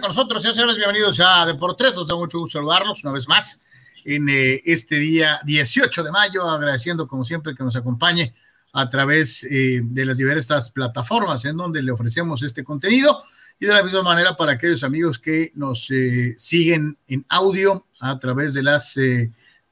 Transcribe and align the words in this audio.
con 0.00 0.08
nosotros, 0.08 0.42
señores. 0.42 0.76
Bienvenidos 0.76 1.20
a 1.20 1.46
Deportes. 1.46 1.94
Nos 1.94 2.06
da 2.06 2.14
mucho 2.16 2.38
gusto 2.38 2.58
saludarlos 2.58 3.02
una 3.02 3.14
vez 3.14 3.26
más 3.28 3.62
en 4.04 4.28
eh, 4.28 4.60
este 4.66 4.96
día 4.96 5.40
18 5.44 6.02
de 6.02 6.10
mayo, 6.10 6.42
agradeciendo 6.50 7.08
como 7.08 7.24
siempre 7.24 7.54
que 7.54 7.64
nos 7.64 7.76
acompañe 7.76 8.34
a 8.74 8.90
través 8.90 9.44
eh, 9.44 9.80
de 9.82 10.04
las 10.04 10.18
diversas 10.18 10.70
plataformas 10.70 11.46
en 11.46 11.56
donde 11.56 11.82
le 11.82 11.92
ofrecemos 11.92 12.42
este 12.42 12.62
contenido 12.62 13.22
y 13.58 13.64
de 13.64 13.72
la 13.72 13.82
misma 13.82 14.02
manera 14.02 14.36
para 14.36 14.52
aquellos 14.52 14.84
amigos 14.84 15.18
que 15.18 15.50
nos 15.54 15.90
eh, 15.90 16.34
siguen 16.36 16.98
en 17.06 17.24
audio 17.30 17.86
a 18.00 18.18
través 18.18 18.52
de 18.52 18.62
las 18.62 18.98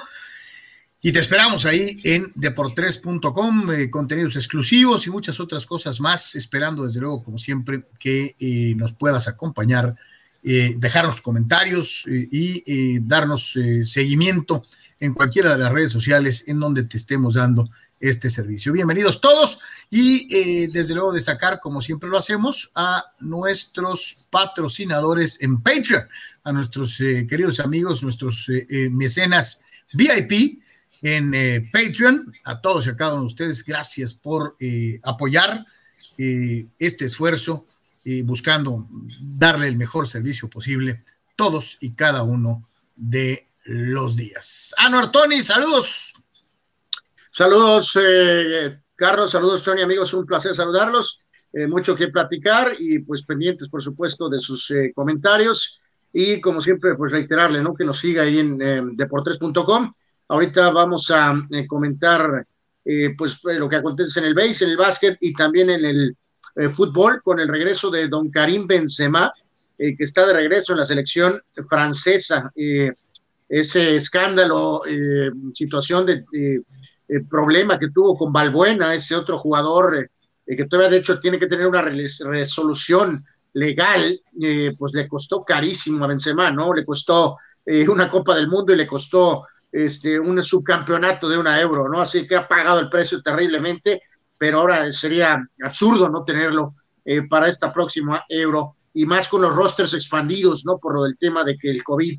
Y 1.00 1.12
te 1.12 1.18
esperamos 1.18 1.66
ahí 1.66 2.00
en 2.02 2.32
deportres.com, 2.34 3.72
eh, 3.72 3.90
contenidos 3.90 4.36
exclusivos 4.36 5.06
y 5.06 5.10
muchas 5.10 5.38
otras 5.38 5.66
cosas 5.66 6.00
más, 6.00 6.34
esperando 6.34 6.84
desde 6.84 7.00
luego, 7.00 7.22
como 7.22 7.36
siempre, 7.36 7.84
que 7.98 8.34
eh, 8.38 8.72
nos 8.74 8.94
puedas 8.94 9.28
acompañar, 9.28 9.94
eh, 10.42 10.72
dejarnos 10.78 11.20
comentarios 11.20 12.04
y 12.06 13.00
darnos 13.00 13.58
seguimiento 13.82 14.64
en 15.00 15.14
cualquiera 15.14 15.52
de 15.52 15.58
las 15.58 15.72
redes 15.72 15.92
sociales 15.92 16.44
en 16.46 16.60
donde 16.60 16.84
te 16.84 16.96
estemos 16.96 17.34
dando 17.34 17.68
este 18.00 18.28
servicio. 18.28 18.72
Bienvenidos 18.72 19.20
todos 19.20 19.60
y 19.90 20.28
eh, 20.34 20.68
desde 20.70 20.94
luego 20.94 21.12
destacar, 21.12 21.60
como 21.60 21.80
siempre 21.80 22.08
lo 22.08 22.18
hacemos, 22.18 22.70
a 22.74 23.04
nuestros 23.20 24.26
patrocinadores 24.30 25.40
en 25.40 25.62
Patreon, 25.62 26.06
a 26.42 26.52
nuestros 26.52 27.00
eh, 27.00 27.26
queridos 27.26 27.60
amigos, 27.60 28.02
nuestros 28.02 28.48
eh, 28.48 28.88
mecenas 28.90 29.60
VIP 29.92 30.62
en 31.02 31.32
Patreon, 31.70 32.32
a 32.44 32.60
todos 32.60 32.86
y 32.86 32.90
a 32.90 32.96
cada 32.96 33.12
uno 33.12 33.22
de 33.22 33.26
ustedes, 33.26 33.62
gracias 33.62 34.14
por 34.14 34.56
apoyar 35.02 35.66
este 36.16 37.04
esfuerzo 37.04 37.66
buscando 38.22 38.88
darle 39.20 39.68
el 39.68 39.76
mejor 39.76 40.08
servicio 40.08 40.48
posible 40.48 41.04
todos 41.36 41.76
y 41.80 41.90
cada 41.90 42.22
uno 42.22 42.62
de 42.96 43.46
los 43.64 44.16
días. 44.16 44.74
Anuar 44.78 45.10
Tony, 45.10 45.40
saludos. 45.42 46.12
Saludos, 47.32 47.98
eh, 48.00 48.78
Carlos, 48.94 49.32
saludos, 49.32 49.62
Tony, 49.62 49.82
amigos, 49.82 50.14
un 50.14 50.24
placer 50.24 50.54
saludarlos. 50.54 51.18
Eh, 51.52 51.66
mucho 51.66 51.96
que 51.96 52.08
platicar 52.08 52.74
y 52.78 53.00
pues 53.00 53.24
pendientes, 53.24 53.68
por 53.68 53.82
supuesto, 53.82 54.28
de 54.28 54.40
sus 54.40 54.70
eh, 54.70 54.92
comentarios. 54.94 55.80
Y 56.12 56.40
como 56.40 56.60
siempre, 56.60 56.94
pues 56.94 57.10
reiterarle, 57.10 57.60
¿no? 57.60 57.74
Que 57.74 57.84
nos 57.84 57.98
siga 57.98 58.22
ahí 58.22 58.38
en 58.38 58.96
deportes.com. 58.96 59.92
Ahorita 60.28 60.70
vamos 60.70 61.10
a 61.10 61.34
comentar, 61.66 62.46
pues, 63.18 63.40
lo 63.42 63.68
que 63.68 63.76
acontece 63.76 64.20
en 64.20 64.26
el 64.26 64.34
base, 64.34 64.64
en 64.64 64.70
el 64.70 64.76
básquet 64.76 65.18
y 65.20 65.32
también 65.32 65.70
en 65.70 65.84
el 65.84 66.16
fútbol 66.72 67.20
con 67.20 67.40
el 67.40 67.48
regreso 67.48 67.90
de 67.90 68.06
don 68.06 68.30
Karim 68.30 68.64
Benzema, 68.64 69.32
que 69.76 69.96
está 69.98 70.24
de 70.24 70.34
regreso 70.34 70.72
en 70.72 70.78
la 70.78 70.86
selección 70.86 71.42
francesa. 71.68 72.52
Ese 73.48 73.96
escándalo, 73.96 74.82
situación 75.52 76.06
de 76.06 76.24
el 77.08 77.26
problema 77.26 77.78
que 77.78 77.90
tuvo 77.90 78.16
con 78.16 78.32
Balbuena, 78.32 78.94
ese 78.94 79.14
otro 79.14 79.38
jugador 79.38 80.08
eh, 80.46 80.56
que 80.56 80.64
todavía 80.66 80.90
de 80.90 80.98
hecho 80.98 81.18
tiene 81.18 81.38
que 81.38 81.46
tener 81.46 81.66
una 81.66 81.82
resolución 81.82 83.24
legal, 83.52 84.20
eh, 84.42 84.74
pues 84.78 84.92
le 84.94 85.08
costó 85.08 85.44
carísimo 85.44 86.04
a 86.04 86.08
Benzema, 86.08 86.50
¿no? 86.50 86.74
Le 86.74 86.84
costó 86.84 87.36
eh, 87.64 87.88
una 87.88 88.10
Copa 88.10 88.34
del 88.34 88.48
Mundo 88.48 88.72
y 88.72 88.76
le 88.76 88.86
costó 88.86 89.46
este, 89.70 90.18
un 90.18 90.42
subcampeonato 90.42 91.28
de 91.28 91.38
una 91.38 91.60
euro, 91.60 91.88
¿no? 91.88 92.00
Así 92.00 92.26
que 92.26 92.36
ha 92.36 92.48
pagado 92.48 92.80
el 92.80 92.88
precio 92.88 93.22
terriblemente, 93.22 94.02
pero 94.38 94.60
ahora 94.60 94.90
sería 94.90 95.46
absurdo 95.62 96.08
no 96.08 96.24
tenerlo 96.24 96.74
para 97.28 97.48
esta 97.48 97.70
próxima 97.70 98.24
euro 98.30 98.76
y 98.94 99.04
más 99.04 99.28
con 99.28 99.42
los 99.42 99.54
rosters 99.54 99.92
expandidos, 99.92 100.64
¿no? 100.64 100.78
Por 100.78 100.94
lo 100.94 101.04
del 101.04 101.18
tema 101.18 101.44
de 101.44 101.56
que 101.58 101.70
el 101.70 101.84
COVID 101.84 102.18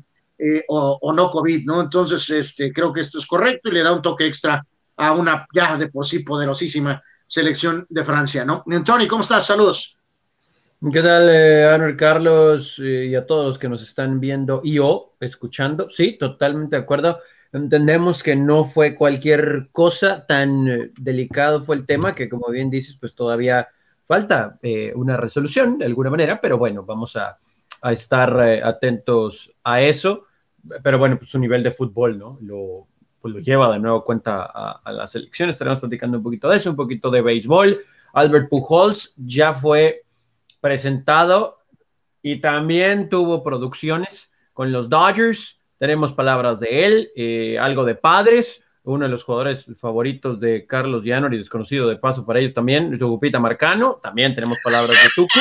o, 0.68 0.98
o, 1.00 1.12
no 1.12 1.30
COVID, 1.30 1.64
¿no? 1.64 1.80
Entonces, 1.80 2.28
este, 2.30 2.72
creo 2.72 2.92
que 2.92 3.00
esto 3.00 3.18
es 3.18 3.26
correcto 3.26 3.68
y 3.68 3.72
le 3.72 3.82
da 3.82 3.92
un 3.92 4.02
toque 4.02 4.26
extra 4.26 4.64
a 4.96 5.12
una 5.12 5.46
ya 5.54 5.76
de 5.76 5.88
por 5.88 6.06
sí 6.06 6.20
poderosísima 6.20 7.02
selección 7.26 7.86
de 7.88 8.04
Francia, 8.04 8.44
¿no? 8.44 8.64
Tony, 8.84 9.06
¿cómo 9.06 9.22
estás? 9.22 9.46
Saludos. 9.46 9.98
¿Qué 10.92 11.02
tal, 11.02 11.28
eh, 11.30 11.96
Carlos 11.96 12.78
eh, 12.78 13.06
y 13.06 13.14
a 13.14 13.26
todos 13.26 13.46
los 13.46 13.58
que 13.58 13.68
nos 13.68 13.82
están 13.82 14.20
viendo 14.20 14.60
y 14.62 14.78
o 14.78 15.14
escuchando? 15.20 15.88
Sí, 15.90 16.16
totalmente 16.18 16.76
de 16.76 16.82
acuerdo. 16.82 17.18
Entendemos 17.52 18.22
que 18.22 18.36
no 18.36 18.66
fue 18.66 18.94
cualquier 18.94 19.68
cosa, 19.72 20.26
tan 20.26 20.68
eh, 20.68 20.90
delicado 20.98 21.62
fue 21.62 21.76
el 21.76 21.86
tema 21.86 22.14
que, 22.14 22.28
como 22.28 22.50
bien 22.50 22.70
dices, 22.70 22.96
pues 23.00 23.14
todavía 23.14 23.68
falta 24.06 24.58
eh, 24.62 24.92
una 24.94 25.16
resolución 25.16 25.78
de 25.78 25.86
alguna 25.86 26.10
manera, 26.10 26.40
pero 26.40 26.58
bueno, 26.58 26.84
vamos 26.84 27.16
a, 27.16 27.38
a 27.80 27.92
estar 27.92 28.38
atentos 28.62 29.52
a 29.64 29.80
eso. 29.80 30.25
Pero 30.82 30.98
bueno, 30.98 31.18
pues 31.18 31.30
su 31.30 31.38
nivel 31.38 31.62
de 31.62 31.70
fútbol, 31.70 32.18
¿no? 32.18 32.38
Lo, 32.42 32.86
pues, 33.26 33.34
lo 33.34 33.40
lleva 33.40 33.72
de 33.72 33.80
nuevo 33.80 34.04
cuenta 34.04 34.44
a, 34.44 34.92
la 34.92 35.08
selección. 35.08 35.50
Estaremos 35.50 35.80
platicando 35.80 36.18
un 36.18 36.22
poquito 36.22 36.48
de 36.48 36.58
eso, 36.58 36.70
un 36.70 36.76
poquito 36.76 37.10
de 37.10 37.22
béisbol. 37.22 37.80
Albert 38.12 38.48
Pujols 38.48 39.14
ya 39.16 39.52
fue 39.52 40.04
presentado 40.60 41.58
y 42.22 42.36
también 42.36 43.08
tuvo 43.08 43.42
producciones 43.42 44.30
con 44.52 44.70
los 44.70 44.88
Dodgers. 44.88 45.60
Tenemos 45.78 46.12
palabras 46.12 46.60
de 46.60 46.86
él, 46.86 47.10
eh, 47.16 47.58
algo 47.58 47.84
de 47.84 47.96
padres, 47.96 48.64
uno 48.84 49.06
de 49.06 49.10
los 49.10 49.24
jugadores 49.24 49.66
favoritos 49.76 50.38
de 50.38 50.64
Carlos 50.64 51.04
y 51.04 51.36
desconocido 51.36 51.88
de 51.88 51.96
paso 51.96 52.24
para 52.24 52.38
ellos 52.38 52.54
también, 52.54 52.96
Tugupita 52.96 53.40
Marcano. 53.40 53.98
También 54.00 54.36
tenemos 54.36 54.58
palabras 54.62 54.96
de 55.02 55.08
Tucu. 55.16 55.40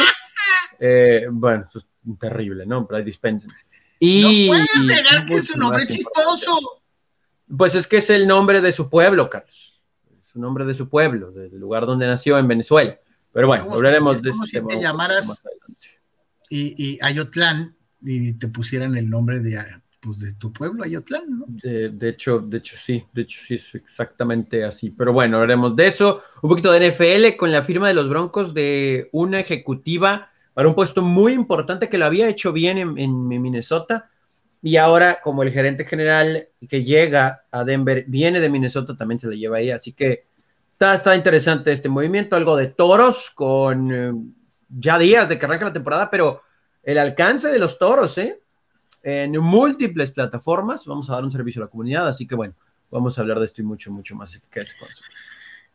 Eh, 0.79 1.27
bueno, 1.31 1.65
eso 1.69 1.77
es 1.77 1.87
terrible, 2.19 2.65
¿no? 2.65 2.87
Pero 2.87 3.03
dispensen. 3.03 3.51
Y, 3.99 4.47
no 4.47 4.53
puedes 4.53 4.85
negar 4.85 5.25
que 5.25 5.35
es 5.35 5.49
un 5.51 5.63
hombre 5.63 5.87
chistoso. 5.87 6.81
Pues 7.55 7.75
es 7.75 7.87
que 7.87 7.97
es 7.97 8.09
el 8.09 8.27
nombre 8.27 8.61
de 8.61 8.73
su 8.73 8.89
pueblo, 8.89 9.29
Carlos. 9.29 9.81
Es 10.23 10.35
un 10.35 10.41
nombre 10.41 10.65
de 10.65 10.73
su 10.73 10.89
pueblo, 10.89 11.31
del 11.31 11.57
lugar 11.59 11.85
donde 11.85 12.07
nació 12.07 12.37
en 12.37 12.47
Venezuela. 12.47 12.97
Pero 13.31 13.47
bueno, 13.47 13.71
hablaremos 13.71 14.21
de 14.21 14.29
eso. 14.31 14.45
Si 14.45 14.61
te 14.61 14.81
llamaras 14.81 15.43
y, 16.49 16.73
y, 16.77 16.99
Ayotlán 17.01 17.75
y 18.01 18.33
te 18.33 18.47
pusieran 18.47 18.95
el 18.97 19.09
nombre 19.09 19.41
de, 19.41 19.59
pues, 19.99 20.19
de 20.19 20.33
tu 20.33 20.53
pueblo, 20.53 20.83
Ayotlán, 20.83 21.39
¿no? 21.39 21.45
De, 21.47 22.09
hecho, 22.09 22.39
de 22.39 22.57
hecho, 22.57 22.75
sí, 22.77 23.03
de 23.13 23.23
hecho, 23.23 23.39
sí, 23.41 23.55
es 23.55 23.75
exactamente 23.75 24.63
así. 24.63 24.89
Pero 24.91 25.13
bueno, 25.13 25.37
hablaremos 25.37 25.75
de 25.75 25.87
eso. 25.87 26.21
Un 26.41 26.49
poquito 26.49 26.71
de 26.71 26.91
NFL 26.91 27.37
con 27.37 27.51
la 27.51 27.63
firma 27.63 27.87
de 27.87 27.93
los 27.93 28.07
Broncos 28.09 28.53
de 28.53 29.09
una 29.11 29.39
ejecutiva 29.39 30.29
para 30.55 30.69
un 30.69 30.73
puesto 30.73 31.01
muy 31.01 31.33
importante 31.33 31.89
que 31.89 31.97
lo 31.97 32.05
había 32.05 32.29
hecho 32.29 32.53
bien 32.53 32.77
en, 32.77 33.27
Minnesota 33.27 34.09
y 34.61 34.77
ahora, 34.77 35.19
como 35.21 35.43
el 35.43 35.51
gerente 35.51 35.83
general 35.83 36.47
que 36.69 36.81
llega 36.81 37.41
a 37.51 37.65
Denver 37.65 38.05
viene 38.07 38.39
de 38.39 38.49
Minnesota, 38.49 38.95
también 38.95 39.19
se 39.19 39.27
le 39.27 39.37
lleva 39.37 39.57
ahí. 39.57 39.69
Así 39.69 39.91
que 39.91 40.23
está, 40.71 40.95
está 40.95 41.13
interesante 41.13 41.73
este 41.73 41.89
movimiento. 41.89 42.37
Algo 42.37 42.55
de 42.55 42.67
toros 42.67 43.31
con 43.31 43.93
eh, 43.93 44.13
ya 44.69 44.97
días 44.97 45.27
de 45.27 45.37
que 45.37 45.45
arranca 45.45 45.65
la 45.65 45.73
temporada, 45.73 46.09
pero 46.09 46.41
el 46.81 46.97
alcance 46.99 47.49
de 47.49 47.59
los 47.59 47.77
toros, 47.77 48.17
¿eh? 48.17 48.39
En 49.03 49.37
múltiples 49.37 50.11
plataformas. 50.11 50.85
Vamos 50.85 51.09
a 51.09 51.15
dar 51.15 51.25
un 51.25 51.33
servicio 51.33 51.61
a 51.61 51.65
la 51.65 51.69
comunidad. 51.69 52.07
Así 52.07 52.25
que 52.25 52.35
bueno, 52.35 52.55
vamos 52.89 53.17
a 53.17 53.21
hablar 53.21 53.39
de 53.39 53.45
esto 53.45 53.61
y 53.61 53.65
mucho, 53.65 53.91
mucho 53.91 54.15
más. 54.15 54.41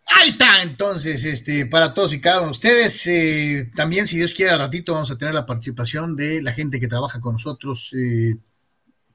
Ahí 0.06 0.30
está, 0.30 0.62
entonces, 0.62 1.24
este, 1.24 1.66
para 1.66 1.94
todos 1.94 2.12
y 2.12 2.20
cada 2.20 2.38
uno 2.38 2.46
de 2.46 2.52
ustedes, 2.52 3.06
eh, 3.06 3.70
también, 3.76 4.06
si 4.06 4.16
Dios 4.16 4.34
quiere, 4.34 4.52
al 4.52 4.58
ratito 4.58 4.92
vamos 4.92 5.10
a 5.10 5.16
tener 5.16 5.34
la 5.34 5.46
participación 5.46 6.16
de 6.16 6.42
la 6.42 6.52
gente 6.52 6.80
que 6.80 6.88
trabaja 6.88 7.20
con 7.20 7.34
nosotros, 7.34 7.94
eh, 7.96 8.36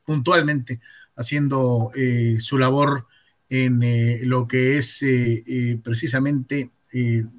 puntualmente 0.06 0.80
haciendo 1.18 1.92
eh, 1.96 2.38
su 2.40 2.58
labor 2.58 3.08
en 3.50 3.84
eh, 3.84 4.20
lo 4.24 4.48
que 4.48 4.78
es 4.78 5.04
precisamente 5.84 6.72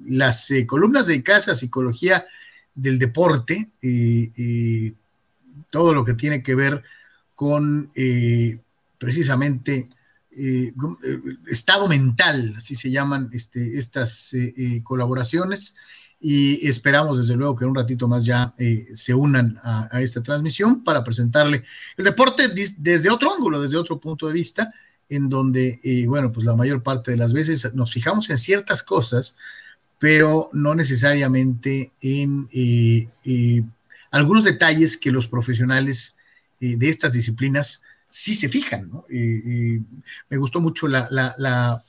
las 0.05 0.53
columnas 0.67 1.07
dedicadas 1.07 1.47
a 1.47 1.55
psicología 1.55 2.25
del 2.75 2.99
deporte, 2.99 3.71
y 3.81 4.93
todo 5.71 5.95
lo 5.95 6.03
que 6.03 6.13
tiene 6.13 6.43
que 6.43 6.53
ver 6.53 6.83
con 7.33 7.91
precisamente 8.99 9.89
estado 11.47 11.87
mental, 11.87 12.53
así 12.57 12.75
se 12.75 12.91
llaman 12.91 13.29
este, 13.33 13.77
estas 13.77 14.33
colaboraciones. 14.83 15.75
Y 16.19 16.67
esperamos 16.67 17.19
desde 17.19 17.35
luego 17.35 17.55
que 17.55 17.63
en 17.63 17.69
un 17.69 17.75
ratito 17.75 18.07
más 18.07 18.25
ya 18.25 18.53
eh, 18.57 18.87
se 18.93 19.13
unan 19.13 19.59
a, 19.61 20.01
esta 20.01 20.21
transmisión 20.23 20.83
para 20.83 21.03
presentarle 21.03 21.63
el 21.95 22.05
deporte 22.05 22.43
desde 22.77 23.11
otro 23.11 23.33
ángulo, 23.33 23.61
desde 23.61 23.77
otro 23.77 23.99
punto 23.99 24.27
de 24.27 24.33
vista, 24.33 24.73
en 25.09 25.29
donde, 25.29 25.79
eh, 25.83 26.07
bueno, 26.07 26.31
pues 26.31 26.45
la 26.45 26.55
mayor 26.55 26.81
parte 26.81 27.11
de 27.11 27.17
las 27.17 27.33
veces 27.33 27.71
nos 27.75 27.93
fijamos 27.93 28.29
en 28.31 28.39
ciertas 28.39 28.81
cosas, 28.81 29.37
pero 29.99 30.49
no 30.53 30.73
necesariamente 30.73 31.91
en 32.01 32.49
eh, 32.51 33.63
algunos 34.09 34.43
detalles 34.43 34.97
que 34.97 35.11
los 35.11 35.27
profesionales 35.27 36.15
de 36.59 36.89
estas 36.89 37.13
disciplinas 37.13 37.83
sí 38.09 38.35
se 38.35 38.49
fijan, 38.49 38.89
¿no? 38.89 39.05
me 39.09 40.37
gustó 40.37 40.59
mucho 40.61 40.87
la, 40.87 41.07
la, 41.09 41.83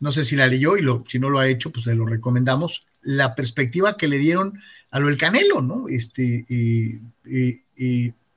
no 0.00 0.12
sé 0.12 0.24
si 0.24 0.34
la 0.34 0.46
leyó 0.46 0.76
y 0.76 0.84
si 1.06 1.18
no 1.18 1.30
lo 1.30 1.38
ha 1.38 1.48
hecho, 1.48 1.70
pues 1.70 1.86
le 1.86 1.94
lo 1.94 2.06
recomendamos, 2.06 2.86
la 3.02 3.34
perspectiva 3.34 3.96
que 3.96 4.08
le 4.08 4.18
dieron 4.18 4.60
a 4.90 4.98
lo 4.98 5.08
del 5.08 5.16
Canelo, 5.16 5.62
¿no? 5.62 5.88
Este, 5.88 6.44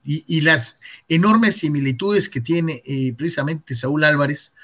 y, 0.04 0.40
las 0.42 0.78
enormes 1.08 1.56
similitudes 1.56 2.28
que 2.28 2.40
tiene 2.40 2.82
eh, 2.84 3.14
precisamente 3.16 3.74
Saúl 3.74 4.04
Álvarez 4.04 4.54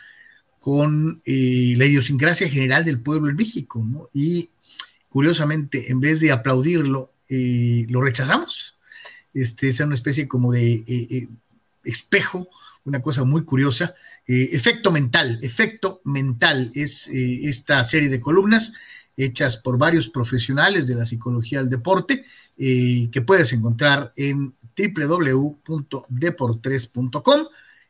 con 0.58 1.23
eh, 1.25 1.75
la 1.76 1.87
idiosincrasia 1.87 2.49
general 2.49 2.84
del 2.84 3.00
pueblo 3.00 3.31
en 3.31 3.37
México, 3.37 3.82
¿no? 3.84 4.08
Y 4.12 4.50
curiosamente, 5.08 5.90
en 5.90 6.00
vez 6.00 6.20
de 6.20 6.32
aplaudirlo, 6.32 7.12
eh, 7.28 7.87
lo 7.88 8.02
rechazamos. 8.02 8.75
Este, 9.32 9.70
es 9.70 9.81
una 9.81 9.94
especie 9.94 10.28
como 10.28 10.52
de 10.52 11.28
espejo, 11.85 12.49
una 12.85 13.03
cosa 13.03 13.25
muy 13.25 13.44
curiosa. 13.44 13.94
efecto 14.27 14.91
mental, 14.91 15.38
efecto 15.43 16.00
mental 16.05 16.71
es 16.75 17.09
esta 17.09 17.85
serie 17.85 18.09
de 18.09 18.21
columnas 18.21 18.73
hechas 19.17 19.56
por 19.56 19.79
varios 19.79 20.09
profesionales 20.09 20.87
de 20.87 20.94
la 20.94 21.05
psicología 21.05 21.59
del 21.61 21.69
deporte, 21.71 22.25
eh, 22.56 23.09
que 23.11 23.23
puedes 23.23 23.53
encontrar 23.53 24.12
en 24.17 24.55
www.deportres.com 24.77 27.47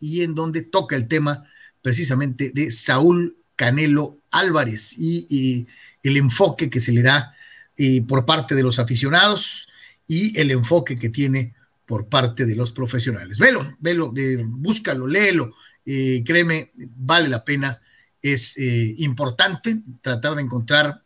y 0.00 0.22
en 0.22 0.34
donde 0.34 0.62
toca 0.62 0.96
el 0.96 1.08
tema 1.08 1.44
precisamente 1.82 2.50
de 2.54 2.70
Saúl 2.70 3.36
Canelo 3.56 4.18
Álvarez 4.30 4.94
y, 4.98 5.66
el 6.02 6.16
enfoque 6.16 6.70
que 6.70 6.80
se 6.80 6.92
le 6.92 7.02
da 7.02 7.34
eh, 7.76 8.00
por 8.00 8.24
parte 8.24 8.54
de 8.54 8.62
los 8.62 8.78
aficionados 8.78 9.68
y 10.06 10.38
el 10.40 10.50
enfoque 10.50 10.98
que 10.98 11.10
tiene 11.10 11.54
por 11.84 12.08
parte 12.08 12.46
de 12.46 12.56
los 12.56 12.72
profesionales. 12.72 13.38
Velo, 13.38 13.76
velo, 13.80 14.10
eh, 14.16 14.42
búscalo, 14.42 15.06
léelo, 15.06 15.54
eh, 15.92 16.22
créeme, 16.24 16.70
vale 16.96 17.28
la 17.28 17.44
pena, 17.44 17.80
es 18.22 18.54
importante 18.98 19.80
tratar 20.02 20.34
de 20.34 20.42
encontrar 20.42 21.02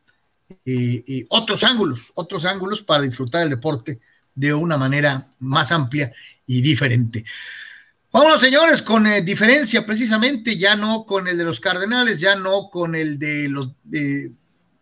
otros 1.28 1.62
ángulos, 1.62 2.10
otros 2.14 2.44
ángulos 2.44 2.82
para 2.82 3.04
disfrutar 3.04 3.44
el 3.44 3.50
deporte 3.50 4.00
de 4.34 4.52
una 4.52 4.76
manera 4.76 5.30
más 5.38 5.70
amplia 5.70 6.12
y 6.46 6.60
diferente. 6.60 7.24
Vámonos, 8.14 8.40
señores, 8.40 8.80
con 8.82 9.06
eh, 9.06 9.22
diferencia 9.22 9.84
precisamente, 9.84 10.56
ya 10.56 10.76
no 10.76 11.04
con 11.04 11.26
el 11.26 11.36
de 11.36 11.44
los 11.44 11.58
Cardenales, 11.58 12.20
ya 12.20 12.36
no 12.36 12.70
con 12.70 12.94
el 12.94 13.18
de 13.18 13.48
los 13.48 13.72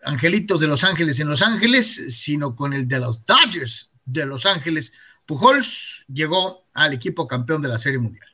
Angelitos 0.04 0.60
de 0.60 0.66
Los 0.66 0.84
Ángeles 0.84 1.18
en 1.18 1.28
Los 1.28 1.40
Ángeles, 1.40 2.14
sino 2.14 2.54
con 2.54 2.74
el 2.74 2.86
de 2.88 2.98
los 2.98 3.24
Dodgers 3.24 3.90
de 4.04 4.26
Los 4.26 4.44
Ángeles. 4.44 4.92
Pujols 5.24 6.04
llegó 6.12 6.66
al 6.74 6.92
equipo 6.92 7.26
campeón 7.26 7.62
de 7.62 7.68
la 7.68 7.78
Serie 7.78 8.00
Mundial. 8.00 8.28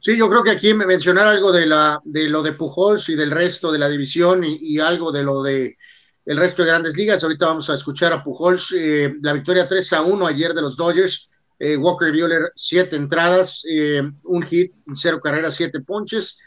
Sí, 0.00 0.16
yo 0.16 0.28
creo 0.28 0.44
que 0.44 0.52
aquí 0.52 0.72
mencionar 0.74 1.26
algo 1.26 1.50
de, 1.50 1.66
la, 1.66 2.00
de 2.04 2.28
lo 2.28 2.42
de 2.42 2.52
Pujols 2.52 3.08
y 3.08 3.16
del 3.16 3.32
resto 3.32 3.72
de 3.72 3.80
la 3.80 3.88
división 3.88 4.44
y, 4.44 4.78
algo 4.78 5.10
de 5.10 5.24
lo 5.24 5.42
de 5.42 5.76
el 6.24 6.36
resto 6.36 6.62
de 6.62 6.68
grandes 6.68 6.96
ligas. 6.96 7.22
Ahorita 7.22 7.46
vamos 7.46 7.68
a 7.68 7.74
escuchar 7.74 8.12
a 8.12 8.22
Pujols, 8.22 8.72
eh, 8.76 9.14
la 9.22 9.32
victoria 9.32 9.66
3 9.66 9.92
a 9.94 10.02
1 10.02 10.26
ayer 10.26 10.54
de 10.54 10.62
los 10.62 10.76
Dodgers 10.76 11.28
eh, 11.58 11.76
Walker 11.76 12.12
Buehler, 12.12 12.52
siete 12.54 12.94
entradas, 12.94 13.64
eh, 13.68 14.00
un 14.24 14.42
hit, 14.44 14.72
cero 14.94 15.20
carreras, 15.20 15.56
siete 15.56 15.80
ponches 15.80 16.38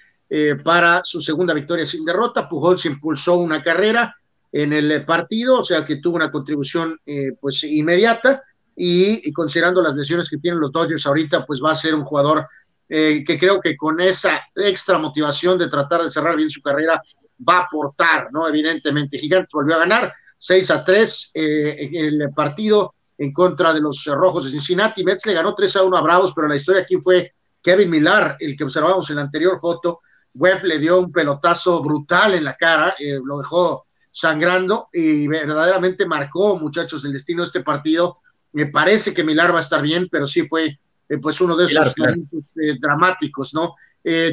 para 0.64 1.02
su 1.04 1.20
segunda 1.20 1.54
victoria 1.54 1.86
sin 1.86 2.06
derrota. 2.06 2.48
Pujols 2.48 2.86
impulsó 2.86 3.36
una 3.36 3.62
carrera 3.62 4.16
en 4.54 4.72
el 4.72 5.04
partido, 5.04 5.60
o 5.60 5.64
sea 5.64 5.86
que 5.86 5.98
tuvo 5.98 6.16
una 6.16 6.32
contribución 6.32 6.98
pues 7.42 7.66
inmediata 7.66 8.42
y, 8.76 9.32
considerando 9.34 9.82
las 9.82 9.96
lesiones 9.96 10.30
que 10.30 10.38
tienen 10.38 10.62
los 10.62 10.72
Dodgers 10.72 11.06
ahorita, 11.06 11.46
pues 11.46 11.62
va 11.62 11.72
a 11.72 11.76
ser 11.76 11.96
un 11.96 12.06
jugador 12.06 12.48
que 12.92 13.38
creo 13.40 13.62
que 13.62 13.78
con 13.78 14.02
esa 14.02 14.46
extra 14.54 14.98
motivación 14.98 15.58
de 15.58 15.70
tratar 15.70 16.04
de 16.04 16.12
cerrar 16.12 16.36
bien 16.36 16.50
su 16.50 16.62
carrera 16.62 17.02
va 17.48 17.60
a 17.60 17.62
aportar, 17.62 18.28
¿no? 18.34 18.48
Evidentemente, 18.48 19.18
Gigante 19.18 19.50
volvió 19.54 19.76
a 19.76 19.80
ganar 19.80 20.14
6 20.40 20.72
a 20.72 20.84
3 20.84 21.32
en 21.34 22.06
el 22.06 22.34
partido 22.36 22.94
en 23.18 23.32
contra 23.32 23.72
de 23.72 23.80
los 23.80 24.04
rojos 24.06 24.46
de 24.46 24.52
Cincinnati. 24.52 25.04
Mets 25.04 25.26
le 25.26 25.34
ganó 25.34 25.54
3 25.54 25.76
a 25.76 25.84
1 25.84 25.96
a 25.96 26.02
Bravos, 26.02 26.34
pero 26.36 26.48
la 26.48 26.56
historia 26.56 26.82
aquí 26.82 26.98
fue 26.98 27.34
Kevin 27.62 27.90
Millar, 27.90 28.36
el 28.40 28.58
que 28.58 28.64
observamos 28.64 29.10
en 29.10 29.18
la 29.18 29.22
anterior 29.22 29.60
foto. 29.60 30.02
Webb 30.34 30.64
le 30.64 30.80
dio 30.80 31.00
un 31.00 31.12
pelotazo 31.12 31.84
brutal 31.84 32.34
en 32.34 32.44
la 32.44 32.56
cara, 32.56 32.96
eh, 32.98 33.20
lo 33.24 33.38
dejó 33.38 33.86
sangrando 34.12 34.90
y 34.92 35.28
verdaderamente 35.28 36.06
marcó, 36.06 36.58
muchachos, 36.58 37.06
el 37.06 37.14
destino 37.14 37.44
de 37.44 37.48
este 37.48 37.62
partido. 37.62 38.18
Me 38.54 38.66
parece 38.66 39.14
que 39.14 39.24
Millar 39.24 39.54
va 39.54 39.60
a 39.60 39.62
estar 39.62 39.82
bien, 39.82 40.08
pero 40.12 40.26
sí 40.26 40.48
fue 40.48 40.80
eh, 41.12 41.18
pues 41.20 41.42
uno 41.42 41.56
de 41.56 41.66
esos 41.66 41.98
momentos 41.98 42.56
eh, 42.58 42.78
dramáticos, 42.80 43.54
¿no? 43.54 43.76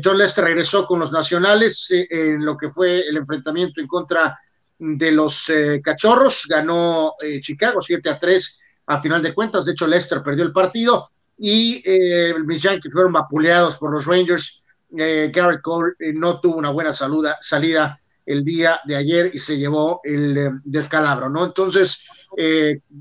John 0.02 0.16
Lester 0.16 0.44
regresó 0.44 0.86
con 0.86 0.98
los 0.98 1.12
nacionales 1.12 1.88
en 1.90 2.42
lo 2.42 2.56
que 2.56 2.70
fue 2.70 3.00
el 3.00 3.18
enfrentamiento 3.18 3.82
en 3.82 3.86
contra 3.86 4.38
de 4.78 5.12
los 5.12 5.52
cachorros, 5.82 6.46
ganó 6.48 7.12
Chicago 7.42 7.82
7 7.82 8.08
a 8.08 8.18
3 8.18 8.60
a 8.86 9.02
final 9.02 9.22
de 9.22 9.34
cuentas. 9.34 9.66
De 9.66 9.72
hecho, 9.72 9.86
Lester 9.86 10.22
perdió 10.22 10.42
el 10.44 10.52
partido 10.52 11.10
y 11.38 11.82
eh, 11.84 12.34
mis 12.44 12.62
Yankees 12.62 12.92
fueron 12.92 13.12
vapuleados 13.12 13.76
por 13.76 13.92
los 13.92 14.06
Rangers. 14.06 14.62
Eh, 14.96 15.30
Garrett 15.32 15.62
Cole 15.62 15.92
eh, 15.98 16.12
no 16.12 16.40
tuvo 16.40 16.56
una 16.56 16.70
buena 16.70 16.92
saluda, 16.92 17.38
salida 17.40 18.00
el 18.26 18.44
día 18.44 18.80
de 18.84 18.96
ayer 18.96 19.30
y 19.32 19.38
se 19.38 19.56
llevó 19.56 20.00
el 20.04 20.36
eh, 20.36 20.50
descalabro, 20.64 21.30
¿no? 21.30 21.44
Entonces, 21.44 22.04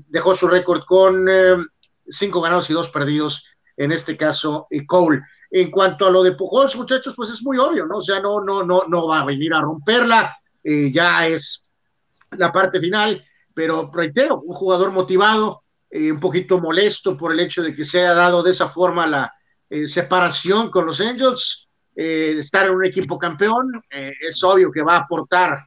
dejó 0.08 0.34
su 0.34 0.48
récord 0.48 0.84
con 0.86 1.28
cinco 2.08 2.40
ganados 2.40 2.70
y 2.70 2.72
dos 2.72 2.88
perdidos, 2.88 3.44
en 3.78 3.92
este 3.92 4.16
caso, 4.16 4.66
Cole. 4.86 5.22
En 5.50 5.70
cuanto 5.70 6.06
a 6.06 6.10
lo 6.10 6.22
de 6.22 6.32
Pujols, 6.32 6.76
muchachos, 6.76 7.14
pues 7.16 7.30
es 7.30 7.42
muy 7.42 7.56
obvio, 7.56 7.86
¿no? 7.86 7.98
O 7.98 8.02
sea, 8.02 8.20
no, 8.20 8.40
no, 8.40 8.62
no, 8.62 8.82
no 8.86 9.06
va 9.06 9.20
a 9.20 9.24
venir 9.24 9.54
a 9.54 9.62
romperla. 9.62 10.36
eh, 10.62 10.90
ya 10.92 11.26
es 11.26 11.66
la 12.32 12.52
parte 12.52 12.80
final, 12.80 13.24
pero 13.54 13.90
reitero, 13.92 14.40
un 14.40 14.54
jugador 14.54 14.90
motivado, 14.90 15.62
eh, 15.88 16.12
un 16.12 16.20
poquito 16.20 16.60
molesto 16.60 17.16
por 17.16 17.32
el 17.32 17.40
hecho 17.40 17.62
de 17.62 17.74
que 17.74 17.84
se 17.84 18.00
haya 18.00 18.12
dado 18.12 18.42
de 18.42 18.50
esa 18.50 18.68
forma 18.68 19.06
la 19.06 19.32
eh, 19.70 19.86
separación 19.86 20.70
con 20.70 20.84
los 20.84 21.00
Angels, 21.00 21.66
estar 21.94 22.66
en 22.66 22.74
un 22.74 22.86
equipo 22.86 23.18
campeón, 23.18 23.82
es 23.90 24.44
obvio 24.44 24.70
que 24.70 24.82
va 24.82 24.94
a 24.94 25.00
aportar 25.00 25.58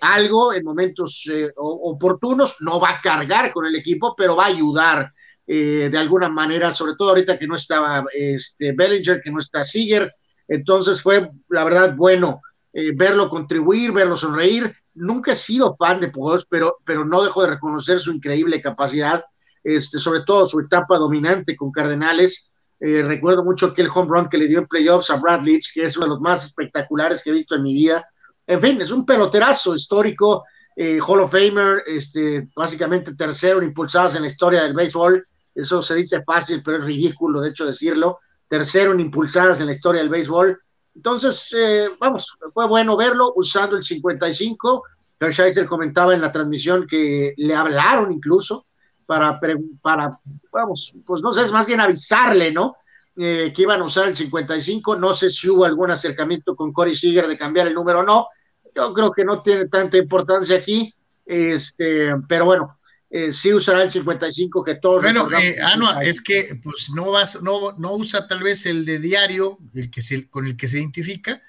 algo 0.00 0.54
en 0.54 0.64
momentos 0.64 1.30
oportunos, 1.56 2.56
no 2.60 2.80
va 2.80 2.88
a 2.88 3.00
cargar 3.02 3.52
con 3.52 3.66
el 3.66 3.76
equipo, 3.76 4.14
pero 4.16 4.34
va 4.34 4.44
a 4.44 4.54
ayudar 4.54 5.12
de 5.48 5.98
alguna 5.98 6.28
manera, 6.28 6.74
sobre 6.74 6.94
todo 6.94 7.08
ahorita 7.08 7.38
que 7.38 7.46
no 7.46 7.56
estaba 7.56 8.04
este, 8.12 8.72
Bellinger, 8.72 9.22
que 9.22 9.30
no 9.30 9.38
está 9.38 9.64
Seager, 9.64 10.12
entonces 10.46 11.00
fue, 11.00 11.30
la 11.48 11.64
verdad, 11.64 11.94
bueno 11.96 12.42
eh, 12.72 12.92
verlo 12.94 13.28
contribuir, 13.28 13.92
verlo 13.92 14.16
sonreír. 14.16 14.74
Nunca 14.94 15.32
he 15.32 15.34
sido 15.34 15.76
fan 15.76 16.00
de 16.00 16.08
Pujols, 16.08 16.46
pero, 16.46 16.78
pero 16.84 17.04
no 17.04 17.22
dejo 17.22 17.42
de 17.42 17.48
reconocer 17.48 17.98
su 17.98 18.12
increíble 18.12 18.60
capacidad, 18.60 19.24
este, 19.64 19.98
sobre 19.98 20.20
todo 20.20 20.46
su 20.46 20.60
etapa 20.60 20.96
dominante 20.96 21.56
con 21.56 21.72
Cardenales. 21.72 22.50
Eh, 22.80 23.02
recuerdo 23.02 23.44
mucho 23.44 23.66
aquel 23.66 23.88
home 23.92 24.08
run 24.08 24.28
que 24.28 24.38
le 24.38 24.46
dio 24.46 24.58
en 24.58 24.66
playoffs 24.66 25.10
a 25.10 25.16
Brad 25.16 25.42
Leach, 25.42 25.72
que 25.72 25.84
es 25.84 25.96
uno 25.96 26.06
de 26.06 26.10
los 26.10 26.20
más 26.20 26.44
espectaculares 26.44 27.22
que 27.22 27.30
he 27.30 27.32
visto 27.32 27.54
en 27.54 27.62
mi 27.62 27.72
vida. 27.72 28.06
En 28.46 28.60
fin, 28.60 28.80
es 28.80 28.90
un 28.90 29.04
peloterazo 29.04 29.74
histórico, 29.74 30.44
eh, 30.76 31.00
Hall 31.04 31.20
of 31.20 31.32
Famer, 31.32 31.82
este, 31.86 32.48
básicamente 32.54 33.14
tercero 33.14 33.58
en 33.58 33.64
impulsadas 33.64 34.14
en 34.14 34.22
la 34.22 34.28
historia 34.28 34.62
del 34.62 34.74
béisbol. 34.74 35.26
Eso 35.58 35.82
se 35.82 35.94
dice 35.94 36.22
fácil, 36.22 36.62
pero 36.62 36.78
es 36.78 36.84
ridículo, 36.84 37.40
de 37.40 37.50
hecho, 37.50 37.66
decirlo 37.66 38.18
tercero 38.48 38.92
en 38.92 39.00
impulsadas 39.00 39.60
en 39.60 39.66
la 39.66 39.72
historia 39.72 40.00
del 40.00 40.08
béisbol. 40.08 40.58
Entonces, 40.94 41.54
eh, 41.56 41.88
vamos, 42.00 42.34
fue 42.52 42.66
bueno 42.66 42.96
verlo 42.96 43.32
usando 43.36 43.76
el 43.76 43.84
55. 43.84 44.82
Hershiser 45.20 45.66
comentaba 45.66 46.14
en 46.14 46.20
la 46.20 46.32
transmisión 46.32 46.86
que 46.86 47.34
le 47.36 47.54
hablaron 47.54 48.12
incluso 48.12 48.66
para, 49.04 49.38
para, 49.82 50.18
vamos, 50.52 50.96
pues 51.06 51.22
no 51.22 51.32
sé, 51.32 51.42
es 51.42 51.52
más 51.52 51.66
bien 51.66 51.80
avisarle, 51.80 52.52
¿no? 52.52 52.76
Eh, 53.16 53.52
que 53.54 53.62
iban 53.62 53.80
a 53.80 53.84
usar 53.84 54.08
el 54.08 54.16
55. 54.16 54.96
No 54.96 55.12
sé 55.12 55.30
si 55.30 55.48
hubo 55.48 55.64
algún 55.64 55.90
acercamiento 55.90 56.54
con 56.54 56.72
Corey 56.72 56.94
Seager 56.94 57.26
de 57.26 57.38
cambiar 57.38 57.66
el 57.66 57.74
número 57.74 58.00
o 58.00 58.04
no. 58.04 58.28
Yo 58.74 58.92
creo 58.94 59.10
que 59.10 59.24
no 59.24 59.42
tiene 59.42 59.68
tanta 59.68 59.98
importancia 59.98 60.56
aquí. 60.56 60.94
Este, 61.26 62.14
pero 62.28 62.44
bueno, 62.44 62.77
eh, 63.10 63.32
sí 63.32 63.52
usará 63.54 63.82
el 63.82 63.90
55 63.90 64.62
que 64.62 64.74
todos. 64.74 65.02
Bueno, 65.02 65.28
eh, 65.38 65.56
es 66.02 66.20
que 66.20 66.60
pues 66.62 66.90
no 66.94 67.10
vas, 67.10 67.40
no, 67.42 67.72
no 67.78 67.94
usa 67.94 68.26
tal 68.26 68.42
vez 68.42 68.66
el 68.66 68.84
de 68.84 68.98
diario, 68.98 69.58
el 69.74 69.90
que 69.90 70.02
se, 70.02 70.28
con 70.28 70.46
el 70.46 70.56
que 70.56 70.68
se 70.68 70.78
identifica, 70.78 71.40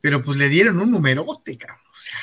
pero 0.00 0.22
pues 0.22 0.36
le 0.36 0.48
dieron 0.48 0.80
un 0.80 0.92
numerote, 0.92 1.58
cabrón. 1.58 1.78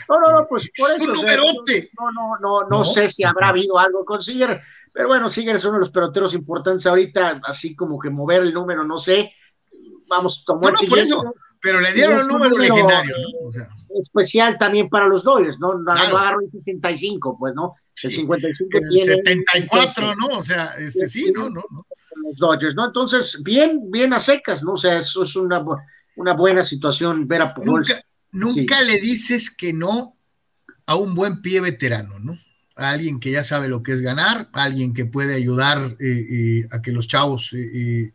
no, 0.08 0.20
no, 0.20 0.32
no, 0.32 0.48
pues 0.48 0.70
por 0.78 0.90
eso. 0.90 1.12
Un 1.12 1.18
numerote. 1.18 1.92
No, 2.00 2.12
no, 2.12 2.38
no, 2.40 2.70
no, 2.70 2.86
sé 2.86 3.10
si 3.10 3.24
habrá 3.26 3.50
habido 3.50 3.78
algo 3.78 4.06
con 4.06 4.22
Siger, 4.22 4.62
pero 4.94 5.10
bueno, 5.10 5.30
Siger 5.30 5.56
es 5.56 5.66
uno 5.66 5.74
de 5.74 5.80
los 5.80 5.92
peloteros 5.92 6.34
importantes 6.34 6.86
ahorita, 6.86 7.42
así 7.44 7.76
como 7.76 8.00
que 8.00 8.10
mover 8.10 8.44
el 8.44 8.54
número, 8.54 8.86
no 8.86 8.98
sé. 8.98 9.34
Vamos, 10.08 10.44
tomó 10.46 10.70
el 10.70 10.78
siguiente 10.78 11.16
pero 11.62 11.80
le 11.80 11.94
dieron 11.94 12.22
un 12.22 12.28
número, 12.28 12.58
legendario, 12.58 13.16
especial 14.00 14.58
también 14.58 14.90
para 14.90 15.08
los 15.08 15.24
Dodgers, 15.24 15.60
¿no? 15.60 15.74
No, 15.74 15.92
agarró 15.92 16.40
el 16.42 16.50
65, 16.50 17.38
pues, 17.38 17.54
¿no? 17.54 17.76
El 18.04 18.12
55 18.14 18.78
el 18.78 18.90
tiene 18.90 19.16
74, 19.16 20.16
¿no? 20.16 20.28
O 20.38 20.42
sea, 20.42 20.74
este 20.78 21.08
sí, 21.08 21.32
¿no? 21.34 21.50
no, 21.50 21.64
no. 21.72 21.86
Los 22.24 22.38
Dodgers, 22.38 22.76
¿no? 22.76 22.88
Entonces, 22.88 23.42
bien, 23.44 23.90
bien 23.92 24.14
a 24.14 24.20
secas, 24.20 24.64
¿no? 24.64 24.74
O 24.74 24.78
sea, 24.78 24.98
eso 24.98 25.24
es 25.24 25.36
una, 25.36 25.64
una 26.16 26.34
buena 26.34 26.64
situación 26.64 27.28
ver 27.28 27.42
a 27.42 27.54
Pujols. 27.54 27.90
Nunca, 28.32 28.60
nunca 28.60 28.82
le 28.82 29.00
dices 29.00 29.50
que 29.50 29.74
no 29.74 30.18
a 30.90 30.96
un 30.96 31.14
buen 31.14 31.44
pie 31.44 31.62
veterano, 31.62 32.18
¿no? 32.18 32.36
A 32.76 32.90
alguien 32.90 33.20
que 33.20 33.30
ya 33.30 33.44
sabe 33.44 33.68
lo 33.68 33.84
que 33.84 33.94
es 33.94 34.02
ganar, 34.02 34.50
a 34.54 34.64
alguien 34.64 34.92
que 34.92 35.06
puede 35.06 35.36
ayudar 35.36 35.96
eh, 36.00 36.26
eh, 36.32 36.68
a 36.72 36.82
que 36.82 36.92
los 36.92 37.08
chavos 37.08 37.54
eh, 37.54 38.12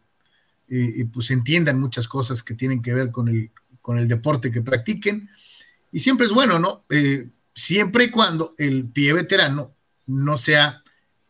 pues 1.13 1.31
entiendan 1.31 1.79
muchas 1.79 2.09
cosas 2.09 2.43
que 2.43 2.55
tienen 2.55 2.83
que 2.83 2.93
ver 2.93 3.13
con 3.13 3.29
el, 3.29 3.53
con 3.81 3.99
el 3.99 4.09
deporte 4.09 4.51
que 4.51 4.63
practiquen. 4.63 5.31
Y 5.93 6.01
siempre 6.01 6.27
es 6.27 6.33
bueno, 6.33 6.59
¿no? 6.59 6.85
Siempre 7.55 8.05
y 8.05 8.11
cuando 8.11 8.57
el 8.59 8.91
pie 8.91 9.13
veterano 9.13 9.74
no 10.07 10.37
sea 10.37 10.83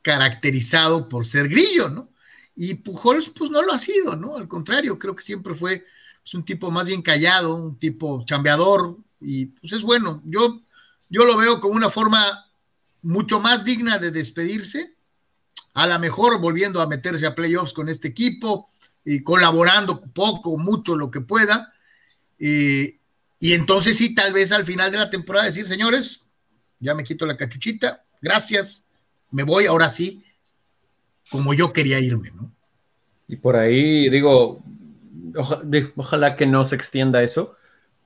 caracterizado 0.02 1.08
por 1.08 1.26
ser 1.26 1.48
grillo, 1.48 1.88
¿no? 1.88 2.10
Y 2.56 2.74
Pujols, 2.74 3.30
pues 3.30 3.50
no 3.50 3.62
lo 3.62 3.72
ha 3.72 3.78
sido, 3.78 4.16
¿no? 4.16 4.36
Al 4.36 4.46
contrario, 4.46 4.98
creo 4.98 5.16
que 5.16 5.22
siempre 5.22 5.54
fue 5.54 5.84
pues, 6.22 6.34
un 6.34 6.44
tipo 6.44 6.70
más 6.70 6.86
bien 6.86 7.02
callado, 7.02 7.56
un 7.56 7.78
tipo 7.78 8.24
chambeador, 8.24 8.96
y 9.20 9.46
pues 9.46 9.72
es 9.72 9.82
bueno. 9.82 10.22
Yo, 10.24 10.60
yo 11.08 11.24
lo 11.24 11.36
veo 11.36 11.60
como 11.60 11.74
una 11.74 11.90
forma 11.90 12.46
mucho 13.02 13.40
más 13.40 13.64
digna 13.64 13.98
de 13.98 14.10
despedirse, 14.10 14.94
a 15.74 15.86
lo 15.86 15.98
mejor 15.98 16.38
volviendo 16.38 16.80
a 16.80 16.86
meterse 16.86 17.26
a 17.26 17.34
playoffs 17.34 17.72
con 17.72 17.88
este 17.88 18.08
equipo, 18.08 18.68
y 19.04 19.22
colaborando 19.22 20.00
poco, 20.00 20.56
mucho, 20.56 20.96
lo 20.96 21.10
que 21.10 21.20
pueda. 21.20 21.72
y 22.38 23.52
entonces 23.52 23.96
sí, 23.96 24.14
tal 24.14 24.32
vez 24.32 24.52
al 24.52 24.64
final 24.64 24.90
de 24.90 24.98
la 24.98 25.10
temporada 25.10 25.46
decir, 25.46 25.66
señores, 25.66 26.22
ya 26.80 26.94
me 26.94 27.04
quito 27.04 27.26
la 27.26 27.36
cachuchita, 27.36 28.04
gracias, 28.24 28.86
me 29.30 29.42
voy 29.42 29.66
ahora 29.66 29.90
sí, 29.90 30.24
como 31.30 31.52
yo 31.52 31.72
quería 31.72 32.00
irme, 32.00 32.30
¿no? 32.34 32.50
Y 33.28 33.36
por 33.36 33.54
ahí 33.54 34.08
digo, 34.08 34.62
ojalá 35.96 36.34
que 36.34 36.46
no 36.46 36.64
se 36.64 36.74
extienda 36.74 37.22
eso, 37.22 37.54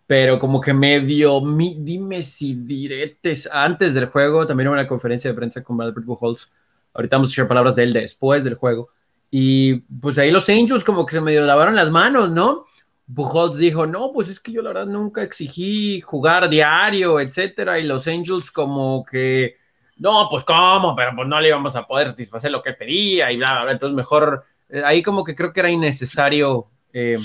pero 0.08 0.40
como 0.40 0.60
que 0.60 0.74
medio, 0.74 1.40
dime 1.78 2.22
si 2.22 2.54
diretes 2.54 3.48
antes 3.52 3.94
del 3.94 4.06
juego, 4.06 4.46
también 4.46 4.68
hubo 4.68 4.74
una 4.74 4.88
conferencia 4.88 5.30
de 5.30 5.36
prensa 5.36 5.62
con 5.62 5.80
Albert 5.80 6.04
Pujols, 6.04 6.50
ahorita 6.94 7.16
vamos 7.16 7.28
a 7.28 7.30
escuchar 7.30 7.48
palabras 7.48 7.76
de 7.76 7.84
él 7.84 7.92
después 7.92 8.42
del 8.42 8.54
juego, 8.54 8.88
y 9.30 9.76
pues 10.00 10.18
ahí 10.18 10.30
los 10.30 10.48
Angels 10.48 10.82
como 10.82 11.06
que 11.06 11.12
se 11.12 11.20
medio 11.20 11.46
lavaron 11.46 11.76
las 11.76 11.90
manos, 11.90 12.30
¿no? 12.30 12.66
Pujols 13.14 13.56
dijo, 13.56 13.86
no, 13.86 14.12
pues 14.12 14.28
es 14.30 14.40
que 14.40 14.52
yo 14.52 14.62
la 14.62 14.70
verdad 14.70 14.86
nunca 14.86 15.22
exigí 15.22 16.00
jugar 16.00 16.50
diario, 16.50 17.20
etcétera, 17.20 17.78
y 17.78 17.84
los 17.84 18.06
Angels 18.08 18.50
como 18.50 19.04
que, 19.04 19.56
no, 19.98 20.28
pues 20.30 20.44
cómo, 20.44 20.94
pero 20.94 21.12
pues 21.14 21.28
no 21.28 21.40
le 21.40 21.48
íbamos 21.48 21.74
a 21.76 21.86
poder 21.86 22.08
satisfacer 22.08 22.50
lo 22.50 22.62
que 22.62 22.72
pedía 22.72 23.30
y 23.32 23.36
bla, 23.36 23.52
bla, 23.52 23.60
bla, 23.62 23.72
entonces 23.72 23.96
mejor, 23.96 24.44
eh, 24.68 24.82
ahí 24.84 25.02
como 25.02 25.24
que 25.24 25.34
creo 25.34 25.52
que 25.52 25.60
era 25.60 25.70
innecesario 25.70 26.66
eh, 26.92 27.18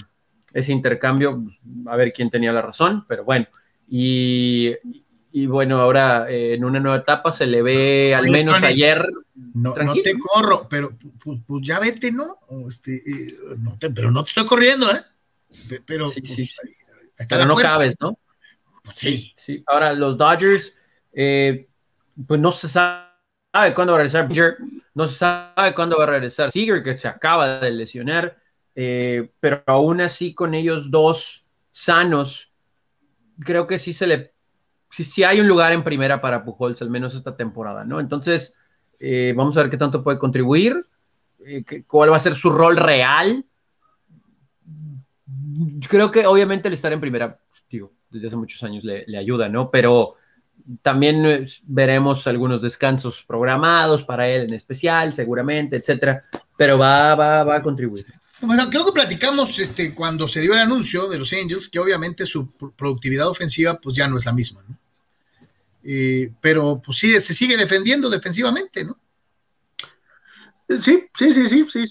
ese 0.53 0.71
intercambio, 0.71 1.41
pues, 1.43 1.61
a 1.87 1.95
ver 1.95 2.11
quién 2.13 2.29
tenía 2.29 2.51
la 2.51 2.61
razón, 2.61 3.05
pero 3.07 3.23
bueno, 3.23 3.47
y, 3.87 4.73
y 5.31 5.45
bueno, 5.45 5.79
ahora 5.79 6.29
eh, 6.29 6.55
en 6.55 6.65
una 6.65 6.79
nueva 6.79 6.97
etapa 6.97 7.31
se 7.31 7.45
le 7.45 7.61
ve, 7.61 8.15
al 8.15 8.29
menos 8.29 8.61
ayer. 8.63 9.05
No, 9.53 9.75
no, 9.75 9.93
te 9.95 10.13
corro, 10.17 10.67
pero 10.69 10.95
pues, 11.23 11.39
pues 11.45 11.65
ya 11.65 11.79
vete, 11.79 12.11
¿no? 12.11 12.39
Este, 12.67 13.01
no 13.57 13.77
te, 13.77 13.89
pero 13.89 14.11
no 14.11 14.23
te 14.23 14.29
estoy 14.29 14.45
corriendo, 14.45 14.89
¿eh? 14.91 15.01
Pero, 15.85 16.07
sí, 16.07 16.21
sí, 16.23 16.49
pues, 17.15 17.27
pero 17.27 17.45
no 17.45 17.55
cabes, 17.55 17.95
¿no? 17.99 18.17
Sí. 18.89 19.33
sí. 19.35 19.63
Ahora, 19.67 19.93
los 19.93 20.17
Dodgers, 20.17 20.73
eh, 21.13 21.67
pues 22.27 22.39
no 22.39 22.51
se 22.51 22.67
sabe 22.67 23.73
cuándo 23.75 23.93
va 23.93 23.99
a 23.99 24.03
regresar 24.03 24.57
no 24.93 25.07
se 25.07 25.15
sabe 25.15 25.73
cuándo 25.73 25.97
va 25.97 26.03
a 26.03 26.07
regresar 26.07 26.51
Seager, 26.51 26.83
que 26.83 26.97
se 26.97 27.07
acaba 27.07 27.59
de 27.59 27.71
lesionar, 27.71 28.37
pero 28.73 29.63
aún 29.65 30.01
así 30.01 30.33
con 30.33 30.53
ellos 30.53 30.91
dos 30.91 31.45
sanos, 31.71 32.51
creo 33.39 33.65
que 33.65 33.79
sí 33.79 33.93
se 33.93 34.07
le 34.07 34.33
si 35.01 35.23
hay 35.23 35.39
un 35.39 35.47
lugar 35.47 35.71
en 35.71 35.83
primera 35.83 36.21
para 36.21 36.43
Pujols, 36.43 36.81
al 36.83 36.91
menos 36.91 37.15
esta 37.15 37.35
temporada, 37.35 37.83
¿no? 37.83 37.99
Entonces, 37.99 38.55
eh, 38.99 39.33
vamos 39.35 39.57
a 39.57 39.61
ver 39.61 39.71
qué 39.71 39.77
tanto 39.77 40.03
puede 40.03 40.19
contribuir, 40.19 40.77
eh, 41.45 41.63
cuál 41.87 42.11
va 42.11 42.17
a 42.17 42.19
ser 42.19 42.35
su 42.35 42.51
rol 42.51 42.77
real. 42.77 43.43
Creo 45.89 46.11
que 46.11 46.27
obviamente 46.27 46.67
el 46.67 46.75
estar 46.75 46.93
en 46.93 47.01
primera, 47.01 47.39
digo, 47.69 47.91
desde 48.11 48.27
hace 48.27 48.35
muchos 48.35 48.61
años 48.63 48.83
le, 48.83 49.17
ayuda, 49.17 49.49
¿no? 49.49 49.71
Pero 49.71 50.15
también 50.81 51.25
eh, 51.25 51.45
veremos 51.63 52.25
algunos 52.27 52.61
descansos 52.61 53.23
programados 53.27 54.03
para 54.03 54.27
él 54.27 54.43
en 54.43 54.53
especial, 54.53 55.13
seguramente, 55.13 55.77
etcétera, 55.77 56.23
pero 56.57 56.77
va, 56.77 57.15
va, 57.15 57.43
va 57.43 57.55
a 57.57 57.61
contribuir. 57.61 58.05
Bueno, 58.41 58.69
creo 58.69 58.85
que 58.85 58.91
platicamos 58.91 59.57
este, 59.59 59.95
cuando 59.95 60.27
se 60.27 60.41
dio 60.41 60.53
el 60.53 60.59
anuncio 60.59 61.07
de 61.07 61.17
los 61.17 61.31
Angels 61.31 61.69
que 61.69 61.79
obviamente 61.79 62.25
su 62.25 62.51
productividad 62.51 63.29
ofensiva 63.29 63.79
pues 63.79 63.95
ya 63.95 64.07
no 64.07 64.17
es 64.17 64.25
la 64.25 64.33
misma, 64.33 64.61
¿no? 64.67 64.77
Eh, 65.85 66.31
pero 66.41 66.81
pues 66.83 66.97
sí, 66.97 67.19
se 67.19 67.33
sigue 67.33 67.57
defendiendo 67.57 68.09
defensivamente, 68.09 68.83
¿no? 68.83 68.97
Sí, 70.79 71.05
sí, 71.17 71.33
sí, 71.33 71.47
sí, 71.47 71.67
sí, 71.69 71.87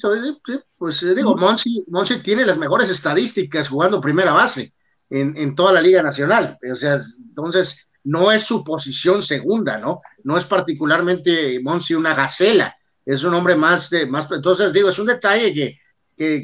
pues 0.76 1.02
eh, 1.02 1.14
digo, 1.14 1.36
Monsi, 1.36 2.22
tiene 2.22 2.44
las 2.44 2.58
mejores 2.58 2.90
estadísticas 2.90 3.68
jugando 3.68 4.00
primera 4.00 4.32
base 4.32 4.72
en, 5.10 5.54
toda 5.54 5.72
la 5.72 5.82
Liga 5.82 6.02
Nacional, 6.02 6.58
o 6.72 6.76
sea, 6.76 7.00
entonces 7.18 7.76
no 8.04 8.32
es 8.32 8.42
su 8.42 8.64
posición 8.64 9.22
segunda, 9.22 9.78
¿no? 9.78 10.00
No 10.24 10.36
es 10.36 10.44
particularmente 10.44 11.60
Monsi 11.62 11.94
una 11.94 12.14
gacela, 12.14 12.76
es 13.04 13.24
un 13.24 13.34
hombre 13.34 13.56
más 13.56 13.90
de, 13.90 14.06
más, 14.06 14.28
entonces 14.30 14.72
digo, 14.72 14.88
es 14.88 14.98
un 14.98 15.06
detalle 15.06 15.52
que, 15.52 15.78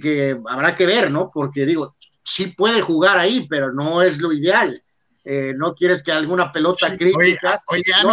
que 0.00 0.40
habrá 0.48 0.74
que 0.74 0.86
ver, 0.86 1.10
¿no? 1.10 1.30
Porque 1.32 1.66
digo, 1.66 1.96
sí 2.22 2.48
puede 2.48 2.80
jugar 2.80 3.18
ahí, 3.18 3.46
pero 3.48 3.72
no 3.72 4.02
es 4.02 4.18
lo 4.18 4.32
ideal. 4.32 4.82
eh, 5.24 5.52
no 5.54 5.74
quieres 5.74 6.02
que 6.02 6.10
alguna 6.10 6.50
pelota 6.52 6.96
crítica 6.96 7.60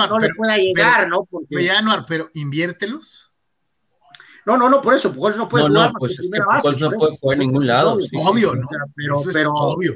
no, 0.10 0.20
le 0.20 0.30
pueda 0.36 0.58
llegar, 0.58 1.08
¿no? 1.08 1.24
Porque, 1.24 1.56
oye, 1.56 1.72
Anuar, 1.72 2.06
pero 2.08 2.30
inviértelos. 2.34 3.32
No, 4.46 4.58
no, 4.58 4.70
no, 4.70 4.82
por 4.82 4.94
eso, 4.94 5.12
Pujols 5.14 5.38
no 5.38 5.48
puede 5.50 5.68
jugar. 5.68 5.94
No, 5.94 6.00
pues 6.00 6.20
es 6.20 6.30
que 6.30 6.40
Pujols 6.40 6.82
no 6.82 6.92
puede 6.92 7.18
jugar 7.18 7.36
en 7.36 7.40
ningún 7.40 7.68
lado. 7.68 7.98
Obvio, 8.28 8.56
¿no? 8.56 8.68
pero, 8.96 9.16
pero 9.32 9.54
obvio. 9.54 9.94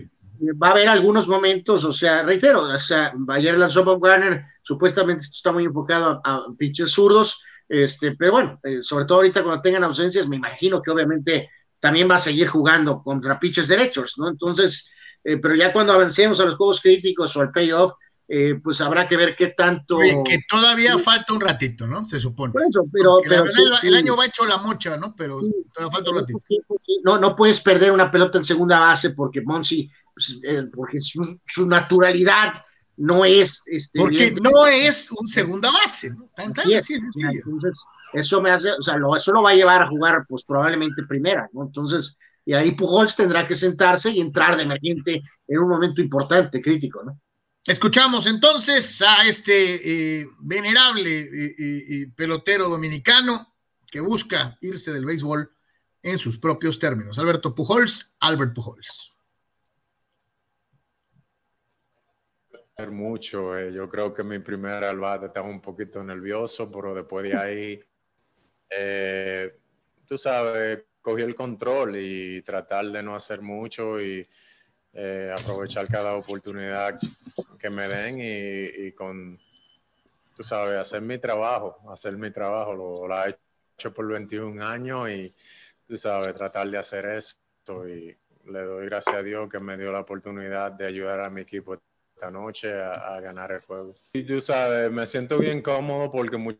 Va 0.62 0.70
a 0.70 0.72
haber 0.72 0.88
algunos 0.88 1.28
momentos, 1.28 1.84
o 1.84 1.94
sea, 1.94 2.24
reitero, 2.24 2.64
o 2.64 2.78
sea, 2.78 3.14
ayer 3.30 3.58
lanzó 3.58 3.84
Bob 3.84 4.02
Garner, 4.02 4.46
supuestamente 4.64 5.26
está 5.32 5.52
muy 5.52 5.66
enfocado 5.66 6.22
a, 6.24 6.36
a 6.36 6.46
pitches 6.58 6.92
zurdos, 6.92 7.42
este, 7.70 8.16
pero 8.16 8.32
bueno, 8.32 8.60
eh, 8.64 8.80
sobre 8.82 9.06
todo 9.06 9.20
ahorita 9.20 9.44
cuando 9.44 9.62
tengan 9.62 9.84
ausencias, 9.84 10.28
me 10.28 10.38
imagino 10.38 10.82
que 10.82 10.90
obviamente 10.90 11.52
también 11.80 12.10
va 12.10 12.16
a 12.16 12.20
seguir 12.20 12.48
jugando 12.48 13.04
contra 13.04 13.40
pitches 13.40 13.68
derechos, 13.68 14.16
¿no? 14.18 14.28
Entonces, 14.28 14.90
eh, 15.24 15.38
pero 15.38 15.54
ya 15.54 15.72
cuando 15.72 15.94
avancemos 15.94 16.40
a 16.40 16.46
los 16.46 16.56
juegos 16.56 16.82
críticos 16.82 17.36
o 17.36 17.42
al 17.42 17.52
playoff, 17.52 17.94
eh, 18.28 18.60
pues 18.64 18.82
habrá 18.82 19.08
que 19.08 19.18
ver 19.18 19.36
qué 19.36 19.50
tanto. 19.50 19.98
que 19.98 20.40
todavía 20.48 20.98
falta 20.98 21.34
un 21.34 21.42
ratito, 21.42 21.88
¿no? 21.88 22.06
Se 22.06 22.20
supone. 22.20 22.54
Por 22.54 22.64
eso, 22.64 22.84
pero. 22.92 23.18
pero 23.28 23.46
el, 23.84 23.96
año 23.96 24.16
va 24.16 24.26
hecho 24.26 24.46
la 24.46 24.58
mocha, 24.58 24.98
¿no? 24.98 25.16
Pero 25.16 25.40
todavía 25.74 25.92
falta 25.92 26.12
un 26.12 26.20
ratito. 26.20 26.40
no, 27.04 27.18
no 27.18 27.36
puedes 27.36 27.60
perder 27.60 27.92
una 27.92 28.12
pelota 28.12 28.38
en 28.38 28.44
segunda 28.44 28.80
base 28.80 29.12
porque 29.12 29.42
Monsi, 29.42 29.90
porque 30.74 31.00
su, 31.00 31.40
su, 31.46 31.66
naturalidad 31.66 32.54
no 32.98 33.26
es. 33.26 33.64
Este, 33.68 34.00
porque 34.00 34.32
no 34.32 34.68
es 34.68 35.12
un 35.12 35.28
segunda 35.28 35.72
base, 35.72 36.10
¿no? 36.12 36.30
Tan, 36.36 36.54
tan 36.54 36.72
así 36.74 36.96
es, 36.96 37.04
Entonces, 37.18 37.84
eso 38.14 38.42
me 38.42 38.52
hace, 38.52 38.72
o 38.72 38.82
sea, 38.82 38.98
lo, 38.98 39.16
eso 39.16 39.32
lo 39.32 39.44
va 39.44 39.52
a 39.52 39.56
llevar 39.56 39.82
a 39.82 39.88
jugar, 39.88 40.26
pues 40.28 40.44
probablemente 40.44 41.04
primera, 41.08 41.50
¿no? 41.54 41.64
Entonces, 41.64 42.18
y 42.46 42.54
ahí 42.54 42.72
Pujols 42.72 43.16
tendrá 43.16 43.48
que 43.48 43.56
sentarse 43.56 44.10
y 44.10 44.20
entrar 44.20 44.58
de 44.58 44.64
emergente 44.64 45.22
en 45.48 45.60
un 45.60 45.70
momento 45.70 46.02
importante, 46.02 46.62
crítico, 46.62 47.04
¿no? 47.04 47.20
Escuchamos 47.66 48.26
entonces 48.26 49.02
a 49.02 49.28
este 49.28 50.22
eh, 50.22 50.28
venerable 50.40 51.20
eh, 51.20 51.56
eh, 51.60 52.12
pelotero 52.16 52.68
dominicano 52.68 53.54
que 53.86 54.00
busca 54.00 54.58
irse 54.62 54.92
del 54.92 55.06
béisbol 55.06 55.52
en 56.02 56.18
sus 56.18 56.40
propios 56.40 56.80
términos. 56.80 57.20
Alberto 57.20 57.54
Pujols, 57.54 58.16
Albert 58.22 58.56
Pujols. 58.56 59.19
Mucho, 62.88 63.60
yo 63.70 63.90
creo 63.90 64.14
que 64.14 64.24
mi 64.24 64.40
primer 64.40 64.86
albate 64.86 65.26
estaba 65.26 65.48
un 65.50 65.60
poquito 65.60 66.02
nervioso, 66.02 66.72
pero 66.72 66.96
después 66.96 67.30
de 67.30 67.36
ahí, 67.38 67.84
tú 70.08 70.18
sabes, 70.18 70.86
cogí 71.02 71.24
el 71.24 71.36
control 71.36 71.98
y 71.98 72.42
tratar 72.42 72.86
de 72.88 73.04
no 73.04 73.16
hacer 73.16 73.42
mucho 73.42 74.02
y 74.02 74.26
eh, 74.94 75.36
aprovechar 75.38 75.88
cada 75.90 76.16
oportunidad 76.16 76.98
que 77.60 77.70
me 77.70 77.88
den 77.88 78.18
y, 78.22 78.92
con, 78.94 79.38
tú 80.36 80.44
sabes, 80.44 80.78
hacer 80.78 81.02
mi 81.02 81.18
trabajo, 81.18 81.92
hacer 81.92 82.16
mi 82.18 82.32
trabajo, 82.32 82.74
lo, 82.74 83.08
lo 83.08 83.26
he 83.26 83.38
hecho 83.78 83.94
por 83.94 84.08
21 84.08 84.66
años 84.66 85.10
y, 85.10 85.36
tú 85.86 85.98
sabes, 85.98 86.34
tratar 86.34 86.70
de 86.70 86.78
hacer 86.78 87.06
esto 87.08 87.88
y 87.88 88.18
le 88.46 88.62
doy 88.62 88.86
gracias 88.86 89.16
a 89.18 89.24
Dios 89.24 89.50
que 89.50 89.60
me 89.60 89.78
dio 89.78 89.92
la 89.92 90.00
oportunidad 90.00 90.72
de 90.72 90.88
ayudar 90.88 91.20
a 91.20 91.30
mi 91.30 91.42
equipo 91.42 91.78
esta 92.20 92.30
noche 92.30 92.74
a, 92.74 93.22
ganar 93.22 93.54
el 93.54 93.62
juego. 93.62 93.96
Y 94.12 94.24
tú 94.24 94.42
sabes, 94.42 94.92
me 94.92 95.08
siento 95.08 95.38
bien 95.40 95.62
cómodo 95.62 96.12
porque 96.12 96.36
muchos 96.36 96.60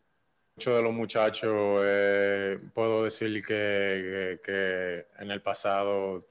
de 0.56 0.82
los 0.82 0.92
muchachos, 0.92 1.82
eh, 1.84 2.58
puedo 2.72 3.04
decir 3.04 3.44
que, 3.44 4.40
que, 4.42 5.06
en 5.18 5.30
el 5.30 5.42
pasado 5.42 6.26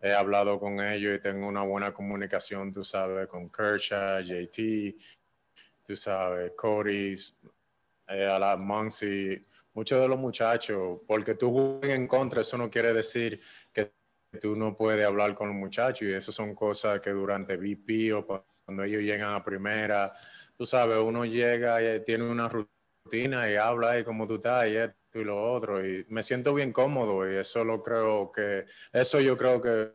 he 0.00 0.12
hablado 0.12 0.58
con 0.58 0.80
ellos 0.80 1.16
y 1.16 1.20
tengo 1.20 1.46
una 1.46 1.62
buena 1.62 1.92
comunicación, 1.92 2.72
tú 2.72 2.84
sabes, 2.84 3.26
con 3.26 3.50
Kershaw, 3.50 4.22
JT, 4.22 4.96
tú 5.84 5.94
sabes, 5.94 6.52
Cody, 6.56 7.16
eh, 8.08 8.26
a 8.26 8.56
Muncy, 8.56 9.44
muchos 9.74 10.00
de 10.00 10.08
los 10.08 10.18
muchachos, 10.18 11.00
porque 11.06 11.34
tú 11.34 11.52
juegas 11.52 11.98
en 11.98 12.06
contra, 12.06 12.40
eso 12.40 12.56
no 12.56 12.70
quiere 12.70 12.94
decir 12.94 13.42
tú 14.40 14.56
no 14.56 14.76
puedes 14.76 15.06
hablar 15.06 15.34
con 15.34 15.48
los 15.48 15.56
muchachos 15.56 16.02
y 16.02 16.12
eso 16.12 16.32
son 16.32 16.54
cosas 16.54 17.00
que 17.00 17.10
durante 17.10 17.56
VP 17.56 18.12
o 18.12 18.26
cuando 18.26 18.84
ellos 18.84 19.02
llegan 19.02 19.34
a 19.34 19.44
primera, 19.44 20.12
tú 20.56 20.66
sabes, 20.66 20.98
uno 20.98 21.24
llega 21.24 21.82
y 21.82 22.04
tiene 22.04 22.24
una 22.24 22.48
rutina 22.48 23.50
y 23.50 23.56
habla 23.56 23.98
y 23.98 24.04
como 24.04 24.26
tú 24.26 24.36
estás 24.36 24.68
y 24.68 24.76
esto 24.76 24.96
y 25.14 25.24
lo 25.24 25.52
otro 25.52 25.84
y 25.86 26.04
me 26.08 26.22
siento 26.22 26.52
bien 26.54 26.72
cómodo 26.72 27.30
y 27.30 27.36
eso 27.36 27.64
lo 27.64 27.82
creo 27.82 28.30
que, 28.30 28.66
eso 28.92 29.20
yo 29.20 29.36
creo 29.36 29.60
que, 29.60 29.94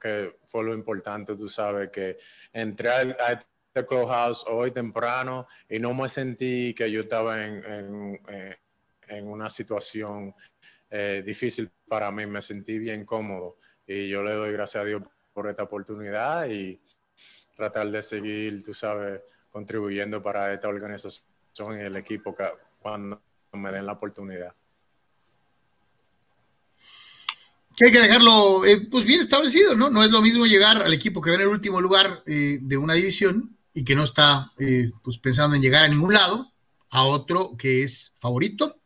que, 0.00 0.36
fue 0.48 0.62
lo 0.62 0.72
importante, 0.72 1.34
tú 1.34 1.48
sabes, 1.48 1.90
que 1.90 2.18
entré 2.52 2.88
a 2.88 3.32
este 3.32 3.86
clubhouse 3.86 4.44
hoy 4.46 4.70
temprano 4.70 5.48
y 5.68 5.80
no 5.80 5.92
me 5.94 6.08
sentí 6.08 6.72
que 6.74 6.90
yo 6.90 7.00
estaba 7.00 7.44
en, 7.44 8.20
en 9.08 9.28
una 9.28 9.50
situación 9.50 10.34
eh, 10.96 11.24
difícil 11.26 11.72
para 11.88 12.12
mí, 12.12 12.24
me 12.24 12.40
sentí 12.40 12.78
bien 12.78 13.04
cómodo 13.04 13.58
y 13.84 14.08
yo 14.08 14.22
le 14.22 14.30
doy 14.32 14.52
gracias 14.52 14.82
a 14.82 14.86
Dios 14.86 15.02
por 15.32 15.48
esta 15.48 15.64
oportunidad 15.64 16.48
y 16.48 16.80
tratar 17.56 17.90
de 17.90 18.00
seguir, 18.00 18.64
tú 18.64 18.72
sabes, 18.72 19.20
contribuyendo 19.50 20.22
para 20.22 20.54
esta 20.54 20.68
organización 20.68 21.26
y 21.76 21.80
el 21.80 21.96
equipo 21.96 22.36
cuando 22.78 23.20
me 23.54 23.72
den 23.72 23.86
la 23.86 23.92
oportunidad. 23.92 24.54
Hay 27.80 27.90
que 27.90 28.00
dejarlo 28.00 28.64
eh, 28.64 28.86
pues 28.88 29.04
bien 29.04 29.20
establecido, 29.20 29.74
¿no? 29.74 29.90
No 29.90 30.04
es 30.04 30.12
lo 30.12 30.22
mismo 30.22 30.46
llegar 30.46 30.80
al 30.80 30.94
equipo 30.94 31.20
que 31.20 31.30
va 31.30 31.36
en 31.36 31.42
el 31.42 31.48
último 31.48 31.80
lugar 31.80 32.22
eh, 32.24 32.58
de 32.62 32.76
una 32.76 32.94
división 32.94 33.58
y 33.72 33.84
que 33.84 33.96
no 33.96 34.04
está 34.04 34.52
eh, 34.60 34.92
pues 35.02 35.18
pensando 35.18 35.56
en 35.56 35.62
llegar 35.62 35.82
a 35.84 35.88
ningún 35.88 36.14
lado, 36.14 36.52
a 36.92 37.02
otro 37.02 37.56
que 37.58 37.82
es 37.82 38.14
favorito 38.20 38.80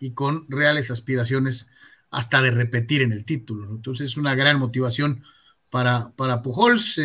y 0.00 0.12
con 0.12 0.46
reales 0.48 0.90
aspiraciones 0.90 1.68
hasta 2.10 2.42
de 2.42 2.50
repetir 2.50 3.02
en 3.02 3.12
el 3.12 3.24
título. 3.24 3.66
¿no? 3.66 3.76
Entonces 3.76 4.10
es 4.10 4.16
una 4.16 4.34
gran 4.34 4.58
motivación 4.58 5.22
para, 5.70 6.12
para 6.16 6.42
Pujols. 6.42 7.00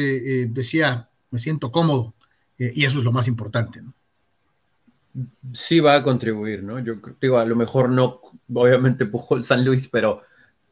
decía, 0.50 1.10
me 1.30 1.40
siento 1.40 1.72
cómodo 1.72 2.14
y 2.58 2.86
eso 2.86 3.00
es 3.00 3.04
lo 3.04 3.12
más 3.12 3.28
importante. 3.28 3.82
¿no? 3.82 3.94
sí 5.54 5.80
va 5.80 5.96
a 5.96 6.04
contribuir, 6.04 6.64
¿no? 6.64 6.80
Yo 6.80 6.96
digo, 7.20 7.38
a 7.38 7.46
lo 7.46 7.56
mejor 7.56 7.90
no, 7.90 8.22
obviamente 8.54 9.06
pujó 9.06 9.36
el 9.36 9.44
San 9.44 9.66
Luis, 9.66 9.88
pero, 9.88 10.22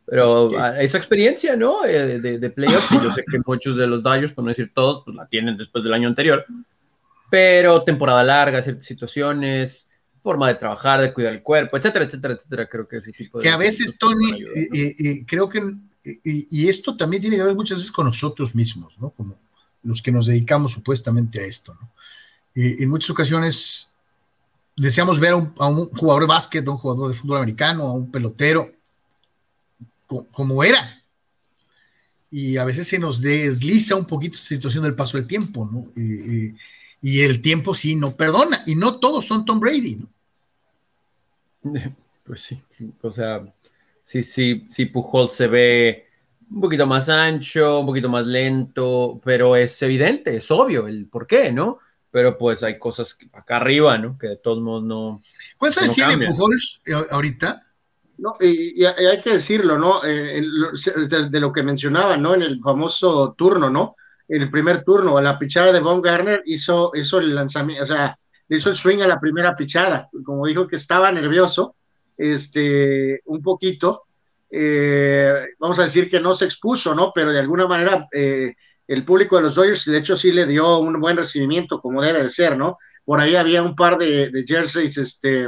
pero 0.05 0.49
esa 0.77 0.97
experiencia, 0.97 1.55
¿no? 1.55 1.85
Eh, 1.85 2.19
de, 2.19 2.39
de 2.39 2.49
playoffs, 2.49 2.89
yo 3.03 3.11
sé 3.11 3.23
que 3.29 3.39
muchos 3.45 3.75
de 3.75 3.87
los 3.87 4.01
Dodgers, 4.01 4.33
por 4.33 4.43
no 4.43 4.49
decir 4.49 4.71
todos, 4.73 5.03
pues 5.03 5.15
la 5.15 5.27
tienen 5.27 5.57
después 5.57 5.83
del 5.83 5.93
año 5.93 6.07
anterior, 6.07 6.45
pero 7.29 7.83
temporada 7.83 8.23
larga, 8.23 8.61
ciertas 8.61 8.85
situaciones, 8.85 9.87
forma 10.29 10.47
de 10.47 10.55
trabajar, 10.55 11.01
de 11.01 11.11
cuidar 11.11 11.33
el 11.33 11.41
cuerpo, 11.41 11.75
etcétera, 11.75 12.05
etcétera, 12.05 12.35
etcétera, 12.35 12.69
creo 12.69 12.87
que 12.87 12.97
ese 12.97 13.11
tipo 13.11 13.39
de... 13.39 13.43
Que 13.45 13.49
a 13.49 13.57
veces, 13.57 13.97
Tony, 13.97 14.43
eh, 14.55 14.95
eh, 14.99 15.25
creo 15.25 15.49
que, 15.49 15.59
y 16.23 16.69
esto 16.69 16.95
también 16.95 17.19
tiene 17.19 17.35
que 17.35 17.43
ver 17.43 17.55
muchas 17.55 17.77
veces 17.77 17.91
con 17.91 18.05
nosotros 18.05 18.53
mismos, 18.53 18.95
¿no? 18.99 19.09
Como 19.09 19.35
los 19.81 20.03
que 20.03 20.11
nos 20.11 20.27
dedicamos 20.27 20.71
supuestamente 20.71 21.41
a 21.41 21.45
esto, 21.45 21.73
¿no? 21.73 21.89
en 22.53 22.89
muchas 22.89 23.09
ocasiones 23.09 23.89
deseamos 24.75 25.19
ver 25.19 25.31
a 25.31 25.35
un, 25.35 25.89
jugador 25.89 26.23
de 26.23 26.27
básquet, 26.27 26.67
a 26.67 26.71
un 26.71 26.77
jugador 26.77 27.09
de 27.09 27.17
fútbol 27.17 27.37
americano, 27.37 27.83
a 27.85 27.93
un 27.93 28.11
pelotero, 28.11 28.71
como 30.05 30.63
era. 30.63 31.01
Y 32.29 32.57
a 32.57 32.65
veces 32.65 32.87
se 32.87 32.99
nos 32.99 33.21
desliza 33.21 33.95
un 33.95 34.05
poquito 34.05 34.35
esa 34.35 34.45
situación 34.45 34.83
del 34.83 34.95
paso 34.95 35.17
del 35.17 35.25
tiempo, 35.25 35.67
¿no? 35.71 35.91
y 37.01 37.21
el 37.21 37.41
tiempo 37.41 37.73
sí 37.73 37.95
no 37.95 38.15
perdona, 38.15 38.61
y 38.67 38.75
no 38.75 38.99
todos 38.99 39.25
son 39.25 39.45
Tom 39.45 39.59
Brady, 39.59 39.95
¿no? 39.95 40.07
Pues 42.23 42.41
sí, 42.41 42.61
o 43.01 43.11
sea, 43.11 43.43
sí, 44.03 44.21
sí, 44.21 44.63
sí, 44.67 44.85
Pujol 44.85 45.31
se 45.31 45.47
ve 45.47 46.05
un 46.51 46.61
poquito 46.61 46.85
más 46.85 47.09
ancho, 47.09 47.79
un 47.79 47.87
poquito 47.87 48.07
más 48.07 48.23
lento, 48.27 49.19
pero 49.23 49.55
es 49.55 49.81
evidente, 49.81 50.37
es 50.37 50.51
obvio 50.51 50.87
el 50.87 51.07
por 51.07 51.25
qué, 51.25 51.51
¿no? 51.51 51.79
pero 52.11 52.37
pues 52.37 52.63
hay 52.63 52.79
cosas 52.79 53.17
acá 53.33 53.57
arriba, 53.57 53.97
¿no? 53.97 54.17
Que 54.17 54.29
de 54.29 54.37
todos 54.37 54.59
modos 54.61 54.83
no. 54.83 55.21
¿Cuántos 55.57 55.83
años 55.83 55.95
tiene 55.95 56.27
Pujols 56.27 56.81
eh, 56.85 56.93
ahorita? 57.11 57.61
No, 58.17 58.35
y, 58.41 58.83
hay 58.83 59.21
que 59.21 59.33
decirlo, 59.33 59.77
¿no? 59.77 60.03
Eh, 60.03 60.41
de, 61.07 61.39
lo 61.39 61.53
que 61.53 61.63
mencionaba, 61.63 62.17
¿no? 62.17 62.33
En 62.33 62.41
el 62.41 62.59
famoso 62.59 63.33
turno, 63.37 63.69
¿no? 63.69 63.95
En 64.27 64.41
el 64.41 64.51
primer 64.51 64.83
turno, 64.83 65.21
la 65.21 65.39
pichada 65.39 65.71
de 65.71 65.79
Von 65.79 66.01
Garner 66.01 66.41
hizo, 66.45 66.91
hizo 66.95 67.19
el 67.19 67.33
lanzamiento, 67.33 67.83
o 67.83 67.87
sea, 67.87 68.17
hizo 68.57 68.69
el 68.69 68.75
swing 68.75 68.99
a 68.99 69.07
la 69.07 69.19
primera 69.19 69.55
pichada. 69.55 70.09
Como 70.23 70.45
dijo 70.47 70.67
que 70.67 70.75
estaba 70.75 71.11
nervioso, 71.11 71.75
este, 72.17 73.21
un 73.25 73.41
poquito. 73.41 74.03
Eh, 74.51 75.31
vamos 75.59 75.77
a 75.79 75.83
decir 75.83 76.09
que 76.09 76.19
no 76.19 76.33
se 76.33 76.45
expuso, 76.45 76.95
¿no? 76.95 77.11
Pero 77.13 77.31
de 77.31 77.39
alguna 77.39 77.67
manera 77.67 78.07
el 78.89 79.05
público 79.05 79.35
de 79.35 79.43
los 79.43 79.53
Dodgers, 79.53 79.85
de 79.85 79.99
hecho, 79.99 80.17
sí 80.17 80.31
le 80.31 80.47
dio 80.47 80.79
un 80.79 80.99
buen 80.99 81.15
recibimiento, 81.15 81.79
como 81.79 82.01
debe 82.01 82.23
de 82.23 82.29
ser, 82.31 82.57
¿no? 82.57 82.79
Por 83.05 83.21
ahí 83.21 83.35
había 83.35 83.61
un 83.61 83.75
par 83.75 83.99
de, 83.99 84.43
jerseys 84.47 84.97
este, 84.97 85.47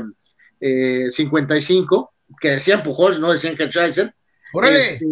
55 1.10 2.14
eh, 2.14 2.36
que 2.40 2.50
decían 2.52 2.84
Pujols, 2.84 3.20
no 3.20 3.32
decían 3.32 3.56
Kersheiser. 3.56 4.14
¡Órale! 4.54 4.94
Este, 4.94 5.06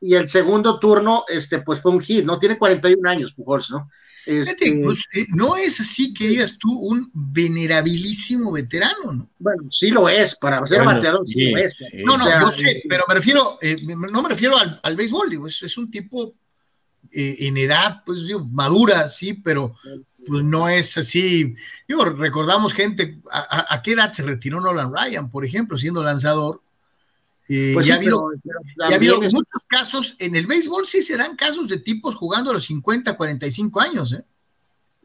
y 0.00 0.16
el 0.16 0.26
segundo 0.26 0.80
turno, 0.80 1.24
este, 1.28 1.60
pues 1.60 1.78
fue 1.80 1.92
un 1.92 2.00
hit, 2.00 2.24
¿no? 2.24 2.40
Tiene 2.40 2.58
41 2.58 3.08
años, 3.08 3.32
Pujols, 3.36 3.70
¿no? 3.70 3.88
Este... 4.26 4.80
Pues, 4.82 5.04
eh, 5.14 5.26
no 5.30 5.56
es 5.56 5.80
así 5.80 6.14
que 6.14 6.28
digas 6.28 6.58
tú 6.58 6.72
un 6.72 7.10
venerabilísimo 7.12 8.52
veterano, 8.52 9.12
¿no? 9.12 9.30
Bueno, 9.38 9.64
sí 9.70 9.90
lo 9.90 10.08
es, 10.08 10.36
para 10.36 10.64
ser 10.66 10.84
bateador 10.84 11.26
sí, 11.26 11.50
lo 11.50 11.58
es. 11.58 11.76
no, 12.04 12.16
no, 12.16 12.24
yo 12.40 12.50
sé, 12.50 12.82
pero 12.88 13.04
me 13.08 13.14
refiero, 13.14 13.58
eh, 13.60 13.76
no 13.82 14.22
me 14.22 14.28
refiero 14.28 14.56
al, 14.56 14.78
al 14.82 14.96
béisbol, 14.96 15.30
digo, 15.30 15.46
es, 15.46 15.62
es 15.62 15.76
un 15.76 15.90
tipo 15.90 16.34
eh, 17.10 17.36
en 17.40 17.56
edad, 17.58 18.02
pues 18.06 18.26
digo, 18.26 18.44
madura, 18.44 19.06
sí, 19.08 19.34
pero 19.34 19.74
pues 20.26 20.42
no 20.42 20.68
es 20.68 20.96
así. 20.96 21.54
Digo, 21.86 22.04
recordamos 22.04 22.72
gente, 22.72 23.18
a, 23.30 23.74
a, 23.74 23.82
qué 23.82 23.92
edad 23.92 24.12
se 24.12 24.22
retiró 24.22 24.60
Nolan 24.60 24.92
Ryan, 24.94 25.30
por 25.30 25.44
ejemplo, 25.44 25.76
siendo 25.76 26.02
lanzador? 26.02 26.62
Eh, 27.48 27.72
pues 27.74 27.86
ya, 27.86 27.94
ha 27.94 27.96
habido, 27.96 28.30
ha 28.82 28.94
habido 28.94 29.20
muchos 29.20 29.62
casos, 29.66 30.16
en 30.18 30.36
el 30.36 30.46
béisbol 30.46 30.86
sí 30.86 31.02
se 31.02 31.16
dan 31.16 31.36
casos 31.36 31.68
de 31.68 31.78
tipos 31.78 32.14
jugando 32.14 32.50
a 32.50 32.54
los 32.54 32.64
50, 32.64 33.16
45 33.16 33.80
años, 33.80 34.12
¿eh? 34.12 34.24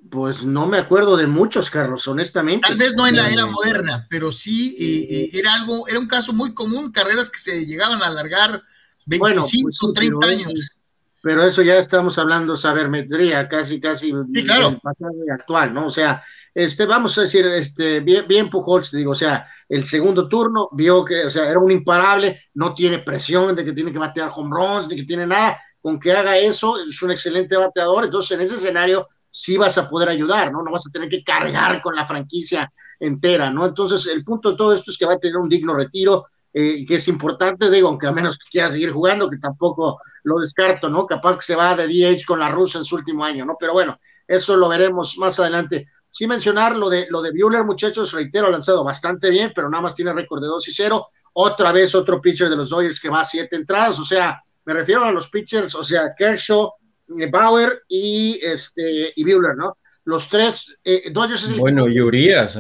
Pues 0.10 0.46
no 0.46 0.68
me 0.68 0.78
acuerdo 0.78 1.18
de 1.18 1.28
muchos, 1.28 1.70
Carlos, 1.70 2.08
honestamente. 2.08 2.68
Tal 2.68 2.78
vez 2.78 2.96
no 2.96 3.08
en 3.08 3.18
la 3.18 3.30
era 3.30 3.46
moderna, 3.46 4.08
pero 4.10 4.32
sí 4.32 4.76
eh, 4.80 5.16
eh, 5.16 5.30
era 5.40 5.54
algo, 5.54 5.88
era 5.88 6.00
un 6.00 6.08
caso 6.08 6.34
muy 6.34 6.54
común, 6.54 6.92
carreras 6.92 7.30
que 7.30 7.40
se 7.40 7.66
llegaban 7.66 8.02
a 8.02 8.08
alargar 8.08 8.64
25, 9.06 9.20
bueno, 9.20 9.42
pues 9.42 9.78
sí, 9.78 9.94
30 9.94 10.28
años. 10.28 10.78
Pero 11.22 11.44
eso 11.46 11.62
ya 11.62 11.78
estamos 11.78 12.18
hablando 12.18 12.56
sabermetría, 12.56 13.50
casi, 13.50 13.82
casi 13.82 14.14
sí, 14.34 14.44
claro. 14.44 14.80
pasado 14.80 15.14
actual, 15.34 15.74
¿no? 15.74 15.88
O 15.88 15.92
sea, 15.92 16.24
este, 16.54 16.86
vamos 16.86 17.18
a 17.18 17.22
decir, 17.22 17.46
este, 17.48 18.00
bien, 18.00 18.26
bien 18.28 18.50
Pujols, 18.50 18.92
digo, 18.92 19.12
o 19.12 19.16
sea, 19.16 19.48
el 19.70 19.86
segundo 19.86 20.28
turno 20.28 20.70
vio 20.72 21.04
que, 21.04 21.26
o 21.26 21.30
sea, 21.30 21.50
era 21.50 21.60
un 21.60 21.72
imparable, 21.72 22.42
no 22.54 22.74
tiene 22.74 23.00
presión 23.00 23.56
de 23.56 23.66
que 23.66 23.74
tiene 23.74 23.92
que 23.92 24.00
batear 24.00 24.32
home 24.34 24.56
runs, 24.56 24.88
de 24.88 24.96
que 24.96 25.04
tiene 25.04 25.26
nada, 25.26 25.60
con 25.82 26.00
que 26.00 26.12
haga 26.12 26.38
eso, 26.38 26.78
es 26.80 27.02
un 27.02 27.12
excelente 27.12 27.56
bateador, 27.56 28.06
entonces 28.06 28.32
en 28.32 28.42
ese 28.42 28.56
escenario 28.56 29.08
sí 29.30 29.58
vas 29.58 29.78
a 29.78 29.90
poder 29.90 30.10
ayudar, 30.10 30.52
¿no? 30.52 30.64
No 30.64 30.72
vas 30.72 30.88
a 30.88 30.92
tener 30.92 31.10
que 31.10 31.24
cargar 31.24 31.82
con 31.82 31.96
la 31.96 32.08
franquicia 32.08 32.72
entera, 33.00 33.52
¿no? 33.52 33.66
Entonces, 33.66 34.08
el 34.08 34.24
punto 34.24 34.52
de 34.52 34.58
todo 34.58 34.74
esto 34.74 34.92
es 34.92 34.98
que 34.98 35.06
va 35.06 35.14
a 35.14 35.20
tener 35.20 35.38
un 35.38 35.50
digno 35.50 35.74
retiro, 35.74 36.26
eh, 36.54 36.86
que 36.86 36.96
es 36.96 37.08
importante, 37.08 37.70
digo, 37.70 37.90
aunque 37.90 38.08
a 38.08 38.12
menos 38.12 38.38
que 38.38 38.50
quiera 38.50 38.72
seguir 38.72 38.92
jugando, 38.92 39.30
que 39.30 39.38
tampoco 39.38 40.00
lo 40.24 40.40
descarto, 40.40 40.90
¿no? 40.90 41.06
Capaz 41.06 41.38
que 41.38 41.44
se 41.44 41.56
va 41.56 41.76
de 41.76 41.88
DH 41.88 42.26
con 42.26 42.40
la 42.40 42.50
rusa 42.50 42.80
en 42.80 42.86
su 42.86 42.96
último 42.96 43.24
año, 43.24 43.46
¿no? 43.46 43.58
Pero 43.60 43.74
bueno, 43.74 44.00
eso 44.28 44.56
lo 44.58 44.68
veremos 44.68 45.18
más 45.18 45.40
adelante. 45.40 45.88
Sí 46.10 46.28
mencionar 46.28 46.76
lo 46.76 46.90
de, 46.90 47.08
lo 47.10 47.22
de 47.22 47.32
Bueller, 47.32 47.64
muchachos, 47.64 48.12
reitero, 48.14 48.48
ha 48.48 48.52
lanzado 48.52 48.84
bastante 48.84 49.30
bien, 49.30 49.52
pero 49.56 49.70
nada 49.70 49.84
más 49.84 49.96
tiene 49.96 50.14
récord 50.14 50.42
de 50.42 50.48
2 50.48 50.68
y 50.68 50.72
0. 50.74 51.08
Otra 51.34 51.72
vez 51.72 51.94
otro 51.94 52.20
pitcher 52.20 52.50
de 52.50 52.56
los 52.56 52.70
Dodgers 52.70 53.00
que 53.00 53.10
va 53.10 53.22
a 53.22 53.26
siete 53.26 53.56
entradas, 53.56 54.00
o 54.00 54.06
sea, 54.06 54.42
me 54.66 54.74
refiero 54.74 55.04
a 55.04 55.12
los 55.12 55.30
pitchers, 55.30 55.76
o 55.76 55.84
sea, 55.84 56.14
Kershaw, 56.18 56.72
eh, 57.20 57.30
Bauer 57.30 57.84
y, 57.88 58.40
este, 58.42 59.14
y 59.16 59.24
Bueller, 59.24 59.56
¿no? 59.56 59.78
Los 60.06 60.30
tres, 60.30 60.78
eh, 60.84 61.12
Dodgers 61.12 61.44
es 61.44 61.52
el 61.52 61.60
Bueno, 61.60 61.88
y 61.88 62.00
Urias, 62.02 62.58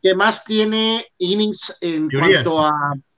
que 0.00 0.14
más 0.14 0.44
tiene 0.44 1.08
innings 1.18 1.76
en 1.80 2.08
cuanto 2.08 2.64
a 2.64 2.72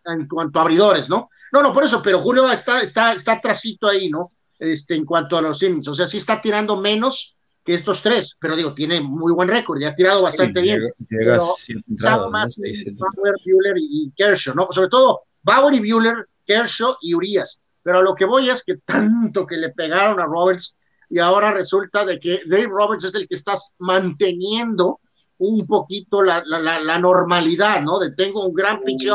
en 0.07 0.27
cuanto 0.27 0.59
a 0.59 0.63
abridores, 0.63 1.09
¿no? 1.09 1.31
No, 1.53 1.63
no, 1.63 1.73
por 1.73 1.85
eso, 1.85 2.03
pero 2.03 2.21
Julio 2.21 2.51
está, 2.51 2.81
está, 2.81 3.13
está 3.13 3.41
trasito 3.41 3.87
ahí, 3.87 4.09
¿no? 4.09 4.33
Este, 4.59 4.95
en 4.95 5.05
cuanto 5.05 5.37
a 5.37 5.43
los 5.43 5.63
innings, 5.63 5.89
o 5.89 5.95
sea, 5.95 6.07
sí 6.07 6.17
está 6.17 6.41
tirando 6.41 6.81
menos, 6.81 7.37
que 7.65 7.75
estos 7.75 8.03
tres, 8.03 8.37
pero 8.41 8.57
digo, 8.57 8.75
tiene 8.75 9.01
muy 9.01 9.33
buen 9.33 9.49
récord, 9.49 9.81
ya 9.81 9.91
ha 9.91 9.95
tirado 9.95 10.23
bastante 10.23 10.61
sí, 10.61 10.67
bien. 10.67 10.81
Llega, 11.09 11.39
llega 11.87 12.29
más 12.29 12.59
¿no? 12.59 13.07
Bauer, 13.17 13.35
Bueller 13.45 13.77
y, 13.79 14.13
Kershaw, 14.17 14.55
¿no? 14.55 14.69
Sobre 14.71 14.89
todo 14.89 15.23
Bauer 15.43 15.75
y 15.75 15.93
Bueller, 15.93 16.29
Kershaw 16.45 16.97
y 17.01 17.15
Urias. 17.15 17.61
Pero 17.83 17.99
a 17.99 18.03
lo 18.03 18.15
que 18.15 18.25
voy 18.25 18.49
es 18.49 18.65
que 18.65 18.77
tanto 18.79 19.47
que 19.47 19.57
le 19.57 19.71
pegaron 19.71 20.21
a 20.21 20.25
Roberts 20.25 20.77
y 21.09 21.19
ahora 21.19 21.53
resulta 21.53 22.05
de 22.05 22.19
que 22.19 22.43
Dave 22.47 22.69
Roberts 22.69 23.05
es 23.05 23.15
el 23.15 23.29
que 23.29 23.35
está 23.35 23.55
manteniendo 23.79 25.01
un 25.39 25.67
poquito 25.67 26.23
la, 26.23 26.43
la, 26.47 26.81
la, 26.81 26.99
normalidad, 26.99 27.83
¿no? 27.83 27.99
De 27.99 28.13
tengo 28.13 28.47
un 28.47 28.55
gran 28.55 28.81
pitcher, 28.83 29.15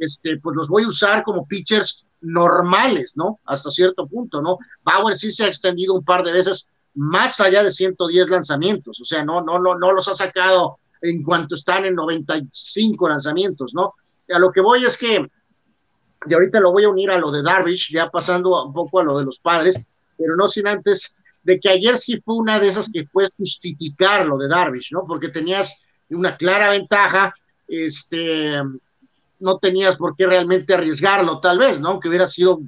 este, 0.00 0.38
pues 0.38 0.56
los 0.56 0.68
voy 0.68 0.84
a 0.84 0.88
usar 0.88 1.22
como 1.22 1.46
pitchers 1.46 2.06
normales, 2.22 3.12
¿no? 3.16 3.38
Hasta 3.44 3.70
cierto 3.70 4.06
punto, 4.06 4.40
¿no? 4.40 4.58
Bauer 4.82 5.14
sí 5.14 5.30
se 5.30 5.44
ha 5.44 5.48
extendido 5.48 5.94
un 5.94 6.04
par 6.04 6.24
de 6.24 6.32
veces 6.32 6.68
más 6.94 7.40
allá 7.40 7.62
de 7.62 7.70
110 7.70 8.28
lanzamientos, 8.28 9.00
o 9.00 9.04
sea, 9.04 9.24
no, 9.24 9.40
no, 9.40 9.58
no, 9.58 9.78
no 9.78 9.92
los 9.92 10.08
ha 10.08 10.14
sacado 10.14 10.78
en 11.00 11.22
cuanto 11.22 11.54
están 11.54 11.84
en 11.84 11.94
95 11.94 13.08
lanzamientos, 13.08 13.72
¿no? 13.74 13.94
A 14.32 14.38
lo 14.38 14.52
que 14.52 14.60
voy 14.60 14.84
es 14.84 14.96
que, 14.96 15.26
y 16.26 16.34
ahorita 16.34 16.60
lo 16.60 16.72
voy 16.72 16.84
a 16.84 16.88
unir 16.88 17.10
a 17.10 17.18
lo 17.18 17.30
de 17.30 17.42
Darvish, 17.42 17.92
ya 17.92 18.08
pasando 18.08 18.64
un 18.64 18.72
poco 18.72 19.00
a 19.00 19.04
lo 19.04 19.18
de 19.18 19.24
los 19.24 19.38
padres, 19.38 19.80
pero 20.16 20.36
no 20.36 20.46
sin 20.46 20.68
antes 20.68 21.16
de 21.42 21.58
que 21.58 21.68
ayer 21.68 21.96
sí 21.96 22.20
fue 22.20 22.36
una 22.36 22.60
de 22.60 22.68
esas 22.68 22.90
que 22.90 23.04
puedes 23.04 23.34
justificar 23.34 24.26
lo 24.26 24.38
de 24.38 24.48
Darvish, 24.48 24.92
¿no? 24.92 25.04
Porque 25.06 25.28
tenías 25.28 25.82
una 26.10 26.36
clara 26.36 26.70
ventaja, 26.70 27.34
este, 27.66 28.62
no 29.40 29.58
tenías 29.58 29.96
por 29.96 30.14
qué 30.14 30.26
realmente 30.26 30.74
arriesgarlo, 30.74 31.40
tal 31.40 31.58
vez, 31.58 31.80
¿no? 31.80 31.98
Que 31.98 32.08
hubiera 32.08 32.28
sido 32.28 32.60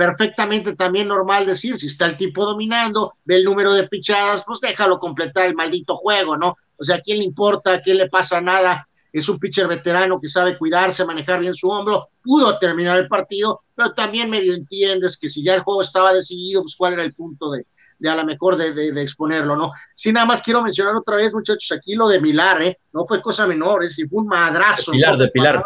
perfectamente 0.00 0.74
también 0.74 1.08
normal 1.08 1.44
decir, 1.44 1.78
si 1.78 1.88
está 1.88 2.06
el 2.06 2.16
tipo 2.16 2.46
dominando, 2.46 3.16
ve 3.22 3.36
el 3.36 3.44
número 3.44 3.74
de 3.74 3.86
pichadas, 3.86 4.42
pues 4.46 4.58
déjalo 4.58 4.98
completar 4.98 5.44
el 5.44 5.54
maldito 5.54 5.94
juego, 5.94 6.38
¿no? 6.38 6.56
O 6.78 6.82
sea, 6.82 6.96
¿a 6.96 7.00
quién 7.00 7.18
le 7.18 7.24
importa? 7.24 7.74
¿A 7.74 7.82
quién 7.82 7.98
le 7.98 8.08
pasa 8.08 8.40
nada? 8.40 8.88
Es 9.12 9.28
un 9.28 9.38
pitcher 9.38 9.68
veterano 9.68 10.18
que 10.18 10.26
sabe 10.26 10.56
cuidarse, 10.56 11.04
manejar 11.04 11.40
bien 11.40 11.52
su 11.52 11.68
hombro, 11.68 12.08
pudo 12.22 12.58
terminar 12.58 12.96
el 12.96 13.08
partido, 13.08 13.60
pero 13.74 13.92
también 13.92 14.30
medio 14.30 14.54
entiendes 14.54 15.18
que 15.18 15.28
si 15.28 15.44
ya 15.44 15.54
el 15.54 15.60
juego 15.60 15.82
estaba 15.82 16.14
decidido, 16.14 16.62
pues 16.62 16.76
cuál 16.76 16.94
era 16.94 17.02
el 17.02 17.12
punto 17.12 17.50
de, 17.50 17.66
de 17.98 18.08
a 18.08 18.14
lo 18.14 18.24
mejor 18.24 18.56
de, 18.56 18.72
de, 18.72 18.92
de, 18.92 19.02
exponerlo, 19.02 19.54
¿no? 19.54 19.72
Sí, 19.94 20.14
nada 20.14 20.24
más 20.24 20.40
quiero 20.40 20.62
mencionar 20.62 20.96
otra 20.96 21.16
vez, 21.16 21.34
muchachos, 21.34 21.76
aquí 21.76 21.94
lo 21.94 22.08
de 22.08 22.22
Milar, 22.22 22.62
¿eh? 22.62 22.78
No 22.94 23.04
fue 23.04 23.20
cosa 23.20 23.46
menor, 23.46 23.84
es 23.84 23.98
¿eh? 23.98 24.06
fue 24.08 24.22
un 24.22 24.28
madrazo. 24.28 24.92
De 24.92 24.96
Pilar, 24.96 25.18
de 25.18 25.28
Pilar. 25.28 25.62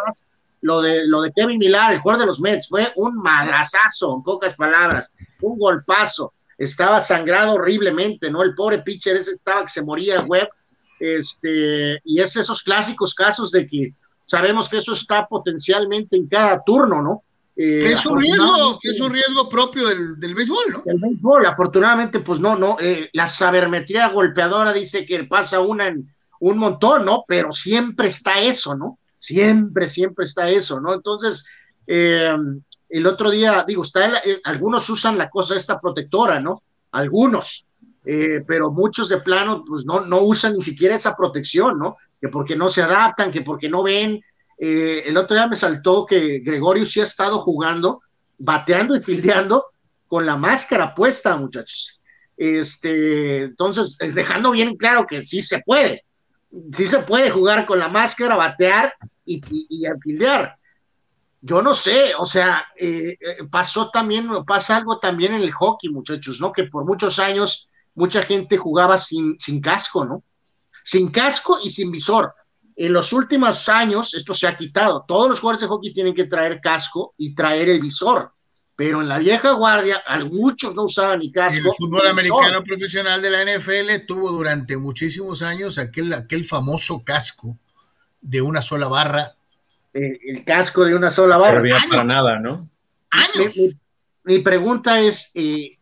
Lo 0.65 0.81
de, 0.81 1.07
lo 1.07 1.21
de 1.21 1.33
Kevin 1.33 1.59
Millar, 1.59 1.93
el 1.93 2.01
jugador 2.01 2.23
de 2.23 2.27
los 2.27 2.41
Mets, 2.41 2.69
fue 2.69 2.91
un 2.97 3.17
madrazazo, 3.17 4.15
en 4.17 4.23
pocas 4.23 4.55
palabras, 4.55 5.11
un 5.43 5.59
golpazo, 5.59 6.33
estaba 6.57 7.03
sangrado 7.03 7.55
horriblemente, 7.55 8.31
¿no? 8.31 8.43
El 8.43 8.55
pobre 8.55 8.79
pitcher 8.79 9.17
ese 9.17 9.33
estaba 9.33 9.65
que 9.65 9.69
se 9.69 9.83
moría, 9.83 10.23
web, 10.23 10.49
este, 10.99 12.01
y 12.03 12.19
es 12.19 12.35
esos 12.37 12.63
clásicos 12.63 13.15
casos 13.15 13.51
de 13.51 13.67
que 13.67 13.93
sabemos 14.25 14.71
que 14.71 14.79
eso 14.79 14.95
está 14.95 15.27
potencialmente 15.27 16.17
en 16.17 16.29
cada 16.29 16.63
turno, 16.65 17.03
¿no? 17.03 17.23
Eh, 17.57 17.93
es 17.93 18.07
un 18.07 18.19
riesgo, 18.19 18.79
es 18.83 18.99
un 19.01 19.13
riesgo 19.13 19.49
propio 19.51 19.87
del, 19.87 20.19
del 20.19 20.35
béisbol, 20.35 20.65
¿no? 20.73 20.83
El 20.87 20.99
béisbol, 20.99 21.45
afortunadamente, 21.45 22.21
pues 22.21 22.41
no, 22.41 22.57
no, 22.57 22.79
eh, 22.81 23.11
la 23.13 23.27
sabermetría 23.27 24.09
golpeadora 24.09 24.73
dice 24.73 25.05
que 25.05 25.25
pasa 25.25 25.61
una 25.61 25.89
en 25.89 26.09
un 26.41 26.57
montón, 26.57 27.05
¿no? 27.05 27.25
Pero 27.29 27.53
siempre 27.53 28.09
está 28.09 28.41
eso, 28.41 28.75
¿no? 28.75 28.99
Siempre, 29.25 29.89
siempre 29.89 30.27
está 30.27 30.51
eso, 30.51 30.83
¿no? 30.83 30.93
Entonces, 30.93 31.47
eh, 31.87 32.31
el 32.91 33.07
otro 33.07 33.31
día, 33.31 33.65
digo, 33.67 33.83
está 33.83 34.19
eh, 34.19 34.39
algunos 34.45 34.91
usan 34.91 35.17
la 35.17 35.31
cosa 35.31 35.57
esta 35.57 35.81
protectora, 35.81 36.41
¿no? 36.41 36.63
Algunos, 36.93 37.67
eh, 38.05 38.45
pero 38.47 38.71
muchos 38.71 39.09
de 39.09 39.23
plano, 39.23 39.65
pues 39.67 39.87
no, 39.87 40.03
no 40.03 40.21
usan 40.21 40.53
ni 40.53 40.61
siquiera 40.61 40.95
esa 40.95 41.17
protección, 41.17 41.79
¿no? 41.79 41.97
Que 42.21 42.29
porque 42.29 42.55
no 42.55 42.69
se 42.69 42.83
adaptan, 42.83 43.31
que 43.31 43.41
porque 43.41 43.71
no 43.71 43.83
ven. 43.83 44.21
El 44.59 45.17
otro 45.17 45.35
día 45.37 45.47
me 45.47 45.57
saltó 45.57 46.05
que 46.05 46.41
Gregorio 46.41 46.85
sí 46.85 47.01
ha 47.01 47.05
estado 47.05 47.39
jugando, 47.39 48.03
bateando 48.37 48.95
y 48.95 49.01
fildeando 49.01 49.69
con 50.07 50.27
la 50.27 50.37
máscara 50.37 50.95
puesta, 50.95 51.35
muchachos. 51.39 51.99
Este, 52.37 53.45
entonces, 53.45 53.97
dejando 54.13 54.51
bien 54.51 54.77
claro 54.77 55.07
que 55.07 55.25
sí 55.25 55.41
se 55.41 55.61
puede, 55.61 56.05
sí 56.73 56.87
se 56.87 57.01
puede 57.01 57.31
jugar 57.31 57.67
con 57.67 57.79
la 57.79 57.89
máscara, 57.89 58.37
batear 58.37 58.95
y, 59.25 59.41
y. 59.69 59.85
Yo 61.47 61.61
no 61.61 61.75
sé, 61.75 62.15
o 62.19 62.25
sea, 62.25 62.65
eh, 62.81 63.19
pasó 63.51 63.91
también, 63.91 64.29
pasa 64.47 64.79
algo 64.79 64.99
también 64.99 65.35
en 65.35 65.43
el 65.43 65.53
hockey, 65.53 65.91
muchachos, 65.91 66.41
¿no? 66.41 66.53
Que 66.53 66.65
por 66.65 66.87
muchos 66.87 67.19
años 67.19 67.69
mucha 67.95 68.23
gente 68.23 68.57
jugaba 68.57 68.97
sin, 68.97 69.39
sin 69.39 69.61
casco, 69.61 70.07
¿no? 70.07 70.23
Sin 70.85 71.11
casco 71.11 71.59
y 71.63 71.69
sin 71.69 71.91
visor. 71.91 72.33
En 72.77 72.93
los 72.93 73.13
últimos 73.13 73.69
años 73.69 74.15
esto 74.15 74.35
se 74.35 74.47
ha 74.47 74.57
quitado. 74.57 75.05
Todos 75.07 75.29
los 75.29 75.41
jugadores 75.41 75.63
de 75.63 75.69
hockey 75.69 75.93
tienen 75.93 76.15
que 76.15 76.25
traer 76.25 76.61
casco 76.61 77.15
y 77.19 77.35
traer 77.35 77.69
el 77.69 77.81
visor. 77.81 78.33
Pero 78.77 79.01
en 79.01 79.09
la 79.09 79.19
vieja 79.19 79.53
guardia, 79.53 80.03
muchos 80.31 80.75
no 80.75 80.85
usaban 80.85 81.21
ni 81.21 81.31
casco. 81.31 81.69
El 81.69 81.75
fútbol 81.77 82.09
americano 82.09 82.63
profesional 82.65 83.23
de 83.23 83.31
la 83.31 83.45
NFL 83.45 84.07
tuvo 84.07 84.33
durante 84.33 84.77
muchísimos 84.77 85.43
años 85.43 85.79
aquel, 85.79 86.13
aquel 86.13 86.45
famoso 86.45 87.05
casco 87.05 87.57
de 88.21 88.43
una 88.43 88.63
sola 88.63 88.89
barra. 88.89 89.35
El 89.93 90.45
casco 90.45 90.85
de 90.85 90.97
una 90.97 91.11
sola 91.11 91.37
barra. 91.37 91.63
No 91.63 91.89
para 91.89 92.05
nada, 92.05 92.41
¿no? 92.41 92.69
Años. 93.11 93.57
Mi, 93.57 93.63
mi, 93.63 93.73
mi 94.25 94.39
pregunta 94.39 95.01
es, 95.01 95.31
eh, 95.35 95.75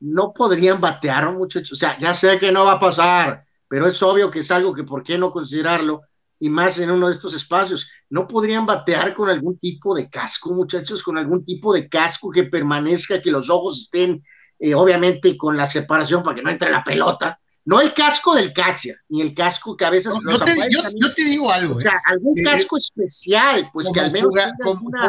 ¿no 0.00 0.32
podrían 0.32 0.80
batear, 0.80 1.30
muchachos? 1.32 1.72
O 1.72 1.76
sea, 1.76 1.98
ya 1.98 2.14
sé 2.14 2.38
que 2.38 2.52
no 2.52 2.64
va 2.64 2.72
a 2.72 2.80
pasar, 2.80 3.44
pero 3.66 3.86
es 3.86 4.00
obvio 4.02 4.30
que 4.30 4.38
es 4.38 4.50
algo 4.50 4.72
que, 4.72 4.84
¿por 4.84 5.02
qué 5.02 5.18
no 5.18 5.32
considerarlo? 5.32 6.02
Y 6.40 6.48
más 6.48 6.78
en 6.78 6.90
uno 6.90 7.08
de 7.08 7.14
estos 7.14 7.34
espacios. 7.34 7.90
¿No 8.10 8.26
podrían 8.28 8.66
batear 8.66 9.14
con 9.14 9.28
algún 9.28 9.58
tipo 9.58 9.94
de 9.94 10.08
casco, 10.08 10.52
muchachos? 10.52 11.02
Con 11.02 11.18
algún 11.18 11.44
tipo 11.44 11.74
de 11.74 11.88
casco 11.88 12.30
que 12.30 12.44
permanezca, 12.44 13.20
que 13.20 13.30
los 13.30 13.50
ojos 13.50 13.82
estén, 13.82 14.24
eh, 14.58 14.74
obviamente, 14.74 15.36
con 15.36 15.56
la 15.56 15.66
separación 15.66 16.22
para 16.22 16.36
que 16.36 16.42
no 16.42 16.50
entre 16.50 16.70
la 16.70 16.84
pelota. 16.84 17.40
No 17.64 17.82
el 17.82 17.92
casco 17.92 18.34
del 18.34 18.54
catcher, 18.54 18.96
ni 19.10 19.20
el 19.20 19.34
casco 19.34 19.76
que 19.76 19.84
a 19.84 19.90
veces... 19.90 20.14
yo, 20.24 21.12
te, 21.14 21.24
digo 21.24 21.50
algo. 21.50 21.74
O 21.74 21.78
sea, 21.78 21.92
eh. 21.92 22.02
algún 22.06 22.38
eh, 22.38 22.42
casco 22.42 22.78
especial, 22.78 23.68
pues 23.72 23.88
que 23.92 24.00
al 24.00 24.10
menos... 24.10 24.32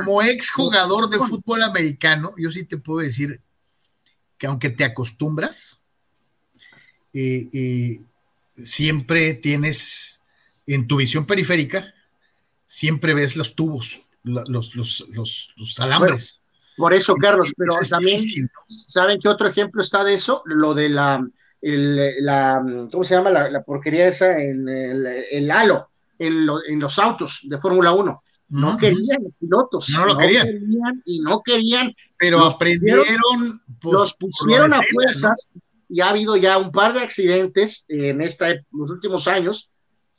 como, 0.04 0.22
ex 0.22 0.50
jugador 0.50 1.10
de 1.10 1.20
fútbol 1.20 1.64
americano, 1.64 2.34
yo 2.38 2.52
sí 2.52 2.66
te 2.66 2.78
puedo 2.78 3.00
decir 3.00 3.40
que 4.38 4.48
aunque 4.48 4.70
te 4.70 4.84
acostumbras, 4.84 5.82
siempre 8.64 9.36
tienes 9.36 10.19
en 10.74 10.88
tu 10.88 10.98
visión 10.98 11.26
periférica 11.26 11.94
siempre 12.68 13.14
ves 13.14 13.36
los 13.36 13.56
tubos, 13.56 14.02
los, 14.24 14.76
los, 14.76 15.08
los, 15.10 15.80
alambres. 15.80 16.44
por 16.78 16.94
eso, 16.94 17.16
Carlos, 17.16 17.52
pero 17.58 17.76
también, 17.90 18.20
¿saben 18.88 19.20
qué 19.20 19.28
otro 19.28 19.48
ejemplo 19.48 19.82
está 19.82 20.04
de 20.04 20.14
eso? 20.14 20.44
Lo 20.46 20.74
de 20.74 20.90
la, 20.90 21.26
la 21.62 22.88
¿cómo 22.92 23.04
se 23.04 23.16
llama? 23.16 23.32
La, 23.32 23.64
porquería 23.64 24.08
esa 24.08 24.38
en 24.38 24.68
el, 24.70 25.52
halo, 25.52 25.90
en, 26.20 26.48
en, 26.68 26.80
los 26.80 27.00
autos 27.00 27.42
de 27.44 27.58
Fórmula 27.58 27.92
1. 27.94 28.24
No 28.50 28.78
querían 28.78 29.24
los 29.24 29.38
pilotos. 29.38 29.90
No 29.90 30.06
lo 30.06 30.18
querían. 30.18 30.48
Y 31.06 31.20
no 31.22 31.42
querían. 31.44 31.96
Pero 32.18 32.44
aprendieron. 32.44 33.62
los 33.84 34.16
pusieron 34.16 34.74
a 34.74 34.82
fuerzas. 34.92 35.50
Y 35.88 36.02
ha 36.02 36.10
habido 36.10 36.36
ya 36.36 36.58
un 36.58 36.72
par 36.72 36.94
de 36.94 37.02
accidentes 37.02 37.86
en 37.88 38.22
esta, 38.22 38.48
los 38.72 38.90
últimos 38.90 39.28
años 39.28 39.70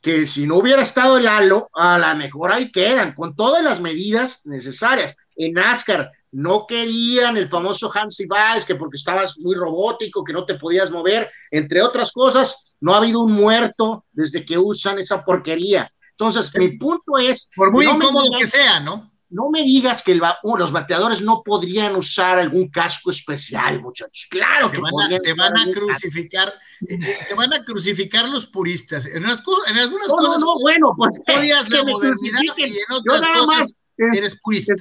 que 0.01 0.27
si 0.27 0.47
no 0.47 0.57
hubiera 0.57 0.81
estado 0.81 1.17
el 1.17 1.27
halo, 1.27 1.69
a 1.73 1.97
lo 1.97 2.15
mejor 2.15 2.51
ahí 2.51 2.71
quedan, 2.71 3.13
con 3.13 3.35
todas 3.35 3.63
las 3.63 3.79
medidas 3.79 4.41
necesarias. 4.45 5.15
En 5.35 5.53
NASCAR 5.53 6.11
no 6.31 6.65
querían 6.65 7.37
el 7.37 7.49
famoso 7.49 7.91
Hansi 7.93 8.25
Weiss, 8.27 8.65
que 8.65 8.75
porque 8.75 8.97
estabas 8.97 9.37
muy 9.37 9.55
robótico, 9.55 10.23
que 10.23 10.33
no 10.33 10.45
te 10.45 10.55
podías 10.55 10.89
mover, 10.89 11.29
entre 11.51 11.81
otras 11.81 12.11
cosas, 12.11 12.73
no 12.79 12.93
ha 12.93 12.97
habido 12.97 13.21
un 13.21 13.33
muerto 13.33 14.05
desde 14.11 14.43
que 14.43 14.57
usan 14.57 14.97
esa 14.97 15.23
porquería. 15.23 15.91
Entonces, 16.11 16.51
mi 16.57 16.77
punto 16.77 17.17
es... 17.17 17.49
Por 17.55 17.71
muy 17.71 17.85
incómodo 17.85 18.29
que 18.37 18.47
sea, 18.47 18.79
¿no? 18.79 19.10
No 19.31 19.49
me 19.49 19.63
digas 19.63 20.03
que 20.03 20.19
uh, 20.43 20.57
los 20.57 20.71
bateadores 20.71 21.21
no 21.21 21.41
podrían 21.43 21.95
usar 21.95 22.37
algún 22.37 22.69
casco 22.69 23.11
especial, 23.11 23.81
muchachos. 23.81 24.27
Claro 24.29 24.69
que 24.69 24.77
te 24.77 24.83
van 24.83 25.13
a, 25.13 25.19
te 25.19 25.33
van 25.33 25.57
a 25.57 25.71
crucificar, 25.73 26.49
eh, 26.87 26.95
eh, 26.95 27.17
te 27.29 27.33
van 27.33 27.53
a 27.53 27.63
crucificar 27.63 28.27
los 28.27 28.45
puristas. 28.47 29.05
En, 29.05 29.25
algunas 29.25 29.41
cosas 29.41 30.41
no, 30.41 30.59
bueno, 30.61 30.93
pues 30.97 31.21
odias 31.27 31.69
la 31.69 31.83
modernidad 31.83 32.41
y 32.57 32.63
en 32.63 32.91
otras 32.91 33.27
cosas 33.39 33.75
eres 33.97 34.37
purista. 34.41 34.73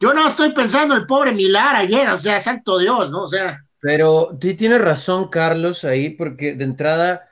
yo 0.00 0.14
no 0.14 0.26
estoy 0.26 0.52
pensando 0.52 0.94
el 0.96 1.06
pobre 1.06 1.32
Milar 1.32 1.76
ayer, 1.76 2.08
o 2.10 2.18
sea, 2.18 2.40
santo 2.40 2.78
Dios, 2.78 3.10
¿no? 3.10 3.24
O 3.24 3.28
sea. 3.28 3.64
Pero 3.80 4.36
sí 4.40 4.54
tiene 4.54 4.78
razón, 4.78 5.28
Carlos, 5.28 5.84
ahí, 5.84 6.10
porque 6.10 6.54
de 6.54 6.64
entrada 6.64 7.28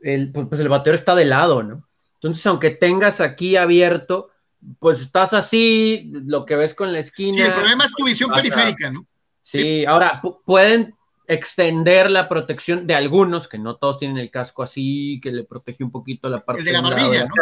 el, 0.00 0.32
pues, 0.32 0.46
pues 0.48 0.60
el 0.60 0.68
bateador 0.68 0.98
está 0.98 1.14
de 1.14 1.24
lado, 1.24 1.62
¿no? 1.62 1.88
Entonces, 2.14 2.44
aunque 2.46 2.70
tengas 2.70 3.20
aquí 3.20 3.56
abierto, 3.56 4.30
pues 4.78 5.00
estás 5.00 5.32
así, 5.32 6.10
lo 6.12 6.44
que 6.44 6.56
ves 6.56 6.74
con 6.74 6.92
la 6.92 6.98
esquina. 6.98 7.32
Sí, 7.32 7.40
el 7.40 7.52
problema 7.52 7.84
es 7.84 7.92
tu 7.92 8.04
visión 8.04 8.30
periférica, 8.30 8.90
¿no? 8.90 9.06
Sí, 9.42 9.84
ahora 9.84 10.20
pueden 10.44 10.94
extender 11.28 12.10
la 12.10 12.28
protección 12.28 12.86
de 12.86 12.94
algunos, 12.94 13.48
que 13.48 13.58
no 13.58 13.76
todos 13.76 13.98
tienen 13.98 14.18
el 14.18 14.30
casco 14.30 14.62
así, 14.62 15.20
que 15.22 15.32
le 15.32 15.44
protege 15.44 15.84
un 15.84 15.90
poquito 15.90 16.28
la 16.28 16.38
parte 16.38 16.62
de 16.62 16.72
la 16.72 16.80
barbilla, 16.80 17.24
¿no? 17.24 17.34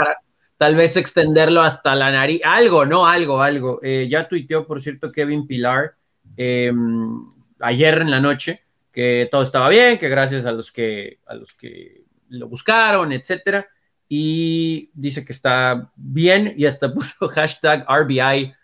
Tal 0.56 0.76
vez 0.76 0.96
extenderlo 0.96 1.62
hasta 1.62 1.94
la 1.94 2.12
nariz, 2.12 2.40
algo, 2.44 2.86
¿no? 2.86 3.06
Algo, 3.06 3.42
algo. 3.42 3.80
Eh, 3.82 4.06
ya 4.08 4.28
tuiteó, 4.28 4.66
por 4.66 4.80
cierto, 4.80 5.10
Kevin 5.10 5.46
Pilar 5.46 5.96
em, 6.36 7.32
ayer 7.58 7.98
en 8.02 8.10
la 8.10 8.20
noche 8.20 8.62
que 8.92 9.28
todo 9.30 9.42
estaba 9.42 9.68
bien, 9.68 9.98
que 9.98 10.08
gracias 10.08 10.46
a 10.46 10.52
los 10.52 10.70
que, 10.70 11.18
a 11.26 11.34
los 11.34 11.54
que 11.54 12.04
lo 12.28 12.48
buscaron, 12.48 13.12
etcétera 13.12 13.68
y 14.08 14.90
dice 14.94 15.24
que 15.24 15.32
está 15.32 15.90
bien 15.96 16.54
y 16.56 16.66
hasta 16.66 16.92
puso 16.94 17.28
hashtag 17.28 17.86
RBI, 17.88 18.54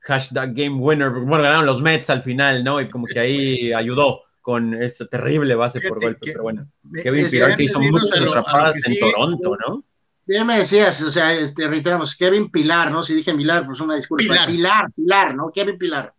hashtag 0.00 0.54
Game 0.54 0.76
Winner, 0.76 1.10
bueno, 1.10 1.42
ganaron 1.42 1.66
los 1.66 1.80
Mets 1.80 2.10
al 2.10 2.22
final, 2.22 2.62
¿no? 2.62 2.80
Y 2.80 2.88
como 2.88 3.06
que 3.06 3.18
ahí 3.18 3.72
ayudó 3.74 4.22
con 4.40 4.74
esa 4.74 5.06
terrible 5.06 5.54
base 5.54 5.80
por 5.80 6.02
golpe, 6.02 6.20
pero 6.20 6.42
bueno, 6.42 6.68
Kevin 7.02 7.30
Pilar 7.30 7.56
que 7.56 7.62
hizo 7.64 7.80
muchas 7.80 8.12
atrapadas 8.12 8.86
en 8.86 8.98
Toronto, 9.00 9.56
¿no? 9.66 9.84
Bien 10.26 10.46
me 10.46 10.58
decías, 10.58 11.02
o 11.02 11.10
sea, 11.10 11.32
este, 11.34 11.66
reiteramos, 11.66 12.14
Kevin 12.14 12.50
Pilar, 12.50 12.90
¿no? 12.90 13.02
Si 13.02 13.14
dije 13.14 13.34
Pilar, 13.34 13.66
pues 13.66 13.80
una 13.80 13.96
disculpa. 13.96 14.46
Pilar, 14.46 14.92
Pilar, 14.94 15.34
¿no? 15.34 15.50
Kevin 15.50 15.78
Pilar. 15.78 16.12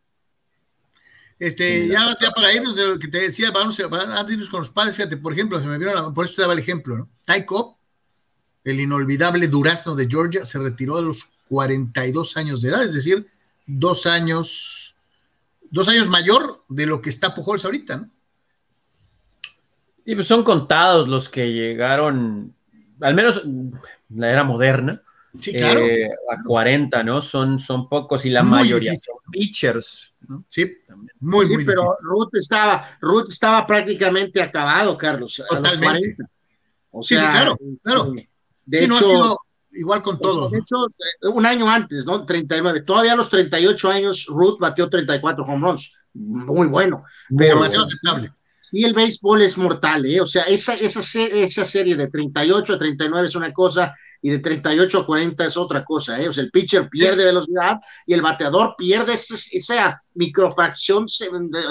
Este, 1.38 1.88
ya, 1.88 2.06
ya 2.20 2.32
para 2.32 2.54
irnos 2.54 2.76
de 2.76 2.88
lo 2.88 3.00
que 3.00 3.10
te 3.10 3.20
decía, 3.20 3.52
vamos, 3.52 3.80
antes 3.80 4.28
de 4.28 4.34
irnos 4.34 4.50
con 4.50 4.62
los 4.62 4.70
padres, 4.70 4.96
fíjate, 4.96 5.18
por 5.18 5.34
ejemplo, 5.34 5.60
se 5.60 5.66
me 5.66 5.78
vieron, 5.78 6.14
por 6.14 6.26
eso 6.26 6.36
te 6.36 6.42
daba 6.42 6.54
el 6.54 6.60
ejemplo, 6.60 6.98
¿no? 6.98 7.10
Ty 7.26 7.46
Cobb 7.46 7.78
el 8.65 8.80
inolvidable 8.82 9.47
Durazno 9.47 9.95
de 9.95 10.08
Georgia, 10.10 10.43
se 10.43 10.60
retiró 10.60 10.97
a 10.97 11.01
los 11.01 11.23
42 11.47 12.36
años 12.36 12.62
de 12.62 12.69
edad, 12.69 12.84
es 12.84 12.95
decir, 12.95 13.25
dos 13.65 14.08
años, 14.08 14.95
dos 15.69 15.88
años 15.88 16.10
mayor 16.10 16.63
de 16.67 16.88
lo 16.88 17.01
que 17.01 17.10
está 17.10 17.34
Pujols 17.34 17.63
ahorita, 17.63 17.97
¿no? 17.97 18.10
Sí, 20.04 20.13
pues 20.13 20.28
son 20.28 20.43
contados 20.43 21.08
los 21.08 21.30
que 21.30 21.51
llegaron, 21.51 22.54
al 23.01 23.15
menos 23.15 23.41
la 24.10 24.32
era 24.32 24.43
moderna, 24.43 25.01
sí, 25.39 25.54
claro. 25.54 25.80
Eh, 25.82 26.08
a 26.08 26.43
40, 26.43 27.04
¿no? 27.04 27.21
Son, 27.21 27.60
son 27.60 27.88
pocos 27.88 28.25
y 28.25 28.32
la 28.32 28.43
mayoría 28.43 28.95
son 28.95 29.17
pitchers, 29.32 30.13
¿no? 30.28 30.43
Sí, 30.47 30.78
muy, 31.19 31.47
sí, 31.47 31.58
pero 31.65 31.84
Ruth 32.01 32.34
estaba, 32.34 32.97
Ruth 33.01 33.30
estaba 33.30 33.65
prácticamente 33.65 34.41
acabado, 34.41 34.97
Carlos. 34.97 35.41
Totalmente. 35.49 36.17
sí, 37.01 37.15
sí, 37.17 37.25
claro, 37.28 37.58
claro. 37.84 38.13
De 38.65 38.80
hecho, 38.80 38.88
no 38.88 38.97
ha 38.97 39.04
sido 39.04 39.39
igual 39.71 40.01
con 40.01 40.17
pues, 40.17 40.34
todos. 40.34 40.51
De 40.51 40.60
hecho, 40.60 40.88
un 41.34 41.45
año 41.45 41.69
antes, 41.69 42.06
¿no? 42.06 42.25
39. 42.25 42.82
Todavía 42.82 43.13
a 43.13 43.15
los 43.15 43.30
38 43.30 43.89
años, 43.89 44.25
Ruth 44.28 44.58
batió 44.60 44.89
34 44.89 45.43
home 45.43 45.67
runs. 45.67 45.91
Muy 46.13 46.67
bueno. 46.67 47.04
Pero, 47.38 47.56
Demasiado 47.56 47.86
aceptable. 47.86 48.32
Sí, 48.62 48.84
el 48.84 48.93
béisbol 48.95 49.43
es 49.43 49.58
mortal, 49.58 50.06
¿eh? 50.06 50.19
O 50.21 50.25
sea, 50.25 50.43
esa, 50.43 50.73
esa, 50.73 50.99
esa 50.99 51.65
serie 51.65 51.95
de 51.95 52.08
38 52.08 52.73
a 52.73 52.80
39 52.80 53.28
es 53.28 53.36
una 53.36 53.54
cosa 53.54 53.93
y 54.21 54.32
de 54.32 54.39
38 54.39 55.01
a 55.01 55.06
40 55.06 55.45
es 55.45 55.56
otra 55.56 55.86
cosa, 55.86 56.19
¿eh? 56.19 56.28
O 56.28 56.34
sea, 56.34 56.43
el 56.43 56.49
pitcher 56.49 56.89
pierde 56.89 57.25
velocidad 57.25 57.80
y 58.08 58.15
el 58.15 58.23
bateador 58.23 58.73
pierde 58.75 59.13
esa 59.13 60.01
microfracción, 60.15 61.06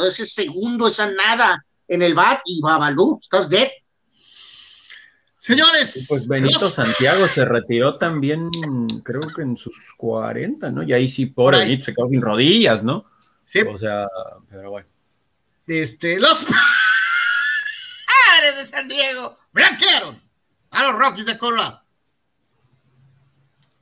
ese 0.06 0.24
segundo, 0.24 0.86
esa 0.86 1.10
nada 1.10 1.64
en 1.88 2.02
el 2.02 2.14
bat 2.14 2.40
y 2.44 2.60
Babalú, 2.60 3.18
estás 3.20 3.48
dead. 3.48 3.68
Señores. 5.44 6.06
Pues 6.08 6.26
Benito 6.26 6.70
Santiago 6.70 7.26
se 7.26 7.44
retiró 7.44 7.96
también, 7.96 8.48
creo 9.02 9.20
que 9.20 9.42
en 9.42 9.58
sus 9.58 9.92
40, 9.98 10.70
¿no? 10.70 10.82
Y 10.82 10.94
ahí 10.94 11.06
sí, 11.06 11.26
pobre 11.26 11.58
Benito, 11.58 11.84
se 11.84 11.94
quedó 11.94 12.08
sin 12.08 12.22
rodillas, 12.22 12.82
¿no? 12.82 13.04
Sí. 13.44 13.60
O 13.60 13.76
sea, 13.76 14.08
pero 14.48 14.70
bueno. 14.70 14.88
Este, 15.66 16.18
los 16.18 16.46
padres 16.46 18.56
de 18.56 18.64
San 18.64 18.88
Diego 18.88 19.36
blanquearon 19.52 20.18
a 20.70 20.84
los 20.84 20.98
Rockies 20.98 21.26
de 21.26 21.36
Colorado. 21.36 21.82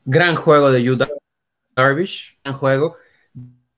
Gran 0.04 0.34
juego 0.34 0.72
de 0.72 0.90
Utah 0.90 1.08
Darvish, 1.76 2.40
gran 2.42 2.56
juego. 2.56 2.96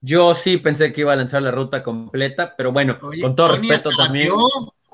Yo 0.01 0.33
sí 0.33 0.57
pensé 0.57 0.91
que 0.91 1.01
iba 1.01 1.13
a 1.13 1.17
lanzar 1.17 1.43
la 1.43 1.51
ruta 1.51 1.83
completa, 1.83 2.55
pero 2.57 2.71
bueno, 2.71 2.97
con 2.97 3.35
todo 3.35 3.55
respeto 3.55 3.91
también 3.95 4.31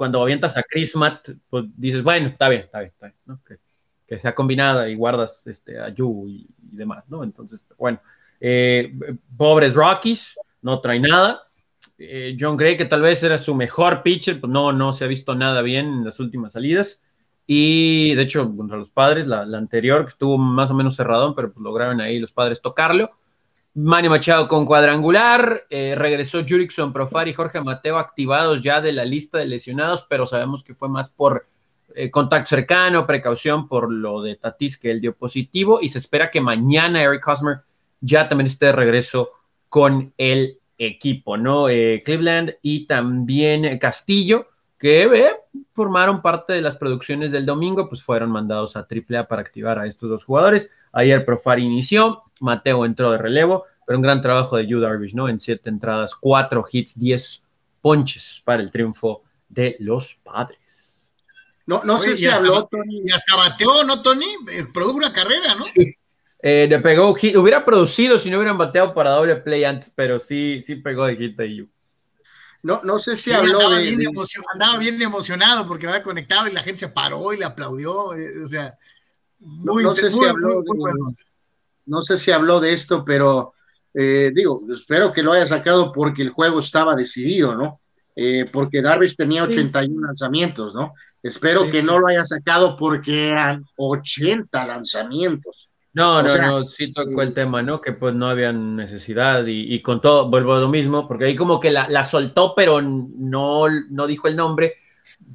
cuando 0.01 0.19
avientas 0.19 0.57
a 0.57 0.63
Chris 0.63 0.95
Matt, 0.95 1.29
pues 1.47 1.65
dices, 1.77 2.01
bueno, 2.01 2.29
está 2.29 2.49
bien, 2.49 2.63
está 2.63 2.79
bien, 2.79 2.91
está 2.91 3.05
bien, 3.05 3.19
¿no? 3.27 3.39
que, 3.45 4.17
sea 4.17 4.33
combinada 4.33 4.89
y 4.89 4.95
guardas 4.95 5.45
este, 5.45 5.77
a 5.77 5.89
Yu 5.89 6.27
y, 6.27 6.49
demás, 6.57 7.07
¿no? 7.07 7.23
Entonces, 7.23 7.61
bueno, 7.77 8.01
eh, 8.39 8.91
pobres 9.37 9.75
Rockies, 9.75 10.39
no 10.63 10.81
trae 10.81 10.99
nada. 10.99 11.43
Eh, 11.99 12.35
John 12.39 12.57
Gray, 12.57 12.77
que 12.77 12.85
tal 12.85 13.03
vez 13.03 13.21
era 13.21 13.37
su 13.37 13.53
mejor 13.53 14.01
pitcher, 14.01 14.41
pues 14.41 14.51
no, 14.51 14.73
no 14.73 14.91
se 14.95 15.05
ha 15.05 15.07
visto 15.07 15.35
nada 15.35 15.61
bien 15.61 15.85
en 15.85 16.03
las 16.03 16.19
últimas 16.19 16.53
salidas. 16.53 16.99
Y 17.45 18.15
de 18.15 18.23
hecho, 18.23 18.51
contra 18.57 18.77
los 18.77 18.89
padres, 18.89 19.27
la, 19.27 19.45
la 19.45 19.59
anterior, 19.59 20.05
que 20.05 20.13
estuvo 20.13 20.35
más 20.35 20.71
o 20.71 20.73
menos 20.73 20.95
cerradón, 20.95 21.35
pero 21.35 21.53
pues 21.53 21.63
lograron 21.63 22.01
ahí 22.01 22.17
los 22.17 22.31
padres 22.31 22.59
tocarlo. 22.59 23.11
Manny 23.73 24.09
Machado 24.09 24.49
con 24.49 24.65
cuadrangular, 24.65 25.65
eh, 25.69 25.95
regresó 25.95 26.39
Jurickson 26.47 26.91
Profar 26.91 27.29
y 27.29 27.33
Jorge 27.33 27.61
Mateo 27.61 27.97
activados 27.97 28.61
ya 28.61 28.81
de 28.81 28.91
la 28.91 29.05
lista 29.05 29.37
de 29.37 29.45
lesionados, 29.45 30.05
pero 30.09 30.25
sabemos 30.25 30.61
que 30.61 30.75
fue 30.75 30.89
más 30.89 31.09
por 31.09 31.47
eh, 31.95 32.11
contacto 32.11 32.49
cercano, 32.49 33.07
precaución 33.07 33.69
por 33.69 33.91
lo 33.91 34.21
de 34.21 34.35
Tatis 34.35 34.77
que 34.77 34.91
él 34.91 34.99
dio 34.99 35.15
positivo 35.15 35.79
y 35.81 35.87
se 35.87 35.99
espera 35.99 36.29
que 36.29 36.41
mañana 36.41 37.01
Eric 37.01 37.25
Hosmer 37.25 37.59
ya 38.01 38.27
también 38.27 38.47
esté 38.47 38.67
de 38.67 38.71
regreso 38.73 39.31
con 39.69 40.13
el 40.17 40.57
equipo, 40.77 41.37
¿no? 41.37 41.69
Eh, 41.69 42.01
Cleveland 42.03 42.55
y 42.61 42.85
también 42.87 43.77
Castillo, 43.77 44.47
que 44.81 45.03
eh, 45.03 45.31
formaron 45.73 46.23
parte 46.23 46.53
de 46.53 46.61
las 46.61 46.75
producciones 46.75 47.31
del 47.31 47.45
domingo, 47.45 47.87
pues 47.87 48.01
fueron 48.01 48.31
mandados 48.31 48.75
a 48.75 48.87
AAA 48.89 49.27
para 49.27 49.43
activar 49.43 49.77
a 49.77 49.85
estos 49.85 50.09
dos 50.09 50.25
jugadores. 50.25 50.71
Ayer 50.91 51.23
Profari 51.23 51.63
inició, 51.63 52.23
Mateo 52.41 52.83
entró 52.83 53.11
de 53.11 53.19
relevo, 53.19 53.65
pero 53.85 53.99
un 53.99 54.03
gran 54.03 54.21
trabajo 54.21 54.57
de 54.57 54.65
Yu 54.65 54.79
Darvish, 54.79 55.13
¿no? 55.13 55.29
En 55.29 55.39
siete 55.39 55.69
entradas, 55.69 56.15
cuatro 56.15 56.65
hits, 56.69 56.99
diez 56.99 57.43
ponches 57.79 58.41
para 58.43 58.63
el 58.63 58.71
triunfo 58.71 59.21
de 59.47 59.75
los 59.79 60.15
padres. 60.23 61.07
No, 61.67 61.83
no 61.83 61.99
sé 61.99 62.17
si 62.17 62.25
habló 62.25 62.65
Tony. 62.65 63.03
Y 63.05 63.11
hasta 63.11 63.35
bateó, 63.35 63.83
¿no, 63.83 64.01
Tony? 64.01 64.25
Eh, 64.51 64.65
produjo 64.73 64.97
una 64.97 65.13
carrera, 65.13 65.53
¿no? 65.59 65.63
Sí. 65.63 65.95
Eh, 66.41 66.65
le 66.67 66.79
pegó 66.79 67.13
hit, 67.13 67.35
hubiera 67.35 67.63
producido 67.63 68.17
si 68.17 68.31
no 68.31 68.37
hubieran 68.37 68.57
bateado 68.57 68.95
para 68.95 69.11
doble 69.11 69.35
play 69.35 69.63
antes, 69.63 69.93
pero 69.95 70.17
sí, 70.17 70.59
sí 70.63 70.77
pegó 70.77 71.05
de 71.05 71.15
hit 71.15 71.39
a 71.39 71.45
Yu. 71.45 71.69
No, 72.63 72.81
no 72.83 72.99
sé 72.99 73.17
si 73.17 73.31
habló 73.31 73.59
andaba 73.59 73.77
de, 73.77 73.95
bien 73.95 74.11
Andaba 74.53 74.77
bien 74.77 75.01
emocionado 75.01 75.67
porque 75.67 75.87
había 75.87 76.03
conectado 76.03 76.47
y 76.47 76.51
la 76.51 76.61
gente 76.61 76.79
se 76.79 76.89
paró 76.89 77.33
y 77.33 77.37
le 77.37 77.45
aplaudió. 77.45 78.13
Eh, 78.13 78.43
o 78.43 78.47
sea, 78.47 78.77
muy, 79.39 79.83
no, 79.83 79.95
sé 79.95 80.11
si 80.11 80.23
habló 80.23 80.61
no 81.85 82.03
sé 82.03 82.17
si 82.17 82.31
habló 82.31 82.59
de 82.59 82.73
esto, 82.73 83.03
pero 83.03 83.53
eh, 83.93 84.31
digo, 84.33 84.61
espero 84.71 85.11
que 85.11 85.23
lo 85.23 85.33
haya 85.33 85.47
sacado 85.47 85.91
porque 85.91 86.21
el 86.21 86.29
juego 86.29 86.59
estaba 86.59 86.95
decidido, 86.95 87.55
¿no? 87.55 87.81
Eh, 88.15 88.49
porque 88.51 88.81
Darvish 88.81 89.15
tenía 89.15 89.43
81 89.43 90.07
lanzamientos, 90.07 90.73
¿no? 90.73 90.93
Espero 91.23 91.69
que 91.69 91.81
no 91.81 91.99
lo 91.99 92.07
haya 92.07 92.25
sacado 92.25 92.77
porque 92.77 93.29
eran 93.29 93.65
80 93.75 94.65
lanzamiamientos. 94.65 95.70
No, 95.93 96.23
no, 96.23 96.37
no, 96.37 96.67
sí 96.67 96.93
tocó 96.93 97.21
el 97.21 97.33
tema, 97.33 97.61
¿no? 97.61 97.81
Que 97.81 97.91
pues 97.91 98.15
no 98.15 98.27
había 98.27 98.53
necesidad 98.53 99.45
y, 99.45 99.81
con 99.81 99.99
todo, 99.99 100.29
vuelvo 100.29 100.53
a 100.53 100.59
lo 100.61 100.69
mismo, 100.69 101.07
porque 101.07 101.25
ahí 101.25 101.35
como 101.35 101.59
que 101.59 101.71
la, 101.71 102.03
soltó, 102.03 102.53
pero 102.55 102.81
no, 102.81 103.65
no 103.89 104.07
dijo 104.07 104.27
el 104.27 104.37
nombre, 104.37 104.75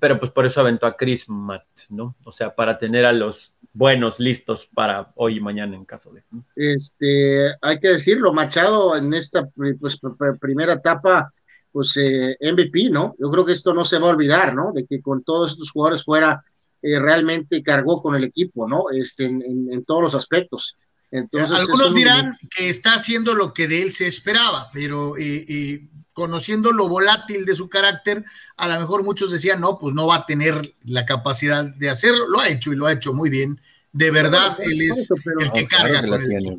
pero 0.00 0.18
pues 0.18 0.30
por 0.30 0.46
eso 0.46 0.60
aventó 0.60 0.86
a 0.86 0.96
Chris 0.96 1.28
Matt, 1.28 1.66
¿no? 1.90 2.16
O 2.24 2.32
sea, 2.32 2.54
para 2.54 2.78
tener 2.78 3.04
a 3.04 3.12
los 3.12 3.54
buenos 3.72 4.18
listos 4.18 4.66
para 4.66 5.12
hoy 5.16 5.36
y 5.36 5.40
mañana 5.40 5.76
en 5.76 5.84
caso 5.84 6.10
de. 6.12 6.22
Este, 6.54 7.54
hay 7.60 7.78
que 7.78 7.88
decirlo, 7.88 8.32
Machado 8.32 8.96
en 8.96 9.12
esta 9.12 9.46
pues, 9.46 10.00
primera 10.40 10.74
etapa, 10.74 11.32
pues 11.70 11.94
eh, 11.98 12.36
MVP, 12.40 12.88
¿no? 12.90 13.14
Yo 13.18 13.30
creo 13.30 13.44
que 13.44 13.52
esto 13.52 13.74
no 13.74 13.84
se 13.84 13.98
va 13.98 14.08
a 14.08 14.12
olvidar, 14.12 14.54
¿no? 14.54 14.72
De 14.72 14.86
que 14.86 15.02
con 15.02 15.22
todos 15.22 15.52
estos 15.52 15.70
jugadores 15.70 16.04
fuera, 16.04 16.42
eh, 16.82 16.98
realmente 16.98 17.62
cargó 17.62 18.02
con 18.02 18.14
el 18.14 18.24
equipo, 18.24 18.68
¿no? 18.68 18.84
Este, 18.90 19.24
en, 19.24 19.84
todos 19.84 20.02
los 20.02 20.14
aspectos. 20.14 20.76
Entonces, 21.10 21.56
Algunos 21.56 21.94
dirán 21.94 22.36
que 22.54 22.68
está 22.68 22.94
haciendo 22.94 23.34
lo 23.34 23.54
que 23.54 23.68
de 23.68 23.82
él 23.82 23.92
se 23.92 24.06
esperaba, 24.06 24.70
pero 24.72 25.16
eh, 25.16 25.88
conociendo 26.16 26.72
lo 26.72 26.88
volátil 26.88 27.44
de 27.44 27.54
su 27.54 27.68
carácter, 27.68 28.24
a 28.56 28.66
lo 28.66 28.80
mejor 28.80 29.04
muchos 29.04 29.30
decían, 29.30 29.60
no, 29.60 29.76
pues 29.78 29.94
no 29.94 30.06
va 30.06 30.16
a 30.16 30.26
tener 30.26 30.72
la 30.86 31.04
capacidad 31.04 31.62
de 31.62 31.90
hacerlo. 31.90 32.26
Lo 32.26 32.40
ha 32.40 32.48
hecho 32.48 32.72
y 32.72 32.76
lo 32.76 32.86
ha 32.86 32.92
hecho 32.92 33.12
muy 33.12 33.28
bien. 33.28 33.60
De 33.92 34.10
verdad, 34.10 34.56
él 34.60 34.80
es 34.80 35.10
el 35.40 35.52
que 35.52 35.66
carga 35.68 36.00
con 36.00 36.14
el 36.14 36.26
tiene. 36.28 36.58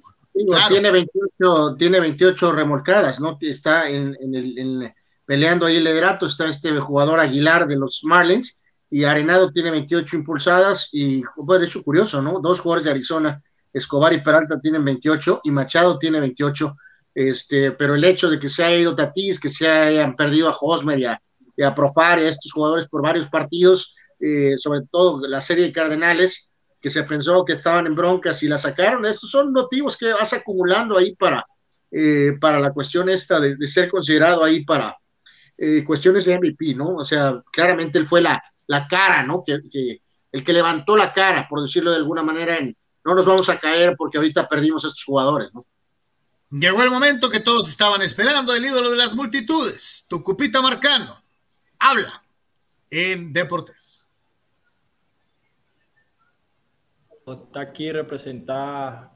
tiene 0.69 0.91
28, 0.91 1.75
tiene 1.75 1.99
28 1.99 2.51
remolcadas, 2.51 3.19
¿no? 3.19 3.35
Está 3.41 3.89
en, 3.89 4.15
el, 4.21 4.93
peleando 5.25 5.65
ahí 5.65 5.77
el 5.77 5.85
liderato, 5.85 6.27
está 6.27 6.47
este 6.47 6.79
jugador 6.79 7.19
Aguilar 7.19 7.67
de 7.67 7.77
los 7.77 8.01
Marlins 8.03 8.55
y 8.89 9.03
Arenado 9.03 9.51
tiene 9.51 9.71
28 9.71 10.15
impulsadas 10.15 10.89
y, 10.91 11.21
de 11.21 11.65
hecho, 11.65 11.83
curioso, 11.83 12.21
¿no? 12.21 12.39
Dos 12.39 12.59
jugadores 12.59 12.85
de 12.85 12.91
Arizona, 12.91 13.41
Escobar 13.73 14.13
y 14.13 14.21
Peralta 14.21 14.59
tienen 14.59 14.83
28 14.85 15.41
y 15.43 15.51
Machado 15.51 15.99
tiene 15.99 16.19
28 16.19 16.75
este, 17.19 17.71
pero 17.71 17.95
el 17.95 18.03
hecho 18.03 18.29
de 18.29 18.39
que 18.39 18.47
se 18.47 18.63
haya 18.63 18.77
ido 18.77 18.95
Tatís, 18.95 19.39
que 19.39 19.49
se 19.49 19.67
hayan 19.67 20.15
perdido 20.15 20.49
a 20.49 20.57
Hosmer 20.61 20.99
y 20.99 21.05
a, 21.05 21.19
y 21.55 21.63
a 21.63 21.73
Profar 21.73 22.19
a 22.19 22.29
estos 22.29 22.53
jugadores 22.53 22.87
por 22.87 23.01
varios 23.01 23.27
partidos, 23.27 23.95
eh, 24.19 24.53
sobre 24.59 24.81
todo 24.91 25.27
la 25.27 25.41
serie 25.41 25.63
de 25.63 25.71
Cardenales, 25.71 26.47
que 26.79 26.91
se 26.91 27.01
pensó 27.05 27.43
que 27.43 27.53
estaban 27.53 27.87
en 27.87 27.95
broncas 27.95 28.43
y 28.43 28.47
la 28.47 28.59
sacaron, 28.59 29.03
estos 29.03 29.31
son 29.31 29.51
motivos 29.51 29.97
que 29.97 30.13
vas 30.13 30.31
acumulando 30.31 30.95
ahí 30.95 31.15
para, 31.15 31.43
eh, 31.89 32.33
para 32.39 32.59
la 32.59 32.71
cuestión 32.71 33.09
esta 33.09 33.39
de, 33.39 33.57
ser 33.67 33.89
considerado 33.89 34.43
ahí 34.43 34.63
para 34.63 34.95
eh, 35.57 35.83
cuestiones 35.83 36.25
de 36.25 36.37
MVP, 36.37 36.75
¿no? 36.75 36.97
O 36.97 37.03
sea, 37.03 37.41
claramente 37.51 37.97
él 37.97 38.05
fue 38.05 38.21
la, 38.21 38.43
la 38.67 38.87
cara, 38.87 39.23
¿no? 39.23 39.43
Que, 39.45 39.59
que, 39.71 40.01
el 40.31 40.43
que 40.43 40.53
levantó 40.53 40.95
la 40.95 41.13
cara, 41.13 41.47
por 41.49 41.61
decirlo 41.61 41.91
de 41.91 41.97
alguna 41.97 42.23
manera, 42.23 42.57
en 42.57 42.75
no 43.07 43.15
nos 43.15 43.25
vamos 43.25 43.47
a 43.47 43.57
caer 43.57 43.95
porque 43.97 44.17
ahorita 44.17 44.49
perdimos 44.49 44.83
a 44.83 44.87
estos 44.87 45.05
jugadores, 45.05 45.49
¿no? 45.53 45.65
Llegó 46.49 46.81
el 46.81 46.89
momento 46.89 47.29
que 47.29 47.39
todos 47.39 47.69
estaban 47.69 48.01
esperando, 48.01 48.53
el 48.53 48.65
ídolo 48.65 48.91
de 48.91 48.97
las 48.97 49.15
multitudes, 49.15 50.05
tu 50.09 50.21
cupita 50.21 50.61
Marcano. 50.61 51.17
Habla 51.79 52.21
en 52.89 53.31
Deportes. 53.31 54.05
Está 57.25 57.61
aquí 57.61 57.91
representar 57.91 59.11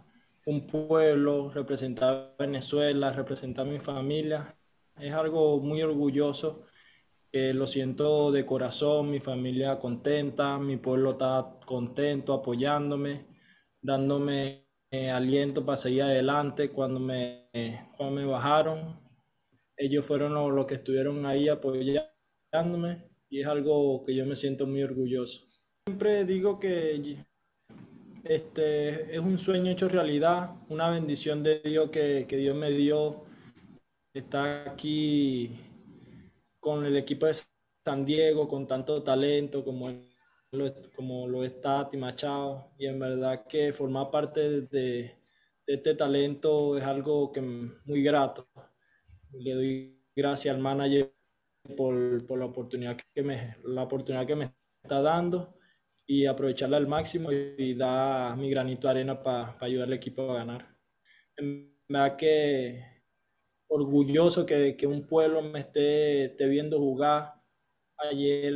un 0.45 0.67
pueblo, 0.67 1.51
representar 1.53 2.35
Venezuela, 2.39 3.11
representar 3.11 3.65
mi 3.65 3.79
familia. 3.79 4.55
Es 4.97 5.13
algo 5.13 5.59
muy 5.59 5.81
orgulloso. 5.81 6.63
Lo 7.33 7.65
siento 7.65 8.31
de 8.31 8.45
corazón, 8.45 9.09
mi 9.09 9.19
familia 9.19 9.79
contenta, 9.79 10.59
mi 10.59 10.77
pueblo 10.77 11.11
está 11.11 11.53
contento, 11.65 12.33
apoyándome, 12.33 13.25
dándome 13.81 14.67
eh, 14.91 15.09
aliento 15.09 15.65
para 15.65 15.77
seguir 15.77 16.03
adelante 16.03 16.69
cuando 16.69 16.99
me, 16.99 17.47
cuando 17.95 18.15
me 18.15 18.25
bajaron. 18.25 18.99
Ellos 19.77 20.05
fueron 20.05 20.33
los, 20.33 20.65
que 20.65 20.75
estuvieron 20.75 21.25
ahí 21.25 21.47
apoyándome 21.47 23.09
y 23.29 23.39
es 23.39 23.47
algo 23.47 24.03
que 24.03 24.13
yo 24.13 24.25
me 24.25 24.35
siento 24.35 24.67
muy 24.67 24.83
orgulloso. 24.83 25.45
Siempre 25.87 26.25
digo 26.25 26.59
que 26.59 27.17
este, 28.25 29.15
es 29.15 29.19
un 29.19 29.39
sueño 29.39 29.71
hecho 29.71 29.87
realidad, 29.87 30.51
una 30.67 30.89
bendición 30.89 31.41
de 31.41 31.61
Dios 31.61 31.89
que, 31.89 32.25
que 32.27 32.35
Dios 32.35 32.55
me 32.55 32.71
dio. 32.71 33.23
Estar 34.13 34.67
aquí 34.67 35.57
con 36.61 36.85
el 36.85 36.95
equipo 36.95 37.25
de 37.25 37.35
San 37.83 38.05
Diego, 38.05 38.47
con 38.47 38.65
tanto 38.65 39.03
talento 39.03 39.65
como 39.65 39.89
el 39.89 40.11
como 40.95 41.27
lo 41.27 41.45
está 41.45 41.89
Timachao 41.89 42.73
y 42.77 42.85
en 42.85 42.99
verdad 42.99 43.45
que 43.47 43.71
formar 43.71 44.11
parte 44.11 44.61
de, 44.61 45.15
este 45.65 45.95
talento 45.95 46.77
es 46.77 46.83
algo 46.83 47.31
que 47.31 47.39
muy 47.41 48.03
grato. 48.03 48.47
Le 49.33 49.53
doy 49.53 50.01
gracias 50.13 50.53
al 50.53 50.61
manager 50.61 51.13
por, 51.77 52.25
por, 52.27 52.39
la, 52.39 52.45
oportunidad 52.45 52.97
que 53.13 53.23
me, 53.23 53.55
la 53.63 53.83
oportunidad 53.83 54.27
que 54.27 54.35
me 54.35 54.53
está 54.83 55.01
dando 55.01 55.55
y 56.05 56.25
aprovecharla 56.25 56.75
al 56.75 56.87
máximo 56.87 57.31
y, 57.31 57.73
dar 57.75 58.35
mi 58.35 58.49
granito 58.49 58.87
de 58.87 58.91
arena 58.91 59.23
para 59.23 59.55
ayudar 59.61 59.87
al 59.87 59.93
equipo 59.93 60.29
a 60.31 60.35
ganar. 60.35 60.75
En 61.37 61.73
verdad 61.87 62.17
que 62.17 62.83
orgulloso 63.71 64.45
que, 64.45 64.75
que 64.75 64.85
un 64.85 65.07
pueblo 65.07 65.41
me 65.41 65.61
esté, 65.61 66.25
esté 66.25 66.45
viendo 66.47 66.77
jugar. 66.77 67.33
Ayer 67.97 68.53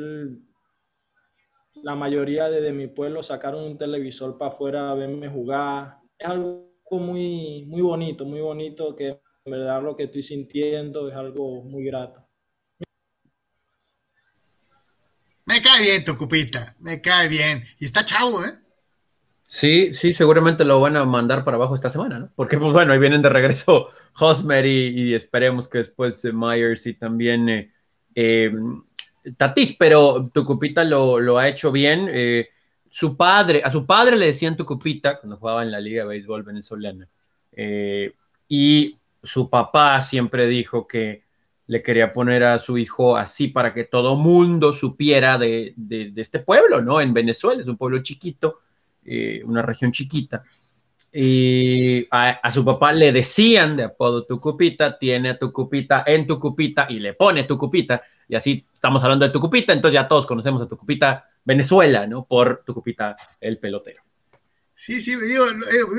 la 1.84 1.96
mayoría 1.96 2.50
de, 2.50 2.72
mi 2.74 2.88
pueblo 2.88 3.24
sacaron 3.24 3.64
un 3.64 3.78
televisor 3.78 4.38
para 4.38 4.52
afuera 4.52 4.92
a 4.92 4.96
verme 4.96 5.30
jugar. 5.30 6.00
Es 6.18 6.28
algo 6.28 6.70
muy, 6.92 7.66
muy 7.66 7.82
bonito, 7.82 8.26
muy 8.26 8.42
bonito 8.42 8.96
que 8.96 9.22
en 9.46 9.52
verdad 9.52 9.84
lo 9.84 9.96
que 9.96 10.04
estoy 10.04 10.24
sintiendo 10.24 11.10
es 11.10 11.16
algo 11.16 11.64
muy 11.64 11.86
grato. 11.86 12.28
Me 15.46 15.62
cae 15.62 15.84
bien 15.84 16.04
tu 16.04 16.18
cupita, 16.18 16.76
me 16.80 17.02
cae 17.02 17.30
bien. 17.30 17.64
Y 17.80 17.86
está 17.86 18.04
chavo, 18.04 18.44
¿eh? 18.44 18.52
Sí, 19.48 19.94
sí, 19.94 20.12
seguramente 20.12 20.66
lo 20.66 20.82
van 20.82 20.98
a 20.98 21.06
mandar 21.06 21.46
para 21.46 21.56
abajo 21.56 21.76
esta 21.76 21.92
semana, 21.92 22.18
¿no? 22.18 22.32
Porque, 22.36 22.58
pues 22.58 22.74
bueno, 22.74 22.94
ahí 22.94 23.00
vienen 23.00 23.22
de 23.22 23.30
regreso 23.30 23.90
Hosmer 24.18 24.66
y, 24.66 25.14
esperemos 25.14 25.68
que 25.68 25.80
después 25.80 26.24
Myers 26.24 26.86
y 26.88 26.94
también 26.94 27.50
eh, 27.50 27.72
eh, 28.16 28.52
Tatis, 29.38 29.76
pero 29.78 30.30
Tucupita 30.34 30.84
lo, 30.84 31.20
lo 31.20 31.38
ha 31.38 31.48
hecho 31.48 31.72
bien. 31.72 32.08
Eh, 32.12 32.50
su 32.90 33.18
padre, 33.18 33.62
a 33.64 33.70
su 33.70 33.86
padre 33.86 34.18
le 34.18 34.28
decían 34.28 34.56
Tucupita 34.56 35.20
cuando 35.20 35.38
jugaba 35.38 35.64
en 35.64 35.72
la 35.72 35.80
Liga 35.80 36.04
de 36.04 36.10
Béisbol 36.10 36.44
venezolana. 36.44 37.08
Eh, 37.52 38.14
y 38.48 38.98
su 39.24 39.50
papá 39.50 40.02
siempre 40.02 40.48
dijo 40.48 40.88
que 40.88 41.24
le 41.68 41.82
quería 41.82 42.14
poner 42.14 42.44
a 42.44 42.60
su 42.60 42.78
hijo 42.78 43.18
así 43.18 43.48
para 43.48 43.74
que 43.74 43.86
todo 43.86 44.16
mundo 44.16 44.72
supiera 44.72 45.38
de, 45.38 45.74
este 46.16 46.40
pueblo, 46.40 46.82
¿no? 46.82 47.02
En 47.02 47.14
Venezuela, 47.14 47.62
es 47.62 47.68
un 47.68 47.78
pueblo 47.78 48.04
chiquito, 48.04 48.60
eh, 49.04 49.42
una 49.44 49.62
región 49.64 49.92
chiquita 49.92 50.44
y 51.18 52.06
a, 52.12 52.52
su 52.52 52.66
papá 52.66 52.92
le 52.92 53.14
decían 53.14 53.78
de 53.78 53.86
apodo 53.86 54.26
Tucupita, 54.26 54.98
tiene 54.98 55.30
a 55.30 55.40
Tucupita 55.40 56.04
en 56.06 56.28
Tucupita 56.28 56.88
y 56.90 57.00
le 57.00 57.14
pone 57.14 57.46
Tucupita, 57.46 58.02
y 58.28 58.36
así 58.36 58.66
estamos 58.74 59.02
hablando 59.02 59.26
de 59.26 59.32
Tucupita, 59.32 59.72
entonces 59.72 59.94
ya 59.94 60.10
todos 60.10 60.26
conocemos 60.26 60.62
a 60.62 60.68
Tucupita 60.68 61.30
Venezuela, 61.46 62.06
¿no? 62.06 62.26
Por 62.26 62.64
Tucupita 62.66 63.16
el 63.40 63.60
pelotero. 63.60 64.04
Sí, 64.74 65.00
sí, 65.00 65.16
digo, 65.16 65.46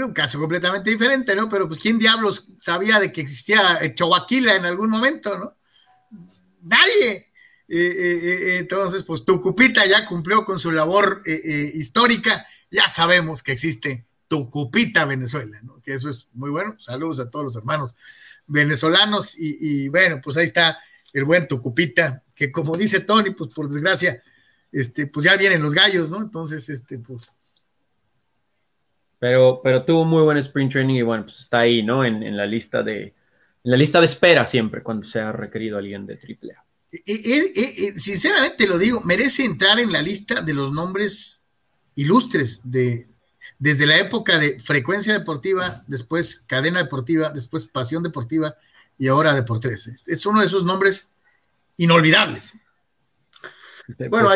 un 0.04 0.12
caso 0.12 0.38
completamente 0.38 0.90
diferente, 0.90 1.34
¿no? 1.34 1.48
Pero 1.48 1.66
pues 1.66 1.78
quién 1.78 1.98
diablos 1.98 2.46
sabía 2.58 3.00
de 3.00 3.10
que 3.10 3.22
existía 3.22 3.80
Chihuahua 3.94 4.26
en 4.30 4.66
algún 4.66 4.90
momento, 4.90 5.38
¿no? 5.38 5.56
Nadie. 6.60 7.32
entonces, 7.68 9.02
pues 9.02 9.24
Tucupita 9.24 9.86
ya 9.86 10.04
cumplió 10.04 10.44
con 10.44 10.58
su 10.58 10.70
labor 10.72 11.22
histórica. 11.24 12.46
Ya 12.70 12.86
sabemos 12.86 13.42
que 13.42 13.52
existe 13.52 14.05
Tucupita 14.28 15.04
Venezuela, 15.04 15.58
¿no? 15.62 15.80
Que 15.80 15.94
eso 15.94 16.10
es 16.10 16.28
muy 16.32 16.50
bueno. 16.50 16.76
Saludos 16.78 17.20
a 17.20 17.30
todos 17.30 17.44
los 17.44 17.56
hermanos 17.56 17.96
venezolanos 18.46 19.36
y, 19.38 19.88
bueno, 19.88 20.20
pues 20.22 20.36
ahí 20.36 20.44
está 20.44 20.78
el 21.12 21.24
buen 21.24 21.48
Tucupita, 21.48 22.22
que 22.34 22.50
como 22.50 22.76
dice 22.76 23.00
Tony, 23.00 23.30
pues 23.30 23.54
por 23.54 23.68
desgracia, 23.68 24.22
este, 24.70 25.06
pues 25.06 25.24
ya 25.24 25.36
vienen 25.36 25.62
los 25.62 25.74
gallos, 25.74 26.10
¿no? 26.10 26.22
Entonces, 26.22 26.68
este, 26.68 26.98
pues. 26.98 27.32
Pero, 29.18 29.60
pero 29.64 29.84
tuvo 29.84 30.04
muy 30.04 30.22
buen 30.22 30.36
sprint 30.38 30.72
training 30.72 30.96
y 30.96 31.02
bueno, 31.02 31.24
pues 31.24 31.40
está 31.40 31.60
ahí, 31.60 31.82
¿no? 31.82 32.04
En, 32.04 32.36
la 32.36 32.46
lista 32.46 32.82
de, 32.82 33.02
en 33.02 33.14
la 33.70 33.76
lista 33.76 34.00
de 34.00 34.06
espera 34.06 34.44
siempre 34.44 34.82
cuando 34.82 35.06
se 35.06 35.20
ha 35.20 35.32
requerido 35.32 35.78
alguien 35.78 36.06
de 36.06 36.14
AAA. 36.14 36.64
Eh, 36.92 37.02
eh, 37.06 37.52
eh, 37.54 37.98
sinceramente 37.98 38.66
lo 38.66 38.78
digo, 38.78 39.00
merece 39.04 39.44
entrar 39.44 39.78
en 39.80 39.90
la 39.90 40.02
lista 40.02 40.42
de 40.42 40.54
los 40.54 40.72
nombres 40.72 41.44
ilustres 41.94 42.60
de, 42.62 43.06
desde 43.58 43.86
la 43.86 43.98
época 43.98 44.38
de 44.38 44.58
frecuencia 44.58 45.12
deportiva, 45.12 45.82
después 45.86 46.44
cadena 46.46 46.82
deportiva, 46.82 47.30
después 47.30 47.64
pasión 47.64 48.02
deportiva 48.02 48.54
y 48.98 49.08
ahora 49.08 49.34
Deportes. 49.34 49.86
Es 50.06 50.26
uno 50.26 50.40
de 50.40 50.46
esos 50.46 50.64
nombres 50.64 51.12
inolvidables. 51.76 52.54
Bueno, 54.10 54.30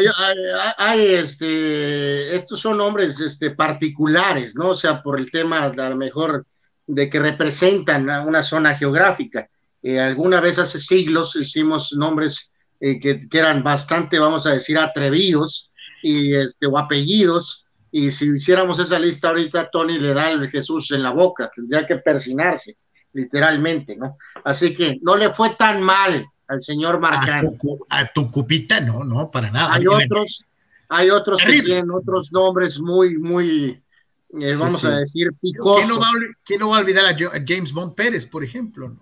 hay, 0.77 1.07
este, 1.07 2.37
estos 2.37 2.61
son 2.61 2.79
nombres 2.79 3.19
este, 3.19 3.51
particulares, 3.51 4.55
¿no? 4.55 4.71
O 4.71 4.75
sea, 4.75 5.03
por 5.03 5.19
el 5.19 5.31
tema 5.31 5.65
a 5.65 5.89
lo 5.89 5.97
mejor 5.97 6.47
de 6.87 7.11
que 7.11 7.19
representan 7.19 8.09
a 8.11 8.23
una 8.23 8.43
zona 8.43 8.77
geográfica. 8.77 9.49
Eh, 9.83 9.99
alguna 9.99 10.41
vez 10.41 10.59
hace 10.59 10.79
siglos 10.79 11.35
hicimos 11.35 11.93
nombres 11.95 12.51
eh, 12.79 13.01
que, 13.01 13.29
que, 13.29 13.39
eran 13.39 13.63
bastante, 13.65 14.19
vamos 14.19 14.47
a 14.47 14.51
decir, 14.51 14.79
atrevidos 14.79 15.73
y 16.03 16.35
este, 16.35 16.67
o 16.67 16.79
apellidos 16.79 17.67
y 17.93 18.11
si 18.13 18.37
hiciéramos 18.37 18.79
esa 18.79 18.99
lista 18.99 19.29
ahorita, 19.29 19.69
Tony 19.71 19.99
le 19.99 20.15
da 20.15 20.31
el 20.31 20.49
Jesús 20.49 20.91
en 20.93 21.03
la 21.03 21.11
boca, 21.11 21.51
tendría 21.55 21.87
que 21.87 21.97
persinarse, 21.97 22.77
literalmente, 23.13 23.97
¿no? 23.97 24.17
Así 24.45 24.75
que 24.75 24.99
no 25.03 25.17
le 25.17 25.31
fue 25.31 25.57
tan 25.57 25.83
mal 25.83 26.25
al 26.47 26.63
señor 26.63 27.01
Marcano. 27.01 27.51
A 27.91 28.13
tu, 28.13 28.31
cupita, 28.31 28.81
no, 28.81 29.03
no, 29.05 29.31
para 29.31 29.51
nada. 29.51 29.75
Hay 29.75 29.87
otros, 29.87 30.47
hay 30.89 31.11
otros 31.11 31.43
que 31.43 31.63
tienen 31.63 31.91
otros 31.91 32.33
nombres 32.33 32.81
muy, 32.81 33.19
muy, 33.19 33.83
eh, 34.41 34.55
vamos 34.57 34.85
a 34.85 34.99
decir, 35.01 35.33
picosos. 35.41 35.81
¿Quién 36.45 36.61
no, 36.61 36.69
va, 36.69 36.77
a 36.77 36.81
olvidar 36.81 37.07
a, 37.07 37.17
James 37.47 37.73
Bond 37.73 37.95
Pérez, 37.95 38.25
por 38.27 38.45
ejemplo? 38.45 38.97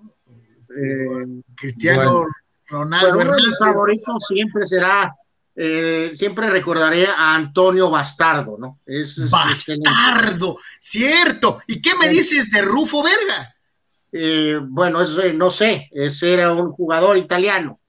Eh, 0.77 1.43
Cristiano 1.55 2.25
Ronaldo. 2.69 3.19
uno 3.19 3.33
de 3.33 3.43
mis 3.49 3.59
favoritos 3.59 4.17
siempre 4.29 4.67
será 4.67 5.15
eh, 5.61 6.13
siempre 6.15 6.49
recordaré 6.49 7.09
a 7.09 7.35
Antonio 7.35 7.91
Bastardo, 7.91 8.57
¿no? 8.57 8.79
Es, 8.87 9.29
Bastardo, 9.29 10.57
cierto. 10.79 11.61
¿Y 11.67 11.83
qué 11.83 11.97
me 12.01 12.09
dices 12.09 12.49
de 12.49 12.63
Rufo 12.63 13.03
Verga? 13.03 13.57
Eh, 14.13 14.61
bueno, 14.63 15.03
eh, 15.03 15.33
no 15.33 15.51
sé, 15.51 15.89
ese 15.91 16.33
era 16.33 16.53
un 16.53 16.71
jugador 16.71 17.19
italiano, 17.19 17.81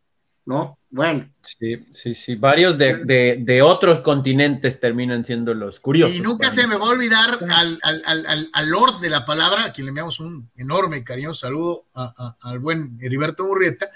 ¿no? 0.48 0.80
Bueno. 0.90 1.32
Sí, 1.60 1.86
sí, 1.94 2.16
sí, 2.16 2.34
varios 2.34 2.76
de, 2.76 3.62
otros 3.64 4.00
continentes 4.00 4.80
terminan 4.80 5.24
siendo 5.24 5.54
los 5.54 5.80
curiosos. 5.80 6.16
Y 6.16 6.22
nunca 6.22 6.50
se 6.50 6.66
me 6.66 6.76
va 6.76 6.88
a 6.88 6.90
olvidar 6.90 7.38
al, 7.52 8.70
Lord 8.70 9.00
de 9.00 9.12
la 9.12 9.26
palabra, 9.26 9.66
a 9.66 9.72
quien 9.72 9.86
le 9.86 9.90
enviamos 9.90 10.20
un 10.20 10.50
enorme 10.58 11.04
cariñoso 11.04 11.42
saludo 11.42 11.86
al 11.94 12.58
buen 12.58 12.98
Heriberto 13.00 13.46
Murrieta, 13.46 13.92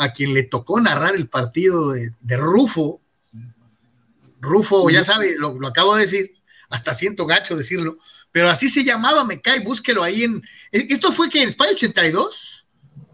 a 0.00 0.12
quien 0.12 0.32
le 0.32 0.44
tocó 0.44 0.80
narrar 0.80 1.14
el 1.14 1.28
partido 1.28 1.92
de, 1.92 2.36
Rufo. 2.36 2.99
Rufo, 4.40 4.88
ya 4.90 5.04
sabe, 5.04 5.36
lo, 5.36 5.54
acabo 5.66 5.94
de 5.94 6.02
decir, 6.02 6.34
hasta 6.68 6.94
siento 6.94 7.26
gacho 7.26 7.56
decirlo, 7.56 7.98
pero 8.30 8.48
así 8.48 8.68
se 8.68 8.84
llamaba, 8.84 9.24
me 9.24 9.40
cae, 9.40 9.60
búsquelo 9.60 10.02
ahí 10.02 10.24
en. 10.24 10.42
¿Esto 10.70 11.12
fue 11.12 11.28
que 11.28 11.42
en 11.42 11.48
España 11.48 11.72
82? 11.72 12.66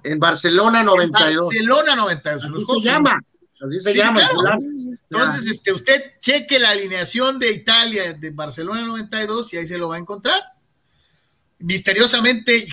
En 0.04 0.18
Barcelona 0.18 0.82
92. 0.82 1.46
Barcelona 1.46 1.96
92. 1.96 2.44
Así 2.44 2.80
se 2.80 2.80
llama. 2.88 3.20
Así 3.60 3.80
se 3.80 3.94
llama. 3.94 4.28
Entonces, 5.10 5.46
este, 5.46 5.72
usted 5.72 6.14
cheque 6.20 6.58
la 6.58 6.70
alineación 6.70 7.38
de 7.38 7.50
Italia 7.52 8.12
de 8.12 8.30
Barcelona 8.30 8.82
92 8.82 9.54
y 9.54 9.56
ahí 9.56 9.66
se 9.66 9.78
lo 9.78 9.88
va 9.88 9.96
a 9.96 10.00
encontrar 10.00 10.56
misteriosamente, 11.58 12.66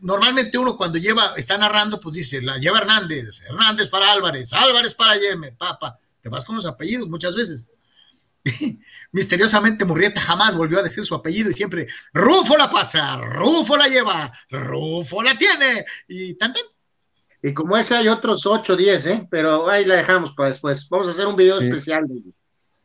normalmente 0.00 0.58
uno 0.58 0.76
cuando 0.76 0.98
lleva, 0.98 1.34
está 1.36 1.58
narrando, 1.58 1.98
pues 1.98 2.16
dice, 2.16 2.40
la 2.40 2.58
lleva 2.58 2.78
Hernández, 2.78 3.42
Hernández 3.42 3.88
para 3.88 4.12
Álvarez, 4.12 4.52
Álvarez 4.52 4.94
para 4.94 5.16
Yeme, 5.16 5.52
papa, 5.52 5.98
te 6.20 6.28
vas 6.28 6.44
con 6.44 6.56
los 6.56 6.66
apellidos 6.66 7.08
muchas 7.08 7.34
veces. 7.34 7.66
misteriosamente 9.12 9.84
Murrieta 9.84 10.20
jamás 10.20 10.54
volvió 10.54 10.78
a 10.78 10.82
decir 10.82 11.04
su 11.04 11.14
apellido 11.14 11.50
y 11.50 11.54
siempre, 11.54 11.86
Rufo 12.12 12.56
la 12.56 12.70
pasa, 12.70 13.16
Rufo 13.16 13.76
la 13.76 13.88
lleva, 13.88 14.30
Rufo 14.50 15.22
la 15.22 15.36
tiene, 15.36 15.84
y 16.08 16.34
tan, 16.34 16.52
Y 17.42 17.52
como 17.52 17.76
ese 17.76 17.96
hay 17.96 18.08
otros 18.08 18.46
8 18.46 18.72
o 18.72 18.76
10, 18.76 19.06
¿eh? 19.06 19.28
pero 19.30 19.68
ahí 19.68 19.84
la 19.84 19.96
dejamos 19.96 20.32
para 20.32 20.50
después. 20.50 20.88
Vamos 20.88 21.08
a 21.08 21.10
hacer 21.12 21.26
un 21.26 21.36
video 21.36 21.60
especial 21.60 22.06
de 22.06 22.22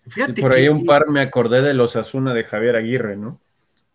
Fíjate 0.05 0.41
por 0.41 0.51
ahí 0.51 0.67
un 0.67 0.83
par 0.85 1.07
me 1.09 1.21
acordé 1.21 1.61
de 1.61 1.73
los 1.73 1.95
Asuna 1.95 2.33
de 2.33 2.43
Javier 2.43 2.75
Aguirre, 2.75 3.15
¿no? 3.15 3.39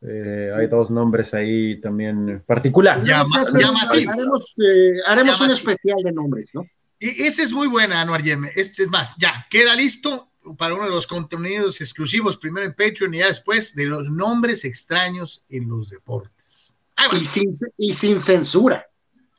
Eh, 0.01 0.53
hay 0.57 0.67
dos 0.69 0.91
nombres 0.91 1.35
ahí 1.35 1.81
también 1.81 2.43
particulares. 2.47 3.05
haremos, 3.11 4.57
eh, 4.59 4.93
haremos 5.07 5.41
un 5.41 5.51
especial 5.51 5.99
de 6.03 6.13
nombres, 6.13 6.55
¿no? 6.55 6.65
Ese 7.01 7.43
es 7.43 7.53
muy 7.53 7.69
buena, 7.69 8.01
Anuar 8.01 8.23
Yeme. 8.23 8.49
Este 8.57 8.85
es 8.85 8.89
más, 8.89 9.17
ya, 9.19 9.47
queda 9.51 9.75
listo 9.77 10.31
para 10.57 10.75
uno 10.75 10.85
de 10.85 10.91
los 10.91 11.07
contenidos 11.07 11.81
exclusivos, 11.81 12.39
primero 12.39 12.67
en 12.67 12.75
Patreon 12.75 13.15
y 13.15 13.19
ya 13.19 13.27
después 13.27 13.75
de 13.75 13.87
los 13.87 14.11
nombres 14.11 14.65
extraños 14.65 15.43
en 15.49 15.69
los 15.69 15.91
deportes. 15.91 16.73
y, 17.13 17.25
sin, 17.25 17.51
y 17.77 17.93
sin 17.93 18.21
censura. 18.21 18.87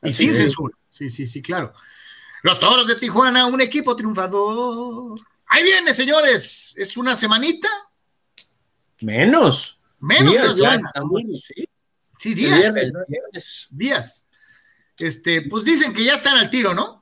Y 0.02 0.12
sin 0.12 0.34
censura. 0.34 0.76
Sí, 0.88 1.10
sí, 1.10 1.26
sí, 1.26 1.42
claro. 1.42 1.72
Los 2.42 2.58
Toros 2.58 2.86
de 2.86 2.94
Tijuana, 2.94 3.46
un 3.46 3.60
equipo 3.60 3.94
triunfador. 3.94 5.20
Ahí 5.46 5.62
viene, 5.62 5.92
señores. 5.92 6.74
Es 6.76 6.96
una 6.96 7.14
semanita. 7.14 7.68
Menos. 9.00 9.78
Menos 9.98 10.56
días, 10.56 10.80
¿sí? 11.42 11.68
Sí, 12.18 12.34
días. 12.34 12.74
Días. 13.70 14.26
Este, 14.98 15.42
pues 15.42 15.64
dicen 15.64 15.92
que 15.92 16.04
ya 16.04 16.14
están 16.14 16.38
al 16.38 16.50
tiro, 16.50 16.74
¿no? 16.74 16.99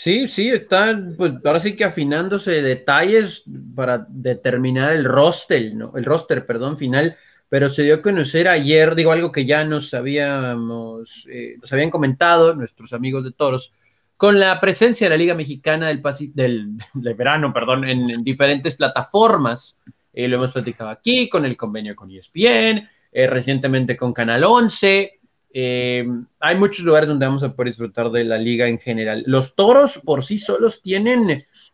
Sí, 0.00 0.28
sí, 0.28 0.48
están, 0.48 1.16
pues 1.16 1.32
ahora 1.44 1.58
sí 1.58 1.74
que 1.74 1.82
afinándose 1.82 2.62
detalles 2.62 3.42
para 3.74 4.06
determinar 4.08 4.92
el 4.94 5.04
roster, 5.04 5.74
¿no? 5.74 5.92
El 5.96 6.04
roster, 6.04 6.46
perdón, 6.46 6.78
final, 6.78 7.16
pero 7.48 7.68
se 7.68 7.82
dio 7.82 7.96
a 7.96 8.02
conocer 8.02 8.46
ayer, 8.46 8.94
digo 8.94 9.10
algo 9.10 9.32
que 9.32 9.44
ya 9.44 9.64
nos 9.64 9.92
habíamos, 9.94 11.26
eh, 11.28 11.56
nos 11.60 11.72
habían 11.72 11.90
comentado 11.90 12.54
nuestros 12.54 12.92
amigos 12.92 13.24
de 13.24 13.32
Toros, 13.32 13.72
con 14.16 14.38
la 14.38 14.60
presencia 14.60 15.06
de 15.06 15.10
la 15.10 15.16
Liga 15.16 15.34
Mexicana 15.34 15.88
del, 15.88 16.00
del, 16.94 17.14
verano, 17.16 17.52
perdón, 17.52 17.88
en 17.88 18.22
diferentes 18.22 18.76
plataformas 18.76 19.76
eh, 20.12 20.28
lo 20.28 20.36
hemos 20.36 20.52
platicado 20.52 20.90
aquí 20.90 21.28
con 21.28 21.44
el 21.44 21.56
convenio 21.56 21.96
con 21.96 22.08
ESPN, 22.08 22.88
eh, 23.10 23.26
recientemente 23.26 23.96
con 23.96 24.12
Canal 24.12 24.44
11. 24.44 25.17
Eh, 25.50 26.06
hay 26.40 26.56
muchos 26.56 26.84
lugares 26.84 27.08
donde 27.08 27.26
vamos 27.26 27.42
a 27.42 27.54
poder 27.54 27.70
disfrutar 27.70 28.10
de 28.10 28.24
la 28.24 28.38
liga 28.38 28.68
en 28.68 28.78
general. 28.78 29.24
Los 29.26 29.54
toros 29.54 29.98
por 30.04 30.24
sí 30.24 30.38
solos 30.38 30.82
tienen 30.82 31.26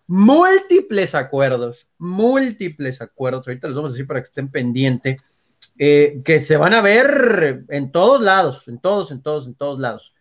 múltiples 0.06 1.14
acuerdos, 1.14 1.88
múltiples 1.98 3.00
acuerdos. 3.00 3.46
Ahorita 3.46 3.68
les 3.68 3.76
vamos 3.76 3.90
a 3.90 3.94
decir 3.94 4.06
para 4.06 4.20
que 4.20 4.28
estén 4.28 4.50
pendientes, 4.50 5.20
que 5.76 6.40
se 6.44 6.56
van 6.56 6.74
a 6.74 6.80
ver 6.80 7.64
en 7.68 7.90
todos 7.90 8.22
lados, 8.22 8.68
en 8.68 8.78
todos, 8.78 9.10
en 9.10 9.22
todos, 9.22 9.46
en 9.46 9.54
todos 9.54 9.80
lados. 9.80 10.14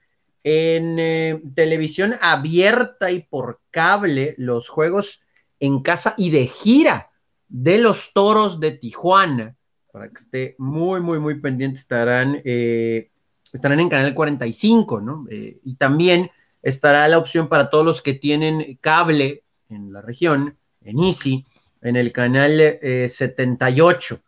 En 0.43 1.53
televisión 1.53 2.15
abierta 2.21 3.11
y 3.11 3.21
por 3.21 3.61
cable, 3.71 4.33
los 4.37 4.67
juegos 4.67 5.21
en 5.59 5.81
casa 5.81 6.15
y 6.17 6.29
de 6.31 6.47
gira 6.47 7.11
de 7.47 7.77
los 7.77 8.11
toros 8.13 8.59
de 8.59 8.71
Tijuana. 8.71 9.55
Para 9.91 10.09
que 10.09 10.21
esté 10.21 10.55
muy, 10.57 10.99
muy, 11.01 11.19
muy 11.19 11.39
pendiente, 11.39 11.77
estarán, 11.77 12.41
eh, 12.43 13.11
estarán 13.53 13.79
en 13.79 13.89
Canal 13.89 14.13
45, 14.13 14.99
¿no? 14.99 15.25
Eh, 15.29 15.59
y 15.63 15.75
también 15.75 16.31
estará 16.61 17.07
la 17.07 17.19
opción 17.19 17.47
para 17.47 17.69
todos 17.69 17.85
los 17.85 18.01
que 18.01 18.15
tienen 18.15 18.77
cable 18.81 19.43
en 19.69 19.93
la 19.93 20.01
región, 20.01 20.57
en 20.81 20.99
Easy, 20.99 21.45
en 21.81 21.95
el 21.95 22.11
canal 22.11 22.79
78. 23.07 24.15
Eh, 24.15 24.19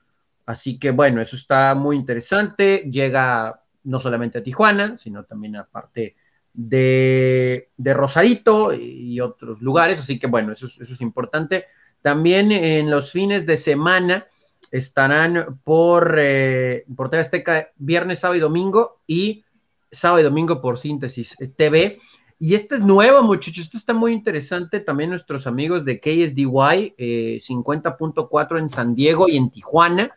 Así 0.47 0.78
que 0.78 0.91
bueno, 0.91 1.21
eso 1.21 1.36
está 1.36 1.73
muy 1.73 1.95
interesante. 1.95 2.89
Llega 2.91 3.61
no 3.84 3.99
solamente 3.99 4.38
a 4.38 4.43
Tijuana, 4.43 4.95
sino 4.99 5.23
también 5.23 5.55
a 5.55 5.65
parte 5.65 6.15
de, 6.53 7.71
de 7.76 7.93
Rosarito 7.95 8.71
y 8.71 9.19
otros 9.21 9.59
lugares. 9.61 9.99
Así 9.99 10.19
que 10.19 10.28
bueno, 10.28 10.53
eso 10.53 10.67
es 10.67 11.01
importante. 11.01 11.65
También 12.01 12.51
en 12.51 12.91
los 12.91 13.11
fines 13.11 13.47
de 13.47 13.57
semana 13.57 14.28
estarán 14.76 15.61
por, 15.63 16.15
eh, 16.19 16.86
por 16.95 17.09
TV 17.09 17.21
Azteca 17.21 17.69
viernes, 17.78 18.19
sábado 18.19 18.38
y 18.38 18.41
domingo 18.41 18.99
y 19.07 19.45
sábado 19.91 20.19
y 20.19 20.23
domingo 20.23 20.61
por 20.61 20.78
Síntesis 20.78 21.38
TV. 21.55 21.99
Y 22.38 22.55
esta 22.55 22.76
es 22.76 22.82
nueva, 22.82 23.21
muchachos. 23.21 23.65
Esta 23.65 23.78
está 23.78 23.93
muy 23.93 24.11
interesante. 24.11 24.82
También 24.82 25.11
nuestros 25.11 25.47
amigos 25.47 25.86
de 25.86 26.01
KSDY, 26.01 26.95
50.4 27.39 28.55
eh, 28.55 28.59
en 28.59 28.69
San 28.69 28.93
Diego 28.93 29.30
y 29.30 29.38
en 29.38 29.49
Tijuana. 29.49 30.11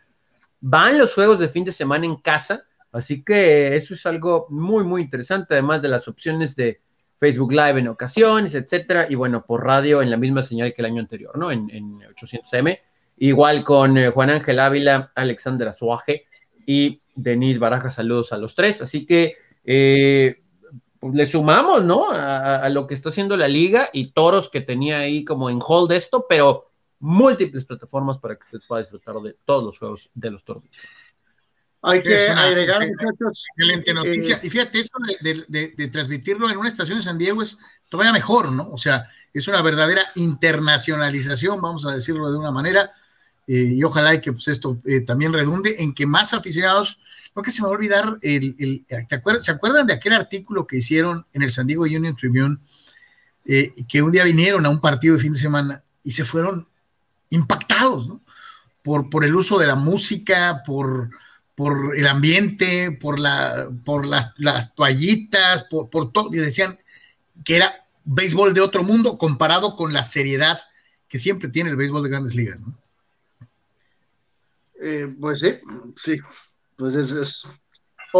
Van 0.59 0.97
los 0.97 1.13
juegos 1.13 1.39
de 1.39 1.47
fin 1.47 1.63
de 1.63 1.71
semana 1.71 2.05
en 2.05 2.17
casa. 2.17 2.63
Así 2.91 3.23
que 3.23 3.75
eso 3.75 3.93
es 3.93 4.05
algo 4.05 4.47
muy, 4.49 4.83
muy 4.83 5.01
interesante. 5.01 5.53
Además 5.53 5.81
de 5.81 5.87
las 5.87 6.09
opciones 6.09 6.57
de 6.57 6.81
Facebook 7.19 7.51
Live 7.51 7.79
en 7.79 7.87
ocasiones, 7.87 8.53
etcétera. 8.55 9.07
Y 9.09 9.15
bueno, 9.15 9.45
por 9.45 9.65
radio 9.65 10.01
en 10.01 10.11
la 10.11 10.17
misma 10.17 10.43
señal 10.43 10.73
que 10.73 10.81
el 10.81 10.87
año 10.87 11.01
anterior, 11.01 11.37
¿no? 11.37 11.49
En, 11.51 11.69
800M. 11.69 12.79
Igual 13.19 13.63
con 13.63 13.97
eh, 13.97 14.09
Juan 14.09 14.29
Ángel 14.29 14.59
Ávila, 14.59 15.11
Alexander 15.15 15.67
Azuaje 15.67 16.25
y 16.65 17.01
Denise 17.15 17.59
Baraja. 17.59 17.91
Saludos 17.91 18.33
a 18.33 18.37
los 18.37 18.55
tres. 18.55 18.81
Así 18.81 19.05
que. 19.05 19.35
Eh, 19.63 20.41
pues, 20.99 21.13
le 21.13 21.25
sumamos, 21.25 21.83
¿no? 21.83 22.11
A, 22.11 22.67
lo 22.69 22.85
que 22.85 22.93
está 22.93 23.09
haciendo 23.09 23.37
la 23.37 23.47
liga 23.47 23.89
y 23.93 24.11
toros 24.11 24.49
que 24.49 24.61
tenía 24.61 24.99
ahí 24.99 25.23
como 25.23 25.49
en 25.49 25.59
hold 25.65 25.91
esto, 25.93 26.25
pero 26.27 26.71
múltiples 26.99 27.65
plataformas 27.65 28.17
para 28.17 28.35
que 28.35 28.43
usted 28.43 28.67
pueda 28.67 28.81
disfrutar 28.81 29.15
de 29.15 29.37
todos 29.45 29.63
los 29.63 29.79
juegos 29.79 30.09
de 30.13 30.31
los 30.31 30.43
toros. 30.43 30.63
Hay 31.81 32.01
que 32.03 32.17
agregar, 32.17 32.85
muchachos. 32.85 33.45
Excelente 33.55 33.93
noticia. 33.93 34.35
Eh, 34.35 34.41
y 34.43 34.49
fíjate, 34.49 34.79
eso 34.81 34.91
de, 35.21 35.89
transmitirlo 35.89 36.49
en 36.49 36.57
una 36.57 36.67
estación 36.67 36.97
de 36.97 37.03
San 37.05 37.17
Diego 37.17 37.41
es 37.41 37.57
todavía 37.89 38.11
mejor, 38.11 38.51
¿no? 38.51 38.69
O 38.69 38.77
sea, 38.77 39.05
es 39.33 39.47
una 39.47 39.61
verdadera 39.61 40.01
internacionalización, 40.15 41.61
vamos 41.61 41.85
a 41.85 41.93
decirlo 41.93 42.29
de 42.29 42.37
una 42.37 42.51
manera, 42.51 42.91
eh, 43.51 43.73
y 43.77 43.83
ojalá 43.83 44.21
que 44.21 44.31
pues, 44.31 44.47
esto 44.47 44.79
eh, 44.85 45.01
también 45.01 45.33
redunde 45.33 45.77
en 45.79 45.95
que 45.95 46.05
más 46.05 46.35
aficionados 46.35 46.99
no 47.35 47.41
que 47.41 47.49
se 47.49 47.63
me 47.63 47.67
va 47.67 47.73
a 47.73 47.77
olvidar, 47.77 48.17
el, 48.21 48.85
¿se 49.39 49.51
acuerdan 49.51 49.87
de 49.87 49.93
aquel 49.93 50.13
artículo 50.13 50.67
que 50.67 50.77
hicieron 50.77 51.25
en 51.33 51.41
el 51.41 51.51
San 51.51 51.65
Diego 51.65 51.83
Union 51.83 52.15
Tribune? 52.15 52.57
Eh, 53.45 53.71
que 53.87 54.03
un 54.03 54.11
día 54.11 54.23
vinieron 54.23 54.67
a 54.67 54.69
un 54.69 54.79
partido 54.79 55.15
de 55.15 55.21
fin 55.21 55.33
de 55.33 55.39
semana 55.39 55.83
y 56.03 56.11
se 56.11 56.25
fueron 56.25 56.67
impactados, 57.31 58.07
¿no? 58.07 58.21
Por, 58.83 59.09
por 59.09 59.25
el 59.25 59.33
uso 59.33 59.57
de 59.57 59.65
la 59.65 59.75
música, 59.75 60.61
por, 60.63 61.09
por 61.55 61.95
el 61.95 62.05
ambiente, 62.05 62.91
por, 63.01 63.19
la, 63.19 63.67
por 63.83 64.05
las, 64.05 64.75
toallitas, 64.75 65.63
por, 65.63 65.89
por 65.89 66.11
todo, 66.11 66.31
y 66.31 66.37
decían 66.37 66.77
que 67.43 67.55
era 67.55 67.73
béisbol 68.05 68.53
de 68.53 68.61
otro 68.61 68.83
mundo 68.83 69.17
comparado 69.17 69.75
con 69.75 69.91
la 69.91 70.03
seriedad 70.03 70.59
que 71.07 71.17
siempre 71.17 71.49
tiene 71.49 71.71
el 71.71 71.77
béisbol 71.77 72.03
de 72.03 72.09
grandes 72.09 72.35
ligas, 72.35 72.61
¿no? 72.61 72.77
Eh, 74.81 75.13
pues 75.19 75.41
sí, 75.41 75.59
sí, 75.97 76.17
pues 76.77 76.95
es, 76.95 77.45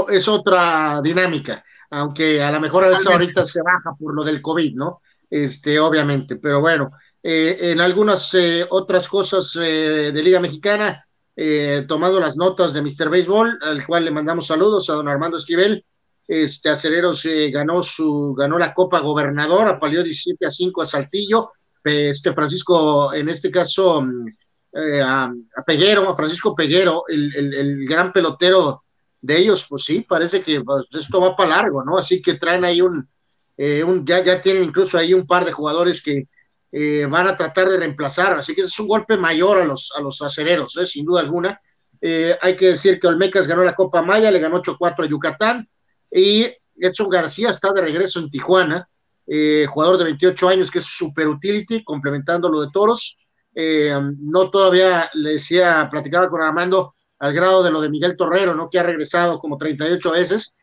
es, 0.10 0.28
otra 0.28 1.02
dinámica, 1.02 1.64
aunque 1.90 2.44
a 2.44 2.52
lo 2.52 2.60
mejor 2.60 2.92
eso 2.92 3.12
ahorita 3.12 3.46
se 3.46 3.62
baja 3.62 3.96
por 3.98 4.14
lo 4.14 4.24
del 4.24 4.42
COVID, 4.42 4.76
¿no? 4.76 5.02
Este, 5.30 5.80
obviamente, 5.80 6.36
pero 6.36 6.60
bueno, 6.60 6.92
eh, 7.22 7.58
en 7.72 7.82
algunas 7.82 8.34
eh, 8.34 8.66
otras 8.70 9.08
cosas 9.08 9.58
eh, 9.62 10.12
de 10.14 10.24
Liga 10.24 10.40
Mexicana, 10.40 11.06
tomando 11.88 12.20
las 12.20 12.36
notas 12.36 12.74
de 12.74 12.82
Mr. 12.82 13.10
Baseball, 13.10 13.58
al 13.62 13.86
cual 13.88 14.04
le 14.04 14.12
mandamos 14.12 14.48
saludos 14.48 14.90
a 14.90 14.94
don 14.96 15.08
Armando 15.08 15.38
Esquivel, 15.38 15.86
este 16.28 16.68
Acereros 16.68 17.26
ganó 17.50 17.82
su 17.82 18.36
ganó 18.38 18.60
la 18.60 18.74
Copa 18.74 19.00
Gobernador, 19.00 19.70
apaleó 19.70 20.04
17 20.04 20.46
a 20.46 20.50
5 20.50 20.82
a 20.82 20.86
Saltillo, 20.86 21.48
este 21.82 22.34
Francisco, 22.34 23.14
en 23.14 23.30
este 23.30 23.50
caso, 23.50 24.02
mm, 24.02 24.26
eh, 24.72 25.02
a, 25.02 25.34
Peguero, 25.66 26.10
a 26.10 26.16
Francisco 26.16 26.54
Peguero, 26.56 27.04
el, 27.08 27.88
gran 27.88 28.14
pelotero 28.14 28.84
de 29.22 29.38
ellos, 29.38 29.66
pues 29.68 29.84
sí, 29.84 30.02
parece 30.02 30.44
que 30.44 30.62
pues, 30.62 30.86
esto 30.92 31.20
va 31.20 31.36
para 31.36 31.58
largo, 31.58 31.84
¿no? 31.84 31.98
Así 31.98 32.22
que 32.22 32.36
traen 32.36 32.64
ahí 32.64 32.82
un, 32.82 33.08
eh, 33.58 33.84
un 33.84 34.06
ya, 34.06 34.24
ya 34.24 34.40
tienen 34.40 34.64
incluso 34.64 34.98
ahí 34.98 35.14
un 35.14 35.26
par 35.26 35.44
de 35.44 35.52
jugadores 35.52 36.02
que 36.02 36.28
eh, 36.72 37.08
van 37.10 37.28
a 37.28 37.36
tratar 37.36 37.68
de 37.70 37.78
reemplazar, 37.78 38.34
así 38.38 38.54
que 38.54 38.62
es 38.62 38.80
un 38.80 38.88
golpe 38.88 39.18
mayor 39.18 39.58
a 39.58 39.66
los, 39.66 39.92
a 39.98 40.02
los 40.02 40.22
acereros, 40.22 40.78
sin 40.86 41.04
duda 41.04 41.22
alguna. 41.22 41.60
hay 42.42 42.56
que 42.56 42.68
decir 42.68 43.00
que 43.00 43.08
Olmecas 43.08 43.48
ganó 43.48 43.64
la 43.64 43.76
Copa 43.76 44.04
Maya, 44.04 44.30
le 44.30 44.40
ganó 44.40 44.62
8-4 44.62 45.04
a 45.04 45.10
Yucatán, 45.10 45.68
y 46.12 46.46
Edson 46.78 47.10
García 47.10 47.50
está 47.50 47.74
de 47.74 47.82
regreso 47.82 48.20
en 48.20 48.30
Tijuana, 48.30 48.88
jugador 49.68 49.98
de 49.98 50.04
28 50.06 50.48
años 50.48 50.70
que 50.70 50.78
es 50.78 50.86
super 50.86 51.28
utility, 51.28 51.84
complementando 51.84 52.50
lo 52.50 52.62
de 52.62 52.70
Toros, 52.72 53.18
eh, 53.62 53.94
no 54.20 54.50
todavía 54.50 55.10
le 55.16 55.32
decía, 55.32 55.90
platicaba 55.92 56.30
con 56.30 56.42
Armando 56.42 56.96
al 57.20 57.34
grado 57.34 57.62
de 57.62 57.70
lo 57.70 57.82
de 57.82 57.90
Miguel 57.90 58.16
Torrero, 58.16 58.56
¿no? 58.56 58.70
Que 58.70 58.80
ha 58.80 58.84
regresado 58.84 59.38
como 59.38 59.58
38 59.58 60.12
veces, 60.12 60.54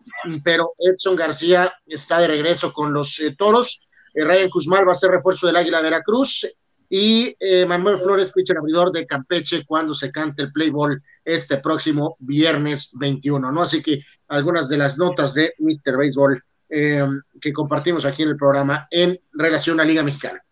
pero 0.43 0.73
Edson 0.79 1.15
García 1.15 1.75
está 1.85 2.21
de 2.21 2.29
regreso 2.29 2.73
con 2.73 2.95
los 2.95 3.21
eh, 3.21 3.35
toros. 3.37 3.83
Eh, 4.15 4.25
Ryan 4.25 4.49
Cusmal 4.49 4.89
va 4.89 4.93
a 4.93 4.95
ser 4.95 5.11
refuerzo 5.11 5.47
del 5.47 5.57
Águila 5.57 5.83
Veracruz 5.83 6.47
y 6.89 7.37
Manuel 7.67 8.01
Flores, 8.01 8.33
pitcher 8.33 8.57
abridor 8.57 8.93
de 8.93 9.07
Campeche 9.07 9.67
cuando 9.67 9.93
se 9.93 10.11
cante 10.11 10.45
el 10.45 10.53
play 10.53 10.71
ball 10.71 11.03
este 11.25 11.59
próximo 11.59 12.17
viernes 12.21 12.91
21, 12.95 13.51
¿no? 13.51 13.63
Así 13.63 13.83
que 13.83 14.01
algunas 14.29 14.69
de 14.69 14.77
las 14.79 14.97
notas 14.97 15.35
de 15.35 15.53
Mr. 15.59 15.97
Baseball 15.99 16.43
que 16.69 17.53
compartimos 17.53 18.05
aquí 18.05 18.23
en 18.23 18.29
el 18.31 18.37
programa 18.37 18.87
en 18.91 19.21
relación 19.33 19.81
a 19.81 19.85
Liga 19.85 20.05
Mexicana. 20.05 20.46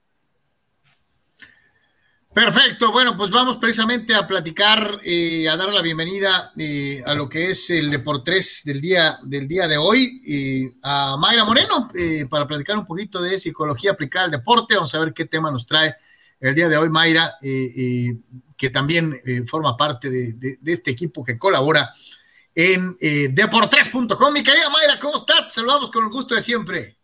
Perfecto, 2.35 2.91
bueno, 2.91 3.17
pues 3.17 3.31
vamos 3.31 3.59
precisamente 3.59 4.13
a 4.13 4.27
platicar, 4.27 4.99
eh, 5.05 5.49
a 5.49 5.57
dar 5.57 5.73
la 5.73 5.83
bienvenida 5.83 6.53
eh, 6.59 7.01
a 7.07 7.15
lo 7.15 7.29
que 7.29 7.53
es 7.53 7.71
el 7.71 7.93
Deportes 7.93 8.63
del 8.65 8.81
día, 8.81 9.21
del 9.23 9.47
día 9.47 9.69
de 9.69 9.77
hoy, 9.79 10.21
eh, 10.27 10.75
a 10.83 11.17
Mayra 11.17 11.45
Moreno, 11.45 11.89
para 12.29 12.49
platicar 12.49 12.77
un 12.77 12.87
poquito 12.87 13.23
de 13.23 13.39
psicología 13.39 13.93
aplicada 13.93 14.25
al 14.25 14.31
deporte. 14.33 14.75
Vamos 14.75 14.93
a 14.97 14.99
ver 14.99 15.15
qué 15.15 15.27
tema 15.27 15.53
nos 15.53 15.65
trae 15.65 15.95
el 16.41 16.57
día 16.57 16.69
de 16.69 16.77
hoy 16.77 16.89
Mayra, 16.91 17.37
que 17.41 18.71
también 18.71 19.17
forma 19.47 19.77
parte 19.77 20.11
de, 20.11 20.33
de, 20.33 20.73
este 20.73 20.91
equipo 20.91 21.23
que 21.23 21.39
colabora 21.39 21.95
en 22.53 22.97
deportres.com. 23.33 24.33
Mi 24.33 24.43
querida 24.43 24.69
Mayra, 24.71 24.99
¿cómo 24.99 25.19
estás? 25.19 25.55
Saludamos 25.55 25.89
con 25.93 26.05
el 26.05 26.11
gusto 26.11 26.35
de 26.35 26.43
siempre. 26.43 26.99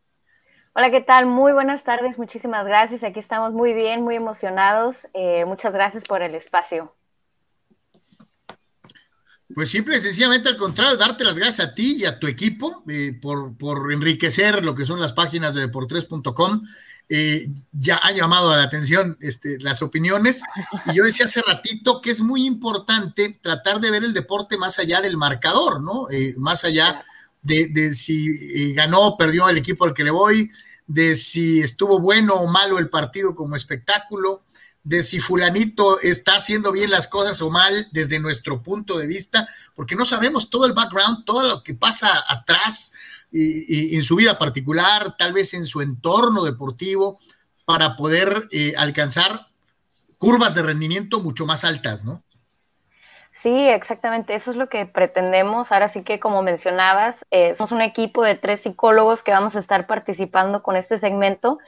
Hola, 0.72 0.92
¿qué 0.92 1.00
tal? 1.00 1.26
Muy 1.26 1.52
buenas 1.52 1.82
tardes, 1.82 2.16
muchísimas 2.16 2.64
gracias. 2.64 3.02
Aquí 3.02 3.18
estamos 3.18 3.52
muy 3.52 3.74
bien, 3.74 4.02
muy 4.02 4.14
emocionados. 4.14 4.98
Eh, 5.14 5.44
muchas 5.44 5.72
gracias 5.72 6.04
por 6.04 6.22
el 6.22 6.36
espacio. 6.36 6.94
Pues 9.52 9.68
simple 9.68 9.96
y 9.96 10.00
sencillamente 10.00 10.48
al 10.48 10.56
contrario, 10.56 10.96
darte 10.96 11.24
las 11.24 11.36
gracias 11.36 11.68
a 11.68 11.74
ti 11.74 11.96
y 11.98 12.04
a 12.04 12.20
tu 12.20 12.28
equipo 12.28 12.84
eh, 12.88 13.18
por, 13.20 13.58
por, 13.58 13.92
enriquecer 13.92 14.64
lo 14.64 14.76
que 14.76 14.86
son 14.86 15.00
las 15.00 15.12
páginas 15.12 15.54
de 15.54 15.62
deportres.com. 15.62 16.62
Eh, 17.08 17.48
ya 17.72 17.96
ha 17.96 18.12
llamado 18.12 18.56
la 18.56 18.62
atención 18.62 19.16
este, 19.20 19.58
las 19.58 19.82
opiniones 19.82 20.44
y 20.86 20.94
yo 20.94 21.02
decía 21.02 21.26
hace 21.26 21.42
ratito 21.42 22.00
que 22.00 22.12
es 22.12 22.20
muy 22.20 22.46
importante 22.46 23.40
tratar 23.42 23.80
de 23.80 23.90
ver 23.90 24.04
el 24.04 24.14
deporte 24.14 24.56
más 24.56 24.78
allá 24.78 25.00
del 25.00 25.16
marcador, 25.16 25.82
¿no? 25.82 26.06
más 26.36 26.64
allá 26.64 27.02
de, 27.42 27.94
si 27.94 28.28
eh, 28.28 28.72
ganó 28.74 29.00
o 29.00 29.16
perdió 29.16 29.48
el 29.48 29.56
equipo 29.56 29.84
al 29.84 29.94
que 29.94 30.04
le 30.04 30.10
voy, 30.10 30.50
de 30.86 31.16
si 31.16 31.60
estuvo 31.60 32.00
bueno 32.00 32.34
o 32.34 32.48
malo 32.48 32.78
el 32.78 32.90
partido 32.90 33.34
como 33.34 33.56
espectáculo, 33.56 34.44
de 34.82 35.02
si 35.02 35.20
fulanito 35.20 36.00
está 36.00 36.36
haciendo 36.36 36.72
bien 36.72 36.90
las 36.90 37.06
cosas 37.06 37.40
o 37.42 37.50
mal 37.50 37.88
desde 37.92 38.18
nuestro 38.18 38.62
punto 38.62 38.98
de 38.98 39.06
vista, 39.06 39.46
porque 39.74 39.94
no 39.94 40.04
sabemos 40.04 40.50
todo 40.50 40.66
el 40.66 40.72
background, 40.72 41.24
todo 41.24 41.42
lo 41.42 41.62
que 41.62 41.74
pasa 41.74 42.24
atrás 42.28 42.92
y, 43.30 43.94
en 43.94 44.02
su 44.02 44.16
vida 44.16 44.38
particular, 44.38 45.16
tal 45.16 45.32
vez 45.32 45.54
en 45.54 45.66
su 45.66 45.80
entorno 45.80 46.44
deportivo, 46.44 47.20
para 47.64 47.96
poder 47.96 48.48
eh, 48.50 48.74
alcanzar 48.76 49.48
curvas 50.18 50.54
de 50.54 50.62
rendimiento 50.62 51.20
mucho 51.20 51.46
más 51.46 51.64
altas, 51.64 52.04
¿no? 52.04 52.24
Sí, 53.42 53.68
exactamente, 53.68 54.34
eso 54.34 54.50
es 54.50 54.56
lo 54.56 54.68
que 54.68 54.84
pretendemos. 54.84 55.72
Ahora 55.72 55.88
sí 55.88 56.02
que, 56.04 56.20
como 56.20 56.42
mencionabas, 56.42 57.24
eh, 57.30 57.54
somos 57.54 57.72
un 57.72 57.80
equipo 57.80 58.22
de 58.22 58.34
tres 58.34 58.60
psicólogos 58.60 59.22
que 59.22 59.32
vamos 59.32 59.56
a 59.56 59.60
estar 59.60 59.86
participando 59.86 60.62
con 60.62 60.76
este 60.76 60.98
segmento. 60.98 61.58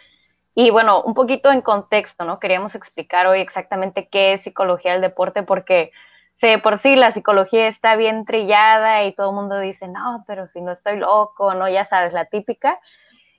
Y 0.55 0.71
bueno, 0.71 1.03
un 1.03 1.15
poquito 1.15 1.51
en 1.53 1.63
contexto, 1.63 2.25
¿no? 2.25 2.41
Queríamos 2.41 2.75
explicar 2.75 3.27
hoy 3.27 3.41
exactamente 3.41 4.09
qué 4.11 4.35
es 4.35 4.43
psicología 4.43 4.93
del 4.93 5.03
deporte, 5.03 5.45
porque 5.45 5.93
si 6.37 6.57
por 6.59 6.79
sí 6.79 6.97
la 6.97 7.11
psicología 7.13 7.69
está 7.69 7.97
bien 7.97 8.27
trillada 8.27 9.05
y 9.05 9.15
todo 9.15 9.31
el 9.31 9.37
mundo 9.37 9.59
dice, 9.59 9.89
no, 9.89 10.25
pero 10.27 10.49
si 10.49 10.61
no 10.61 10.73
estoy 10.73 10.99
loco, 10.99 11.55
¿no? 11.55 11.69
Ya 11.71 11.87
sabes, 11.87 12.13
la 12.13 12.27
típica. 12.27 12.81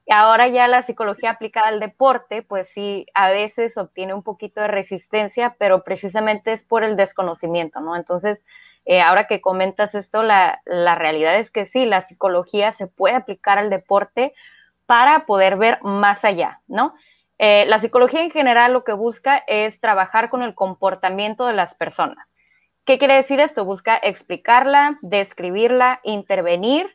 Ahora 0.10 0.49
ya 0.49 0.68
la 0.68 0.82
psicología 0.82 1.32
aplicada 1.32 1.68
al 1.68 1.80
deporte, 1.80 2.41
pues 2.41 2.68
sí, 2.68 3.06
a 3.14 3.32
veces 3.32 3.78
obtiene 3.78 4.14
un 4.14 4.24
poquito 4.24 4.60
de 4.62 4.68
resistencia, 4.68 5.56
pero 5.58 5.84
precisamente 5.84 6.51
es 6.51 6.64
por 6.64 6.84
el 6.84 6.97
desconocimiento, 6.97 7.80
¿no? 7.80 7.95
Entonces, 7.95 8.45
eh, 8.86 9.01
ahora 9.01 9.28
que 9.28 9.39
comentas 9.39 9.95
esto, 9.95 10.22
la, 10.24 10.62
realidad 10.66 11.38
es 11.38 11.51
que 11.51 11.66
sí, 11.66 11.86
la 11.86 12.01
psicología 12.01 12.74
se 12.74 12.88
puede 12.88 13.16
aplicar 13.16 13.58
al 13.58 13.70
deporte 13.70 14.34
para 14.86 15.26
poder 15.26 15.56
ver 15.56 15.82
más 15.84 16.26
allá, 16.26 16.60
¿no? 16.68 16.93
Eh, 17.39 17.66
la 17.68 17.80
psicología 17.80 18.24
en 18.24 18.32
general 18.32 18.74
lo 18.74 18.84
que 18.84 18.93
busca 18.93 19.38
es 19.47 19.80
trabajar 19.80 20.30
con 20.30 20.43
el 20.43 20.54
comportamiento 20.54 21.47
de 21.47 21.54
las 21.54 21.76
personas. 21.76 22.36
¿Qué 22.86 22.97
quiere 22.97 23.16
decir 23.16 23.39
esto? 23.39 23.64
Busca 23.64 23.97
explicarla, 23.97 24.99
describirla, 25.01 26.01
intervenir 26.04 26.93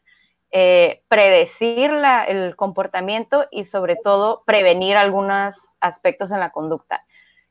eh, 0.51 1.03
predecir 1.09 1.91
el 2.27 2.57
comportamiento 2.57 3.47
y 3.51 3.65
sobre 3.65 3.97
todo 3.97 4.45
prevenir 4.47 4.97
algunos 4.97 5.77
aspectos 5.81 6.33
en 6.33 6.41
la 6.41 6.51
conducta. 6.51 7.05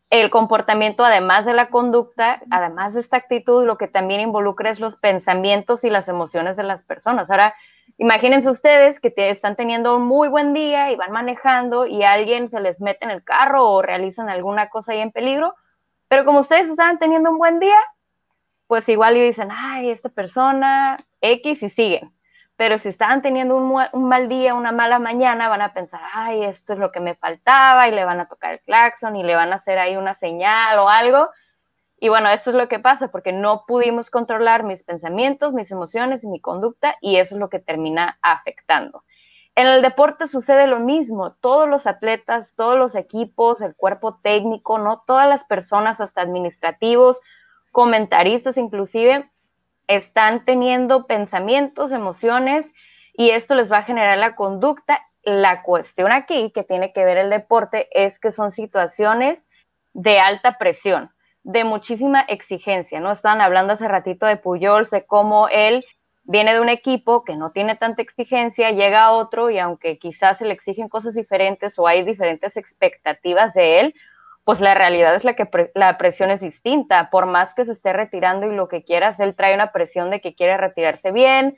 El 0.10 0.32
comportamiento, 0.32 1.06
además 1.06 1.45
de 1.45 1.54
la 1.54 1.68
conducta, 1.68 2.41
además 2.50 2.95
de 2.95 3.02
esta 3.02 3.18
actitud, 3.18 3.66
lo 3.66 3.78
que 3.78 3.88
también 3.88 4.22
involucra 4.22 4.72
es 4.72 4.80
los 4.80 4.95
pensamientos 4.95 5.84
y 5.84 5.91
las 5.91 6.08
emociones 6.08 6.58
de 6.58 6.64
las 6.64 6.82
personas. 6.82 7.30
Ahora, 7.30 7.54
imagínense 8.00 8.50
ustedes 8.50 9.00
que 9.00 9.14
están 9.16 9.56
teniendo 9.56 9.95
un 9.95 10.04
muy 10.04 10.28
buen 10.28 10.56
día 10.56 10.91
y 10.91 10.95
van 10.95 11.12
manejando 11.12 11.86
y 11.86 12.02
alguien 12.02 12.50
se 12.50 12.62
les 12.62 12.82
mete 12.82 13.06
en 13.06 13.12
el 13.12 13.24
carro 13.24 13.70
o 13.70 13.84
realizan 13.84 14.28
alguna 14.28 14.70
cosa 14.70 14.93
ahí 14.93 15.02
en 15.02 15.12
peligro, 15.12 15.54
pero 16.08 16.26
como 16.26 16.39
ustedes 16.39 16.68
estaban 16.70 16.98
teniendo 16.98 17.30
un 17.30 17.38
buen 17.38 17.60
día, 17.60 17.78
pues 18.66 18.89
igual 18.89 19.18
y 19.18 19.22
dicen, 19.22 19.50
ay, 19.52 19.91
esta 19.91 20.10
persona 20.10 20.98
X 21.22 21.62
y 21.62 21.70
siguen 21.70 22.16
pero 22.58 22.80
si 22.80 22.89
estaban 22.89 23.22
teniendo 23.22 23.55
un, 23.55 24.08
mal 24.08 24.28
día, 24.28 24.55
una 24.55 24.72
mala 24.72 24.97
mañana, 24.97 25.47
van 25.47 25.62
a 25.62 25.74
pensar, 25.74 26.01
ay, 26.12 26.43
esto 26.43 26.74
es 26.74 26.80
lo 26.80 26.91
que 26.91 26.99
me 26.99 27.14
faltaba, 27.14 27.88
y 27.88 27.91
le 27.91 28.03
van 28.03 28.20
a 28.20 28.28
tocar 28.28 28.53
el 28.53 28.60
claxon 28.62 29.16
y 29.16 29.24
le 29.24 29.36
van 29.36 29.53
a 29.53 29.58
hacer 29.58 29.78
ahí 29.78 29.95
una 29.95 30.16
señal 30.16 30.80
o 30.80 30.89
algo. 30.89 31.30
Y 31.99 32.10
bueno, 32.10 32.30
esto 32.30 32.49
es 32.49 32.55
lo 32.55 32.68
que 32.68 32.80
pasa, 32.80 33.10
porque 33.10 33.32
no 33.32 33.64
pudimos 33.68 34.10
controlar 34.10 34.64
mis 34.64 34.84
pensamientos, 34.84 35.53
mis 35.53 35.70
emociones 35.72 36.24
y 36.24 36.28
mi 36.28 36.41
conducta, 36.41 36.95
y 36.99 37.18
eso 37.18 37.36
es 37.36 37.39
lo 37.39 37.49
que 37.49 37.60
termina 37.60 38.18
afectando. 38.24 39.03
En 39.55 39.68
el 39.68 39.84
deporte 39.84 40.28
sucede 40.28 40.66
lo 40.66 40.80
mismo, 40.80 41.34
todos 41.34 41.70
los 41.70 41.86
atletas, 41.86 42.55
todos 42.55 42.78
los 42.78 42.95
equipos, 42.95 43.62
el 43.62 43.76
cuerpo 43.76 44.20
técnico, 44.24 44.80
¿no? 44.80 45.03
Todas 45.05 45.30
las 45.30 45.43
personas, 45.43 46.01
hasta 46.01 46.22
administrativos, 46.22 47.22
comentaristas 47.72 48.58
inclusive, 48.58 49.32
están 49.88 50.45
teniendo 50.45 51.07
pensamientos, 51.07 51.91
emociones 51.91 52.73
y 53.13 53.31
esto 53.31 53.55
les 53.55 53.71
va 53.71 53.79
a 53.79 53.83
generar 53.83 54.17
la 54.17 54.35
conducta. 54.35 55.01
La 55.23 55.61
cuestión 55.61 56.11
aquí 56.11 56.51
que 56.51 56.63
tiene 56.63 56.93
que 56.93 57.03
ver 57.03 57.17
el 57.17 57.29
deporte 57.29 57.88
es 57.91 58.19
que 58.19 58.31
son 58.31 58.51
situaciones 58.51 59.49
de 59.93 60.19
alta 60.19 60.57
presión, 60.57 61.11
de 61.43 61.63
muchísima 61.63 62.21
exigencia, 62.21 62.99
¿no? 62.99 63.11
Estaban 63.11 63.41
hablando 63.41 63.73
hace 63.73 63.88
ratito 63.88 64.25
de 64.25 64.38
Puyol, 64.38 64.88
de 64.89 65.05
cómo 65.05 65.49
él 65.49 65.83
viene 66.23 66.53
de 66.53 66.59
un 66.59 66.69
equipo 66.69 67.23
que 67.23 67.35
no 67.35 67.51
tiene 67.51 67.75
tanta 67.75 68.01
exigencia, 68.01 68.71
llega 68.71 69.05
a 69.05 69.11
otro 69.11 69.49
y 69.49 69.57
aunque 69.59 69.97
quizás 69.97 70.38
se 70.38 70.45
le 70.45 70.53
exigen 70.53 70.89
cosas 70.89 71.15
diferentes 71.15 71.79
o 71.79 71.88
hay 71.88 72.03
diferentes 72.03 72.57
expectativas 72.57 73.53
de 73.53 73.79
él, 73.79 73.95
pues 74.48 74.62
la 74.62 74.74
realidad 74.76 75.14
es 75.14 75.26
la 75.26 75.34
que 75.34 75.45
la 75.76 75.98
presión 75.98 76.32
es 76.32 76.39
distinta. 76.39 77.10
Por 77.10 77.26
más 77.26 77.54
que 77.54 77.66
se 77.66 77.74
esté 77.74 77.91
retirando 77.91 78.48
y 78.48 78.56
lo 78.56 78.70
que 78.70 78.86
quieras, 78.86 79.20
él 79.20 79.36
trae 79.36 79.54
una 79.54 79.74
presión 79.74 80.10
de 80.10 80.22
que 80.22 80.36
quiere 80.36 80.56
retirarse 80.56 81.12
bien, 81.12 81.58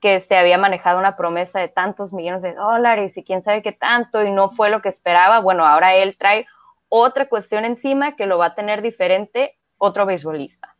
que 0.00 0.20
se 0.20 0.36
había 0.36 0.56
manejado 0.56 1.00
una 1.00 1.16
promesa 1.16 1.58
de 1.58 1.66
tantos 1.66 2.12
millones 2.12 2.42
de 2.42 2.54
dólares 2.54 3.16
y 3.16 3.24
quién 3.24 3.42
sabe 3.42 3.62
qué 3.62 3.72
tanto 3.72 4.22
y 4.22 4.30
no 4.30 4.48
fue 4.52 4.70
lo 4.70 4.80
que 4.80 4.90
esperaba. 4.90 5.40
Bueno, 5.40 5.66
ahora 5.66 5.96
él 5.96 6.16
trae 6.16 6.46
otra 6.88 7.28
cuestión 7.28 7.64
encima 7.64 8.14
que 8.14 8.26
lo 8.26 8.38
va 8.38 8.46
a 8.46 8.54
tener 8.54 8.80
diferente 8.80 9.58
otro 9.76 10.06
beisbolista. 10.06 10.76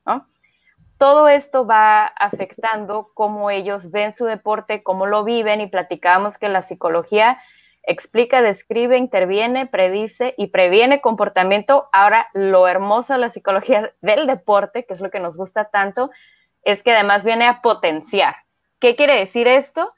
Todo 0.99 1.27
esto 1.27 1.67
va 1.67 2.07
afectando 2.07 3.05
cómo 3.13 3.51
ellos 3.51 3.91
ven 3.91 4.13
su 4.13 4.25
deporte, 4.25 4.85
cómo 4.85 5.05
lo 5.07 5.25
viven 5.25 5.61
y 5.61 5.67
platicábamos 5.67 6.39
que 6.39 6.49
la 6.49 6.63
psicología 6.63 7.39
explica, 7.83 8.43
describe, 8.43 8.97
interviene, 8.97 9.67
predice 9.67 10.35
y 10.37 10.49
previene 10.49 11.01
comportamiento. 11.01 11.89
Ahora, 11.93 12.29
lo 12.35 12.69
hermoso 12.69 13.15
de 13.15 13.21
la 13.21 13.29
psicología 13.29 13.93
del 14.01 14.27
deporte, 14.27 14.85
que 14.85 14.95
es 14.95 15.01
lo 15.01 15.11
que 15.11 15.21
nos 15.21 15.37
gusta 15.37 15.71
tanto, 15.71 16.11
es 16.63 16.83
que 16.83 16.93
además 16.93 17.25
viene 17.25 17.47
a 17.47 17.63
potenciar. 17.63 18.37
¿Qué 18.79 18.97
quiere 18.97 19.19
decir 19.19 19.49
esto? 19.49 19.93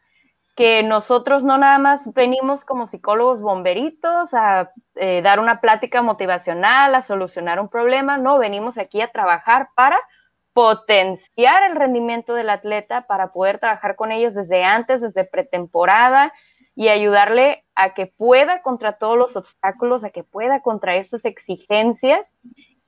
Que 0.55 0.83
nosotros 0.83 1.45
no 1.45 1.59
nada 1.59 1.78
más 1.78 2.12
venimos 2.14 2.64
como 2.64 2.87
psicólogos 2.87 3.41
bomberitos 3.41 4.35
a 4.35 4.70
eh, 4.97 5.22
dar 5.22 5.41
una 5.41 5.61
plática 5.61 6.03
motivacional, 6.03 6.95
a 6.95 7.03
solucionar 7.03 7.59
un 7.59 7.68
problema, 7.68 8.18
no, 8.18 8.39
venimos 8.39 8.78
aquí 8.78 9.01
a 9.01 9.11
trabajar 9.11 9.70
para 9.74 9.99
potenciar 10.53 11.62
el 11.70 11.76
rendimiento 11.76 12.35
del 12.35 12.51
atleta, 12.51 13.07
para 13.07 13.33
poder 13.33 13.59
trabajar 13.59 13.97
con 13.97 14.12
ellos 14.12 14.35
desde 14.35 14.64
antes, 14.64 15.01
desde 15.01 15.24
pretemporada, 15.24 16.33
y 16.75 16.89
ayudarle 16.89 17.64
a 17.75 17.95
que 17.95 18.07
pueda 18.07 18.62
contra 18.62 18.95
todos 18.95 19.18
los 19.18 19.37
obstáculos, 19.37 20.05
a 20.05 20.11
que 20.11 20.25
pueda 20.25 20.61
contra 20.61 20.97
estas 20.97 21.25
exigencias 21.25 22.35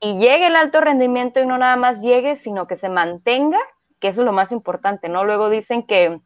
y 0.00 0.18
llegue 0.18 0.46
el 0.46 0.56
alto 0.56 0.80
rendimiento 0.80 1.40
y 1.40 1.46
no 1.46 1.58
nada 1.58 1.76
más 1.76 2.00
llegue, 2.00 2.36
sino 2.36 2.66
que 2.66 2.76
se 2.76 2.88
mantenga, 2.88 3.58
que 4.00 4.08
eso 4.08 4.22
es 4.22 4.26
lo 4.26 4.32
más 4.32 4.52
importante, 4.52 5.08
¿no? 5.08 5.24
Luego 5.24 5.50
dicen 5.50 5.82
que 5.82 6.20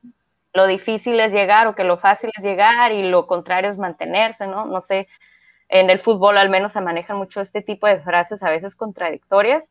lo 0.52 0.66
difícil 0.66 1.20
es 1.20 1.32
llegar 1.32 1.66
o 1.66 1.74
que 1.74 1.84
lo 1.84 1.98
fácil 1.98 2.30
es 2.36 2.44
llegar 2.44 2.92
y 2.92 3.02
lo 3.02 3.26
contrario 3.26 3.70
es 3.70 3.78
mantenerse, 3.78 4.46
¿no? 4.46 4.66
No 4.66 4.80
sé, 4.80 5.08
en 5.68 5.90
el 5.90 6.00
fútbol 6.00 6.38
al 6.38 6.48
menos 6.48 6.72
se 6.72 6.80
manejan 6.80 7.18
mucho 7.18 7.40
este 7.40 7.62
tipo 7.62 7.86
de 7.86 8.00
frases 8.00 8.42
a 8.42 8.50
veces 8.50 8.74
contradictorias, 8.74 9.70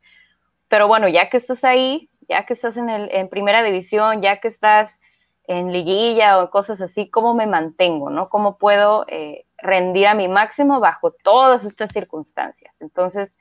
pero 0.68 0.86
bueno, 0.88 1.08
ya 1.08 1.28
que 1.28 1.38
estás 1.38 1.64
ahí, 1.64 2.08
ya 2.28 2.46
que 2.46 2.52
estás 2.52 2.76
en, 2.76 2.88
el, 2.88 3.10
en 3.12 3.28
primera 3.28 3.62
división, 3.62 4.22
ya 4.22 4.40
que 4.40 4.48
estás 4.48 5.00
en 5.48 5.72
liguilla 5.72 6.40
o 6.40 6.50
cosas 6.50 6.80
así, 6.82 7.08
¿cómo 7.10 7.34
me 7.34 7.46
mantengo? 7.46 8.10
¿no? 8.10 8.28
¿Cómo 8.28 8.58
puedo 8.58 9.06
eh, 9.08 9.46
rendir 9.56 10.06
a 10.06 10.14
mi 10.14 10.28
máximo 10.28 10.78
bajo 10.78 11.10
todas 11.10 11.64
estas 11.64 11.90
circunstancias? 11.90 12.72
Entonces, 12.80 13.36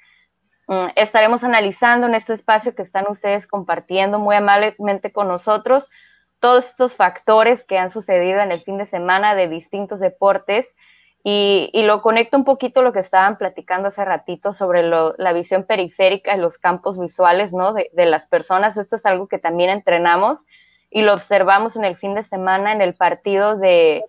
mm, 0.68 0.88
estaremos 0.96 1.44
analizando 1.44 2.08
en 2.08 2.16
este 2.16 2.34
espacio 2.34 2.74
que 2.74 2.82
están 2.82 3.06
ustedes 3.10 3.46
compartiendo 3.46 4.20
muy 4.20 4.38
amablemente 4.38 5.12
con 5.12 5.28
nosotros 5.28 5.92
todos 6.40 6.70
estos 6.70 6.96
factores 6.96 7.66
que 7.66 7.78
han 7.78 7.92
sucedido 7.92 8.40
en 8.40 8.54
el 8.54 8.60
fin 8.60 8.78
de 8.78 8.86
semana 8.86 9.36
de 9.36 9.50
distintos 9.50 10.00
deportes 10.00 10.78
y, 11.24 11.72
lo 11.84 12.02
conecto 12.02 12.38
un 12.38 12.46
poquito 12.46 12.80
a 12.80 12.84
lo 12.84 12.94
que 12.94 13.00
estaban 13.00 13.38
platicando 13.38 13.90
hace 13.90 14.06
ratito 14.06 14.54
sobre 14.54 14.82
la 14.84 15.34
visión 15.34 15.66
periférica 15.66 16.34
y 16.34 16.40
los 16.40 16.58
campos 16.58 16.98
visuales 16.98 17.52
¿no? 17.52 17.74
de 17.74 18.06
las 18.06 18.28
personas. 18.28 18.78
Esto 18.78 18.96
es 18.96 19.06
algo 19.06 19.28
que 19.28 19.40
también 19.40 19.70
entrenamos 19.72 20.46
y 20.90 21.02
lo 21.02 21.14
observamos 21.14 21.76
en 21.76 21.86
el 21.86 21.98
fin 21.98 22.16
de 22.16 22.24
semana 22.24 22.72
en 22.72 22.82
el 22.82 22.94
partido 22.94 23.58
de, 23.58 24.04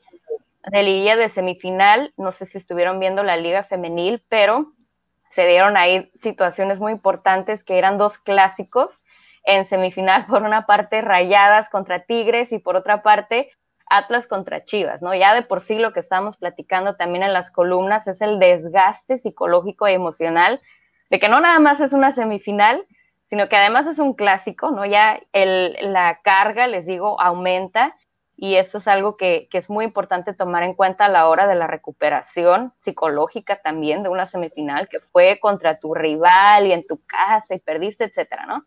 de 0.71 0.83
Liga 0.83 1.17
de 1.17 1.29
semifinal. 1.29 2.13
No 2.17 2.33
sé 2.33 2.47
si 2.47 2.59
estuvieron 2.59 3.01
viendo 3.01 3.23
la 3.23 3.37
Liga 3.37 3.63
Femenil, 3.63 4.23
pero 4.29 4.73
se 5.29 5.47
dieron 5.47 5.77
ahí 5.77 6.11
situaciones 6.17 6.81
muy 6.81 6.93
importantes 6.93 7.65
que 7.65 7.79
eran 7.79 7.99
dos 7.99 8.19
clásicos 8.19 9.03
en 9.45 9.67
semifinal, 9.67 10.27
por 10.29 10.43
una 10.43 10.67
parte 10.67 11.01
Rayadas 11.01 11.69
contra 11.69 12.05
Tigres 12.05 12.53
y 12.53 12.59
por 12.59 12.77
otra 12.77 13.03
parte 13.03 13.51
Atlas 13.91 14.27
contra 14.29 14.65
Chivas, 14.65 15.01
¿no? 15.01 15.15
Ya 15.15 15.35
de 15.35 15.43
por 15.43 15.61
sí 15.61 15.79
lo 15.79 15.93
que 15.93 16.01
estamos 16.01 16.37
platicando 16.37 16.97
también 16.97 17.23
en 17.23 17.33
las 17.33 17.51
columnas 17.51 18.07
es 18.07 18.21
el 18.21 18.39
desgaste 18.39 19.17
psicológico 19.17 19.89
y 19.89 19.93
emocional 19.93 20.61
de 21.11 21.19
que 21.19 21.29
no 21.29 21.41
nada 21.41 21.59
más 21.59 21.81
es 21.81 21.95
una 21.95 22.13
semifinal, 22.13 22.85
sino 23.29 23.49
que 23.49 23.57
además 23.57 23.87
es 23.87 23.99
un 23.99 24.15
clásico, 24.15 24.71
¿no? 24.71 24.87
Ya 24.87 25.21
la 25.35 26.21
carga, 26.23 26.67
les 26.67 26.87
digo, 26.87 27.21
aumenta 27.21 27.95
y 28.37 28.55
esto 28.55 28.79
es 28.79 28.89
algo 28.89 29.19
que, 29.19 29.49
es 29.53 29.69
muy 29.69 29.85
importante 29.85 30.33
tomar 30.33 30.63
en 30.63 30.73
cuenta 30.73 31.05
a 31.05 31.09
la 31.11 31.29
hora 31.29 31.47
de 31.47 31.55
la 31.55 31.67
recuperación 31.67 32.73
psicológica 32.79 33.61
también 33.61 34.03
de 34.03 34.09
una 34.09 34.27
semifinal 34.27 34.89
que 34.89 35.01
fue 35.01 35.39
contra 35.41 35.79
tu 35.79 35.95
rival 35.95 36.67
y 36.67 36.73
en 36.73 36.87
tu 36.87 36.99
casa 37.07 37.55
y 37.55 37.59
perdiste, 37.59 38.05
etcétera, 38.05 38.47
¿no? 38.47 38.65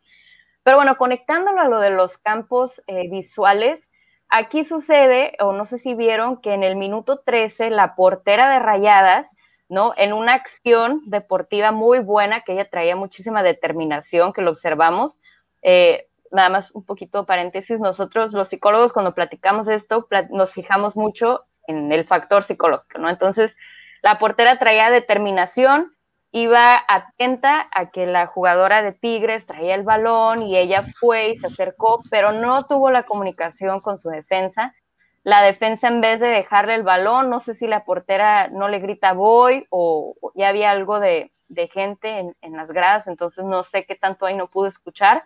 Pero 0.61 0.77
bueno, 0.77 0.95
conectándolo 0.95 1.59
a 1.61 1.67
lo 1.67 1.79
de 1.79 1.89
los 1.89 2.19
campos 2.19 2.83
eh, 2.85 3.09
visuales, 3.09 3.89
aquí 4.29 4.63
sucede, 4.63 5.35
o 5.39 5.53
no 5.53 5.65
sé 5.65 5.79
si 5.79 5.95
vieron, 5.95 6.39
que 6.39 6.53
en 6.53 6.61
el 6.61 6.75
minuto 6.75 7.21
13 7.25 7.71
la 7.71 7.95
portera 7.95 8.51
de 8.51 8.59
Rayadas 8.59 9.35
¿no? 9.71 9.93
En 9.95 10.11
una 10.11 10.33
acción 10.33 11.01
deportiva 11.05 11.71
muy 11.71 11.99
buena, 11.99 12.41
que 12.41 12.51
ella 12.51 12.69
traía 12.69 12.97
muchísima 12.97 13.41
determinación, 13.41 14.33
que 14.33 14.41
lo 14.41 14.51
observamos. 14.51 15.21
Eh, 15.61 16.09
nada 16.29 16.49
más 16.49 16.71
un 16.71 16.83
poquito 16.83 17.25
paréntesis, 17.25 17.79
nosotros 17.79 18.33
los 18.33 18.49
psicólogos 18.49 18.91
cuando 18.91 19.15
platicamos 19.15 19.69
esto, 19.69 20.09
nos 20.29 20.51
fijamos 20.51 20.97
mucho 20.97 21.45
en 21.67 21.89
el 21.93 22.03
factor 22.03 22.43
psicológico, 22.43 22.99
¿no? 22.99 23.09
Entonces, 23.09 23.55
la 24.01 24.19
portera 24.19 24.59
traía 24.59 24.89
determinación, 24.89 25.95
iba 26.31 26.83
atenta 26.89 27.69
a 27.73 27.91
que 27.91 28.05
la 28.07 28.27
jugadora 28.27 28.83
de 28.83 28.91
Tigres 28.91 29.45
traía 29.45 29.75
el 29.75 29.83
balón 29.83 30.43
y 30.43 30.57
ella 30.57 30.83
fue 30.99 31.29
y 31.29 31.37
se 31.37 31.47
acercó, 31.47 32.03
pero 32.09 32.33
no 32.33 32.65
tuvo 32.65 32.91
la 32.91 33.03
comunicación 33.03 33.79
con 33.79 33.99
su 33.99 34.09
defensa 34.09 34.75
la 35.23 35.43
defensa 35.43 35.87
en 35.87 36.01
vez 36.01 36.19
de 36.19 36.27
dejarle 36.27 36.75
el 36.75 36.83
balón, 36.83 37.29
no 37.29 37.39
sé 37.39 37.53
si 37.53 37.67
la 37.67 37.83
portera 37.83 38.47
no 38.47 38.67
le 38.69 38.79
grita 38.79 39.13
voy 39.13 39.67
o, 39.69 40.15
ya 40.35 40.49
había 40.49 40.71
algo 40.71 40.99
de, 40.99 41.31
gente 41.71 42.33
en, 42.41 42.53
las 42.55 42.71
gradas, 42.71 43.07
entonces 43.07 43.43
no 43.43 43.63
sé 43.63 43.85
qué 43.85 43.95
tanto 43.95 44.25
ahí 44.25 44.35
no 44.35 44.47
pude 44.47 44.69
escuchar, 44.69 45.23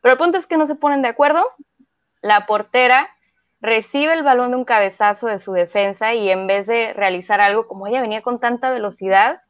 pero 0.00 0.12
el 0.12 0.18
punto 0.18 0.38
es 0.38 0.46
que 0.46 0.56
no 0.56 0.66
se 0.66 0.74
ponen 0.74 1.02
de 1.02 1.08
acuerdo. 1.08 1.44
La 2.20 2.46
portera 2.46 3.10
recibe 3.60 4.12
el 4.12 4.22
balón 4.22 4.50
de 4.50 4.56
un 4.56 4.64
cabezazo 4.64 5.26
de 5.26 5.40
su 5.40 5.52
defensa 5.52 6.14
y 6.14 6.30
en 6.30 6.46
vez 6.46 6.66
de 6.66 6.92
realizar 6.94 7.40
algo 7.40 7.68
como 7.68 7.86
ella 7.86 8.00
venía 8.00 8.22
con 8.22 8.40
tanta 8.40 8.70
velocidad, 8.70 9.42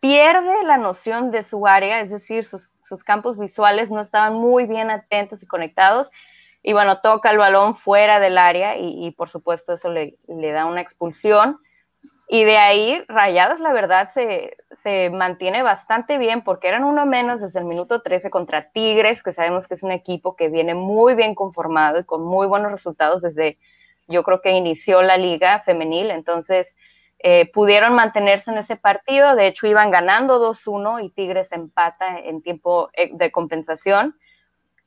pierde 0.00 0.64
la 0.64 0.76
noción 0.76 1.30
de 1.30 1.44
su 1.44 1.66
área, 1.66 2.00
es 2.00 2.10
decir, 2.10 2.44
sus, 2.44 2.70
sus 2.82 3.04
campos 3.04 3.38
visuales 3.38 3.90
no 3.90 4.00
estaban 4.00 4.34
muy 4.34 4.66
bien 4.66 4.90
atentos 4.90 5.42
y 5.42 5.46
conectados 5.46 6.10
y 6.62 6.72
bueno, 6.72 7.00
toca 7.00 7.30
el 7.30 7.38
balón 7.38 7.74
fuera 7.74 8.20
del 8.20 8.36
área 8.36 8.76
y, 8.76 9.10
por 9.12 9.28
supuesto 9.28 9.72
eso 9.72 9.90
le, 9.90 10.16
le, 10.28 10.52
da 10.52 10.66
una 10.66 10.80
expulsión. 10.80 11.58
Y 12.28 12.44
de 12.44 12.58
ahí 12.58 13.02
Rayadas, 13.08 13.60
la 13.60 13.72
verdad, 13.72 14.08
se, 14.10 14.56
se, 14.70 15.10
mantiene 15.10 15.62
bastante 15.62 16.16
bien 16.18 16.44
porque 16.44 16.68
eran 16.68 16.84
uno 16.84 17.06
menos 17.06 17.40
desde 17.40 17.58
el 17.60 17.64
minuto 17.64 18.02
13 18.02 18.30
contra 18.30 18.70
Tigres, 18.70 19.22
que 19.22 19.32
sabemos 19.32 19.66
que 19.66 19.74
es 19.74 19.82
un 19.82 19.90
equipo 19.90 20.36
que 20.36 20.48
viene 20.48 20.74
muy 20.74 21.14
bien 21.14 21.34
conformado 21.34 21.98
y 21.98 22.04
con 22.04 22.22
muy 22.22 22.46
buenos 22.46 22.70
resultados 22.70 23.22
desde, 23.22 23.58
yo 24.06 24.22
creo 24.22 24.40
que 24.42 24.52
inició 24.52 25.02
la 25.02 25.16
liga 25.16 25.60
femenil. 25.60 26.10
Entonces, 26.10 26.76
eh, 27.22 27.50
pudieron 27.52 27.94
mantenerse 27.94 28.50
en 28.50 28.58
ese 28.58 28.76
partido. 28.76 29.34
De 29.34 29.46
hecho, 29.46 29.66
iban 29.66 29.90
ganando 29.90 30.38
2-1 30.38 31.04
y 31.04 31.10
Tigres 31.10 31.52
empata 31.52 32.18
en 32.18 32.42
tiempo 32.42 32.90
eh, 32.92 33.10
de 33.12 33.32
compensación. 33.32 34.14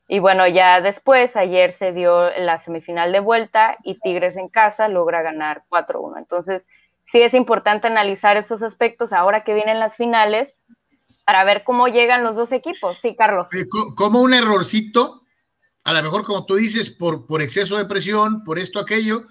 Y 0.06 0.18
bueno, 0.18 0.46
ya 0.46 0.80
después, 0.80 1.34
ayer 1.36 1.72
se 1.72 1.92
dio 1.92 2.30
la 2.38 2.60
semifinal 2.60 3.10
de 3.12 3.20
vuelta 3.20 3.76
y 3.84 3.98
Tigres 3.98 4.36
en 4.36 4.48
casa 4.48 4.88
logra 4.88 5.22
ganar 5.22 5.64
4-1. 5.70 6.18
Entonces, 6.18 6.66
sí 7.00 7.22
es 7.22 7.32
importante 7.34 7.86
analizar 7.86 8.36
estos 8.36 8.62
aspectos 8.62 9.12
ahora 9.12 9.44
que 9.44 9.54
vienen 9.54 9.80
las 9.80 9.96
finales 9.96 10.58
para 11.24 11.44
ver 11.44 11.64
cómo 11.64 11.88
llegan 11.88 12.22
los 12.22 12.36
dos 12.36 12.52
equipos. 12.52 12.98
Sí, 13.00 13.16
Carlos. 13.16 13.46
Eh, 13.52 13.66
como 13.96 14.20
un 14.20 14.34
errorcito, 14.34 15.22
a 15.84 15.92
lo 15.94 16.02
mejor 16.02 16.24
como 16.24 16.44
tú 16.44 16.56
dices, 16.56 16.90
por, 16.90 17.26
por 17.26 17.40
exceso 17.40 17.78
de 17.78 17.86
presión, 17.86 18.44
por 18.44 18.58
esto, 18.58 18.78
aquello, 18.78 19.24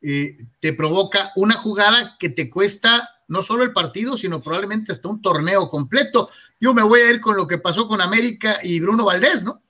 eh, 0.00 0.38
te 0.60 0.72
provoca 0.72 1.32
una 1.36 1.54
jugada 1.54 2.16
que 2.18 2.30
te 2.30 2.48
cuesta 2.48 3.10
no 3.28 3.42
solo 3.42 3.62
el 3.62 3.72
partido, 3.72 4.16
sino 4.16 4.42
probablemente 4.42 4.92
hasta 4.92 5.08
un 5.08 5.20
torneo 5.22 5.68
completo. 5.68 6.28
Yo 6.60 6.74
me 6.74 6.82
voy 6.82 7.00
a 7.00 7.10
ir 7.10 7.20
con 7.20 7.36
lo 7.36 7.46
que 7.46 7.58
pasó 7.58 7.88
con 7.88 8.00
América 8.00 8.58
y 8.62 8.80
Bruno 8.80 9.04
Valdés, 9.04 9.44
¿no? 9.44 9.60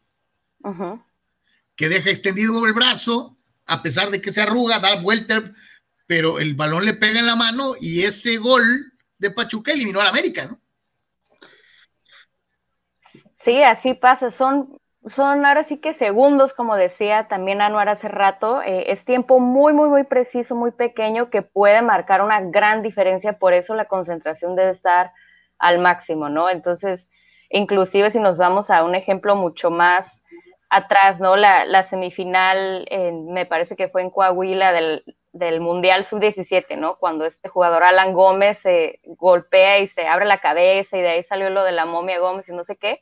Que 1.77 1.89
deja 1.89 2.11
extendido 2.11 2.65
el 2.67 2.73
brazo, 2.73 3.37
a 3.67 3.83
pesar 3.83 4.11
de 4.11 4.21
que 4.21 4.33
se 4.33 4.43
arruga, 4.43 4.79
da 4.79 5.01
vuelta, 5.01 5.43
pero 6.07 6.39
el 6.39 6.55
balón 6.55 6.85
le 6.85 6.95
pega 6.95 7.21
en 7.21 7.27
la 7.27 7.37
mano 7.37 7.73
y 7.81 8.03
ese 8.03 8.37
gol 8.37 8.63
de 9.19 9.31
Pachuca 9.31 9.73
eliminó 9.73 10.01
al 10.01 10.09
América, 10.09 10.47
¿no? 10.47 10.59
Sí, 13.39 13.63
así 13.63 13.93
pasa, 13.93 14.31
son, 14.31 14.79
son 15.07 15.45
ahora 15.45 15.65
sí 15.65 15.77
que 15.77 15.93
segundos, 15.93 16.55
como 16.55 16.77
decía 16.77 17.29
también 17.29 17.61
Anuar 17.61 17.91
hace 17.91 18.09
rato, 18.09 18.63
eh, 18.63 18.91
es 18.91 19.05
tiempo 19.05 19.39
muy, 19.39 19.75
muy, 19.75 19.89
muy 19.89 20.05
preciso, 20.05 20.55
muy 20.55 20.71
pequeño 20.71 21.29
que 21.29 21.43
puede 21.43 21.83
marcar 21.83 22.23
una 22.23 22.41
gran 22.41 22.83
diferencia, 22.83 23.39
por 23.39 23.53
eso 23.53 23.75
la 23.75 23.85
concentración 23.85 24.57
debe 24.57 24.71
estar 24.71 25.13
al 25.59 25.79
máximo, 25.79 26.31
¿no? 26.31 26.49
Entonces, 26.49 27.11
inclusive 27.51 28.11
si 28.11 28.19
nos 28.19 28.39
vamos 28.39 28.71
a 28.71 28.83
un 28.83 28.95
ejemplo 28.95 29.37
mucho 29.37 29.71
más 29.71 30.24
atrás, 30.75 31.21
¿no? 31.21 31.37
La, 31.37 31.83
semifinal, 31.85 32.89
me 33.29 33.47
parece 33.47 33.77
que 33.77 33.89
fue 33.89 34.03
en 34.03 34.11
Coahuila 34.11 34.73
del, 34.73 35.61
Mundial 35.61 36.05
Sub-17, 36.05 36.77
¿no? 36.77 36.97
Cuando 36.97 37.27
este 37.27 37.49
jugador 37.49 37.85
Alan 37.85 38.13
Gómez 38.13 38.59
se 38.59 38.99
golpea 39.05 39.79
y 39.79 39.87
se 39.87 40.09
abre 40.09 40.27
la 40.27 40.41
cabeza 40.41 40.99
y 40.99 41.01
de 41.01 41.11
ahí 41.11 41.23
salió 41.23 41.49
lo 41.49 41.63
de 41.63 41.71
la 41.71 41.87
momia 41.87 42.19
Gómez 42.19 42.49
y 42.49 42.53
no 42.53 42.65
sé 42.65 42.77
qué. 42.77 43.01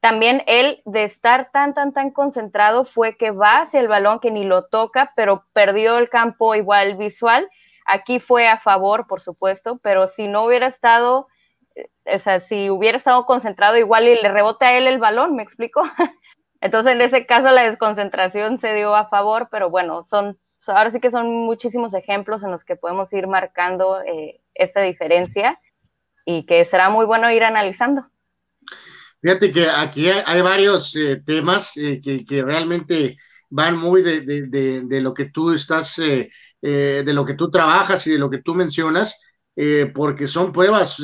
También 0.00 0.42
él, 0.46 0.82
de 0.84 1.04
estar 1.04 1.50
tan, 1.50 1.72
tan, 1.72 1.94
tan 1.94 2.10
concentrado, 2.10 2.84
fue 2.84 3.16
que 3.16 3.30
va 3.30 3.62
hacia 3.62 3.80
el 3.80 3.88
balón 3.88 4.20
que 4.20 4.30
ni 4.30 4.44
lo 4.44 4.66
toca, 4.66 5.12
pero 5.16 5.46
perdió 5.54 5.96
el 5.96 6.10
campo 6.10 6.54
igual 6.54 6.96
visual. 6.96 7.48
Aquí 7.86 8.20
fue 8.20 8.48
a 8.48 8.58
favor, 8.58 9.06
por 9.06 9.22
supuesto, 9.22 9.78
pero 9.82 10.08
si 10.08 10.28
no 10.28 10.44
hubiera 10.44 10.66
estado, 10.66 11.28
eh, 11.74 11.88
o 12.14 12.18
sea, 12.18 12.40
si 12.40 12.68
hubiera 12.68 12.98
estado 12.98 13.24
concentrado 13.24 13.78
igual 13.78 14.08
y 14.08 14.20
le 14.20 14.28
rebote 14.28 14.66
a 14.66 14.76
él 14.76 14.86
el 14.86 14.98
balón, 14.98 15.36
¿me 15.36 15.42
explico? 15.42 15.82
Entonces, 16.62 16.92
en 16.92 17.00
ese 17.00 17.26
caso, 17.26 17.50
la 17.50 17.64
desconcentración 17.64 18.56
se 18.56 18.72
dio 18.72 18.94
a 18.94 19.08
favor, 19.08 19.48
pero 19.50 19.68
bueno, 19.68 20.04
son, 20.04 20.38
ahora 20.68 20.90
sí 20.90 21.00
que 21.00 21.10
son 21.10 21.28
muchísimos 21.28 21.92
ejemplos 21.92 22.44
en 22.44 22.52
los 22.52 22.64
que 22.64 22.76
podemos 22.76 23.12
ir 23.12 23.26
marcando 23.26 24.00
eh, 24.02 24.40
esta 24.54 24.80
diferencia 24.80 25.58
y 26.24 26.46
que 26.46 26.64
será 26.64 26.88
muy 26.88 27.04
bueno 27.04 27.28
ir 27.32 27.42
analizando. 27.42 28.06
Fíjate 29.20 29.52
que 29.52 29.68
aquí 29.68 30.08
hay, 30.08 30.40
varios 30.40 30.94
eh, 30.94 31.20
temas 31.26 31.76
eh, 31.76 32.00
que, 32.00 32.42
realmente 32.42 33.16
van 33.50 33.76
muy 33.76 34.02
de, 34.02 35.00
lo 35.00 35.14
que 35.14 35.26
tú 35.26 35.52
estás, 35.52 35.96
de 35.96 37.12
lo 37.12 37.24
que 37.26 37.34
tú 37.34 37.50
trabajas 37.50 38.06
y 38.06 38.12
de 38.12 38.18
lo 38.18 38.30
que 38.30 38.38
tú 38.38 38.54
mencionas, 38.54 39.20
porque 39.94 40.28
son 40.28 40.52
pruebas 40.52 40.96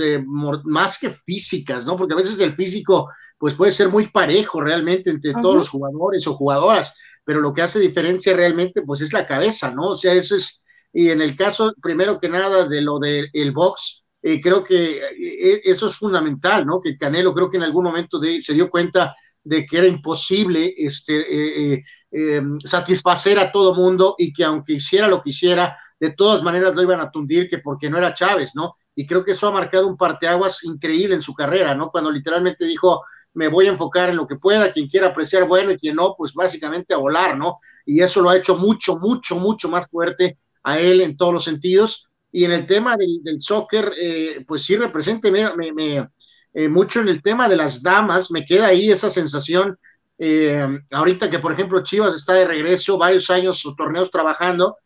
más 0.65 0.99
que 0.99 1.11
físicas, 1.27 1.85
¿no? 1.85 1.97
Porque 1.97 2.15
a 2.15 2.17
veces 2.17 2.39
el 2.39 2.55
físico 2.55 3.11
pues 3.39 3.55
puede 3.55 3.73
ser 3.73 3.89
muy 3.89 4.09
parejo 4.09 4.61
realmente 4.61 5.11
entre 5.11 5.33
todos 5.35 5.55
los 5.55 5.69
jugadores 5.69 6.27
o 6.27 6.35
jugadoras, 6.35 6.95
pero 7.25 7.41
lo 7.41 7.55
que 7.55 7.63
hace 7.63 7.79
diferencia 7.79 8.35
realmente 8.35 8.83
pues 8.83 9.01
es 9.01 9.13
la 9.13 9.27
cabeza, 9.27 9.73
¿no? 9.73 9.91
O 9.91 9.97
sea, 9.97 10.15
eso 10.15 10.37
es, 10.37 10.61
y 10.93 11.11
en 11.11 11.23
el 11.23 11.37
caso, 11.37 11.73
primero 11.81 12.19
que 12.19 12.29
nada, 12.29 12.67
de 12.67 12.81
lo 12.81 12.99
del 12.99 13.31
el 13.33 13.53
box, 13.53 14.05
eh, 14.23 14.41
creo 14.41 14.65
que 14.65 14.99
eh, 14.99 15.61
eso 15.65 15.87
es 15.87 15.95
fundamental, 15.95 16.67
¿no? 16.67 16.81
Que 16.81 16.99
Canelo 16.99 17.33
creo 17.33 17.51
que 17.51 17.59
en 17.59 17.63
algún 17.63 17.85
momento 17.85 18.21
se 18.21 18.55
dio 18.55 18.69
cuenta 18.69 19.15
de 19.45 19.65
que 19.65 19.79
era 19.79 19.87
imposible 19.87 20.75
este, 20.77 21.75
eh, 22.11 22.43
satisfacer 22.65 23.39
a 23.39 23.53
todo 23.53 23.75
mundo 23.75 24.17
y 24.19 24.33
que 24.33 24.45
aunque 24.45 24.75
hiciera 24.75 25.07
lo 25.07 25.23
que 25.23 25.31
hiciera, 25.31 25.79
de 26.01 26.11
todas 26.11 26.43
maneras 26.43 26.75
lo 26.75 26.83
iban 26.83 27.01
a 27.01 27.11
tundir, 27.11 27.49
que 27.49 27.59
porque 27.59 27.89
no 27.89 27.99
era 27.99 28.15
Chávez, 28.15 28.55
¿no? 28.55 28.77
Y 28.95 29.07
creo 29.07 29.25
que 29.25 29.33
eso 29.33 29.47
ha 29.47 29.53
marcado 29.53 29.87
un 29.87 29.97
parteaguas 29.97 30.65
increíble 30.65 31.15
en 31.15 31.23
su 31.23 31.35
carrera, 31.35 31.75
¿no? 31.75 31.91
Cuando 31.91 32.11
literalmente 32.11 32.65
dijo, 32.65 33.03
me 33.39 33.47
voy 33.47 33.69
a 33.69 33.71
enfocar 33.71 34.09
en 34.09 34.17
lo 34.17 34.27
que 34.27 34.35
pueda, 34.35 34.73
quien 34.73 34.89
quiera 34.89 35.07
apreciar 35.07 35.47
bueno 35.47 35.71
y 35.71 35.79
quien 35.79 35.95
no, 35.95 36.17
pues 36.19 36.35
básicamente 36.35 36.93
a 36.93 36.97
volar, 36.97 37.39
¿no? 37.39 37.61
Y 37.87 38.01
eso 38.01 38.21
lo 38.21 38.31
ha 38.31 38.37
hecho 38.37 38.57
mucho, 38.57 38.99
mucho, 38.99 39.37
mucho 39.37 39.69
más 39.69 39.89
fuerte 39.89 40.39
a 40.65 40.81
él 40.81 41.01
en 41.01 41.17
todos 41.17 41.33
los 41.33 41.45
sentidos. 41.45 42.09
Y 42.33 42.45
en 42.45 42.51
el 42.51 42.67
tema 42.67 42.97
del, 42.97 43.41
soccer, 43.41 43.93
eh, 43.97 44.45
pues 44.45 44.65
sí 44.65 44.77
representa 44.77 45.31
me, 45.31 45.73
me, 45.73 46.09
eh, 46.53 46.69
mucho 46.69 47.01
en 47.01 47.09
el 47.09 47.23
tema 47.23 47.49
de 47.49 47.55
las 47.55 47.81
damas, 47.81 48.33
me 48.33 48.45
queda 48.45 48.67
ahí 48.67 48.91
esa 48.91 49.09
sensación, 49.09 49.79
eh, 50.19 50.67
ahorita 50.91 51.31
que 51.31 51.39
por 51.39 51.53
ejemplo 51.53 51.85
Chivas 51.85 52.17
está 52.17 52.33
de 52.33 52.45
regreso, 52.45 52.99
varios 52.99 53.31
años 53.31 53.65
o 53.65 53.75
torneos 53.77 54.11
trabajando, 54.11 54.77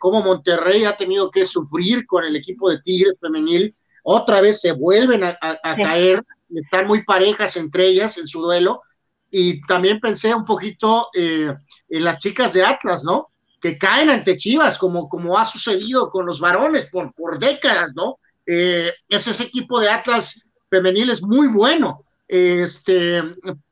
como 0.00 0.22
Monterrey 0.22 0.84
ha 0.84 0.96
tenido 0.96 1.30
que 1.30 1.46
sufrir 1.46 2.04
con 2.04 2.24
el 2.24 2.34
equipo 2.34 2.68
de 2.68 2.80
Tigres 2.82 3.18
femenil, 3.20 3.76
otra 4.02 4.40
vez 4.40 4.60
se 4.60 4.72
vuelven 4.72 5.22
a, 5.24 5.36
caer 5.62 6.22
están 6.54 6.86
muy 6.86 7.04
parejas 7.04 7.56
entre 7.56 7.86
ellas 7.86 8.18
en 8.18 8.26
su 8.26 8.40
duelo. 8.40 8.82
Y 9.30 9.60
también 9.62 10.00
pensé 10.00 10.34
un 10.34 10.44
poquito 10.44 11.08
eh, 11.14 11.52
en 11.88 12.04
las 12.04 12.20
chicas 12.20 12.52
de 12.52 12.64
Atlas, 12.64 13.04
¿no? 13.04 13.28
Que 13.60 13.76
caen 13.76 14.10
ante 14.10 14.36
Chivas, 14.36 14.78
como, 14.78 15.08
como 15.08 15.36
ha 15.36 15.44
sucedido 15.44 16.10
con 16.10 16.26
los 16.26 16.40
varones 16.40 16.86
por, 16.86 17.12
por 17.12 17.38
décadas, 17.38 17.90
¿no? 17.94 18.18
Eh, 18.46 18.92
es 19.08 19.26
ese 19.26 19.42
equipo 19.42 19.80
de 19.80 19.90
Atlas 19.90 20.40
femenil 20.70 21.10
es 21.10 21.22
muy 21.22 21.48
bueno. 21.48 22.04
Este, 22.28 23.22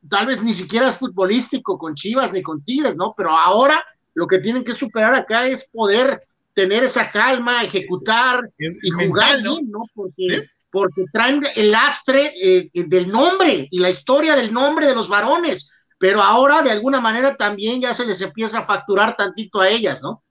tal 0.09 0.27
vez 0.27 0.43
ni 0.43 0.55
siquiera 0.55 0.89
es 0.89 0.99
futbolístico 0.99 1.77
con 1.77 1.95
Chivas 1.95 2.33
ni 2.33 2.43
con 2.43 2.62
Tigres, 2.64 2.95
¿no? 2.97 3.14
Pero 3.16 3.31
ahora 3.31 3.85
lo 4.14 4.27
que 4.27 4.39
tienen 4.39 4.64
que 4.64 4.75
superar 4.75 5.14
acá 5.14 5.47
es 5.47 5.64
poder 5.64 6.22
tener 6.55 6.85
esa 6.85 7.11
calma, 7.11 7.64
ejecutar 7.64 8.41
y 8.59 8.91
jugar 8.91 9.43
¿no? 9.43 9.59
¿no? 9.62 9.81
Porque 9.93 10.47
porque 10.75 11.05
traen 11.12 11.41
el 11.55 11.70
lastre 11.70 12.35
eh, 12.43 12.68
del 12.75 13.09
nombre 13.09 13.68
y 13.70 13.79
la 13.79 13.91
historia 13.91 14.35
del 14.35 14.53
nombre 14.53 14.89
de 14.89 14.95
los 14.97 15.09
varones, 15.09 15.70
pero 16.01 16.20
ahora 16.20 16.62
de 16.62 16.72
alguna 16.72 17.01
manera 17.01 17.37
también 17.37 17.81
ya 17.81 17.95
se 17.95 18.05
les 18.05 18.20
empieza 18.20 18.59
a 18.59 18.66
facturar 18.66 19.16
tantito 19.16 19.61
a 19.61 19.68
ellas, 19.68 20.03
¿no? 20.03 20.25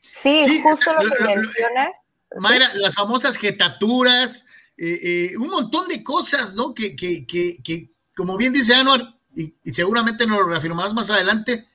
Sí, 0.00 0.62
justo 0.62 0.92
lo, 0.92 1.00
que 1.00 1.34
mencionas. 1.34 1.96
Mayra, 2.38 2.70
las 2.74 2.94
famosas 2.94 3.36
jetaturas, 3.36 4.46
eh, 4.76 5.00
eh, 5.02 5.36
un 5.36 5.48
montón 5.48 5.88
de 5.88 6.04
cosas, 6.04 6.54
¿no? 6.54 6.72
Que, 6.72 6.94
que, 6.94 7.26
que, 7.26 7.90
como 8.14 8.36
bien 8.36 8.52
dice 8.52 8.72
Anuar, 8.72 9.02
y, 9.34 9.52
y, 9.64 9.72
seguramente 9.72 10.28
nos 10.28 10.38
lo 10.38 10.46
reafirmarás 10.46 10.94
más 10.94 11.10
adelante, 11.10 11.66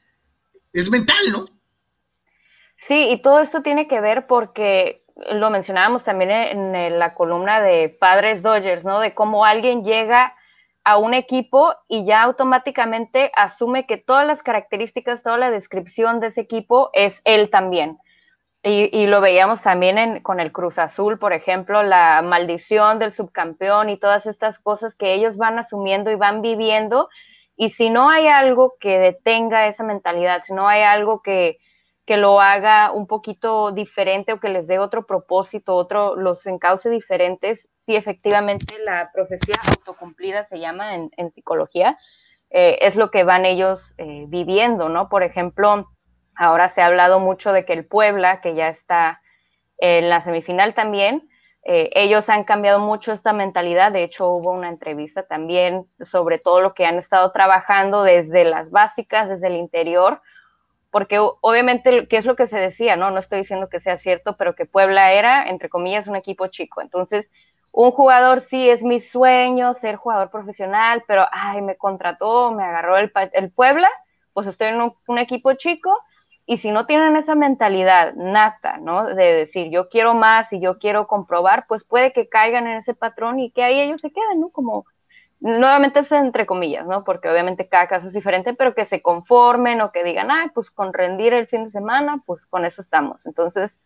es 0.72 0.90
mental, 0.90 1.26
¿no? 1.34 1.46
Sí, 2.78 3.10
y 3.10 3.22
todo 3.22 3.42
esto 3.42 3.62
tiene 3.62 3.90
que 3.90 4.00
ver 4.00 4.28
porque 4.28 5.03
lo 5.16 5.50
mencionábamos 5.50 6.04
también 6.04 6.32
en 6.32 7.00
la 7.00 7.14
columna 7.14 7.62
de 7.62 7.90
Padres 7.90 8.42
Dodgers, 8.42 8.84
¿no? 8.84 9.00
De 9.00 9.14
cómo 9.14 9.46
alguien 9.46 9.84
llega 9.84 10.34
a 10.84 10.98
un 10.98 11.14
equipo 11.14 11.74
y 11.88 12.06
ya 12.06 12.24
automáticamente 12.24 13.32
asume 13.36 13.86
que 13.86 13.98
todas 13.98 14.28
las 14.28 14.44
características, 14.44 15.24
toda 15.24 15.38
la 15.38 15.52
descripción 15.52 16.20
de 16.20 16.28
ese 16.28 16.42
equipo 16.42 16.90
es 16.94 17.22
él 17.26 17.50
también. 17.50 17.98
Y, 18.66 19.08
lo 19.08 19.20
veíamos 19.20 19.62
también 19.62 20.22
con 20.22 20.40
el 20.40 20.54
Cruz 20.54 20.80
Azul, 20.80 21.20
por 21.20 21.34
ejemplo, 21.34 21.84
la 21.84 22.22
maldición 22.22 22.98
del 22.98 23.12
subcampeón 23.12 23.90
y 23.90 23.98
todas 24.00 24.26
estas 24.26 24.58
cosas 24.58 24.96
que 24.96 25.14
ellos 25.14 25.38
van 25.38 25.60
asumiendo 25.60 26.12
y 26.12 26.16
van 26.16 26.42
viviendo. 26.42 27.10
Y 27.58 27.72
si 27.72 27.90
no 27.90 28.10
hay 28.10 28.28
algo 28.28 28.76
que 28.80 29.00
detenga 29.00 29.68
esa 29.68 29.84
mentalidad, 29.84 30.44
si 30.44 30.54
no 30.54 30.70
hay 30.70 30.82
algo 30.82 31.22
que, 31.22 31.60
que 32.06 32.18
lo 32.18 32.42
haga 32.42 32.92
un 32.92 33.08
poquito 33.08 33.72
diferente 33.72 34.34
o 34.34 34.40
que 34.40 34.50
les 34.50 34.68
dé 34.68 34.80
otro 34.80 35.06
propósito, 35.06 35.76
otro, 35.76 36.16
los 36.16 36.46
encauce 36.46 36.90
diferentes, 36.90 37.70
si 37.86 37.96
efectivamente 37.96 38.76
la 38.84 39.10
profecía 39.14 39.56
autocumplida 39.70 40.44
se 40.44 40.60
llama 40.60 40.96
en, 40.96 41.32
psicología, 41.32 41.98
eh, 42.50 42.80
es 42.82 42.96
lo 42.96 43.10
que 43.10 43.24
van 43.24 43.46
ellos 43.46 43.94
eh, 43.98 44.26
viviendo, 44.28 44.90
¿no? 44.90 45.08
Por 45.08 45.24
ejemplo, 45.24 45.90
ahora 46.36 46.70
se 46.70 46.82
ha 46.82 46.88
hablado 46.88 47.20
mucho 47.20 47.54
de 47.54 47.66
que 47.66 47.74
el 47.74 47.86
Puebla, 47.86 48.42
que 48.42 48.54
ya 48.54 48.68
está 48.68 49.22
en 49.78 50.10
la 50.10 50.22
semifinal 50.22 50.74
también, 50.74 51.30
eh, 51.66 51.90
ellos 51.96 52.28
han 52.30 52.44
cambiado 52.44 52.80
mucho 52.80 53.14
esta 53.14 53.32
mentalidad. 53.32 53.92
De 53.92 54.04
hecho, 54.04 54.28
hubo 54.28 54.52
una 54.52 54.70
entrevista 54.70 55.26
también 55.26 55.88
sobre 56.04 56.38
todo 56.38 56.60
lo 56.60 56.74
que 56.74 56.86
han 56.86 56.98
estado 56.98 57.32
trabajando 57.32 58.04
desde 58.04 58.44
las 58.44 58.72
básicas, 58.72 59.30
desde 59.30 59.48
el 59.48 59.56
interior, 59.56 60.22
porque 60.94 61.18
obviamente, 61.20 62.08
¿qué 62.08 62.18
es 62.18 62.26
lo 62.28 62.36
que 62.36 62.46
se 62.46 62.60
decía? 62.60 62.96
No, 62.96 63.10
no 63.10 63.18
estoy 63.18 63.40
diciendo 63.40 63.68
que 63.68 63.80
sea 63.80 63.98
cierto, 63.98 64.38
pero 64.38 64.54
que 64.54 64.68
Puebla 64.68 65.12
era, 65.12 65.50
entre 65.50 65.68
comillas, 65.68 66.08
un 66.08 66.16
equipo 66.16 66.46
chico. 66.50 66.84
Entonces, 66.84 67.32
un 67.74 67.90
jugador 67.90 68.42
sí 68.42 68.70
es 68.70 68.84
mi 68.84 69.00
sueño, 69.00 69.74
ser 69.74 69.96
jugador 69.96 70.30
profesional, 70.30 71.04
pero, 71.08 71.26
ay, 71.32 71.64
me 71.64 71.78
contrató, 71.78 72.52
me 72.52 72.64
agarró 72.64 72.98
el, 72.98 73.12
el 73.34 73.50
Puebla, 73.50 73.90
pues 74.34 74.46
estoy 74.46 74.68
en 74.68 74.82
un, 75.08 75.18
equipo 75.18 75.54
chico, 75.54 75.98
y 76.46 76.60
si 76.60 76.70
no 76.70 76.86
tienen 76.86 77.18
esa 77.18 77.34
mentalidad 77.34 78.14
nata, 78.14 78.78
¿no? 78.78 79.06
De 79.16 79.34
decir, 79.34 79.72
yo 79.72 79.90
quiero 79.90 80.14
más 80.14 80.54
y 80.54 80.60
yo 80.60 80.78
quiero 80.78 81.08
comprobar, 81.08 81.66
pues 81.68 81.84
puede 81.84 82.14
que 82.14 82.30
caigan 82.30 82.68
en 82.68 82.78
ese 82.78 82.94
patrón 82.94 83.40
y 83.40 83.50
que 83.50 83.64
ahí 83.64 83.82
ellos 83.82 84.02
se 84.02 84.12
queden, 84.12 84.42
¿no? 84.42 84.50
Como 84.50 84.86
nuevamente 85.44 86.00
es 86.00 86.12
entre 86.14 86.46
comillas, 86.46 86.88
¿no? 86.88 87.04
Porque 87.04 87.30
obviamente 87.30 87.68
cada 87.68 87.88
caso 87.88 88.08
es 88.08 88.14
diferente, 88.14 88.54
pero 88.54 88.74
que 88.74 88.86
se 88.86 89.02
conformen 89.02 89.82
o 89.82 89.92
que 89.92 90.04
digan, 90.04 90.32
ay, 90.32 90.50
pues 90.54 90.72
con 90.72 90.94
rendir 90.94 91.34
el 91.34 91.48
fin 91.48 91.66
de 91.66 91.70
semana, 91.70 92.24
pues 92.26 92.46
con 92.46 92.66
eso 92.66 92.82
estamos. 92.82 93.26
Entonces, 93.26 93.82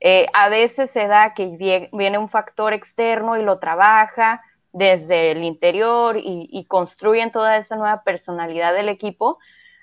eh, 0.00 0.26
a 0.34 0.48
veces 0.48 0.90
se 0.90 1.06
da 1.06 1.32
que 1.34 1.88
viene 1.92 2.18
un 2.18 2.28
factor 2.28 2.72
externo 2.72 3.36
y 3.36 3.42
lo 3.42 3.60
trabaja 3.60 4.42
desde 4.72 5.30
el 5.30 5.44
interior 5.44 6.16
y, 6.18 6.48
y 6.50 6.64
construyen 6.64 7.30
toda 7.30 7.56
esa 7.56 7.76
nueva 7.76 8.02
personalidad 8.02 8.74
del 8.74 8.88
equipo. 8.88 9.38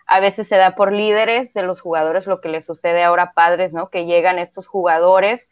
A 0.05 0.19
veces 0.19 0.49
se 0.49 0.57
da 0.57 0.75
por 0.75 0.91
líderes 0.91 1.53
de 1.53 1.63
los 1.63 1.79
jugadores, 1.79 2.27
lo 2.27 2.41
que 2.41 2.49
le 2.49 2.61
sucede 2.61 3.01
ahora 3.01 3.23
a 3.23 3.33
padres, 3.33 3.73
¿no? 3.73 3.89
Que 3.89 4.05
llegan 4.05 4.39
estos 4.39 4.67
jugadores 4.67 5.49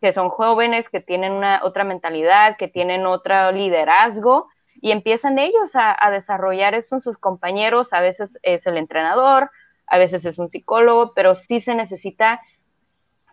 que 0.00 0.14
son 0.14 0.30
jóvenes, 0.30 0.88
que 0.88 1.00
tienen 1.00 1.32
una 1.32 1.60
otra 1.62 1.84
mentalidad, 1.84 2.56
que 2.56 2.68
tienen 2.68 3.04
otro 3.04 3.52
liderazgo, 3.52 4.48
y 4.80 4.92
empiezan 4.92 5.38
ellos 5.38 5.72
a, 5.74 6.10
desarrollar 6.10 6.74
eso 6.74 6.96
en 6.96 7.02
sus 7.02 7.18
compañeros, 7.18 7.92
a 7.92 8.00
veces 8.00 8.38
es 8.42 8.66
el 8.66 8.76
entrenador, 8.76 9.50
a 9.86 9.98
veces 9.98 10.24
es 10.24 10.38
un 10.38 10.50
psicólogo, 10.50 11.12
pero 11.14 11.34
sí 11.34 11.60
se 11.60 11.74
necesita 11.74 12.40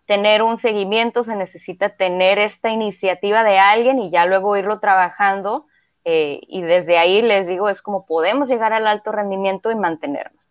tener 0.05 0.41
un 0.41 0.57
seguimiento, 0.57 1.23
se 1.23 1.35
necesita 1.35 1.89
tener 1.95 2.39
esta 2.39 2.69
iniciativa 2.69 3.43
de 3.43 3.59
alguien 3.59 3.99
y 3.99 4.09
ya 4.09 4.25
luego 4.25 4.57
irlo 4.57 4.79
trabajando. 4.79 5.67
Eh, 6.03 6.39
y 6.47 6.61
desde 6.61 6.97
ahí 6.97 7.21
les 7.21 7.47
digo, 7.47 7.69
es 7.69 7.81
como 7.81 8.05
podemos 8.05 8.47
llegar 8.47 8.71
al 8.71 8.87
alto 8.87 9.11
rendimiento 9.11 9.71
y 9.71 9.75
mantenernos. 9.75 10.41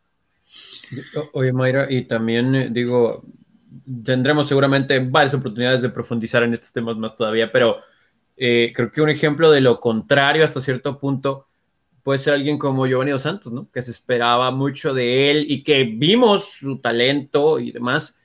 Oye, 1.32 1.52
Mayra, 1.52 1.86
y 1.90 2.04
también 2.04 2.54
eh, 2.54 2.68
digo, 2.70 3.24
tendremos 4.04 4.48
seguramente 4.48 4.98
varias 5.00 5.34
oportunidades 5.34 5.82
de 5.82 5.88
profundizar 5.88 6.42
en 6.42 6.52
estos 6.52 6.72
temas 6.72 6.96
más 6.96 7.16
todavía, 7.16 7.50
pero 7.50 7.78
eh, 8.36 8.72
creo 8.74 8.92
que 8.92 9.02
un 9.02 9.08
ejemplo 9.08 9.50
de 9.50 9.60
lo 9.60 9.80
contrario 9.80 10.44
hasta 10.44 10.60
cierto 10.60 10.98
punto 10.98 11.46
puede 12.02 12.18
ser 12.18 12.34
alguien 12.34 12.58
como 12.58 12.86
Giovanni 12.86 13.10
Dos 13.10 13.22
Santos, 13.22 13.52
¿no? 13.52 13.68
Que 13.72 13.82
se 13.82 13.90
esperaba 13.90 14.50
mucho 14.50 14.94
de 14.94 15.30
él 15.30 15.46
y 15.48 15.64
que 15.64 15.84
vimos 15.84 16.52
su 16.52 16.78
talento 16.78 17.58
y 17.58 17.72
demás, 17.72 18.16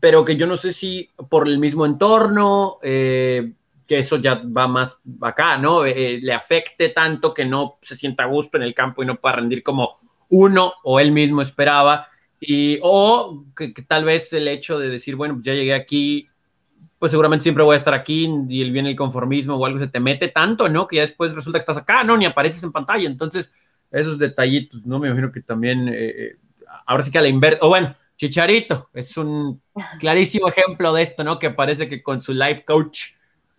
pero 0.00 0.24
que 0.24 0.36
yo 0.36 0.46
no 0.46 0.56
sé 0.56 0.72
si 0.72 1.10
por 1.30 1.48
el 1.48 1.58
mismo 1.58 1.86
entorno, 1.86 2.78
eh, 2.82 3.52
que 3.86 3.98
eso 3.98 4.18
ya 4.18 4.42
va 4.44 4.66
más 4.66 4.98
acá, 5.20 5.56
¿no? 5.56 5.84
Eh, 5.84 6.18
le 6.20 6.32
afecte 6.32 6.90
tanto 6.90 7.32
que 7.32 7.44
no 7.44 7.78
se 7.80 7.96
sienta 7.96 8.24
a 8.24 8.26
gusto 8.26 8.56
en 8.56 8.62
el 8.62 8.74
campo 8.74 9.02
y 9.02 9.06
no 9.06 9.16
pueda 9.16 9.36
rendir 9.36 9.62
como 9.62 10.00
uno 10.28 10.74
o 10.82 11.00
él 11.00 11.12
mismo 11.12 11.42
esperaba. 11.42 12.08
Y, 12.40 12.78
o 12.82 13.44
que, 13.56 13.72
que 13.72 13.82
tal 13.82 14.04
vez 14.04 14.32
el 14.32 14.48
hecho 14.48 14.78
de 14.78 14.88
decir, 14.88 15.16
bueno, 15.16 15.38
ya 15.42 15.54
llegué 15.54 15.74
aquí, 15.74 16.28
pues 17.04 17.10
seguramente 17.10 17.42
siempre 17.42 17.62
voy 17.62 17.74
a 17.74 17.76
estar 17.76 17.92
aquí 17.92 18.26
y 18.48 18.62
el 18.62 18.72
viene 18.72 18.88
el 18.88 18.96
conformismo 18.96 19.56
o 19.56 19.66
algo 19.66 19.78
se 19.78 19.88
te 19.88 20.00
mete 20.00 20.28
tanto, 20.28 20.70
¿no? 20.70 20.88
Que 20.88 20.96
ya 20.96 21.02
después 21.02 21.34
resulta 21.34 21.58
que 21.58 21.60
estás 21.60 21.76
acá, 21.76 22.02
no, 22.02 22.16
ni 22.16 22.24
apareces 22.24 22.62
en 22.62 22.72
pantalla. 22.72 23.06
Entonces, 23.06 23.52
esos 23.90 24.18
detallitos, 24.18 24.86
¿no? 24.86 24.98
Me 24.98 25.08
imagino 25.08 25.30
que 25.30 25.42
también, 25.42 25.86
eh, 25.86 25.92
eh, 25.98 26.36
ahora 26.86 27.02
sí 27.02 27.10
que 27.10 27.18
a 27.18 27.20
la 27.20 27.28
inversa, 27.28 27.58
o 27.60 27.68
bueno, 27.68 27.94
Chicharito 28.16 28.88
es 28.94 29.18
un 29.18 29.60
clarísimo 30.00 30.48
ejemplo 30.48 30.94
de 30.94 31.02
esto, 31.02 31.24
¿no? 31.24 31.38
Que 31.38 31.50
parece 31.50 31.90
que 31.90 32.02
con 32.02 32.22
su 32.22 32.32
life 32.32 32.64
coach 32.64 33.10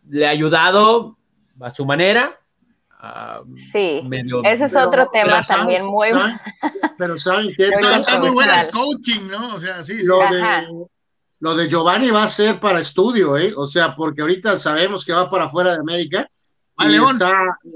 le 0.09 0.25
ha 0.25 0.31
ayudado 0.31 1.15
a 1.61 1.69
su 1.69 1.85
manera. 1.85 2.39
sí, 3.71 4.01
ese 4.43 4.65
es 4.65 4.75
otro 4.75 5.07
tema 5.13 5.43
también 5.43 5.85
muy... 5.85 6.09
pero 6.97 7.15
saben 7.19 7.53
que 7.55 7.69
está 7.69 8.19
muy 8.19 8.31
buena 8.31 8.61
el 8.61 8.71
coaching, 8.71 9.27
¿no? 9.29 9.53
O 9.53 9.59
sea, 9.59 9.83
sí, 9.83 9.99
sí. 9.99 10.11
Lo 11.39 11.55
de 11.55 11.67
Giovanni 11.67 12.11
va 12.11 12.23
a 12.23 12.29
ser 12.29 12.59
para 12.59 12.79
estudio, 12.79 13.37
¿eh? 13.37 13.53
O 13.55 13.67
sea, 13.67 13.95
porque 13.95 14.21
ahorita 14.21 14.57
sabemos 14.59 15.03
que 15.03 15.13
va 15.13 15.29
para 15.29 15.45
afuera 15.45 15.73
de 15.73 15.79
América. 15.79 16.29
y 16.79 16.95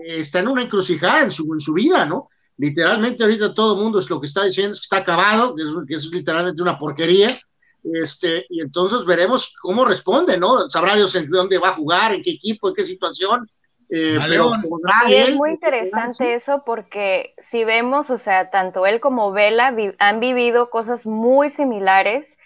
está, 0.07 0.39
en 0.39 0.47
una 0.47 0.64
encrucijada 0.64 1.22
en 1.22 1.32
su, 1.32 1.53
en 1.53 1.60
su 1.60 1.74
vida, 1.74 2.05
¿no? 2.05 2.30
Literalmente 2.57 3.24
ahorita 3.24 3.53
todo 3.53 3.76
el 3.76 3.82
mundo 3.82 3.99
es 3.99 4.10
lo 4.10 4.20
que 4.20 4.28
está 4.28 4.43
diciendo, 4.43 4.74
es 4.74 4.82
que 4.82 4.86
está 4.86 4.97
acabado, 4.97 5.55
que 5.55 5.64
es, 5.64 5.70
que 5.88 5.95
es 5.95 6.05
literalmente 6.07 6.62
una 6.62 6.78
porquería. 6.78 7.30
Este, 7.84 8.45
y 8.49 8.62
entonces 8.62 9.05
veremos 9.05 9.53
cómo 9.62 9.86
responde, 9.86 10.38
¿no? 10.38 10.70
Sabrá 10.70 10.95
Dios 10.95 11.16
en 11.16 11.30
dónde 11.30 11.57
va 11.57 11.70
a 11.70 11.76
jugar, 11.76 12.14
en 12.14 12.22
qué 12.22 12.32
equipo, 12.32 12.70
en 12.70 12.76
qué 12.76 12.84
situación. 12.84 13.49
Eh, 13.89 14.20
pero 14.28 14.51
es 15.10 15.36
muy 15.36 15.51
interesante 15.51 16.36
eso 16.36 16.62
porque 16.64 17.34
si 17.39 17.64
vemos, 17.64 18.12
o 18.12 18.18
sea, 18.18 18.51
tanto 18.51 18.86
él 18.86 18.99
como 18.99 19.32
Vela 19.32 19.76
han 19.97 20.20
vivido 20.20 20.70
cosas 20.70 21.07
muy 21.07 21.49
similares 21.49 22.38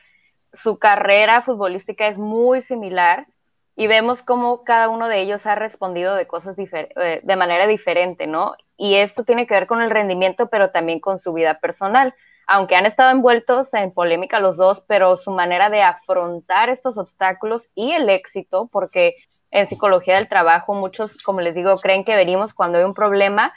su 0.54 0.78
carrera 0.78 1.42
futbolística 1.42 2.08
es 2.08 2.18
muy 2.18 2.62
similar 2.62 3.28
y 3.76 3.88
vemos 3.88 4.22
cómo 4.22 4.64
cada 4.64 4.90
uno 4.90 5.08
de 5.08 5.20
ellos 5.20 5.46
ha 5.46 5.56
respondido 5.56 6.16
de 6.16 6.28
cosas 6.28 6.56
eh, 6.58 7.22
de 7.24 7.36
manera 7.36 7.66
diferente, 7.66 8.28
¿no? 8.28 8.56
Y 8.78 8.96
esto 8.96 9.24
tiene 9.24 9.48
que 9.48 9.56
ver 9.56 9.68
con 9.68 9.82
el 9.82 9.90
rendimiento, 9.90 10.48
pero 10.50 10.70
también 10.70 11.00
con 11.00 11.20
su 11.20 11.34
vida 11.34 11.60
personal. 11.60 12.14
Aunque 12.46 12.76
han 12.76 12.86
estado 12.86 13.10
envueltos 13.12 13.74
en 13.74 13.92
polémica 13.92 14.40
los 14.40 14.58
dos, 14.58 14.84
pero 14.88 15.18
su 15.18 15.32
manera 15.32 15.70
de 15.70 15.82
afrontar 15.82 16.70
estos 16.70 16.98
obstáculos 16.98 17.70
y 17.74 17.94
el 17.94 18.10
éxito, 18.10 18.70
porque 18.72 19.16
en 19.50 19.68
psicología 19.68 20.16
del 20.16 20.30
trabajo 20.30 20.74
muchos, 20.74 21.22
como 21.24 21.42
les 21.42 21.56
digo, 21.56 21.76
creen 21.78 22.04
que 22.04 22.16
venimos 22.16 22.54
cuando 22.54 22.78
hay 22.78 22.84
un 22.84 22.94
problema, 22.94 23.54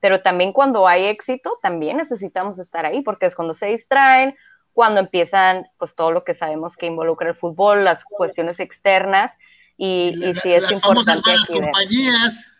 pero 0.00 0.22
también 0.22 0.52
cuando 0.52 0.86
hay 0.86 1.06
éxito, 1.06 1.58
también 1.60 1.96
necesitamos 1.96 2.58
estar 2.58 2.86
ahí, 2.86 3.02
porque 3.02 3.26
es 3.26 3.34
cuando 3.34 3.54
se 3.54 3.66
distraen 3.66 4.36
cuando 4.78 5.00
empiezan 5.00 5.66
pues 5.76 5.96
todo 5.96 6.12
lo 6.12 6.22
que 6.22 6.34
sabemos 6.34 6.76
que 6.76 6.86
involucra 6.86 7.28
el 7.28 7.34
fútbol, 7.34 7.82
las 7.82 8.04
cuestiones 8.04 8.60
externas 8.60 9.36
y, 9.76 10.14
y, 10.24 10.34
sí 10.34 10.54
es 10.54 10.70
importante. 10.70 11.32
compañías. 11.52 12.56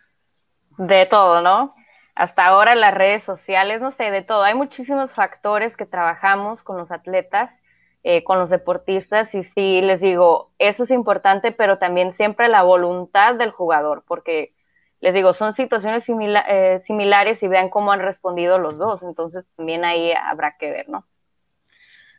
De 0.77 1.05
todo, 1.05 1.39
¿no? 1.39 1.73
Hasta 2.15 2.45
ahora 2.45 2.75
las 2.75 2.93
redes 2.93 3.23
sociales, 3.23 3.79
no 3.79 3.91
sé, 3.91 4.11
de 4.11 4.21
todo. 4.21 4.43
Hay 4.43 4.53
muchísimos 4.53 5.13
factores 5.13 5.77
que 5.77 5.85
trabajamos 5.85 6.61
con 6.61 6.75
los 6.75 6.91
atletas, 6.91 7.63
eh, 8.03 8.25
con 8.25 8.37
los 8.37 8.49
deportistas 8.49 9.33
y 9.33 9.45
sí, 9.45 9.79
les 9.79 10.01
digo, 10.01 10.51
eso 10.59 10.83
es 10.83 10.91
importante, 10.91 11.53
pero 11.53 11.77
también 11.77 12.11
siempre 12.11 12.49
la 12.49 12.63
voluntad 12.63 13.35
del 13.35 13.51
jugador, 13.51 14.03
porque 14.05 14.53
les 14.99 15.13
digo, 15.13 15.31
son 15.31 15.53
situaciones 15.53 16.03
eh, 16.09 16.81
similares 16.81 17.43
y 17.43 17.47
vean 17.47 17.69
cómo 17.69 17.93
han 17.93 18.01
respondido 18.01 18.59
los 18.59 18.77
dos, 18.77 19.03
entonces 19.03 19.45
también 19.55 19.85
ahí 19.85 20.11
habrá 20.11 20.57
que 20.57 20.69
ver, 20.69 20.89
¿no? 20.89 21.05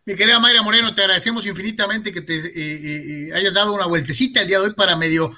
Mi 0.07 0.17
querida 0.17 0.41
Mayra 0.41 0.63
Moreno, 0.63 0.95
te 0.95 1.03
agradecemos 1.03 1.45
infinitamente 1.45 2.11
que 2.13 2.23
te 2.23 2.35
eh, 2.35 2.53
eh, 2.55 3.29
eh, 3.29 3.35
hayas 3.35 3.53
dado 3.53 3.75
una 3.75 3.85
vueltecita 3.85 4.41
el 4.41 4.49
día 4.49 4.59
de 4.59 4.69
hoy 4.69 4.75
para 4.75 4.97
medio 4.97 5.31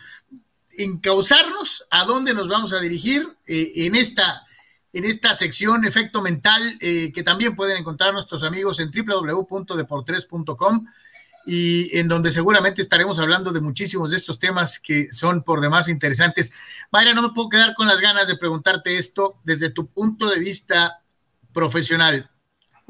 encauzarnos 0.78 1.84
a 1.90 2.04
dónde 2.04 2.32
nos 2.32 2.48
vamos 2.48 2.72
a 2.72 2.80
dirigir 2.80 3.28
en, 3.44 3.94
esta, 3.96 4.46
en 4.92 5.04
esta 5.04 5.34
sección 5.34 5.84
Efecto 5.84 6.22
Mental, 6.22 6.78
que 6.78 7.22
también 7.22 7.54
pueden 7.54 7.76
encontrar 7.76 8.14
nuestros 8.14 8.42
amigos 8.42 8.80
en 8.80 8.90
www.deportres.com 8.90 10.86
y 11.44 11.98
en 11.98 12.08
donde 12.08 12.32
seguramente 12.32 12.80
estaremos 12.80 13.18
hablando 13.18 13.52
de 13.52 13.60
muchísimos 13.60 14.12
de 14.12 14.16
estos 14.16 14.38
temas 14.38 14.78
que 14.78 15.12
son 15.12 15.42
por 15.42 15.60
demás 15.60 15.88
interesantes. 15.90 16.52
Mayra, 16.90 17.12
no 17.12 17.20
me 17.20 17.34
puedo 17.34 17.50
quedar 17.50 17.74
con 17.74 17.86
las 17.86 18.00
ganas 18.00 18.28
de 18.28 18.38
preguntarte 18.38 18.96
esto 18.96 19.40
desde 19.44 19.68
tu 19.68 19.88
punto 19.88 20.30
de 20.30 20.38
vista 20.38 21.02
profesional. 21.52 22.30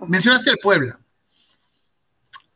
Mencionaste 0.07 0.51
el 0.51 0.59
Puebla. 0.59 1.02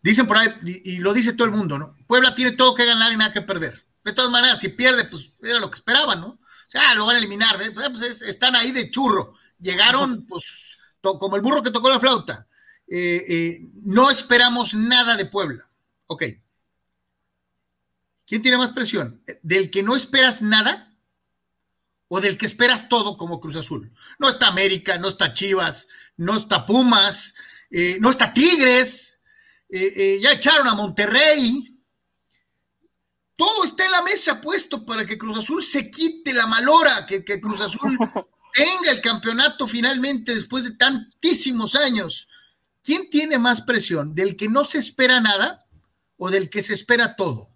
Dicen 0.07 0.29
por 0.29 0.39
ahí, 0.39 0.49
y, 0.63 0.99
lo 0.99 1.13
dice 1.13 1.33
todo 1.33 1.47
el 1.47 1.51
mundo, 1.51 1.79
¿no? 1.79 1.97
Puebla 2.07 2.33
tiene 2.33 2.53
todo 2.53 2.77
que 2.77 2.87
ganar 2.87 3.13
y 3.13 3.17
nada 3.17 3.33
que 3.33 3.43
perder. 3.43 3.85
De 4.05 4.13
todas 4.13 4.31
maneras, 4.31 4.61
si 4.61 4.69
pierde, 4.69 5.05
pues 5.07 5.33
era 5.43 5.59
lo 5.59 5.69
que 5.69 5.75
esperaban, 5.75 6.21
¿no? 6.21 6.29
O 6.29 6.41
sea, 6.69 6.95
lo 6.95 7.07
van 7.07 7.17
a 7.17 7.19
eliminar, 7.19 7.61
¿eh? 7.61 7.73
pues, 7.73 7.91
pues 7.91 8.23
están 8.23 8.55
ahí 8.55 8.71
de 8.71 8.89
churro. 8.89 9.33
Llegaron, 9.59 10.25
pues, 10.29 10.79
como 11.01 11.35
el 11.35 11.43
burro 11.43 11.61
que 11.61 11.73
tocó 11.73 11.91
la 11.91 11.99
flauta. 11.99 12.47
Eh, 12.87 13.25
eh, 13.29 13.61
no 13.83 14.09
esperamos 14.09 14.75
nada 14.75 15.17
de 15.17 15.27
Puebla. 15.27 15.69
Ok. 16.07 16.23
¿Quién 18.29 18.43
tiene 18.43 18.59
más 18.59 18.71
presión? 18.71 19.25
¿Del 19.43 19.73
que 19.73 19.83
no 19.83 19.97
esperas 19.97 20.41
nada 20.41 20.97
o 22.07 22.21
del 22.21 22.39
que 22.39 22.47
esperas 22.47 22.89
todo 22.89 23.17
como 23.17 23.41
Cruz 23.41 23.57
Azul? 23.57 23.93
No 24.21 24.29
está 24.29 24.47
América, 24.47 24.99
no 24.99 25.09
está 25.09 25.35
Chivas, 25.35 25.89
no 26.17 26.37
está 26.37 26.65
Pumas, 26.65 27.35
eh, 27.73 27.99
no 27.99 28.09
está 28.09 28.33
Tigres, 28.33 29.16
eh, 29.69 29.93
eh, 29.97 30.19
ya 30.21 30.33
echaron 30.33 30.69
a 30.69 30.75
Monterrey. 30.75 31.73
Todo 33.37 33.65
está 33.65 33.85
en 33.85 33.93
la 33.93 34.03
mesa 34.03 34.41
puesto 34.41 34.85
para 34.87 35.05
que 35.05 35.19
Cruz 35.19 35.39
Azul 35.39 35.63
se 35.63 35.91
quite 35.91 36.33
la 36.33 36.47
malora, 36.47 37.05
que, 37.07 37.25
que 37.25 37.41
Cruz 37.41 37.61
Azul 37.61 37.99
tenga 38.55 38.91
el 38.91 39.01
campeonato 39.01 39.67
finalmente 39.67 40.35
después 40.35 40.65
de 40.65 40.77
tantísimos 40.77 41.77
años. 41.77 42.29
¿Quién 42.83 43.11
tiene 43.11 43.39
más 43.39 43.61
presión? 43.63 44.15
¿Del 44.15 44.37
que 44.37 44.49
no 44.49 44.65
se 44.65 44.79
espera 44.79 45.21
nada 45.21 45.67
o 46.17 46.31
del 46.31 46.49
que 46.49 46.63
se 46.63 46.73
espera 46.73 47.17
todo? 47.17 47.49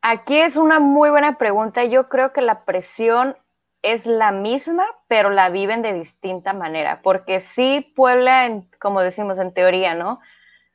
Aquí 0.00 0.38
es 0.38 0.56
una 0.56 0.80
muy 0.80 1.10
buena 1.10 1.38
pregunta. 1.38 1.84
Yo 1.84 2.08
creo 2.08 2.32
que 2.32 2.42
la 2.42 2.64
presión 2.64 3.36
es 3.84 4.06
la 4.06 4.32
misma, 4.32 4.86
pero 5.08 5.28
la 5.28 5.50
viven 5.50 5.82
de 5.82 5.92
distinta 5.92 6.54
manera, 6.54 7.00
porque 7.02 7.40
sí 7.42 7.92
Puebla, 7.94 8.62
como 8.80 9.02
decimos 9.02 9.38
en 9.38 9.52
teoría, 9.52 9.94
¿no? 9.94 10.20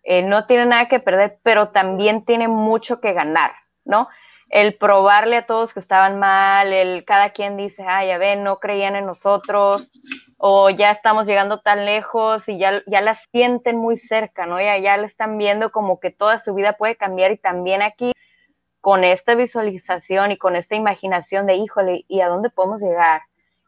Eh, 0.03 0.21
no 0.21 0.45
tiene 0.45 0.67
nada 0.67 0.87
que 0.87 0.99
perder, 0.99 1.39
pero 1.41 1.69
también 1.69 2.23
tiene 2.23 2.47
mucho 2.47 3.01
que 3.01 3.13
ganar, 3.13 3.51
¿no? 3.83 4.07
El 4.49 4.75
probarle 4.75 5.37
a 5.37 5.45
todos 5.47 5.73
que 5.73 5.79
estaban 5.79 6.19
mal, 6.19 6.71
el 6.71 7.03
cada 7.03 7.31
quien 7.31 7.57
dice, 7.57 7.83
ay, 7.87 8.09
ya 8.09 8.19
ven, 8.19 8.43
no 8.43 8.59
creían 8.59 8.95
en 8.95 9.07
nosotros, 9.07 9.89
o 10.37 10.69
ya 10.69 10.91
estamos 10.91 11.25
llegando 11.25 11.61
tan 11.61 11.85
lejos 11.85 12.47
y 12.47 12.59
ya, 12.59 12.83
ya 12.85 13.01
la 13.01 13.15
sienten 13.15 13.77
muy 13.77 13.97
cerca, 13.97 14.45
¿no? 14.45 14.61
Ya, 14.61 14.77
ya 14.77 14.97
la 14.97 15.07
están 15.07 15.39
viendo 15.39 15.71
como 15.71 15.99
que 15.99 16.11
toda 16.11 16.37
su 16.37 16.53
vida 16.53 16.73
puede 16.73 16.95
cambiar 16.95 17.31
y 17.31 17.37
también 17.37 17.81
aquí 17.81 18.11
con 18.81 19.03
esta 19.03 19.35
visualización 19.35 20.31
y 20.31 20.37
con 20.37 20.55
esta 20.55 20.75
imaginación 20.75 21.45
de, 21.45 21.55
híjole, 21.55 22.05
¿y 22.07 22.21
a 22.21 22.27
dónde 22.27 22.49
podemos 22.49 22.81
llegar? 22.81 23.21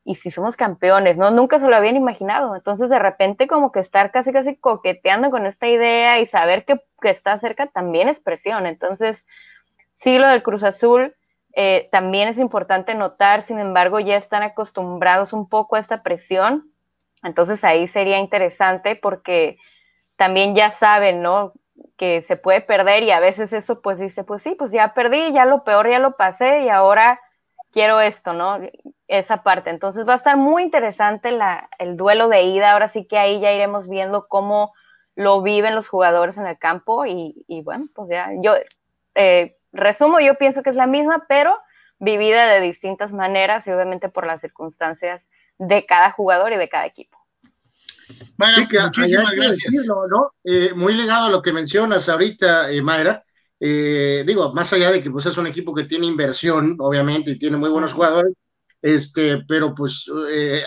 Y 0.03 0.16
si 0.16 0.32
somos 0.32 0.55
campeones, 0.55 1.18
¿no? 1.18 1.30
Nunca 1.32 1.59
se 1.59 1.68
lo 1.68 1.76
habían 1.76 1.95
imaginado. 1.95 2.55
Entonces, 2.55 2.89
de 2.89 2.97
repente, 2.97 3.47
como 3.47 3.72
que 3.72 3.80
estar 3.80 4.12
casi, 4.12 4.32
casi 4.34 4.55
coqueteando 4.55 5.30
con 5.30 5.45
esta 5.45 5.68
idea 5.68 6.20
y 6.20 6.26
saber 6.26 6.66
que, 6.66 6.82
está 7.03 7.38
cerca 7.38 7.68
también 7.68 8.09
es 8.09 8.20
presión. 8.20 8.66
Entonces, 8.66 9.28
sí, 9.95 10.18
lo 10.18 10.28
del 10.28 10.43
Cruz 10.43 10.64
Azul 10.64 11.16
eh, 11.53 11.89
también 11.91 12.28
es 12.30 12.38
importante 12.38 12.95
notar, 12.95 13.43
sin 13.43 13.59
embargo, 13.59 13.99
ya 13.99 14.16
están 14.16 14.43
acostumbrados 14.43 15.34
un 15.34 15.49
poco 15.49 15.76
a 15.76 15.80
esta 15.80 16.03
presión. 16.03 16.72
Entonces, 17.24 17.64
ahí 17.64 17.88
sería 17.88 18.20
interesante 18.20 18.95
porque 18.95 19.57
también 20.16 20.55
ya 20.55 20.70
saben, 20.70 21.22
¿no? 21.22 21.53
Que 21.98 22.22
se 22.24 22.38
puede 22.38 22.62
perder 22.62 23.04
y 23.04 23.12
a 23.12 23.20
veces 23.20 23.54
eso 23.54 23.82
pues 23.82 24.00
dice, 24.00 24.24
pues 24.24 24.44
sí, 24.44 24.56
pues 24.56 24.72
ya 24.72 24.94
perdí, 24.94 25.32
ya 25.34 25.46
lo 25.46 25.64
peor 25.64 25.90
ya 25.90 26.00
lo 26.00 26.16
pasé 26.18 26.64
y 26.64 26.70
ahora 26.70 27.20
quiero 27.72 28.02
esto, 28.02 28.34
¿no? 28.34 28.60
Esa 29.08 29.44
parte. 29.44 29.70
Entonces 29.70 30.08
va 30.08 30.14
a 30.14 30.18
estar 30.18 30.38
muy 30.38 30.64
interesante 30.64 31.32
la, 31.32 31.70
el 31.80 31.98
duelo 31.98 32.28
de 32.28 32.44
ida, 32.44 32.74
ahora 32.74 32.88
sí 32.88 33.06
que 33.06 33.18
ahí 33.18 33.40
ya 33.40 33.52
iremos 33.52 33.90
viendo 33.90 34.28
cómo 34.28 34.74
lo 35.16 35.42
viven 35.42 35.76
los 35.76 35.88
jugadores 35.88 36.38
en 36.38 36.48
el 36.48 36.58
campo 36.58 37.06
y, 37.06 37.62
bueno, 37.64 37.86
pues 37.94 38.10
ya 38.10 38.30
yo 38.42 38.54
eh, 39.16 39.58
resumo, 39.72 40.20
yo 40.20 40.36
pienso 40.36 40.64
que 40.64 40.70
es 40.70 40.76
la 40.76 40.88
misma, 40.88 41.26
pero 41.28 41.58
vivida 42.00 42.48
de 42.48 42.62
distintas 42.62 43.14
maneras 43.14 43.68
y 43.68 43.72
obviamente 43.72 44.10
por 44.10 44.26
las 44.26 44.42
circunstancias 44.42 45.28
de 45.58 45.86
cada 45.86 46.12
jugador 46.12 46.54
y 46.54 46.58
de 46.58 46.70
cada 46.70 46.86
equipo. 46.86 47.21
Muchísimas 48.38 49.36
gracias. 49.36 49.88
Eh, 50.43 50.74
muy 50.76 50.93
ligado 50.93 51.28
a 51.28 51.30
lo 51.30 51.41
que 51.41 51.53
mencionas 51.53 52.09
ahorita, 52.09 52.72
eh, 52.72 52.82
Mayra. 52.82 53.24
Eh, 53.59 54.24
digo, 54.26 54.53
más 54.53 54.74
allá 54.74 54.91
de 54.91 55.03
que 55.03 55.12
pues, 55.12 55.26
es 55.26 55.38
un 55.38 55.47
equipo 55.47 55.74
que 55.74 55.84
tiene 55.84 56.07
inversión, 56.07 56.76
obviamente, 56.80 57.32
y 57.32 57.39
tiene 57.39 57.57
muy 57.57 57.70
buenos 57.70 57.93
jugadores, 57.93 58.34
este, 58.82 59.43
pero 59.47 59.76
pues 59.76 60.09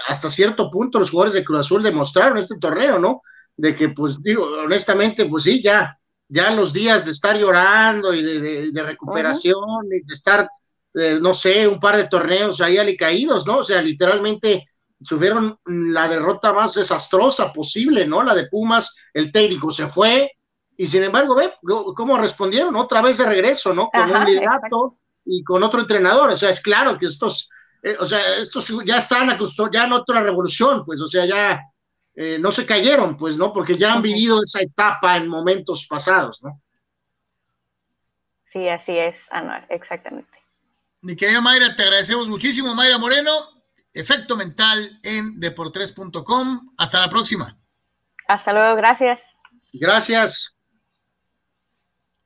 hasta 0.08 0.30
cierto 0.30 0.70
punto 0.70 1.00
los 1.00 1.10
jugadores 1.10 1.34
de 1.34 1.44
Cruz 1.44 1.60
Azul 1.60 1.82
demostraron 1.82 2.38
este 2.38 2.56
torneo, 2.60 2.98
¿no? 3.00 3.22
De 3.56 3.74
que, 3.74 3.88
pues 3.88 4.22
digo, 4.22 4.44
honestamente, 4.64 5.26
pues 5.26 5.44
sí, 5.44 5.60
ya, 5.60 5.98
ya 6.28 6.52
los 6.52 6.72
días 6.72 7.04
de 7.04 7.10
estar 7.10 7.36
llorando 7.36 8.14
y 8.14 8.22
de, 8.22 8.82
recuperación 8.82 9.86
y 9.86 10.06
de 10.06 10.14
estar, 10.14 10.48
no 11.20 11.34
sé, 11.34 11.66
un 11.66 11.80
par 11.80 11.96
de 11.96 12.06
torneos 12.06 12.60
ahí 12.60 12.78
alicaídos, 12.78 13.44
¿no? 13.44 13.58
O 13.58 13.64
sea, 13.64 13.82
literalmente 13.82 14.68
sufrieron 15.04 15.58
la 15.66 16.08
derrota 16.08 16.52
más 16.52 16.74
desastrosa 16.74 17.52
posible, 17.52 18.06
¿no? 18.06 18.22
La 18.22 18.34
de 18.34 18.46
Pumas, 18.46 18.94
el 19.12 19.30
técnico 19.30 19.70
se 19.70 19.88
fue, 19.88 20.32
y 20.76 20.88
sin 20.88 21.04
embargo, 21.04 21.34
ve 21.36 21.52
cómo 21.96 22.18
respondieron, 22.18 22.74
otra 22.76 23.02
vez 23.02 23.18
de 23.18 23.26
regreso, 23.26 23.72
¿no? 23.72 23.88
Con 23.90 24.10
un 24.10 24.24
liderato 24.24 24.98
y 25.24 25.42
con 25.44 25.62
otro 25.62 25.80
entrenador, 25.80 26.30
o 26.30 26.36
sea, 26.36 26.50
es 26.50 26.60
claro 26.60 26.98
que 26.98 27.06
estos, 27.06 27.48
eh, 27.82 27.96
o 27.98 28.06
sea, 28.06 28.36
estos 28.38 28.72
ya 28.84 28.98
están 28.98 29.30
acostumbrados, 29.30 29.74
ya 29.74 29.84
en 29.86 29.92
otra 29.92 30.20
revolución, 30.20 30.84
pues, 30.84 31.00
o 31.00 31.06
sea, 31.06 31.24
ya 31.24 31.60
eh, 32.14 32.38
no 32.38 32.50
se 32.50 32.66
cayeron, 32.66 33.16
pues, 33.16 33.36
¿no? 33.36 33.52
Porque 33.52 33.76
ya 33.76 33.94
han 33.94 34.02
vivido 34.02 34.42
esa 34.42 34.60
etapa 34.60 35.16
en 35.16 35.28
momentos 35.28 35.86
pasados, 35.88 36.42
¿no? 36.42 36.60
Sí, 38.44 38.68
así 38.68 38.96
es, 38.96 39.16
Anuar, 39.30 39.66
exactamente. 39.68 40.38
Mi 41.00 41.16
querida 41.16 41.40
Mayra, 41.40 41.74
te 41.74 41.82
agradecemos 41.82 42.28
muchísimo, 42.28 42.74
Mayra 42.74 42.98
Moreno. 42.98 43.30
Efecto 43.94 44.36
Mental 44.36 44.98
en 45.04 45.38
deportres.com. 45.38 46.74
Hasta 46.76 47.00
la 47.00 47.08
próxima. 47.08 47.56
Hasta 48.26 48.52
luego, 48.52 48.74
gracias. 48.76 49.20
Gracias. 49.72 50.52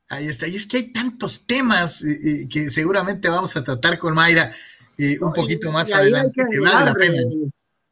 Ahí 0.08 0.26
está. 0.26 0.48
Y 0.48 0.56
es 0.56 0.66
que 0.66 0.78
hay 0.78 0.92
tantos 0.92 1.46
temas 1.46 2.02
eh, 2.02 2.08
eh, 2.12 2.48
que 2.48 2.70
seguramente 2.70 3.28
vamos 3.28 3.54
a 3.56 3.62
tratar 3.62 3.98
con 3.98 4.14
Mayra 4.14 4.50
eh, 4.96 5.18
un 5.20 5.32
poquito 5.32 5.70
más 5.70 5.92
adelante. 5.92 6.42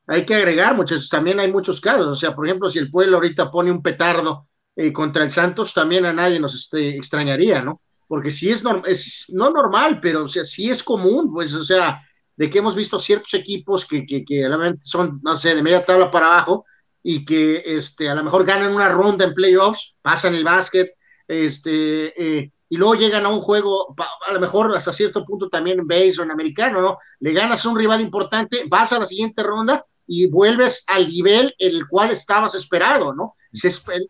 Hay 0.09 0.25
que, 0.25 0.37
agregar, 0.37 0.75
muchachos, 0.77 1.09
también 1.09 1.41
hay 1.41 1.53
muchos 1.53 1.81
casos. 1.81 2.07
O 2.07 2.15
sea, 2.15 2.35
por 2.35 2.47
ejemplo, 2.47 2.71
si 2.71 2.79
el 2.79 2.91
pueblo 2.91 3.17
ahorita 3.17 3.51
pone 3.51 3.71
un 3.71 3.83
petardo 3.83 4.49
contra 4.93 5.25
el 5.25 5.31
Santos, 5.31 5.75
también 5.75 6.05
a 6.05 6.13
nadie 6.13 6.39
nos 6.39 6.55
este, 6.55 6.97
extrañaría, 6.97 7.63
¿no? 7.63 7.81
Porque 8.07 8.31
si 8.31 8.51
es, 8.51 8.63
es 8.87 9.27
no 9.31 9.51
normal, 9.51 10.01
pero 10.01 10.25
o 10.25 10.29
sea, 10.29 10.45
sí 10.45 10.71
es 10.71 10.83
común, 10.83 11.33
pues, 11.33 11.55
o 11.55 11.65
sea, 11.65 12.06
de 12.37 12.51
que 12.51 12.59
hemos 12.59 12.75
visto 12.75 12.99
ciertos 12.99 13.35
equipos 13.35 13.87
que, 13.87 14.07
que, 14.07 14.25
que 14.25 14.49
son, 14.83 15.21
no 15.23 15.37
sé, 15.37 15.55
de 15.55 15.63
media 15.63 15.85
tabla 15.85 16.11
para 16.11 16.27
abajo 16.27 16.67
y 17.03 17.25
que 17.25 17.63
este, 17.65 18.09
a 18.09 18.15
lo 18.15 18.25
mejor 18.25 18.45
ganan 18.45 18.75
una 18.75 18.89
ronda 18.89 19.25
en 19.25 19.35
playoffs, 19.35 19.95
pasan 20.03 20.35
el 20.35 20.45
básquet, 20.45 20.95
este, 21.27 22.39
eh, 22.39 22.53
y 22.69 22.77
luego 22.77 22.95
llegan 22.95 23.25
a 23.25 23.29
un 23.29 23.41
juego, 23.41 23.95
a 24.27 24.33
lo 24.33 24.41
mejor 24.41 24.75
hasta 24.77 24.93
cierto 24.93 25.25
punto 25.25 25.49
también 25.49 25.79
en 25.79 25.87
base 25.87 26.17
o 26.19 26.25
en 26.25 26.31
americano, 26.31 26.81
¿no? 26.81 26.99
Le 27.21 27.33
ganas 27.33 27.65
a 27.65 27.69
un 27.69 27.79
rival 27.79 28.01
importante, 28.01 28.65
vas 28.69 28.93
a 28.93 28.99
la 28.99 29.05
siguiente 29.05 29.43
ronda 29.43 29.85
y 30.07 30.27
vuelves 30.27 30.85
al 30.89 31.09
nivel 31.09 31.55
en 31.59 31.75
el 31.75 31.89
cual 31.89 32.11
estabas 32.11 32.55
esperado, 32.55 33.15
¿no? 33.15 33.35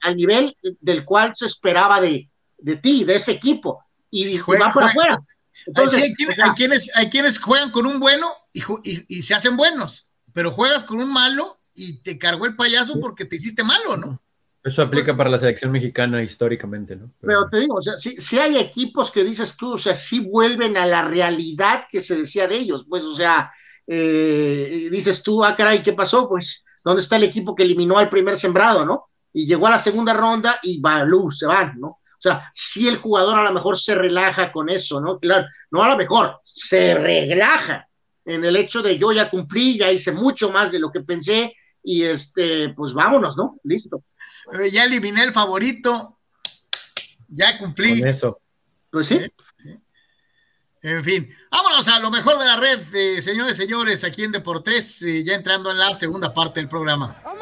al 0.03 0.16
nivel 0.16 0.57
del 0.81 1.05
cual 1.05 1.33
se 1.35 1.47
esperaba 1.47 2.01
de, 2.01 2.29
de 2.59 2.77
ti, 2.77 3.05
de 3.05 3.14
ese 3.14 3.31
equipo, 3.31 3.85
y, 4.11 4.39
va 4.39 4.72
para 4.72 4.87
afuera 4.87 5.20
hay, 5.74 6.12
quienes, 6.54 6.96
hay 6.96 7.08
quienes 7.08 7.38
juegan 7.38 7.70
con 7.70 7.86
un 7.86 7.98
bueno 7.98 8.28
y, 8.52 9.22
se 9.22 9.34
hacen 9.34 9.56
buenos, 9.56 10.10
pero 10.32 10.50
juegas 10.50 10.84
con 10.84 11.00
un 11.00 11.12
malo 11.12 11.56
y 11.74 12.02
te 12.02 12.18
cargó 12.18 12.46
el 12.46 12.56
payaso 12.56 13.00
porque 13.00 13.24
te 13.24 13.36
hiciste 13.36 13.64
malo, 13.64 13.96
¿no? 13.96 14.22
Eso 14.62 14.82
aplica 14.82 15.16
para 15.16 15.30
la 15.30 15.38
selección 15.38 15.70
mexicana 15.70 16.22
históricamente, 16.24 16.96
¿no? 16.96 17.12
Pero, 17.20 17.48
te 17.48 17.60
digo, 17.60 17.76
o 17.76 17.80
sea, 17.80 17.96
si, 17.96 18.38
hay 18.38 18.56
equipos 18.56 19.12
que 19.12 19.22
dices 19.22 19.56
tú, 19.56 19.74
o 19.74 19.78
sea, 19.78 19.94
sí 19.94 20.20
vuelven 20.20 20.76
a 20.76 20.86
la 20.86 21.02
realidad 21.02 21.84
que 21.90 22.00
se 22.00 22.16
decía 22.16 22.48
de 22.48 22.56
ellos, 22.56 22.84
pues, 22.88 23.04
o 23.04 23.14
sea, 23.14 23.52
eh, 23.86 24.88
dices 24.90 25.22
tú, 25.22 25.44
ah, 25.44 25.54
caray, 25.54 25.84
¿qué 25.84 25.92
pasó? 25.92 26.28
Pues, 26.28 26.64
¿dónde 26.84 27.00
está 27.00 27.14
el 27.14 27.22
equipo 27.24 27.54
que 27.54 27.62
eliminó 27.62 27.96
al 27.96 28.10
primer 28.10 28.36
sembrado, 28.36 28.84
no? 28.84 29.06
Y 29.32 29.46
llegó 29.46 29.68
a 29.68 29.70
la 29.70 29.78
segunda 29.78 30.14
ronda 30.14 30.58
y 30.62 30.80
Balú 30.80 31.30
se 31.30 31.46
van, 31.46 31.78
¿no? 31.78 32.00
O 32.18 32.22
sea, 32.22 32.50
si 32.54 32.88
el 32.88 32.98
jugador 32.98 33.38
a 33.38 33.44
lo 33.44 33.52
mejor 33.52 33.78
se 33.78 33.94
relaja 33.94 34.50
con 34.50 34.68
eso, 34.68 35.00
¿no? 35.00 35.18
Claro, 35.18 35.46
no 35.70 35.82
a 35.82 35.90
lo 35.90 35.96
mejor, 35.96 36.40
se 36.44 36.94
relaja 36.94 37.86
en 38.24 38.44
el 38.44 38.56
hecho 38.56 38.82
de 38.82 38.98
yo 38.98 39.12
ya 39.12 39.30
cumplí, 39.30 39.78
ya 39.78 39.90
hice 39.90 40.12
mucho 40.12 40.50
más 40.50 40.72
de 40.72 40.78
lo 40.78 40.90
que 40.90 41.00
pensé 41.00 41.54
y 41.82 42.02
este, 42.02 42.70
pues 42.70 42.92
vámonos, 42.92 43.36
¿no? 43.36 43.56
Listo. 43.62 44.02
Eh, 44.52 44.70
ya 44.70 44.84
eliminé 44.84 45.22
el 45.22 45.32
favorito, 45.32 46.18
ya 47.28 47.58
cumplí. 47.58 48.00
Con 48.00 48.08
eso. 48.08 48.40
Pues 48.90 49.08
sí. 49.08 49.20
En 50.82 51.02
fin, 51.02 51.28
vámonos 51.50 51.88
a 51.88 51.98
lo 51.98 52.10
mejor 52.10 52.38
de 52.38 52.44
la 52.44 52.56
red, 52.56 53.20
señores 53.20 53.54
y 53.54 53.62
señores, 53.62 54.04
aquí 54.04 54.22
en 54.22 54.32
Deportes, 54.32 55.02
eh, 55.02 55.24
ya 55.24 55.34
entrando 55.34 55.70
en 55.70 55.78
la 55.78 55.94
segunda 55.94 56.32
parte 56.32 56.60
del 56.60 56.68
programa. 56.68 57.16
Oh 57.24 57.34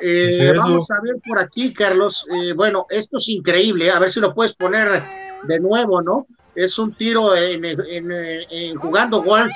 eh, 0.00 0.52
vamos 0.56 0.90
a 0.90 1.00
ver 1.02 1.16
por 1.26 1.38
aquí, 1.38 1.72
Carlos. 1.72 2.26
Eh, 2.30 2.52
bueno, 2.52 2.86
esto 2.88 3.16
es 3.16 3.28
increíble. 3.28 3.90
A 3.90 3.98
ver 3.98 4.10
si 4.10 4.20
lo 4.20 4.34
puedes 4.34 4.54
poner 4.54 5.02
de 5.44 5.60
nuevo, 5.60 6.02
¿no? 6.02 6.26
Es 6.54 6.78
un 6.78 6.94
tiro 6.94 7.34
en, 7.36 8.76
jugando 8.76 9.22
golf. 9.22 9.52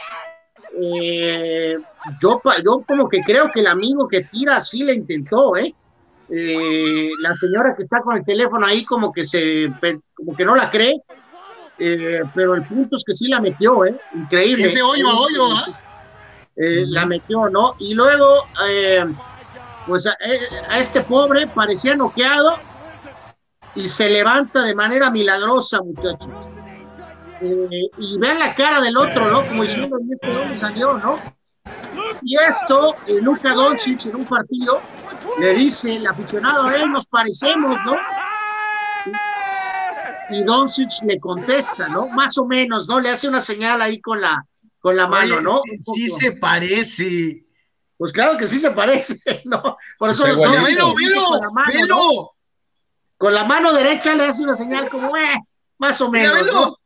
Eh, 0.80 1.76
yo, 2.20 2.40
yo 2.64 2.84
como 2.86 3.08
que 3.08 3.20
creo 3.22 3.48
que 3.52 3.60
el 3.60 3.66
amigo 3.66 4.08
que 4.08 4.22
tira 4.24 4.60
sí 4.62 4.84
le 4.84 4.94
intentó, 4.94 5.56
¿eh? 5.56 5.74
la 6.28 7.36
señora 7.36 7.74
que 7.76 7.82
está 7.82 8.00
con 8.00 8.16
el 8.16 8.24
teléfono 8.24 8.64
ahí 8.64 8.86
como 8.86 9.12
que 9.12 9.26
se 9.26 9.70
como 10.14 10.34
que 10.34 10.46
no 10.46 10.54
la 10.54 10.70
cree, 10.70 10.94
pero 11.76 12.54
el 12.54 12.62
punto 12.62 12.96
es 12.96 13.04
que 13.04 13.12
sí 13.12 13.28
la 13.28 13.40
metió, 13.40 13.84
¿eh? 13.84 13.94
Increíble. 14.14 14.64
Es 14.64 14.74
de 14.74 14.82
hoyo 14.82 15.08
a 15.08 15.20
hoyo, 15.20 15.46
¿ah? 15.54 15.82
eh, 16.56 16.84
la 16.86 17.06
metió, 17.06 17.48
¿no? 17.48 17.76
Y 17.78 17.94
luego, 17.94 18.46
eh, 18.68 19.04
pues 19.86 20.06
a, 20.06 20.16
este 20.78 21.02
pobre 21.02 21.46
parecía 21.48 21.94
noqueado 21.94 22.56
y 23.74 23.88
se 23.88 24.08
levanta 24.10 24.62
de 24.62 24.74
manera 24.74 25.10
milagrosa, 25.10 25.80
muchachos. 25.82 26.48
y 27.40 28.18
vean 28.18 28.38
la 28.38 28.54
cara 28.54 28.80
del 28.80 28.96
otro, 28.96 29.30
¿no? 29.30 29.46
Como 29.46 29.62
diciendo, 29.62 29.96
¿de 30.00 30.32
dónde 30.32 30.56
salió, 30.56 30.94
no? 30.98 31.16
Y 32.22 32.36
esto, 32.36 32.94
Luca 33.20 33.54
Doncic 33.54 34.06
en 34.06 34.16
un 34.16 34.24
partido 34.24 34.80
le 35.38 35.54
dice 35.54 35.96
el 35.96 36.06
aficionado, 36.06 36.70
él 36.70 36.90
nos 36.90 37.06
parecemos, 37.06 37.78
¿no? 37.84 37.96
Y 40.30 40.44
Doncic 40.44 40.90
le 41.06 41.18
contesta, 41.18 41.88
¿no? 41.88 42.06
Más 42.08 42.38
o 42.38 42.46
menos, 42.46 42.88
¿no? 42.88 43.00
Le 43.00 43.10
hace 43.10 43.28
una 43.28 43.40
señal 43.40 43.82
ahí 43.82 44.00
con 44.00 44.20
la, 44.20 44.44
con 44.80 44.96
la 44.96 45.06
mano, 45.06 45.40
¿no? 45.40 45.62
Sí, 45.94 46.08
se 46.08 46.32
parece. 46.32 47.44
Pues 48.02 48.10
claro 48.10 48.36
que 48.36 48.48
sí 48.48 48.58
se 48.58 48.72
parece, 48.72 49.14
¿no? 49.44 49.76
Por 49.96 50.10
eso 50.10 50.26
no, 50.26 50.34
con 50.34 50.52
la 50.52 51.50
mano, 51.52 52.32
Con 53.16 53.32
la 53.32 53.44
mano 53.44 53.72
derecha 53.72 54.12
le 54.16 54.24
hace 54.24 54.42
una 54.42 54.54
señal 54.54 54.90
como, 54.90 55.16
eh, 55.16 55.38
más 55.78 56.00
o 56.00 56.10
menos. 56.10 56.44
¿no? 56.44 56.76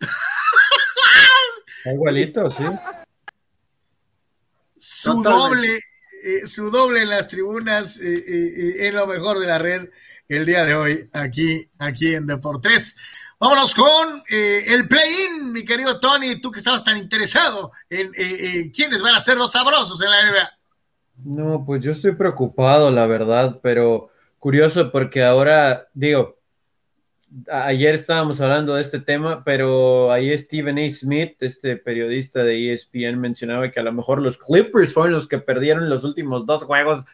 Igualito, 1.92 2.48
sí. 2.48 2.64
Su 4.74 5.22
doble, 5.22 5.76
eh, 6.24 6.46
su 6.46 6.70
doble 6.70 7.02
en 7.02 7.10
las 7.10 7.28
tribunas 7.28 7.98
eh, 7.98 8.24
eh, 8.26 8.88
en 8.88 8.94
lo 8.94 9.06
mejor 9.06 9.40
de 9.40 9.48
la 9.48 9.58
red 9.58 9.90
el 10.26 10.46
día 10.46 10.64
de 10.64 10.74
hoy 10.74 11.10
aquí, 11.12 11.68
aquí 11.80 12.14
en 12.14 12.26
Deportes. 12.26 12.96
Vámonos 13.38 13.74
con 13.74 14.22
el 14.26 14.88
play-in, 14.88 15.52
mi 15.52 15.66
querido 15.66 16.00
Tony, 16.00 16.36
tú 16.36 16.50
que 16.50 16.60
estabas 16.60 16.82
tan 16.82 16.96
interesado 16.96 17.72
en 17.90 18.70
quiénes 18.70 19.02
van 19.02 19.16
a 19.16 19.20
ser 19.20 19.36
los 19.36 19.52
sabrosos 19.52 20.00
en 20.00 20.10
la 20.10 20.30
NBA. 20.30 20.61
No, 21.16 21.64
pues 21.64 21.82
yo 21.82 21.92
estoy 21.92 22.12
preocupado, 22.12 22.90
la 22.90 23.06
verdad, 23.06 23.60
pero 23.62 24.10
curioso 24.38 24.90
porque 24.90 25.22
ahora, 25.22 25.88
digo, 25.94 26.38
ayer 27.50 27.94
estábamos 27.94 28.40
hablando 28.40 28.74
de 28.74 28.82
este 28.82 29.00
tema, 29.00 29.42
pero 29.44 30.10
ahí 30.10 30.36
Stephen 30.36 30.78
A. 30.78 30.90
Smith, 30.90 31.36
este 31.40 31.76
periodista 31.76 32.42
de 32.42 32.72
ESPN, 32.72 33.20
mencionaba 33.20 33.70
que 33.70 33.80
a 33.80 33.84
lo 33.84 33.92
mejor 33.92 34.20
los 34.20 34.36
Clippers 34.36 34.92
fueron 34.92 35.12
los 35.12 35.28
que 35.28 35.38
perdieron 35.38 35.88
los 35.88 36.04
últimos 36.04 36.44
dos 36.46 36.64
juegos 36.64 37.04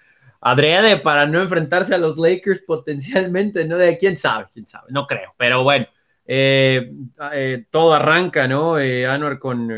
adrede 0.41 0.99
para 0.99 1.27
no 1.27 1.41
enfrentarse 1.41 1.95
a 1.95 1.99
los 1.99 2.17
Lakers 2.17 2.63
potencialmente, 2.63 3.65
¿no? 3.67 3.77
De 3.77 3.99
quién 3.99 4.17
sabe, 4.17 4.47
quién 4.53 4.67
sabe, 4.67 4.87
no 4.91 5.07
creo, 5.07 5.35
pero 5.37 5.65
bueno, 5.65 5.87
eh, 6.27 6.93
eh, 7.33 7.65
todo 7.71 7.95
arranca, 7.95 8.47
¿no? 8.47 8.79
Eh, 8.79 9.07
Anwar 9.07 9.39
con, 9.39 9.71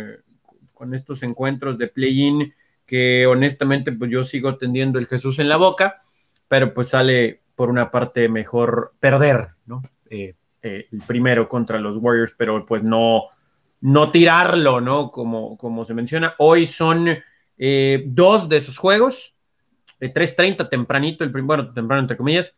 con 0.74 0.94
estos 0.94 1.22
encuentros 1.22 1.78
de 1.78 1.88
play-in 1.88 2.52
que 2.90 3.24
honestamente 3.24 3.92
pues 3.92 4.10
yo 4.10 4.24
sigo 4.24 4.56
tendiendo 4.56 4.98
el 4.98 5.06
Jesús 5.06 5.38
en 5.38 5.48
la 5.48 5.56
boca, 5.56 6.02
pero 6.48 6.74
pues 6.74 6.88
sale 6.88 7.40
por 7.54 7.70
una 7.70 7.92
parte 7.92 8.28
mejor 8.28 8.94
perder, 8.98 9.50
¿no? 9.66 9.80
Eh, 10.10 10.34
eh, 10.60 10.88
el 10.90 11.00
primero 11.06 11.48
contra 11.48 11.78
los 11.78 11.98
Warriors, 11.98 12.34
pero 12.36 12.66
pues 12.66 12.82
no, 12.82 13.26
no 13.80 14.10
tirarlo, 14.10 14.80
¿no? 14.80 15.12
Como, 15.12 15.56
como 15.56 15.84
se 15.84 15.94
menciona. 15.94 16.34
Hoy 16.38 16.66
son 16.66 17.16
eh, 17.58 18.02
dos 18.06 18.48
de 18.48 18.56
esos 18.56 18.76
juegos, 18.76 19.36
3.30 20.00 20.68
tempranito, 20.68 21.22
el 21.22 21.30
primero, 21.30 21.72
temprano 21.72 22.02
entre 22.02 22.16
comillas, 22.16 22.56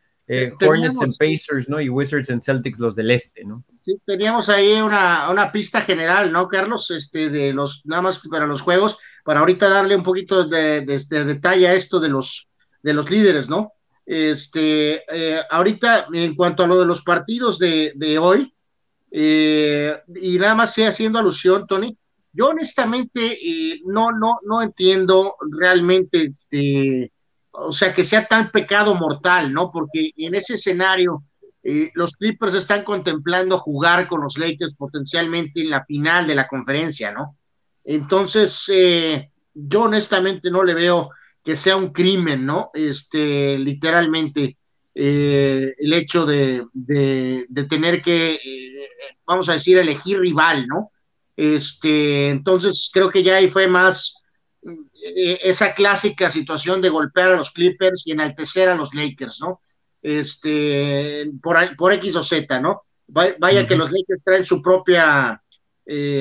Hornets 0.62 1.03
and 1.03 1.14
Pacers, 1.18 1.68
¿no? 1.68 1.78
Y 1.78 1.91
Wizards 1.91 2.30
and 2.30 2.41
Celtics, 2.41 2.78
los 2.78 2.97
del 2.97 3.11
este, 3.11 3.45
¿no? 3.45 3.64
Sí, 3.83 4.01
teníamos 4.07 4.49
ahí 4.49 4.80
una, 4.80 5.30
una, 5.30 5.53
pista 5.53 5.83
general, 5.83 6.33
¿no, 6.33 6.49
Carlos? 6.49 6.91
Este, 6.91 7.28
de 7.28 7.53
los, 7.53 7.83
nada 7.85 8.01
más 8.01 8.18
para 8.30 8.47
los 8.47 8.62
juegos, 8.62 8.97
para 9.23 9.41
ahorita 9.41 9.68
darle 9.68 9.97
un 9.97 10.03
poquito 10.03 10.45
de, 10.45 10.81
de 10.83 11.25
detalle 11.25 11.68
a 11.68 11.75
esto 11.75 12.01
de 12.01 12.09
los, 12.09 12.49
de 12.83 12.95
los 12.95 13.11
líderes, 13.11 13.49
¿no? 13.49 13.73
Este, 14.05 15.05
eh, 15.09 15.41
ahorita, 15.51 16.09
en 16.12 16.35
cuanto 16.35 16.64
a 16.64 16.66
lo 16.66 16.81
de 16.81 16.87
los 16.87 17.03
partidos 17.03 17.59
de, 17.59 18.18
hoy, 18.20 18.53
eh, 19.11 19.97
y 20.16 20.39
nada 20.39 20.55
más 20.55 20.70
estoy 20.70 20.85
haciendo 20.85 21.18
alusión, 21.18 21.66
Tony, 21.66 21.97
yo 22.33 22.49
honestamente 22.49 23.39
eh, 23.43 23.81
no, 23.85 24.11
no, 24.11 24.39
no 24.45 24.62
entiendo 24.62 25.37
realmente, 25.51 26.35
o 27.53 27.73
sea, 27.73 27.95
que 27.95 28.05
sea 28.05 28.27
tan 28.27 28.51
pecado 28.51 28.95
mortal, 28.95 29.53
¿no? 29.53 29.70
Porque 29.70 30.11
en 30.16 30.35
ese 30.35 30.55
escenario, 30.55 31.23
los 31.95 32.16
Clippers 32.16 32.55
están 32.55 32.83
contemplando 32.83 33.57
jugar 33.57 34.09
con 34.09 34.23
los 34.23 34.37
Lakers 34.37 34.75
potencialmente 34.75 35.61
en 35.61 35.70
la 35.70 35.85
final 35.85 36.27
de 36.27 36.35
la 36.35 36.49
conferencia, 36.49 37.12
¿no? 37.12 37.37
Entonces, 37.85 38.70
yo 39.55 39.83
honestamente 39.83 40.51
no 40.51 40.62
le 40.62 40.74
veo 40.74 41.11
que 41.45 41.57
sea 41.57 41.76
un 41.76 41.93
crimen, 41.93 42.47
¿no? 42.47 42.70
Este, 42.74 43.59
literalmente, 43.59 44.57
eh, 44.95 45.74
el 45.78 45.93
hecho 45.93 46.24
de, 46.24 46.64
tener 47.68 48.03
que, 48.03 48.35
eh, 48.35 48.89
vamos 49.26 49.49
a 49.49 49.55
decir, 49.55 49.78
elegir 49.78 50.20
rival, 50.20 50.66
¿no? 50.66 50.91
Este, 51.37 52.28
entonces 52.28 52.91
creo 52.93 53.11
que 53.11 53.22
ya 53.22 53.37
ahí 53.37 53.51
fue 53.51 53.66
más 53.66 54.14
eh, 54.62 55.41
esa 55.43 55.72
clásica 55.74 56.30
situación 56.30 56.83
de 56.83 56.91
golpear 56.91 57.33
a 57.33 57.37
los 57.37 57.51
Clippers 57.51 58.07
y 58.07 58.12
enaltecer 58.12 58.68
a 58.68 58.76
los 58.76 58.95
Lakers, 58.95 59.41
¿no? 59.41 59.61
Este, 60.03 61.30
por, 61.43 61.57
por 61.76 61.93
X 61.95 62.16
o 62.16 62.22
Z, 62.22 62.61
¿no? 62.61 62.83
Vaya 63.07 63.66
que 63.66 63.76
los 63.76 63.91
Lakers 63.91 64.22
traen 64.24 64.45
su 64.45 64.62
propia 64.62 65.41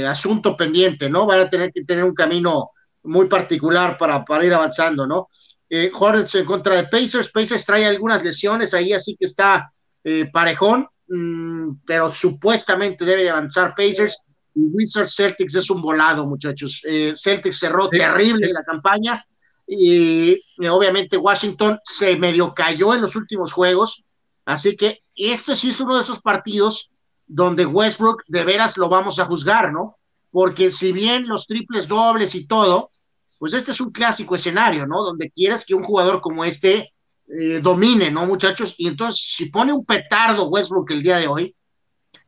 asunto 0.07 0.57
pendiente, 0.57 1.09
¿no? 1.09 1.25
Van 1.25 1.39
a 1.39 1.49
tener 1.49 1.71
que 1.71 1.83
tener 1.83 2.03
un 2.03 2.13
camino 2.13 2.71
muy 3.03 3.27
particular 3.27 3.97
para, 3.97 4.23
para 4.25 4.45
ir 4.45 4.53
avanzando, 4.53 5.07
¿no? 5.07 5.29
Eh, 5.69 5.89
Hornets 5.93 6.35
en 6.35 6.45
contra 6.45 6.75
de 6.75 6.87
Pacers, 6.87 7.31
Pacers 7.31 7.63
trae 7.63 7.85
algunas 7.85 8.21
lesiones 8.23 8.73
ahí, 8.73 8.91
así 8.91 9.15
que 9.17 9.25
está 9.25 9.71
eh, 10.03 10.29
parejón, 10.31 10.87
mm, 11.07 11.75
pero 11.85 12.11
supuestamente 12.11 13.05
debe 13.05 13.23
de 13.23 13.29
avanzar 13.29 13.73
Pacers. 13.75 14.21
Y 14.53 14.63
Wizards 14.65 15.15
Celtics 15.15 15.55
es 15.55 15.69
un 15.69 15.81
volado, 15.81 16.25
muchachos. 16.25 16.81
Eh, 16.83 17.13
Celtics 17.15 17.59
cerró 17.59 17.87
terrible 17.87 18.51
la 18.51 18.63
campaña 18.63 19.25
y 19.65 20.31
eh, 20.31 20.69
obviamente 20.69 21.15
Washington 21.15 21.79
se 21.85 22.17
medio 22.17 22.53
cayó 22.53 22.93
en 22.93 22.99
los 22.99 23.15
últimos 23.15 23.53
juegos, 23.53 24.03
así 24.43 24.75
que 24.75 25.03
este 25.15 25.55
sí 25.55 25.69
es 25.69 25.79
uno 25.79 25.95
de 25.95 26.03
esos 26.03 26.19
partidos 26.19 26.90
donde 27.33 27.65
Westbrook 27.65 28.23
de 28.27 28.43
veras 28.43 28.77
lo 28.77 28.89
vamos 28.89 29.19
a 29.19 29.25
juzgar, 29.25 29.71
¿no? 29.71 29.97
porque 30.31 30.71
si 30.71 30.93
bien 30.93 31.27
los 31.27 31.45
triples 31.45 31.87
dobles 31.87 32.33
y 32.35 32.45
todo, 32.45 32.89
pues 33.37 33.53
este 33.53 33.71
es 33.71 33.81
un 33.81 33.91
clásico 33.91 34.35
escenario, 34.35 34.87
¿no? 34.87 35.03
Donde 35.03 35.29
quieres 35.29 35.65
que 35.65 35.75
un 35.75 35.83
jugador 35.83 36.21
como 36.21 36.45
este 36.45 36.93
eh, 37.27 37.59
domine, 37.61 38.09
¿no, 38.09 38.25
muchachos? 38.25 38.73
Y 38.77 38.87
entonces, 38.87 39.21
si 39.27 39.47
pone 39.47 39.73
un 39.73 39.85
petardo 39.85 40.47
Westbrook 40.47 40.91
el 40.91 41.03
día 41.03 41.17
de 41.17 41.27
hoy, 41.27 41.55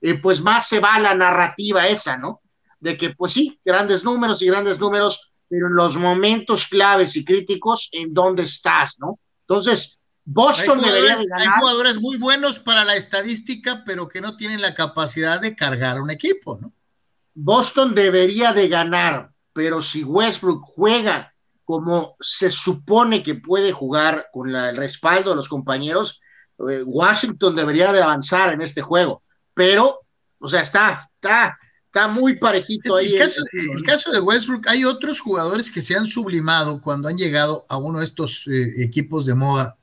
eh, 0.01 0.15
pues 0.15 0.41
más 0.41 0.67
se 0.67 0.79
va 0.79 0.99
la 0.99 1.13
narrativa 1.13 1.87
esa, 1.87 2.17
¿no? 2.17 2.41
De 2.79 2.97
que, 2.97 3.11
pues 3.11 3.31
sí, 3.31 3.59
grandes 3.63 4.03
números 4.03 4.41
y 4.41 4.47
grandes 4.47 4.79
números, 4.79 5.31
pero 5.47 5.67
en 5.67 5.75
los 5.75 5.95
momentos 5.95 6.67
claves 6.67 7.15
y 7.15 7.23
críticos, 7.23 7.89
¿en 7.93 8.13
dónde 8.13 8.43
estás, 8.43 8.97
no? 8.99 9.19
Entonces, 9.47 9.99
Boston 10.25 10.81
debería 10.81 11.17
de 11.17 11.25
ganar. 11.27 11.47
Hay 11.47 11.59
jugadores 11.59 12.01
muy 12.01 12.17
buenos 12.17 12.59
para 12.59 12.85
la 12.85 12.95
estadística, 12.95 13.83
pero 13.85 14.07
que 14.07 14.21
no 14.21 14.37
tienen 14.37 14.61
la 14.61 14.73
capacidad 14.73 15.41
de 15.41 15.55
cargar 15.55 15.99
un 15.99 16.11
equipo, 16.11 16.57
¿no? 16.61 16.73
Boston 17.35 17.95
debería 17.95 18.53
de 18.53 18.67
ganar, 18.67 19.31
pero 19.53 19.81
si 19.81 20.03
Westbrook 20.03 20.61
juega 20.63 21.33
como 21.65 22.15
se 22.19 22.51
supone 22.51 23.23
que 23.23 23.35
puede 23.35 23.71
jugar 23.71 24.27
con 24.31 24.53
el 24.53 24.77
respaldo 24.77 25.31
de 25.31 25.37
los 25.37 25.49
compañeros, 25.49 26.19
eh, 26.69 26.83
Washington 26.85 27.55
debería 27.55 27.91
de 27.91 28.01
avanzar 28.01 28.53
en 28.53 28.61
este 28.61 28.81
juego. 28.81 29.23
Pero, 29.53 30.01
o 30.39 30.47
sea, 30.47 30.61
está, 30.61 31.09
está, 31.15 31.57
está 31.85 32.07
muy 32.07 32.35
parejito 32.35 32.95
ahí. 32.95 33.13
El 33.13 33.19
caso, 33.19 33.41
el 33.51 33.83
caso, 33.83 34.11
de 34.11 34.19
Westbrook, 34.19 34.67
hay 34.67 34.83
otros 34.83 35.19
jugadores 35.19 35.71
que 35.71 35.81
se 35.81 35.95
han 35.95 36.05
sublimado 36.05 36.81
cuando 36.81 37.07
han 37.07 37.17
llegado 37.17 37.63
a 37.69 37.77
uno 37.77 37.99
de 37.99 38.05
estos 38.05 38.47
eh, 38.47 38.83
equipos 38.83 39.25
de 39.25 39.35
moda, 39.35 39.77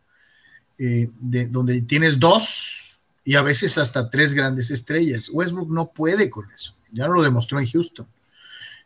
eh, 0.80 1.08
de, 1.20 1.46
donde 1.46 1.82
tienes 1.82 2.18
dos 2.18 2.98
y 3.24 3.36
a 3.36 3.42
veces 3.42 3.78
hasta 3.78 4.10
tres 4.10 4.34
grandes 4.34 4.72
estrellas. 4.72 5.30
Westbrook 5.32 5.70
no 5.70 5.92
puede 5.92 6.28
con 6.28 6.50
eso 6.50 6.74
ya 6.92 7.08
lo 7.08 7.22
demostró 7.22 7.58
en 7.58 7.66
Houston. 7.66 8.06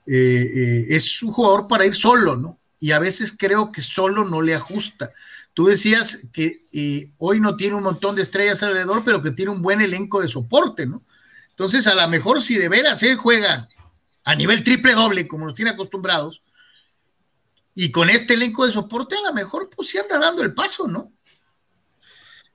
Eh, 0.06 0.12
eh, 0.14 0.86
es 0.90 1.22
un 1.22 1.32
jugador 1.32 1.66
para 1.68 1.86
ir 1.86 1.94
solo, 1.94 2.36
¿no? 2.36 2.58
Y 2.78 2.92
a 2.92 2.98
veces 2.98 3.34
creo 3.36 3.72
que 3.72 3.80
solo 3.80 4.24
no 4.24 4.42
le 4.42 4.54
ajusta. 4.54 5.10
Tú 5.54 5.66
decías 5.66 6.24
que 6.32 6.62
eh, 6.72 7.10
hoy 7.18 7.40
no 7.40 7.56
tiene 7.56 7.76
un 7.76 7.82
montón 7.82 8.16
de 8.16 8.22
estrellas 8.22 8.62
alrededor, 8.62 9.02
pero 9.04 9.22
que 9.22 9.30
tiene 9.30 9.52
un 9.52 9.62
buen 9.62 9.80
elenco 9.80 10.20
de 10.20 10.28
soporte, 10.28 10.86
¿no? 10.86 11.02
Entonces, 11.50 11.86
a 11.86 11.94
lo 11.94 12.06
mejor 12.08 12.42
si 12.42 12.56
de 12.56 12.68
veras 12.68 13.02
él 13.04 13.16
juega 13.16 13.68
a 14.24 14.34
nivel 14.34 14.64
triple 14.64 14.94
doble, 14.94 15.28
como 15.28 15.46
nos 15.46 15.54
tiene 15.54 15.70
acostumbrados, 15.70 16.42
y 17.76 17.90
con 17.90 18.10
este 18.10 18.34
elenco 18.34 18.66
de 18.66 18.72
soporte, 18.72 19.16
a 19.16 19.28
lo 19.28 19.32
mejor 19.32 19.70
pues 19.74 19.88
sí 19.88 19.98
anda 19.98 20.18
dando 20.18 20.42
el 20.42 20.52
paso, 20.52 20.88
¿no? 20.88 21.10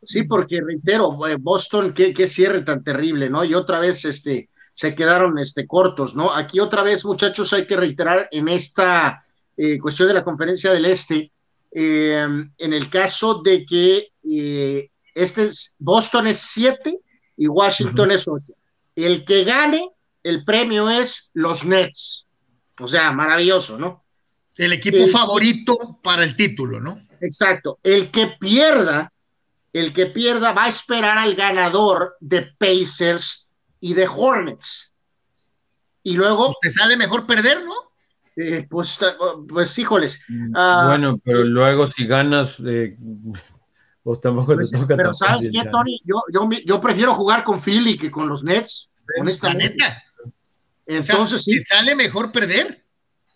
Sí, 0.04 0.24
porque 0.24 0.62
reitero, 0.62 1.18
Boston, 1.40 1.94
qué, 1.94 2.14
qué 2.14 2.28
cierre 2.28 2.62
tan 2.62 2.84
terrible, 2.84 3.30
¿no? 3.30 3.44
Y 3.44 3.54
otra 3.54 3.80
vez, 3.80 4.06
este, 4.06 4.50
se 4.74 4.96
quedaron 4.96 5.38
este, 5.40 5.68
cortos, 5.68 6.16
¿no? 6.16 6.34
Aquí 6.34 6.60
otra 6.60 6.84
vez, 6.84 7.04
muchachos, 7.04 7.52
hay 7.52 7.68
que 7.68 7.76
reiterar 7.76 8.30
en 8.32 8.48
esta 8.48 9.22
eh, 9.58 9.78
cuestión 9.78 10.08
de 10.08 10.14
la 10.14 10.24
conferencia 10.24 10.72
del 10.72 10.86
Este, 10.86 11.34
eh, 11.72 12.26
en 12.58 12.74
el 12.74 12.90
caso 12.90 13.42
de 13.44 13.66
que 13.66 14.08
eh, 14.30 14.90
este 15.14 15.48
es, 15.48 15.76
Boston 15.80 16.28
es 16.28 16.40
7 16.40 16.98
y 17.36 17.48
Washington 17.48 18.12
es 18.12 18.26
8. 18.26 18.54
El 18.96 19.26
que 19.26 19.44
gane, 19.44 19.90
el 20.24 20.46
premio 20.46 20.90
es 20.90 21.30
los 21.34 21.66
Nets. 21.66 22.26
O 22.80 22.88
sea, 22.88 23.12
maravilloso, 23.12 23.78
¿no? 23.78 24.06
El 24.56 24.74
equipo 24.74 25.08
favorito 25.08 26.00
para 26.02 26.24
el 26.24 26.36
título, 26.36 26.80
¿no? 26.80 27.02
Exacto. 27.22 27.80
El 27.84 28.12
que 28.12 28.38
pierda, 28.40 29.12
el 29.74 29.94
que 29.94 30.08
pierda 30.08 30.54
va 30.54 30.66
a 30.66 30.70
esperar 30.70 31.18
al 31.18 31.36
ganador 31.36 32.16
de 32.20 32.54
Pacers 32.58 33.48
y 33.80 33.94
de 33.94 34.08
Hornets. 34.08 34.92
Y 36.04 36.14
luego. 36.14 36.56
Te 36.62 36.72
sale 36.72 36.98
mejor 36.98 37.26
perder, 37.26 37.64
¿no? 37.66 37.74
Eh, 38.36 38.66
pues, 38.70 39.00
pues, 39.48 39.78
híjoles. 39.78 40.20
Uh, 40.30 40.88
bueno, 40.88 41.20
pero 41.24 41.44
luego 41.44 41.86
si 41.88 42.06
ganas, 42.06 42.62
eh, 42.66 42.96
vos 44.04 44.22
tampoco 44.22 44.56
pues, 44.56 44.72
te 44.72 44.78
toca. 44.78 44.96
Pero 44.96 45.14
¿sabes 45.14 45.50
qué, 45.52 45.68
Tony? 45.70 46.00
Yo, 46.06 46.24
yo, 46.32 46.48
yo, 46.66 46.80
prefiero 46.80 47.14
jugar 47.16 47.44
con 47.44 47.62
Philly 47.62 47.98
que 47.98 48.10
con 48.10 48.30
los 48.30 48.44
Nets. 48.44 48.90
Honestamente. 49.20 49.84
Entonces, 50.86 51.16
o 51.16 51.40
sea, 51.40 51.54
¿te 51.54 51.64
sale 51.64 51.96
mejor 51.96 52.32
perder? 52.32 52.84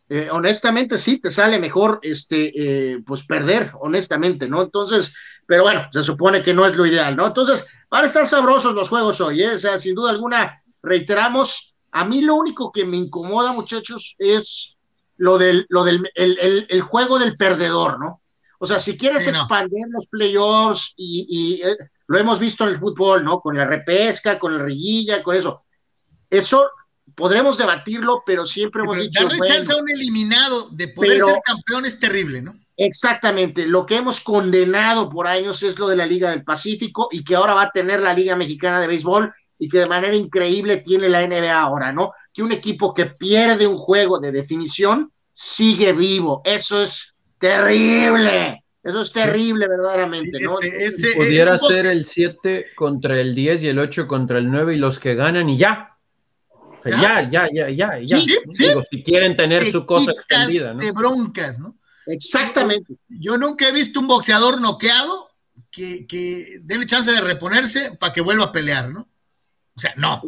Eh, 0.09 0.29
honestamente, 0.31 0.97
sí, 0.97 1.19
te 1.19 1.31
sale 1.31 1.59
mejor, 1.59 1.99
este, 2.01 3.01
pues 3.05 3.25
perder, 3.25 3.71
honestamente, 3.79 4.47
¿no? 4.47 4.61
Entonces, 4.61 5.13
pero 5.45 5.63
bueno, 5.63 5.87
se 5.91 6.03
supone 6.03 6.43
que 6.43 6.53
no 6.53 6.65
es 6.65 6.75
lo 6.75 6.85
ideal, 6.85 7.15
¿no? 7.15 7.27
Entonces, 7.27 7.65
van 7.89 8.03
a 8.03 8.07
estar 8.07 8.25
sabrosos 8.25 8.73
los 8.73 8.89
juegos 8.89 9.19
hoy, 9.21 9.43
¿eh? 9.43 9.55
O 9.55 9.59
sea, 9.59 9.77
sin 9.77 9.95
duda 9.95 10.11
alguna, 10.11 10.63
reiteramos, 10.81 11.75
a 11.91 12.05
mí 12.05 12.21
lo 12.21 12.35
único 12.35 12.71
que 12.71 12.85
me 12.85 12.97
incomoda, 12.97 13.51
muchachos, 13.51 14.15
es 14.17 14.77
lo 15.17 15.37
del, 15.37 15.65
lo 15.69 15.83
del 15.83 16.09
el, 16.15 16.65
el, 16.69 16.81
juego 16.81 17.19
del 17.19 17.35
perdedor, 17.35 17.99
¿no? 17.99 18.21
O 18.59 18.65
sea, 18.65 18.79
si 18.79 18.97
quieres 18.97 19.25
sí, 19.25 19.31
no. 19.31 19.39
expandir 19.39 19.85
los 19.89 20.07
playoffs 20.07 20.93
y, 20.95 21.27
y 21.29 21.67
eh, 21.67 21.75
lo 22.07 22.17
hemos 22.17 22.39
visto 22.39 22.63
en 22.63 22.71
el 22.71 22.79
fútbol, 22.79 23.23
¿no? 23.23 23.39
Con 23.41 23.57
la 23.57 23.65
repesca, 23.65 24.39
con 24.39 24.57
la 24.57 24.63
riguilla, 24.63 25.21
con 25.21 25.35
eso. 25.35 25.63
Eso 26.29 26.69
podremos 27.15 27.57
debatirlo, 27.57 28.23
pero 28.25 28.45
siempre 28.45 28.79
sí, 28.79 28.83
hemos 28.83 28.95
pero 28.95 29.03
dicho. 29.03 29.23
Darle 29.23 29.37
bueno, 29.37 29.53
chance 29.53 29.73
a 29.73 29.77
un 29.77 29.89
eliminado 29.89 30.69
de 30.71 30.87
poder 30.87 31.11
pero, 31.13 31.27
ser 31.27 31.41
campeón 31.45 31.85
es 31.85 31.99
terrible, 31.99 32.41
¿no? 32.41 32.55
Exactamente, 32.75 33.67
lo 33.67 33.85
que 33.85 33.97
hemos 33.97 34.19
condenado 34.19 35.09
por 35.09 35.27
años 35.27 35.61
es 35.61 35.77
lo 35.77 35.87
de 35.87 35.95
la 35.95 36.07
Liga 36.07 36.31
del 36.31 36.43
Pacífico 36.43 37.07
y 37.11 37.23
que 37.23 37.35
ahora 37.35 37.53
va 37.53 37.63
a 37.63 37.71
tener 37.71 38.01
la 38.01 38.13
Liga 38.13 38.35
Mexicana 38.35 38.81
de 38.81 38.87
Béisbol 38.87 39.31
y 39.59 39.69
que 39.69 39.79
de 39.79 39.85
manera 39.85 40.15
increíble 40.15 40.77
tiene 40.77 41.07
la 41.07 41.25
NBA 41.25 41.55
ahora, 41.55 41.91
¿no? 41.91 42.13
Que 42.33 42.41
un 42.41 42.51
equipo 42.51 42.93
que 42.93 43.05
pierde 43.05 43.67
un 43.67 43.77
juego 43.77 44.19
de 44.19 44.31
definición 44.31 45.11
sigue 45.33 45.93
vivo. 45.93 46.41
Eso 46.43 46.81
es 46.81 47.13
terrible. 47.39 48.63
Eso 48.83 49.01
es 49.01 49.13
terrible, 49.13 49.65
verdaderamente, 49.67 50.39
sí, 50.39 50.43
¿no? 50.43 50.59
Este, 50.59 50.85
ese, 50.85 51.15
Pudiera 51.15 51.55
ese, 51.55 51.67
ser 51.67 51.87
el 51.87 52.03
7 52.03 52.65
contra 52.75 53.17
el 53.19 53.33
10 53.33 53.63
y 53.63 53.67
el 53.69 53.79
8 53.79 54.07
contra 54.07 54.39
el 54.39 54.51
9 54.51 54.75
y 54.75 54.77
los 54.77 54.99
que 54.99 55.15
ganan 55.15 55.49
y 55.49 55.57
ya. 55.57 55.95
Ya, 56.83 57.29
ya, 57.29 57.47
ya, 57.53 57.69
ya, 57.69 57.99
ya. 58.03 58.19
Sí, 58.19 58.27
sí. 58.51 58.67
Digo, 58.67 58.81
si 58.83 59.01
quieren 59.01 59.37
tener 59.37 59.71
su 59.71 59.85
cosa 59.85 60.11
extendida, 60.11 60.73
¿no? 60.73 60.79
De 60.79 60.91
broncas, 60.91 61.59
¿no? 61.59 61.77
Exactamente. 62.07 62.95
Yo 63.07 63.37
nunca 63.37 63.67
he 63.67 63.71
visto 63.71 63.99
un 63.99 64.07
boxeador 64.07 64.61
noqueado 64.61 65.29
que, 65.71 66.05
que 66.07 66.59
déle 66.61 66.85
chance 66.85 67.11
de 67.11 67.21
reponerse 67.21 67.95
para 67.97 68.13
que 68.13 68.21
vuelva 68.21 68.45
a 68.45 68.51
pelear, 68.51 68.89
¿no? 68.89 69.07
O 69.75 69.79
sea, 69.79 69.93
no. 69.97 70.21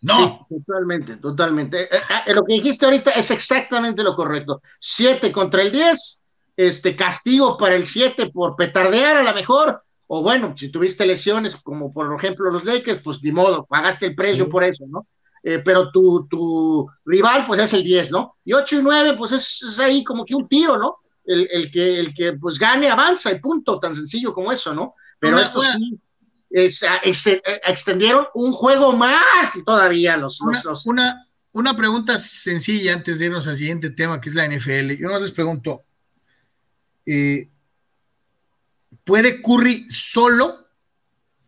No. 0.00 0.46
Sí, 0.48 0.56
totalmente, 0.56 1.16
totalmente. 1.16 1.82
Eh, 1.84 2.00
eh, 2.26 2.34
lo 2.34 2.44
que 2.44 2.54
dijiste 2.54 2.84
ahorita 2.84 3.10
es 3.12 3.30
exactamente 3.30 4.02
lo 4.02 4.14
correcto. 4.14 4.62
Siete 4.78 5.32
contra 5.32 5.62
el 5.62 5.72
10, 5.72 6.22
este 6.56 6.94
castigo 6.94 7.56
para 7.58 7.74
el 7.74 7.86
7 7.86 8.30
por 8.30 8.56
petardear 8.56 9.16
a 9.16 9.22
lo 9.22 9.34
mejor, 9.34 9.82
o 10.06 10.22
bueno, 10.22 10.54
si 10.56 10.70
tuviste 10.70 11.06
lesiones, 11.06 11.56
como 11.56 11.92
por 11.92 12.14
ejemplo 12.14 12.50
los 12.50 12.64
Lakers, 12.64 13.00
pues 13.02 13.22
ni 13.22 13.32
modo, 13.32 13.66
pagaste 13.66 14.06
el 14.06 14.14
precio 14.14 14.44
sí. 14.44 14.50
por 14.50 14.64
eso, 14.64 14.84
¿no? 14.88 15.06
Eh, 15.42 15.60
pero 15.64 15.90
tu, 15.90 16.26
tu, 16.28 16.88
rival, 17.04 17.46
pues 17.46 17.60
es 17.60 17.72
el 17.72 17.84
10, 17.84 18.10
¿no? 18.10 18.36
Y 18.44 18.52
8 18.52 18.78
y 18.78 18.82
9, 18.82 19.14
pues 19.16 19.32
es, 19.32 19.62
es 19.62 19.78
ahí 19.78 20.02
como 20.02 20.24
que 20.24 20.34
un 20.34 20.48
tiro, 20.48 20.76
¿no? 20.76 20.98
El, 21.24 21.48
el, 21.50 21.70
que, 21.70 22.00
el 22.00 22.14
que 22.14 22.32
pues 22.34 22.58
gane 22.58 22.88
avanza 22.88 23.30
y 23.30 23.38
punto, 23.38 23.78
tan 23.78 23.94
sencillo 23.94 24.32
como 24.32 24.50
eso, 24.50 24.74
¿no? 24.74 24.94
Pero 25.20 25.36
una, 25.36 25.44
esto 25.44 25.60
sí 25.60 26.00
es, 26.50 26.82
es, 27.02 27.26
es, 27.26 27.42
extendieron 27.66 28.26
un 28.34 28.52
juego 28.52 28.92
más 28.94 29.22
todavía 29.64 30.16
los, 30.16 30.40
una, 30.40 30.62
los... 30.62 30.86
Una, 30.86 31.26
una, 31.52 31.76
pregunta 31.76 32.18
sencilla 32.18 32.94
antes 32.94 33.18
de 33.18 33.26
irnos 33.26 33.46
al 33.46 33.56
siguiente 33.56 33.90
tema, 33.90 34.20
que 34.20 34.28
es 34.28 34.34
la 34.34 34.48
NFL. 34.48 34.96
Yo 34.98 35.08
no 35.08 35.18
les 35.18 35.30
pregunto, 35.30 35.84
eh, 37.06 37.50
¿puede 39.04 39.42
Curry 39.42 39.90
solo? 39.90 40.66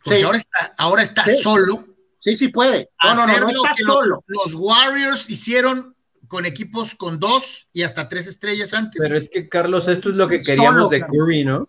Porque 0.02 0.18
sí. 0.18 0.24
ahora 0.24 0.38
está, 0.38 0.74
ahora 0.78 1.02
está 1.02 1.24
sí. 1.24 1.42
solo. 1.42 1.86
Sí, 2.20 2.36
sí 2.36 2.48
puede. 2.48 2.90
No, 3.02 3.14
no, 3.14 3.26
no, 3.26 3.40
no 3.40 3.48
está 3.48 3.72
solo. 3.84 4.22
Los, 4.26 4.52
los, 4.52 4.54
Warriors 4.54 5.28
hicieron 5.30 5.96
con 6.28 6.46
equipos 6.46 6.94
con 6.94 7.18
dos 7.18 7.68
y 7.72 7.82
hasta 7.82 8.08
tres 8.08 8.28
estrellas 8.28 8.72
antes. 8.72 9.02
Pero 9.02 9.16
es 9.18 9.28
que, 9.28 9.48
Carlos, 9.48 9.88
esto 9.88 10.10
es 10.10 10.18
lo 10.18 10.28
que 10.28 10.40
queríamos 10.40 10.84
solo, 10.84 10.88
de 10.88 11.04
Curry, 11.04 11.44
¿no? 11.44 11.68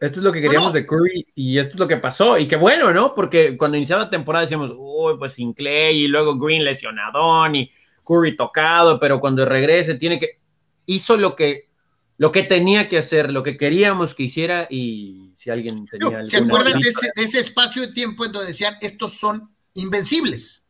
Esto 0.00 0.20
es 0.20 0.24
lo 0.24 0.32
que 0.32 0.40
queríamos 0.40 0.68
no, 0.68 0.72
de 0.72 0.86
Curry 0.86 1.26
y 1.34 1.58
esto 1.58 1.74
es 1.74 1.80
lo 1.80 1.88
que 1.88 1.96
pasó. 1.96 2.38
Y 2.38 2.46
qué 2.46 2.56
bueno, 2.56 2.92
¿no? 2.92 3.14
Porque 3.14 3.58
cuando 3.58 3.76
iniciaba 3.76 4.04
la 4.04 4.10
temporada 4.10 4.42
decíamos, 4.42 4.70
uy, 4.74 5.18
pues 5.18 5.34
sin 5.34 5.52
Clay 5.52 6.04
y 6.04 6.08
luego 6.08 6.38
Green 6.38 6.64
lesionadón 6.64 7.56
y 7.56 7.70
Curry 8.04 8.36
tocado, 8.36 9.00
pero 9.00 9.20
cuando 9.20 9.44
regrese 9.44 9.96
tiene 9.96 10.20
que... 10.20 10.38
Hizo 10.86 11.16
lo 11.16 11.36
que, 11.36 11.68
lo 12.16 12.30
que 12.32 12.44
tenía 12.44 12.88
que 12.88 12.98
hacer, 12.98 13.30
lo 13.30 13.42
que 13.42 13.58
queríamos 13.58 14.14
que 14.14 14.22
hiciera 14.22 14.68
y 14.70 15.34
si 15.36 15.50
alguien 15.50 15.84
tenía... 15.86 16.20
No, 16.20 16.24
¿Se 16.24 16.38
acuerdan 16.38 16.80
de 16.80 16.88
ese, 16.88 17.10
de 17.14 17.22
ese 17.24 17.40
espacio 17.40 17.82
de 17.82 17.92
tiempo 17.92 18.24
en 18.24 18.32
donde 18.32 18.48
decían, 18.48 18.76
estos 18.80 19.12
son 19.12 19.50
invencibles? 19.78 20.64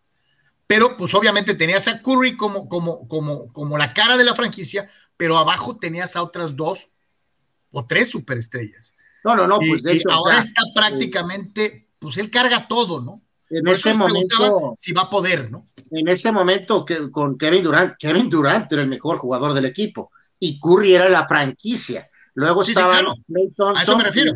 Pero 0.67 0.97
pues 0.97 1.15
obviamente 1.15 1.55
tenías 1.55 1.89
a 1.89 2.03
Curry 2.03 2.37
como, 2.37 2.69
como, 2.69 3.09
como, 3.09 3.53
como 3.53 3.79
la 3.79 3.95
cara 3.95 4.17
de 4.17 4.25
la 4.25 4.35
franquicia, 4.35 4.89
pero 5.17 5.39
abajo 5.39 5.79
tenías 5.79 6.15
a 6.15 6.23
otras 6.23 6.57
dos 6.57 6.91
o 7.73 7.87
tres 7.87 8.11
superestrellas. 8.11 8.95
No, 9.25 9.35
no, 9.35 9.47
no, 9.47 9.59
pues 9.59 9.83
de 9.83 9.93
hecho. 9.93 10.09
Y 10.11 10.13
ahora 10.13 10.39
o 10.39 10.43
sea, 10.43 10.49
está 10.49 10.63
prácticamente, 10.75 11.89
pues 11.99 12.19
él 12.19 12.31
carga 12.31 12.69
todo, 12.69 13.01
¿no? 13.01 13.23
En 13.51 13.65
Por 13.65 13.75
ese 13.75 13.95
momento. 13.95 14.75
Si 14.77 14.93
va 14.93 15.03
a 15.03 15.11
poder, 15.11 15.51
¿no? 15.51 15.65
En 15.91 16.07
ese 16.09 16.31
momento 16.31 16.85
que, 16.85 17.11
con 17.11 17.39
Kevin 17.39 17.63
Durant, 17.65 17.97
Kevin 17.99 18.29
Durant 18.29 18.71
era 18.71 18.83
el 18.83 18.89
mejor 18.89 19.19
jugador 19.19 19.55
del 19.55 19.65
equipo 19.65 20.11
y 20.39 20.61
Curry 20.61 20.95
era 20.95 21.09
la 21.09 21.27
franquicia. 21.27 22.07
Luego 22.35 22.63
sí, 22.63 22.73
estaban 22.73 23.07
sí, 23.07 23.23
claro. 23.27 23.53
Thompson, 23.57 23.77
a 23.77 23.83
eso 23.83 23.97
me 23.97 24.05
refiero. 24.05 24.33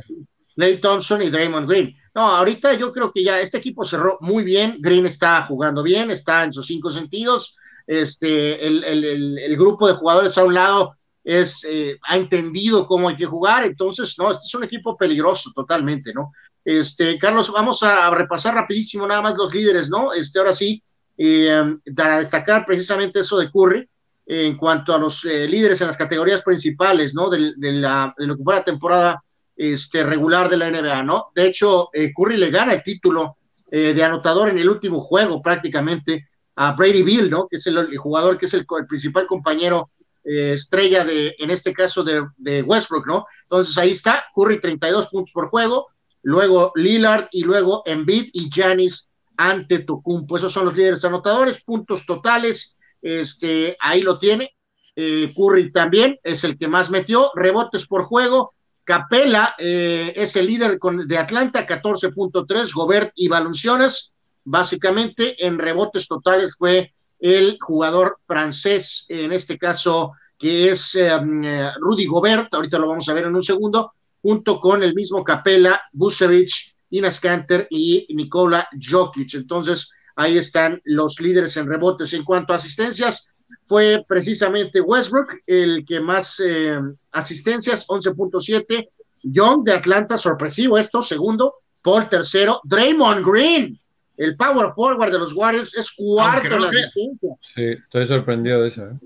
Clay 0.54 0.80
Thompson 0.80 1.22
y 1.22 1.30
Draymond 1.30 1.68
Green. 1.68 1.96
No, 2.14 2.22
ahorita 2.22 2.74
yo 2.74 2.92
creo 2.92 3.10
que 3.12 3.24
ya 3.24 3.40
este 3.40 3.58
equipo 3.58 3.84
cerró 3.84 4.18
muy 4.20 4.44
bien. 4.44 4.76
Green 4.80 5.06
está 5.06 5.42
jugando 5.42 5.82
bien, 5.82 6.10
está 6.10 6.44
en 6.44 6.52
sus 6.52 6.66
cinco 6.66 6.90
sentidos. 6.90 7.56
Este, 7.86 8.66
el, 8.66 8.84
el, 8.84 9.04
el, 9.04 9.38
el 9.38 9.56
grupo 9.56 9.88
de 9.88 9.94
jugadores 9.94 10.36
a 10.38 10.44
un 10.44 10.54
lado 10.54 10.96
es, 11.24 11.64
eh, 11.64 11.98
ha 12.02 12.16
entendido 12.16 12.86
cómo 12.86 13.08
hay 13.08 13.16
que 13.16 13.26
jugar, 13.26 13.64
entonces, 13.64 14.16
no, 14.18 14.30
este 14.30 14.44
es 14.44 14.54
un 14.54 14.64
equipo 14.64 14.96
peligroso 14.96 15.50
totalmente, 15.54 16.12
¿no? 16.12 16.32
Este, 16.64 17.18
Carlos, 17.18 17.50
vamos 17.52 17.82
a 17.82 18.10
repasar 18.10 18.54
rapidísimo 18.54 19.06
nada 19.06 19.22
más 19.22 19.34
los 19.36 19.52
líderes, 19.52 19.88
¿no? 19.88 20.12
Este, 20.12 20.38
ahora 20.38 20.52
sí, 20.52 20.82
eh, 21.16 21.76
para 21.96 22.18
destacar 22.18 22.64
precisamente 22.66 23.20
eso 23.20 23.38
de 23.38 23.50
Curry, 23.50 23.88
en 24.26 24.56
cuanto 24.56 24.94
a 24.94 24.98
los 24.98 25.24
eh, 25.24 25.48
líderes 25.48 25.80
en 25.80 25.88
las 25.88 25.96
categorías 25.96 26.42
principales, 26.42 27.14
¿no? 27.14 27.28
De, 27.28 27.52
de, 27.56 27.72
la, 27.72 28.14
de 28.16 28.26
lo 28.26 28.36
que 28.36 28.44
fue 28.44 28.54
la 28.54 28.64
temporada 28.64 29.22
este, 29.56 30.02
regular 30.02 30.48
de 30.48 30.56
la 30.56 30.70
NBA, 30.70 31.02
¿no? 31.02 31.26
De 31.34 31.46
hecho, 31.46 31.90
eh, 31.92 32.12
Curry 32.14 32.36
le 32.36 32.50
gana 32.50 32.74
el 32.74 32.82
título 32.82 33.36
eh, 33.70 33.94
de 33.94 34.04
anotador 34.04 34.48
en 34.48 34.58
el 34.58 34.68
último 34.68 35.00
juego 35.00 35.40
prácticamente 35.40 36.28
a 36.56 36.72
Brady 36.72 37.02
Bill, 37.02 37.30
¿no? 37.30 37.48
Que 37.48 37.56
es 37.56 37.66
el, 37.66 37.96
jugador 37.96 38.38
que 38.38 38.46
es 38.46 38.54
el, 38.54 38.66
principal 38.88 39.26
compañero 39.26 39.90
eh, 40.24 40.52
estrella 40.54 41.04
de, 41.04 41.34
en 41.38 41.50
este 41.50 41.72
caso, 41.72 42.04
de, 42.04 42.62
Westbrook, 42.62 43.06
¿no? 43.06 43.26
Entonces 43.44 43.76
ahí 43.78 43.92
está, 43.92 44.24
Curry 44.34 44.60
32 44.60 45.08
puntos 45.08 45.32
por 45.32 45.48
juego, 45.48 45.88
luego 46.22 46.72
Lillard 46.74 47.28
y 47.30 47.42
luego 47.44 47.82
Embiid 47.86 48.30
y 48.32 48.50
Giannis 48.50 49.08
ante 49.36 49.80
Tocumpo. 49.80 50.36
Esos 50.36 50.52
son 50.52 50.66
los 50.66 50.76
líderes 50.76 51.04
anotadores, 51.04 51.62
puntos 51.62 52.04
totales, 52.06 52.76
este, 53.00 53.76
ahí 53.80 54.02
lo 54.02 54.18
tiene. 54.18 54.50
Eh, 54.94 55.32
Curry 55.34 55.72
también 55.72 56.18
es 56.22 56.44
el 56.44 56.58
que 56.58 56.68
más 56.68 56.90
metió, 56.90 57.30
rebotes 57.34 57.86
por 57.86 58.04
juego. 58.04 58.52
Capela 58.92 59.54
eh, 59.56 60.12
es 60.14 60.36
el 60.36 60.48
líder 60.48 60.78
de 60.78 61.16
Atlanta, 61.16 61.66
14.3, 61.66 62.74
Gobert 62.74 63.12
y 63.14 63.26
Balunciones. 63.26 64.12
Básicamente 64.44 65.46
en 65.46 65.58
rebotes 65.58 66.06
totales 66.06 66.56
fue 66.58 66.92
el 67.18 67.56
jugador 67.58 68.18
francés, 68.26 69.06
en 69.08 69.32
este 69.32 69.56
caso, 69.56 70.12
que 70.38 70.68
es 70.68 70.94
um, 70.94 71.42
Rudy 71.80 72.04
Gobert, 72.04 72.52
ahorita 72.52 72.78
lo 72.78 72.88
vamos 72.88 73.08
a 73.08 73.14
ver 73.14 73.24
en 73.24 73.34
un 73.34 73.42
segundo, 73.42 73.94
junto 74.20 74.60
con 74.60 74.82
el 74.82 74.94
mismo 74.94 75.24
Capela, 75.24 75.80
Busevich, 75.92 76.76
Inas 76.90 77.18
Kanter 77.18 77.68
y 77.70 78.06
Nikola 78.10 78.68
Jokic. 78.78 79.32
Entonces, 79.32 79.90
ahí 80.16 80.36
están 80.36 80.82
los 80.84 81.18
líderes 81.18 81.56
en 81.56 81.66
rebotes. 81.66 82.12
En 82.12 82.24
cuanto 82.24 82.52
a 82.52 82.56
asistencias, 82.56 83.31
fue 83.66 84.04
precisamente 84.06 84.80
Westbrook, 84.80 85.40
el 85.46 85.84
que 85.86 86.00
más 86.00 86.40
eh, 86.40 86.78
asistencias, 87.10 87.86
11.7. 87.86 88.88
Young 89.24 89.64
de 89.64 89.72
Atlanta, 89.72 90.18
sorpresivo 90.18 90.78
esto, 90.78 91.02
segundo. 91.02 91.54
Paul 91.82 92.08
tercero. 92.08 92.60
Draymond 92.64 93.24
Green, 93.24 93.78
el 94.16 94.36
power 94.36 94.72
forward 94.74 95.12
de 95.12 95.18
los 95.18 95.32
Warriors, 95.32 95.74
es 95.74 95.90
cuarto 95.92 96.54
en 96.54 96.60
la 96.60 96.68
asistencia. 96.68 97.36
Sí, 97.40 97.62
estoy 97.84 98.06
sorprendido 98.06 98.62
de 98.62 98.68
eso. 98.68 98.84
¿eh? 98.84 98.98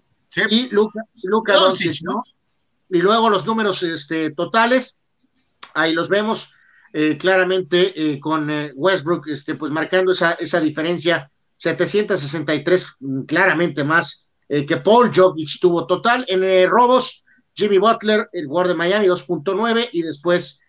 Y 0.51 0.69
Luca, 0.69 1.01
Luca 1.23 1.55
Doncic, 1.55 2.03
¿no? 2.03 2.23
Y 2.91 3.01
luego 3.01 3.31
los 3.31 3.47
números 3.47 3.83
este, 3.83 4.31
totales, 4.31 4.97
ahí 5.75 5.93
los 5.93 6.09
vemos 6.09 6.51
eh, 6.93 7.19
claramente 7.19 7.93
eh, 7.95 8.21
con 8.21 8.51
eh, 8.51 8.73
Westbrook, 8.75 9.29
este, 9.29 9.55
pues 9.55 9.73
marcando 9.73 10.13
esa, 10.13 10.33
esa 10.33 10.61
diferencia, 10.61 11.31
763, 11.59 12.87
mm, 13.01 13.23
claramente 13.23 13.85
más 13.85 14.26
que 14.49 14.77
Paul 14.77 15.11
Jokic 15.15 15.61
tuvo 15.61 15.87
total. 15.87 16.25
En 16.29 16.71
robos, 16.71 17.25
Jimmy 17.55 17.79
Butler, 17.79 18.29
el 18.33 18.47
guardia 18.47 18.73
de 18.73 18.79
Miami, 18.79 19.07
2.9, 19.07 19.89
y 19.93 20.03
después 20.03 20.61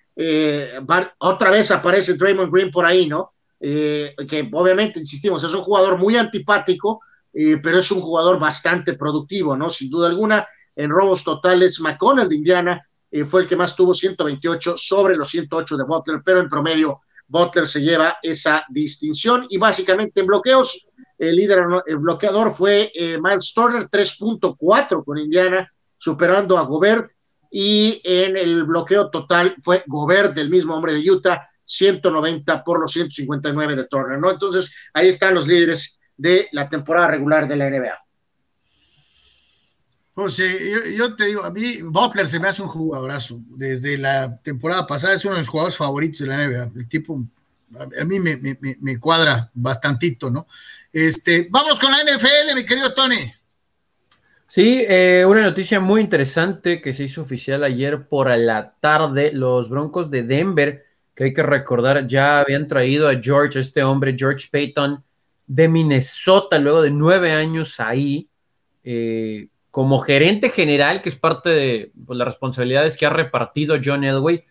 otra 1.20 1.52
vez 1.52 1.70
aparece 1.72 2.16
Draymond 2.16 2.52
Green 2.52 2.72
por 2.72 2.86
ahí, 2.86 3.08
¿no? 3.08 3.34
que 3.60 4.49
obviamente, 4.52 4.99
insistimos, 4.99 5.44
es 5.44 5.54
un 5.54 5.62
jugador 5.62 5.98
muy 5.98 6.16
antipático, 6.16 7.02
pero 7.32 7.80
es 7.80 7.91
un 7.91 8.02
jugador 8.02 8.40
bastante 8.40 8.94
productivo, 8.94 9.56
¿no? 9.56 9.70
Sin 9.70 9.90
duda 9.90 10.08
alguna, 10.08 10.48
en 10.76 10.91
robos 10.91 11.24
totales, 11.24 11.80
McConnell 11.80 12.30
de 12.30 12.36
Indiana 12.36 12.88
eh, 13.12 13.26
fue 13.26 13.41
el 13.41 13.48
que 13.48 13.56
más 13.56 13.76
tuvo 13.76 13.94
128 13.94 14.76
sobre 14.78 15.16
los 15.16 15.30
108 15.30 15.78
de 15.78 15.84
Butler, 15.84 16.22
pero 16.24 16.40
en 16.40 16.49
promedio 16.49 17.02
Butler 17.28 17.68
se 17.68 17.82
lleva 17.82 18.18
esa 18.22 18.66
distinción 18.70 19.45
y 19.49 19.58
básicamente 19.58 20.22
en 20.22 20.28
bloqueos, 20.28 20.88
el 21.18 21.35
líder 21.35 21.65
el 21.85 21.98
bloqueador 21.98 22.56
fue 22.56 22.91
eh, 22.94 23.18
Miles 23.22 23.53
Turner, 23.53 23.89
3.4 23.89 25.03
con 25.03 25.18
Indiana, 25.18 25.72
superando 25.98 26.57
a 26.57 26.64
Gobert 26.64 27.11
y 27.52 28.02
en 28.03 28.38
el 28.38 28.64
bloqueo 28.64 29.10
total 29.10 29.56
fue 29.61 29.84
Gobert 29.88 30.35
del 30.35 30.49
mismo 30.49 30.76
hombre 30.76 30.94
de 30.94 31.10
Utah, 31.10 31.49
190 31.65 32.64
por 32.64 32.80
los 32.80 32.91
159 32.91 33.76
de 33.76 33.85
Turner, 33.85 34.19
¿no? 34.19 34.31
Entonces, 34.31 34.73
ahí 34.94 35.10
están 35.10 35.34
los 35.34 35.48
líderes 35.48 35.99
de 36.15 36.48
la 36.52 36.69
temporada 36.69 37.07
regular 37.07 37.48
de 37.48 37.56
la 37.56 37.69
NBA. 37.69 38.07
Pues 40.18 40.38
yo, 40.95 41.15
te 41.15 41.26
digo, 41.26 41.44
a 41.44 41.52
mí 41.52 41.80
Butler 41.84 42.26
se 42.26 42.39
me 42.39 42.48
hace 42.48 42.64
un 42.64 42.68
jugadorazo. 42.68 43.39
Desde 43.49 43.99
la 43.99 44.35
temporada 44.41 44.88
pasada 44.88 45.14
es 45.14 45.23
uno 45.26 45.35
de 45.35 45.41
los 45.41 45.48
jugadores 45.48 45.77
favoritos 45.77 46.22
de 46.22 46.26
la 46.26 46.48
NBA. 46.48 46.72
El 46.76 46.89
tipo, 46.89 47.23
a, 47.80 48.03
mí 48.03 48.19
me, 48.19 48.99
cuadra 48.99 49.52
bastantito, 49.53 50.31
¿no? 50.31 50.48
Este, 50.99 51.45
vamos 51.52 51.80
con 51.80 51.91
la 51.91 51.99
NFL, 51.99 52.56
mi 52.56 52.65
querido 52.65 52.91
Tony. 52.91 53.32
Sí, 54.48 54.84
eh, 54.90 55.24
una 55.28 55.41
noticia 55.41 55.80
muy 55.80 56.02
interesante 56.02 56.82
que 56.82 56.91
se 56.91 57.03
hizo 57.03 57.22
oficial 57.22 57.64
ayer 57.64 58.07
por 58.07 58.36
la 58.36 58.74
tarde. 58.80 59.32
Los 59.32 59.69
Broncos 59.69 60.10
de 60.10 60.24
Denver, 60.24 60.86
que 61.14 61.26
hay 61.26 61.34
que 61.36 61.44
recordar, 61.44 62.07
ya 62.07 62.40
habían 62.40 62.68
traído 62.68 63.07
a 63.07 63.22
George, 63.22 63.60
este 63.60 63.84
hombre, 63.84 64.15
George 64.18 64.48
Payton, 64.52 65.03
de 65.45 65.68
Minnesota, 65.68 66.57
luego 66.57 66.82
de 66.82 66.90
nueve 66.90 67.32
años 67.32 67.80
ahí. 67.80 68.28
Eh, 68.84 69.49
como 69.69 69.99
gerente 69.99 70.49
general, 70.49 71.03
que 71.03 71.10
es 71.10 71.15
parte 71.15 71.49
de 71.49 71.91
pues, 72.07 72.18
las 72.18 72.26
responsabilidades 72.26 72.98
que 72.98 73.06
ha 73.06 73.11
repartido 73.11 73.78
John 73.86 74.03
Elway, 74.03 74.45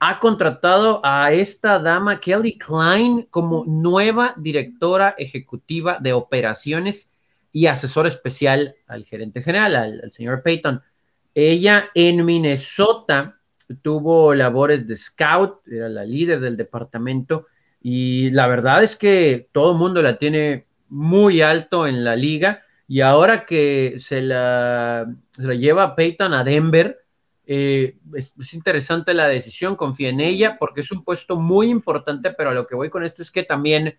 ha 0.00 0.18
contratado 0.18 1.00
a 1.04 1.32
esta 1.32 1.78
dama 1.78 2.18
Kelly 2.20 2.56
Klein 2.56 3.26
como 3.30 3.64
nueva 3.66 4.34
directora 4.38 5.14
ejecutiva 5.18 5.98
de 6.00 6.14
operaciones 6.14 7.12
y 7.52 7.66
asesor 7.66 8.06
especial 8.06 8.74
al 8.86 9.04
gerente 9.04 9.42
general, 9.42 9.76
al, 9.76 10.10
señor 10.10 10.42
Payton. 10.42 10.80
Ella 11.34 11.90
en 11.94 12.24
Minnesota 12.24 13.38
tuvo 13.82 14.34
labores 14.34 14.88
de 14.88 14.96
scout, 14.96 15.60
era 15.68 15.90
la 15.90 16.04
líder 16.04 16.40
del 16.40 16.56
departamento 16.56 17.46
y 17.82 18.30
la 18.30 18.46
verdad 18.46 18.82
es 18.82 18.96
que 18.96 19.48
todo 19.52 19.72
el 19.72 19.78
mundo 19.78 20.00
la 20.00 20.18
tiene 20.18 20.66
muy 20.88 21.42
alto 21.42 21.86
en 21.86 22.04
la 22.04 22.16
liga 22.16 22.62
y 22.88 23.02
ahora 23.02 23.44
que 23.44 23.96
se 23.98 24.22
la, 24.22 25.06
lleva 25.38 25.94
Peyton 25.94 26.32
a 26.34 26.42
Denver, 26.42 26.99
eh, 27.46 27.96
es, 28.14 28.54
interesante 28.54 29.14
la 29.14 29.28
decisión, 29.28 29.76
confía 29.76 30.10
en 30.10 30.20
ella, 30.20 30.56
porque 30.58 30.80
es 30.80 30.92
un 30.92 31.04
puesto 31.04 31.36
muy 31.36 31.68
importante, 31.68 32.32
pero 32.32 32.50
a 32.50 32.54
lo 32.54 32.66
que 32.66 32.76
voy 32.76 32.90
con 32.90 33.04
esto 33.04 33.22
es 33.22 33.30
que 33.30 33.42
también 33.42 33.98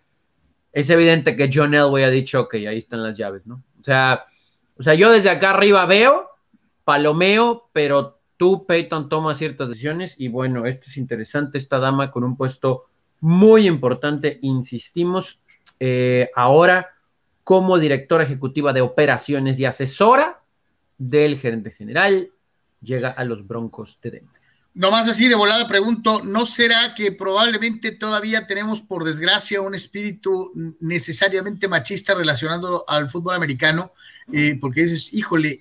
es 0.72 0.90
evidente 0.90 1.36
que 1.36 1.50
John 1.52 1.74
Elway 1.74 2.04
ha 2.04 2.10
dicho, 2.10 2.40
ok, 2.40 2.54
ahí 2.54 2.78
están 2.78 3.02
las 3.02 3.16
llaves, 3.16 3.46
¿no? 3.46 3.62
O 3.80 3.84
sea, 3.84 4.24
o 4.76 4.82
sea, 4.82 4.94
yo 4.94 5.12
desde 5.12 5.30
acá 5.30 5.50
arriba 5.50 5.84
veo, 5.86 6.30
palomeo, 6.84 7.68
pero 7.72 8.18
tú, 8.36 8.66
Peyton, 8.66 9.08
tomas 9.08 9.38
ciertas 9.38 9.68
decisiones 9.68 10.16
y 10.18 10.28
bueno, 10.28 10.66
esto 10.66 10.86
es 10.88 10.96
interesante, 10.96 11.58
esta 11.58 11.78
dama 11.78 12.10
con 12.10 12.24
un 12.24 12.36
puesto 12.36 12.86
muy 13.20 13.68
importante, 13.68 14.40
insistimos, 14.42 15.40
eh, 15.78 16.30
ahora 16.34 16.88
como 17.44 17.78
directora 17.78 18.24
ejecutiva 18.24 18.72
de 18.72 18.80
operaciones 18.80 19.60
y 19.60 19.64
asesora 19.64 20.40
del 20.98 21.38
gerente 21.38 21.70
general. 21.70 22.31
Llega 22.82 23.10
a 23.10 23.24
los 23.24 23.46
Broncos 23.46 23.98
de 24.02 24.10
Denver. 24.10 24.42
Nomás 24.74 25.06
así 25.06 25.28
de 25.28 25.34
volada 25.34 25.68
pregunto, 25.68 26.22
¿no 26.24 26.46
será 26.46 26.94
que 26.94 27.12
probablemente 27.12 27.92
todavía 27.92 28.46
tenemos, 28.46 28.80
por 28.80 29.04
desgracia, 29.04 29.60
un 29.60 29.74
espíritu 29.74 30.50
necesariamente 30.80 31.68
machista 31.68 32.14
relacionado 32.14 32.84
al 32.88 33.10
fútbol 33.10 33.34
americano? 33.34 33.92
Eh, 34.32 34.56
porque 34.58 34.84
dices, 34.84 35.12
híjole, 35.12 35.60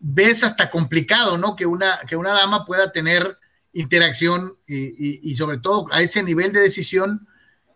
ves 0.00 0.42
hasta 0.42 0.70
complicado, 0.70 1.36
¿no? 1.36 1.54
Que 1.54 1.66
una, 1.66 1.98
que 2.08 2.16
una 2.16 2.32
dama 2.32 2.64
pueda 2.64 2.92
tener 2.92 3.38
interacción 3.74 4.56
y, 4.66 5.34
sobre 5.34 5.58
todo 5.58 5.86
a 5.92 6.00
ese 6.00 6.22
nivel 6.22 6.52
de 6.52 6.60
decisión 6.60 7.28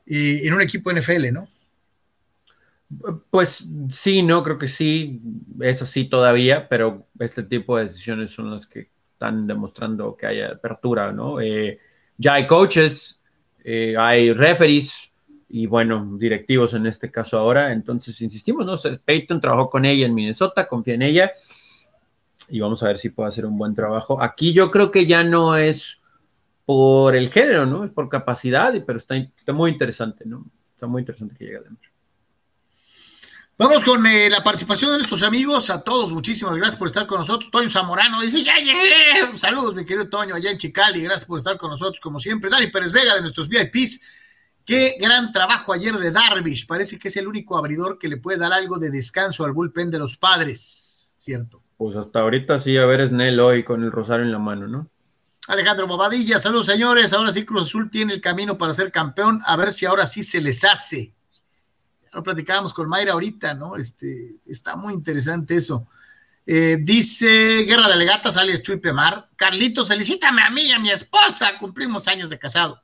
eh, 0.06 0.40
en 0.44 0.54
un 0.54 0.62
equipo 0.62 0.92
NFL, 0.92 1.30
¿no? 1.32 1.48
Pues 3.30 3.68
sí, 3.90 4.22
no, 4.22 4.42
creo 4.42 4.58
que 4.58 4.68
sí, 4.68 5.20
es 5.60 5.82
así 5.82 6.06
todavía, 6.06 6.68
pero 6.68 7.06
este 7.18 7.42
tipo 7.42 7.76
de 7.76 7.84
decisiones 7.84 8.30
son 8.30 8.50
las 8.50 8.66
que 8.66 8.90
están 9.12 9.46
demostrando 9.46 10.16
que 10.16 10.26
hay 10.26 10.40
apertura, 10.40 11.12
¿no? 11.12 11.40
Eh, 11.40 11.78
ya 12.18 12.34
hay 12.34 12.46
coaches, 12.46 13.20
eh, 13.64 13.94
hay 13.96 14.32
referees 14.32 15.12
y 15.48 15.66
bueno, 15.66 16.16
directivos 16.18 16.74
en 16.74 16.86
este 16.86 17.10
caso 17.10 17.38
ahora, 17.38 17.72
entonces 17.72 18.20
insistimos, 18.20 18.66
¿no? 18.66 18.74
Peyton 19.04 19.40
trabajó 19.40 19.70
con 19.70 19.84
ella 19.84 20.06
en 20.06 20.14
Minnesota, 20.14 20.66
confía 20.66 20.94
en 20.94 21.02
ella 21.02 21.32
y 22.48 22.60
vamos 22.60 22.82
a 22.82 22.88
ver 22.88 22.98
si 22.98 23.10
puede 23.10 23.28
hacer 23.28 23.46
un 23.46 23.56
buen 23.58 23.74
trabajo. 23.74 24.20
Aquí 24.20 24.52
yo 24.52 24.70
creo 24.70 24.90
que 24.90 25.06
ya 25.06 25.24
no 25.24 25.56
es 25.56 26.00
por 26.64 27.14
el 27.14 27.28
género, 27.30 27.66
¿no? 27.66 27.84
Es 27.84 27.90
por 27.90 28.08
capacidad, 28.08 28.74
pero 28.86 28.98
está, 28.98 29.52
muy 29.52 29.70
interesante, 29.70 30.24
¿no? 30.26 30.46
Está 30.74 30.86
muy 30.86 31.02
interesante 31.02 31.34
que 31.36 31.44
llegue 31.44 31.58
a 31.58 31.62
Denver. 31.62 31.91
Vamos 33.62 33.84
con 33.84 34.04
eh, 34.04 34.28
la 34.28 34.42
participación 34.42 34.90
de 34.90 34.96
nuestros 34.96 35.22
amigos. 35.22 35.70
A 35.70 35.82
todos, 35.82 36.12
muchísimas 36.12 36.56
gracias 36.56 36.76
por 36.76 36.88
estar 36.88 37.06
con 37.06 37.20
nosotros. 37.20 37.48
Toño 37.48 37.70
Zamorano 37.70 38.20
dice: 38.20 38.42
Ya 38.42 38.56
llegué. 38.58 39.38
Saludos, 39.38 39.76
mi 39.76 39.84
querido 39.84 40.08
Toño, 40.08 40.34
allá 40.34 40.50
en 40.50 40.58
Chicali. 40.58 41.00
Gracias 41.00 41.26
por 41.26 41.38
estar 41.38 41.56
con 41.56 41.70
nosotros, 41.70 42.00
como 42.00 42.18
siempre. 42.18 42.50
Dani 42.50 42.66
Pérez 42.66 42.90
Vega, 42.90 43.14
de 43.14 43.20
nuestros 43.20 43.48
VIPs. 43.48 44.00
Qué 44.66 44.96
gran 44.98 45.30
trabajo 45.30 45.72
ayer 45.72 45.94
de 45.94 46.10
Darvish. 46.10 46.66
Parece 46.66 46.98
que 46.98 47.06
es 47.06 47.16
el 47.16 47.28
único 47.28 47.56
abridor 47.56 48.00
que 48.00 48.08
le 48.08 48.16
puede 48.16 48.36
dar 48.36 48.52
algo 48.52 48.80
de 48.80 48.90
descanso 48.90 49.44
al 49.44 49.52
bullpen 49.52 49.92
de 49.92 50.00
los 50.00 50.16
padres. 50.16 51.14
¿Cierto? 51.16 51.62
Pues 51.76 51.96
hasta 51.96 52.18
ahorita 52.18 52.58
sí, 52.58 52.76
a 52.76 52.84
ver, 52.84 53.06
Snell 53.06 53.38
hoy 53.38 53.62
con 53.62 53.84
el 53.84 53.92
rosario 53.92 54.24
en 54.24 54.32
la 54.32 54.40
mano, 54.40 54.66
¿no? 54.66 54.90
Alejandro 55.46 55.86
Bobadilla, 55.86 56.40
saludos 56.40 56.66
señores. 56.66 57.12
Ahora 57.12 57.30
sí 57.30 57.44
Cruz 57.44 57.68
Azul 57.68 57.90
tiene 57.90 58.12
el 58.12 58.20
camino 58.20 58.58
para 58.58 58.74
ser 58.74 58.90
campeón. 58.90 59.40
A 59.46 59.56
ver 59.56 59.70
si 59.70 59.86
ahora 59.86 60.08
sí 60.08 60.24
se 60.24 60.40
les 60.40 60.64
hace 60.64 61.14
lo 62.12 62.22
platicábamos 62.22 62.74
con 62.74 62.88
Mayra 62.88 63.12
ahorita, 63.12 63.54
¿no? 63.54 63.76
Este, 63.76 64.36
está 64.46 64.76
muy 64.76 64.92
interesante 64.92 65.56
eso. 65.56 65.86
Eh, 66.44 66.78
dice 66.80 67.64
Guerra 67.64 67.88
de 67.88 67.96
Legatas, 67.96 68.36
alias 68.36 68.62
Chuy 68.62 68.76
Pemar. 68.78 69.26
Carlitos, 69.36 69.88
felicítame 69.88 70.42
a 70.42 70.50
mí 70.50 70.62
y 70.62 70.72
a 70.72 70.78
mi 70.78 70.90
esposa. 70.90 71.58
Cumplimos 71.58 72.08
años 72.08 72.30
de 72.30 72.38
casado. 72.38 72.82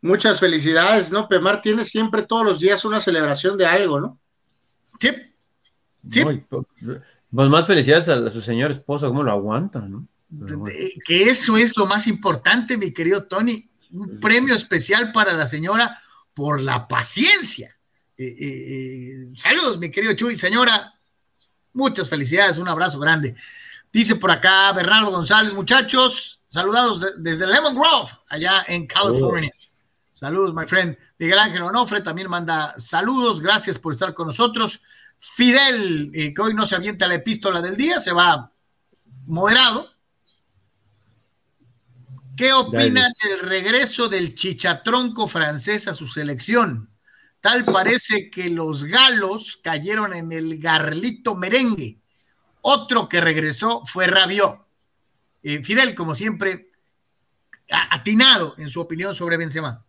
Muchas 0.00 0.40
felicidades, 0.40 1.12
¿no? 1.12 1.28
Pemar 1.28 1.62
tiene 1.62 1.84
siempre 1.84 2.22
todos 2.22 2.44
los 2.44 2.58
días 2.58 2.84
una 2.84 3.00
celebración 3.00 3.56
de 3.56 3.66
algo, 3.66 4.00
¿no? 4.00 4.18
Sí. 4.98 5.10
Sí. 6.10 6.24
Pues, 6.24 6.40
pues 6.48 7.48
más 7.48 7.66
felicidades 7.68 8.08
a, 8.08 8.30
su 8.30 8.42
señor 8.42 8.72
esposa, 8.72 9.06
cómo 9.06 9.22
lo 9.22 9.30
aguanta, 9.30 9.78
¿no? 9.80 10.08
Que 11.06 11.24
eso 11.24 11.56
es 11.56 11.76
lo 11.76 11.86
más 11.86 12.08
importante, 12.08 12.76
mi 12.76 12.92
querido 12.92 13.24
Tony. 13.24 13.62
Un 13.92 14.18
premio 14.18 14.54
especial 14.54 15.12
para 15.12 15.34
la 15.34 15.44
señora 15.44 16.02
por 16.34 16.60
la 16.60 16.86
paciencia. 16.88 17.76
Eh, 18.16 18.24
eh, 18.24 19.30
eh, 19.30 19.32
saludos, 19.36 19.78
mi 19.78 19.90
querido 19.90 20.14
Chuy, 20.14 20.36
señora. 20.36 20.94
Muchas 21.74 22.08
felicidades, 22.08 22.58
un 22.58 22.68
abrazo 22.68 22.98
grande. 22.98 23.34
Dice 23.92 24.16
por 24.16 24.30
acá 24.30 24.72
Bernardo 24.72 25.10
González, 25.10 25.52
muchachos, 25.52 26.40
saludados 26.46 27.06
desde 27.18 27.46
Lemon 27.46 27.74
Grove, 27.74 28.10
allá 28.28 28.64
en 28.68 28.86
California. 28.86 29.50
Saludos, 30.22 30.54
my 30.54 30.66
friend. 30.66 30.96
Miguel 31.18 31.38
Ángel 31.38 31.62
Onofre 31.62 32.00
también 32.00 32.30
manda 32.30 32.74
saludos. 32.78 33.40
Gracias 33.40 33.78
por 33.78 33.92
estar 33.92 34.14
con 34.14 34.28
nosotros. 34.28 34.80
Fidel, 35.18 36.10
eh, 36.14 36.32
que 36.32 36.42
hoy 36.42 36.54
no 36.54 36.64
se 36.64 36.76
avienta 36.76 37.06
la 37.06 37.16
epístola 37.16 37.60
del 37.60 37.76
día, 37.76 38.00
se 38.00 38.12
va 38.12 38.52
moderado. 39.26 39.91
¿Qué 42.36 42.52
opina 42.52 43.06
del 43.22 43.40
regreso 43.40 44.08
del 44.08 44.34
chichatronco 44.34 45.28
francés 45.28 45.88
a 45.88 45.94
su 45.94 46.06
selección? 46.06 46.88
Tal 47.40 47.64
parece 47.64 48.30
que 48.30 48.48
los 48.48 48.84
galos 48.84 49.58
cayeron 49.62 50.14
en 50.14 50.32
el 50.32 50.58
garlito 50.58 51.34
merengue. 51.34 51.98
Otro 52.60 53.08
que 53.08 53.20
regresó 53.20 53.82
fue 53.84 54.06
Rabiot. 54.06 54.64
Eh, 55.42 55.62
Fidel, 55.64 55.94
como 55.94 56.14
siempre, 56.14 56.70
atinado 57.90 58.54
en 58.58 58.70
su 58.70 58.80
opinión 58.80 59.14
sobre 59.14 59.36
Benzema. 59.36 59.84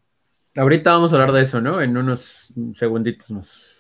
Ahorita 0.56 0.92
vamos 0.92 1.12
a 1.12 1.16
hablar 1.16 1.32
de 1.32 1.42
eso, 1.42 1.62
¿no? 1.62 1.82
En 1.82 1.96
unos 1.96 2.52
segunditos 2.76 3.32
más. 3.32 3.74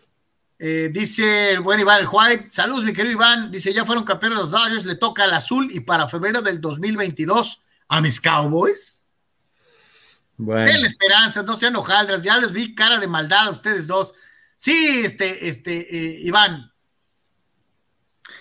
Eh, 0.59 0.89
dice 0.93 1.51
el 1.51 1.59
buen 1.59 1.79
Iván 1.79 2.01
el 2.01 2.07
White, 2.09 2.47
saludos 2.49 2.85
mi 2.85 2.93
querido 2.93 3.15
Iván, 3.15 3.51
dice 3.51 3.73
ya 3.73 3.85
fueron 3.85 4.05
campeones 4.05 4.37
los 4.37 4.51
Dodgers, 4.51 4.85
le 4.85 4.95
toca 4.95 5.25
al 5.25 5.33
azul 5.33 5.69
y 5.71 5.81
para 5.81 6.07
febrero 6.07 6.41
del 6.41 6.61
2022 6.61 7.63
a 7.97 8.01
mis 8.01 8.19
Cowboys. 8.19 9.05
Bueno. 10.37 10.65
Den 10.65 10.85
esperanza, 10.85 11.43
no 11.43 11.55
sean 11.55 11.75
hojaldras, 11.75 12.23
ya 12.23 12.37
les 12.37 12.51
vi 12.51 12.73
cara 12.73 12.99
de 12.99 13.07
maldad 13.07 13.47
a 13.47 13.51
ustedes 13.51 13.87
dos. 13.87 14.13
Sí, 14.57 15.01
este, 15.03 15.47
este, 15.47 15.73
eh, 15.73 16.21
Iván, 16.23 16.71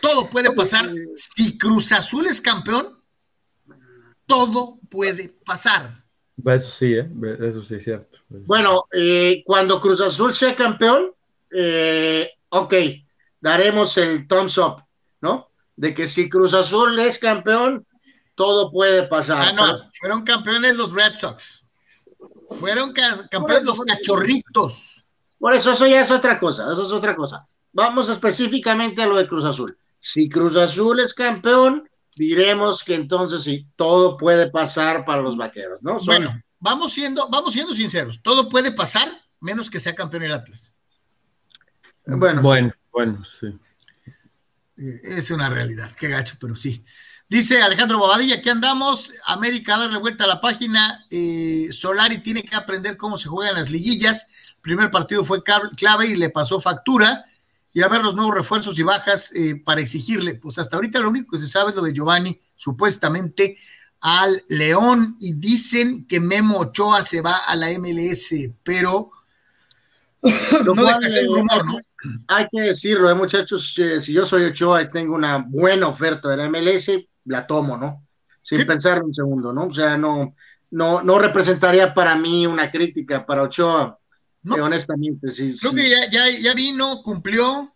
todo 0.00 0.30
puede 0.30 0.52
pasar. 0.52 0.90
Si 1.14 1.58
Cruz 1.58 1.92
Azul 1.92 2.26
es 2.26 2.40
campeón, 2.40 3.00
todo 4.26 4.78
puede 4.90 5.28
pasar. 5.44 6.02
Eso 6.44 6.70
sí, 6.70 6.94
¿eh? 6.94 7.08
eso 7.40 7.62
sí 7.62 7.76
es 7.76 7.84
cierto. 7.84 8.18
Bueno, 8.28 8.86
eh, 8.92 9.42
cuando 9.44 9.80
Cruz 9.80 10.00
Azul 10.00 10.34
sea 10.34 10.56
campeón, 10.56 11.12
eh, 11.50 12.30
ok, 12.48 12.74
daremos 13.40 13.96
el 13.98 14.26
thumbs 14.26 14.58
up, 14.58 14.82
¿no? 15.20 15.50
De 15.76 15.94
que 15.94 16.08
si 16.08 16.28
Cruz 16.28 16.54
Azul 16.54 16.98
es 16.98 17.18
campeón, 17.18 17.86
todo 18.42 18.72
puede 18.72 19.06
pasar. 19.06 19.40
Ah, 19.40 19.52
no, 19.52 19.90
fueron 20.00 20.24
campeones 20.24 20.76
los 20.76 20.92
Red 20.92 21.14
Sox. 21.14 21.62
Fueron 22.58 22.92
campeones 22.92 23.62
los 23.62 23.80
cachorritos. 23.80 25.04
Por 25.38 25.54
eso, 25.54 25.70
eso 25.70 25.86
ya 25.86 26.00
es 26.00 26.10
otra 26.10 26.40
cosa, 26.40 26.72
eso 26.72 26.82
es 26.82 26.90
otra 26.90 27.14
cosa. 27.14 27.46
Vamos 27.72 28.08
específicamente 28.08 29.00
a 29.00 29.06
lo 29.06 29.16
de 29.16 29.28
Cruz 29.28 29.44
Azul. 29.44 29.78
Si 30.00 30.28
Cruz 30.28 30.56
Azul 30.56 30.98
es 30.98 31.14
campeón, 31.14 31.88
diremos 32.16 32.82
que 32.82 32.96
entonces 32.96 33.44
sí, 33.44 33.68
todo 33.76 34.16
puede 34.16 34.50
pasar 34.50 35.04
para 35.04 35.22
los 35.22 35.36
vaqueros, 35.36 35.80
¿no? 35.80 35.98
Bueno, 36.04 36.42
vamos 36.58 36.92
siendo, 36.92 37.28
vamos 37.30 37.52
siendo 37.52 37.74
sinceros, 37.74 38.20
todo 38.24 38.48
puede 38.48 38.72
pasar 38.72 39.08
menos 39.38 39.70
que 39.70 39.78
sea 39.78 39.94
campeón 39.94 40.24
el 40.24 40.32
Atlas. 40.32 40.76
Bueno, 42.06 42.42
bueno, 42.42 42.72
bueno, 42.90 43.24
sí. 43.24 43.46
Eh, 44.78 45.00
es 45.04 45.30
una 45.30 45.48
realidad, 45.48 45.92
qué 45.96 46.08
gacho, 46.08 46.36
pero 46.40 46.56
sí. 46.56 46.84
Dice 47.32 47.62
Alejandro 47.62 47.96
Bobadilla, 47.96 48.34
aquí 48.34 48.50
andamos, 48.50 49.14
América 49.24 49.76
a 49.76 49.78
darle 49.78 49.96
vuelta 49.96 50.24
a 50.24 50.26
la 50.26 50.42
página, 50.42 51.06
eh, 51.08 51.68
Solari 51.70 52.18
tiene 52.18 52.42
que 52.42 52.54
aprender 52.54 52.98
cómo 52.98 53.16
se 53.16 53.30
juegan 53.30 53.54
las 53.54 53.70
liguillas, 53.70 54.26
el 54.56 54.60
primer 54.60 54.90
partido 54.90 55.24
fue 55.24 55.42
clave 55.42 56.08
y 56.08 56.16
le 56.16 56.28
pasó 56.28 56.60
factura, 56.60 57.24
y 57.72 57.80
a 57.80 57.88
ver 57.88 58.02
los 58.02 58.14
nuevos 58.14 58.34
refuerzos 58.34 58.78
y 58.78 58.82
bajas 58.82 59.32
eh, 59.34 59.56
para 59.64 59.80
exigirle. 59.80 60.34
Pues 60.34 60.58
hasta 60.58 60.76
ahorita 60.76 61.00
lo 61.00 61.08
único 61.08 61.30
que 61.30 61.38
se 61.38 61.48
sabe 61.48 61.70
es 61.70 61.76
lo 61.76 61.80
de 61.80 61.94
Giovanni, 61.94 62.38
supuestamente 62.54 63.56
al 64.02 64.44
León, 64.50 65.16
y 65.18 65.32
dicen 65.32 66.06
que 66.06 66.20
Memo 66.20 66.58
Ochoa 66.58 67.02
se 67.02 67.22
va 67.22 67.38
a 67.38 67.56
la 67.56 67.70
MLS, 67.78 68.34
pero 68.62 69.10
no 70.66 70.74
deja 70.74 71.00
ser 71.08 71.24
rumor, 71.28 71.64
¿no? 71.64 71.80
Hay 72.28 72.46
que 72.52 72.60
decirlo, 72.60 73.08
eh, 73.08 73.14
muchachos, 73.14 73.74
eh, 73.78 74.02
si 74.02 74.12
yo 74.12 74.26
soy 74.26 74.44
Ochoa 74.44 74.82
y 74.82 74.90
tengo 74.90 75.14
una 75.14 75.38
buena 75.38 75.88
oferta 75.88 76.28
de 76.28 76.36
la 76.36 76.50
MLS, 76.50 76.90
la 77.24 77.46
tomo, 77.46 77.76
¿no? 77.76 78.06
Sin 78.42 78.66
pensar 78.66 79.02
un 79.02 79.14
segundo, 79.14 79.52
¿no? 79.52 79.66
O 79.66 79.72
sea, 79.72 79.96
no, 79.96 80.34
no, 80.70 81.02
no 81.02 81.18
representaría 81.18 81.94
para 81.94 82.16
mí 82.16 82.46
una 82.46 82.70
crítica 82.70 83.24
para 83.24 83.42
Ochoa 83.42 83.98
honestamente, 84.50 85.28
sí. 85.28 85.56
Creo 85.58 85.72
que 85.72 85.88
ya, 85.88 86.28
ya, 86.40 86.54
vino, 86.54 87.00
cumplió. 87.02 87.72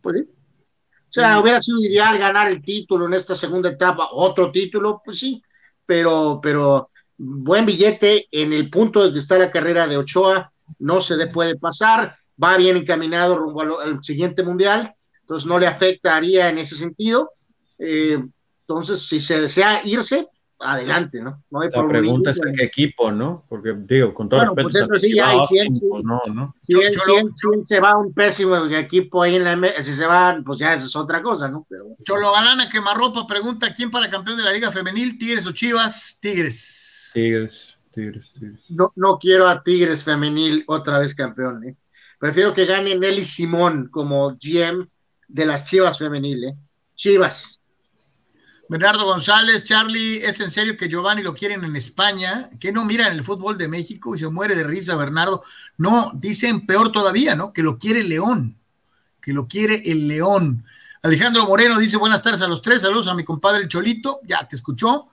Pues 0.00 0.16
sí. 0.16 0.22
O 0.24 1.12
sea, 1.12 1.40
hubiera 1.40 1.60
sido 1.60 1.78
ideal 1.78 2.18
ganar 2.18 2.50
el 2.50 2.62
título 2.62 3.06
en 3.06 3.12
esta 3.12 3.34
segunda 3.34 3.68
etapa, 3.68 4.08
otro 4.12 4.50
título, 4.50 5.02
pues 5.04 5.18
sí, 5.18 5.42
pero, 5.84 6.40
pero 6.42 6.90
buen 7.18 7.66
billete 7.66 8.28
en 8.30 8.54
el 8.54 8.70
punto 8.70 9.04
de 9.04 9.12
que 9.12 9.18
está 9.18 9.36
la 9.36 9.50
carrera 9.50 9.86
de 9.86 9.98
Ochoa, 9.98 10.50
no 10.78 11.02
se 11.02 11.18
le 11.18 11.26
puede 11.26 11.58
pasar, 11.58 12.16
va 12.42 12.56
bien 12.56 12.78
encaminado 12.78 13.36
rumbo 13.36 13.60
al, 13.78 14.02
siguiente 14.02 14.42
mundial, 14.42 14.94
entonces 15.20 15.46
no 15.46 15.58
le 15.58 15.66
afectaría 15.66 16.48
en 16.48 16.56
ese 16.56 16.76
sentido. 16.76 17.30
Eh, 17.78 18.24
entonces, 18.72 19.06
si 19.06 19.20
se 19.20 19.40
desea 19.40 19.82
irse, 19.84 20.28
adelante, 20.62 21.20
¿no? 21.20 21.42
no 21.50 21.60
hay 21.60 21.70
La 21.70 21.86
pregunta 21.86 22.30
es 22.30 22.40
a 22.40 22.50
qué 22.52 22.64
equipo, 22.64 23.10
¿no? 23.10 23.44
Porque, 23.48 23.74
digo, 23.76 24.14
con 24.14 24.28
todo 24.28 24.40
bueno, 24.40 24.54
respeto. 24.54 24.68
Pues 24.70 24.90
eso 24.90 25.06
sí, 25.06 25.14
ya, 25.14 25.42
si, 25.44 25.58
él, 25.58 25.68
no, 26.04 26.22
¿no? 26.32 26.54
Si, 26.60 26.78
él, 26.80 26.94
se 27.66 27.80
va 27.80 27.90
a 27.90 27.98
un 27.98 28.12
pésimo 28.12 28.56
equipo 28.66 29.22
ahí 29.22 29.36
en 29.36 29.44
la 29.44 29.82
si 29.82 29.92
se 29.92 30.06
va, 30.06 30.38
pues 30.44 30.60
ya 30.60 30.74
eso 30.74 30.86
es 30.86 30.96
otra 30.96 31.22
cosa, 31.22 31.48
¿no? 31.48 31.66
Pero... 31.68 31.96
Cholo 32.04 32.32
Galana 32.32 32.68
Quemarropa 32.68 33.26
pregunta: 33.26 33.72
¿quién 33.74 33.90
para 33.90 34.10
campeón 34.10 34.36
de 34.36 34.44
la 34.44 34.52
Liga 34.52 34.70
Femenil? 34.70 35.18
¿Tigres 35.18 35.46
o 35.46 35.52
Chivas? 35.52 36.18
Tigres. 36.20 37.10
Tigres, 37.12 37.74
Tigres, 37.92 38.32
Tigres. 38.32 38.60
No, 38.68 38.92
no 38.96 39.18
quiero 39.18 39.48
a 39.48 39.62
Tigres 39.62 40.04
Femenil 40.04 40.64
otra 40.66 40.98
vez 40.98 41.14
campeón, 41.14 41.64
¿eh? 41.64 41.76
Prefiero 42.18 42.54
que 42.54 42.66
gane 42.66 42.94
Nelly 42.94 43.24
Simón 43.24 43.88
como 43.90 44.36
GM 44.40 44.88
de 45.26 45.46
las 45.46 45.64
Chivas 45.64 45.98
Femenil, 45.98 46.44
¿eh? 46.44 46.54
Chivas. 46.94 47.61
Bernardo 48.72 49.04
González, 49.04 49.64
Charlie, 49.64 50.16
¿es 50.24 50.40
en 50.40 50.50
serio 50.50 50.78
que 50.78 50.88
Giovanni 50.88 51.22
lo 51.22 51.34
quieren 51.34 51.62
en 51.62 51.76
España? 51.76 52.48
¿Que 52.58 52.72
no 52.72 52.86
miran 52.86 53.12
el 53.12 53.22
fútbol 53.22 53.58
de 53.58 53.68
México 53.68 54.14
y 54.14 54.18
se 54.18 54.28
muere 54.28 54.56
de 54.56 54.64
risa 54.64 54.96
Bernardo? 54.96 55.42
No, 55.76 56.10
dicen 56.14 56.66
peor 56.66 56.90
todavía, 56.90 57.34
¿no? 57.34 57.52
Que 57.52 57.62
lo 57.62 57.76
quiere 57.76 58.02
León, 58.02 58.56
que 59.20 59.34
lo 59.34 59.46
quiere 59.46 59.82
el 59.84 60.08
León. 60.08 60.64
Alejandro 61.02 61.44
Moreno 61.44 61.78
dice 61.78 61.98
buenas 61.98 62.22
tardes 62.22 62.40
a 62.40 62.48
los 62.48 62.62
tres, 62.62 62.80
saludos 62.80 63.08
a 63.08 63.14
mi 63.14 63.24
compadre 63.24 63.68
Cholito, 63.68 64.20
ya 64.24 64.48
te 64.48 64.56
escuchó. 64.56 65.08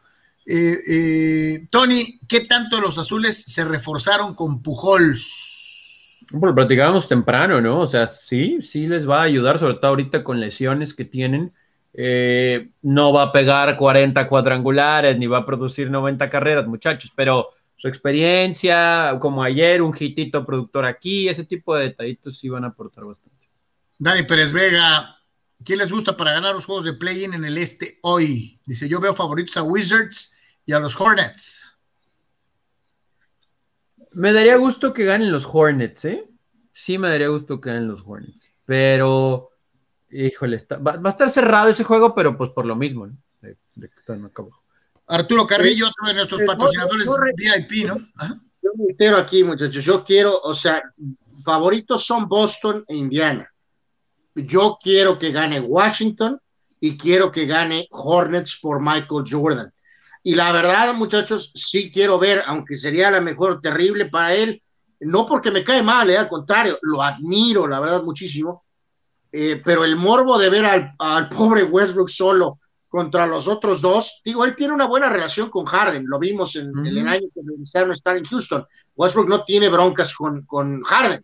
Eh, 0.45 0.77
eh, 0.87 1.67
Tony, 1.69 2.17
¿qué 2.29 2.45
tanto 2.45 2.79
los 2.79 2.97
azules 2.97 3.43
se 3.43 3.65
reforzaron 3.65 4.35
con 4.35 4.61
Pujols? 4.61 6.25
Lo 6.31 6.55
platicábamos 6.55 7.09
temprano, 7.09 7.59
¿no? 7.59 7.81
O 7.81 7.87
sea, 7.87 8.07
sí, 8.07 8.59
sí 8.61 8.87
les 8.87 9.05
va 9.05 9.19
a 9.19 9.23
ayudar, 9.23 9.59
sobre 9.59 9.73
todo 9.73 9.87
ahorita 9.87 10.23
con 10.23 10.39
lesiones 10.39 10.93
que 10.93 11.03
tienen 11.03 11.51
eh, 11.93 12.69
no 12.81 13.11
va 13.11 13.23
a 13.23 13.31
pegar 13.31 13.75
40 13.75 14.27
cuadrangulares 14.27 15.17
ni 15.17 15.27
va 15.27 15.39
a 15.39 15.45
producir 15.45 15.89
90 15.89 16.29
carreras, 16.29 16.67
muchachos, 16.67 17.11
pero 17.15 17.49
su 17.75 17.87
experiencia, 17.87 19.17
como 19.19 19.41
ayer, 19.41 19.81
un 19.81 19.95
hitito 19.97 20.43
productor 20.43 20.85
aquí, 20.85 21.29
ese 21.29 21.45
tipo 21.45 21.75
de 21.75 21.85
detallitos 21.85 22.37
sí 22.37 22.49
van 22.49 22.65
a 22.65 22.67
aportar 22.67 23.05
bastante. 23.05 23.49
Dani 23.97 24.23
Pérez 24.23 24.51
Vega, 24.51 25.17
¿quién 25.63 25.79
les 25.79 25.91
gusta 25.91 26.15
para 26.15 26.33
ganar 26.33 26.53
los 26.53 26.65
juegos 26.65 26.85
de 26.85 26.93
play-in 26.93 27.33
en 27.33 27.45
el 27.45 27.57
este 27.57 27.99
hoy? 28.01 28.59
Dice, 28.65 28.87
yo 28.87 28.99
veo 28.99 29.13
favoritos 29.13 29.55
a 29.57 29.63
Wizards 29.63 30.33
y 30.65 30.73
a 30.73 30.79
los 30.79 30.99
Hornets. 30.99 31.77
Me 34.11 34.33
daría 34.33 34.57
gusto 34.57 34.93
que 34.93 35.05
ganen 35.05 35.31
los 35.31 35.47
Hornets, 35.49 36.05
¿eh? 36.05 36.25
Sí 36.73 36.97
me 36.97 37.09
daría 37.09 37.27
gusto 37.29 37.59
que 37.61 37.69
ganen 37.69 37.87
los 37.87 38.03
Hornets, 38.05 38.49
pero 38.65 39.48
Híjole, 40.11 40.65
va, 40.85 40.99
a 41.03 41.09
estar 41.09 41.29
cerrado 41.29 41.69
ese 41.69 41.83
juego, 41.83 42.15
pero 42.15 42.37
pues 42.37 42.51
por 42.51 42.65
lo 42.65 42.75
mismo, 42.75 43.07
¿no? 43.07 43.13
de, 43.41 43.57
Arturo 45.07 45.47
Carrillo, 45.47 45.87
otro 45.87 46.07
de 46.07 46.13
nuestros 46.13 46.41
patrocinadores 46.43 47.09
VIP, 47.35 47.87
¿no? 47.87 47.97
Yo 48.61 48.71
me 48.75 48.91
entero 48.91 49.17
aquí, 49.17 49.43
muchachos. 49.43 49.83
Yo 49.83 50.03
quiero, 50.03 50.39
o 50.41 50.53
sea, 50.53 50.81
favoritos 51.43 52.05
son 52.05 52.27
Boston 52.27 52.83
e 52.87 52.95
Indiana. 52.95 53.49
Yo 54.35 54.77
quiero 54.81 55.17
que 55.17 55.31
gane 55.31 55.59
Washington 55.59 56.39
y 56.79 56.97
quiero 56.97 57.31
que 57.31 57.45
gane 57.45 57.87
Hornets 57.91 58.59
por 58.61 58.79
Michael 58.79 59.25
Jordan. 59.27 59.73
Y 60.23 60.35
la 60.35 60.51
verdad, 60.51 60.93
muchachos, 60.93 61.51
sí 61.55 61.91
quiero 61.91 62.19
ver, 62.19 62.43
aunque 62.45 62.75
sería 62.75 63.09
la 63.09 63.21
mejor 63.21 63.61
terrible 63.61 64.05
para 64.05 64.35
él, 64.35 64.61
no 64.99 65.25
porque 65.25 65.49
me 65.49 65.63
cae 65.63 65.81
mal, 65.81 66.09
¿eh? 66.09 66.17
al 66.17 66.27
contrario, 66.27 66.77
lo 66.81 67.01
admiro, 67.01 67.67
la 67.67 67.79
verdad, 67.79 68.03
muchísimo 68.03 68.65
eh, 69.31 69.61
pero 69.63 69.83
el 69.83 69.95
morbo 69.95 70.37
de 70.37 70.49
ver 70.49 70.65
al, 70.65 71.29
pobre 71.29 71.63
Westbrook 71.63 72.09
solo 72.09 72.59
contra 72.87 73.27
los 73.27 73.47
otros 73.47 73.81
dos, 73.81 74.21
digo, 74.25 74.43
él 74.43 74.55
tiene 74.55 74.73
una 74.73 74.87
buena 74.87 75.09
relación 75.09 75.49
con 75.49 75.65
Harden, 75.65 76.05
lo 76.07 76.17
vimos 76.17 76.55
en, 76.55 76.71
el 76.85 77.07
año 77.07 77.27
que 77.33 77.41
regresaron 77.45 77.91
a 77.91 77.93
estar 77.93 78.17
en 78.17 78.25
Houston. 78.25 78.65
Westbrook 78.95 79.29
no 79.29 79.43
tiene 79.43 79.69
broncas 79.69 80.13
con, 80.15 80.43
con 80.45 80.81
Harden, 80.83 81.23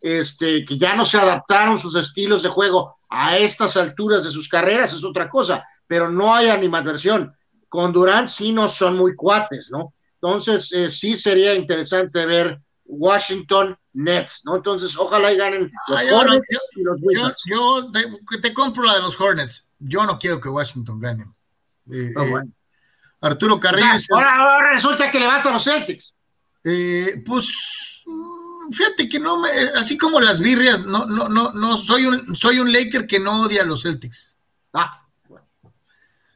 este, 0.00 0.64
que 0.64 0.76
ya 0.76 0.96
no 0.96 1.04
se 1.04 1.18
adaptaron 1.18 1.78
sus 1.78 1.94
estilos 1.94 2.42
de 2.42 2.48
juego 2.48 2.96
a 3.08 3.38
estas 3.38 3.76
alturas 3.76 4.24
de 4.24 4.30
sus 4.30 4.48
carreras, 4.48 4.92
es 4.92 5.04
otra 5.04 5.30
cosa, 5.30 5.64
pero 5.86 6.10
no 6.10 6.34
hay 6.34 6.48
animadversión. 6.48 7.32
Con 7.68 7.92
Durant 7.92 8.28
sí 8.28 8.52
no 8.52 8.68
son 8.68 8.96
muy 8.96 9.14
cuates, 9.14 9.70
¿no? 9.70 9.94
Entonces, 10.14 10.72
eh, 10.72 10.90
sí 10.90 11.16
sería 11.16 11.54
interesante 11.54 12.26
ver 12.26 12.60
Washington 12.84 13.76
Nets, 13.94 14.42
¿no? 14.44 14.56
Entonces, 14.56 14.96
ojalá 14.96 15.32
y 15.32 15.36
ganen 15.36 15.70
los 15.88 15.98
Ah, 15.98 16.02
Hornets 16.16 16.46
yo- 16.52 16.80
y 16.80 16.82
los 16.84 17.00
Wizards. 17.02 17.42
yo 17.54 17.90
te, 17.92 18.38
te 18.40 18.52
compro 18.54 18.84
la 18.84 18.94
de 18.94 19.00
los 19.02 19.20
Hornets. 19.20 19.70
Yo 19.78 20.04
no 20.04 20.18
quiero 20.18 20.40
que 20.40 20.48
Washington 20.48 20.98
gane. 20.98 21.24
Eh, 21.90 22.12
Ah, 22.16 22.24
eh. 22.24 22.48
Arturo 23.20 23.54
O 23.54 23.60
Carrillo. 23.60 23.98
sea, 23.98 24.16
ahora, 24.16 24.34
ahora 24.36 24.72
resulta 24.72 25.10
que 25.10 25.18
le 25.20 25.26
vas 25.26 25.44
a 25.46 25.50
los 25.52 25.64
Celtics. 25.64 26.14
eh, 26.64 27.22
pues 27.24 28.02
mm, 28.06 28.72
fíjate 28.72 29.08
que 29.08 29.18
no 29.20 29.38
me, 29.40 29.48
así 29.78 29.96
como 29.98 30.20
las 30.20 30.40
birrias, 30.40 30.86
no, 30.86 31.06
no, 31.06 31.28
no, 31.28 31.52
no, 31.52 31.76
soy 31.76 32.06
un, 32.06 32.34
soy 32.36 32.58
un 32.58 32.72
Laker 32.72 33.06
que 33.06 33.20
no 33.20 33.42
odia 33.42 33.62
a 33.62 33.66
los 33.66 33.82
Celtics. 33.82 34.36
Ah. 34.72 35.00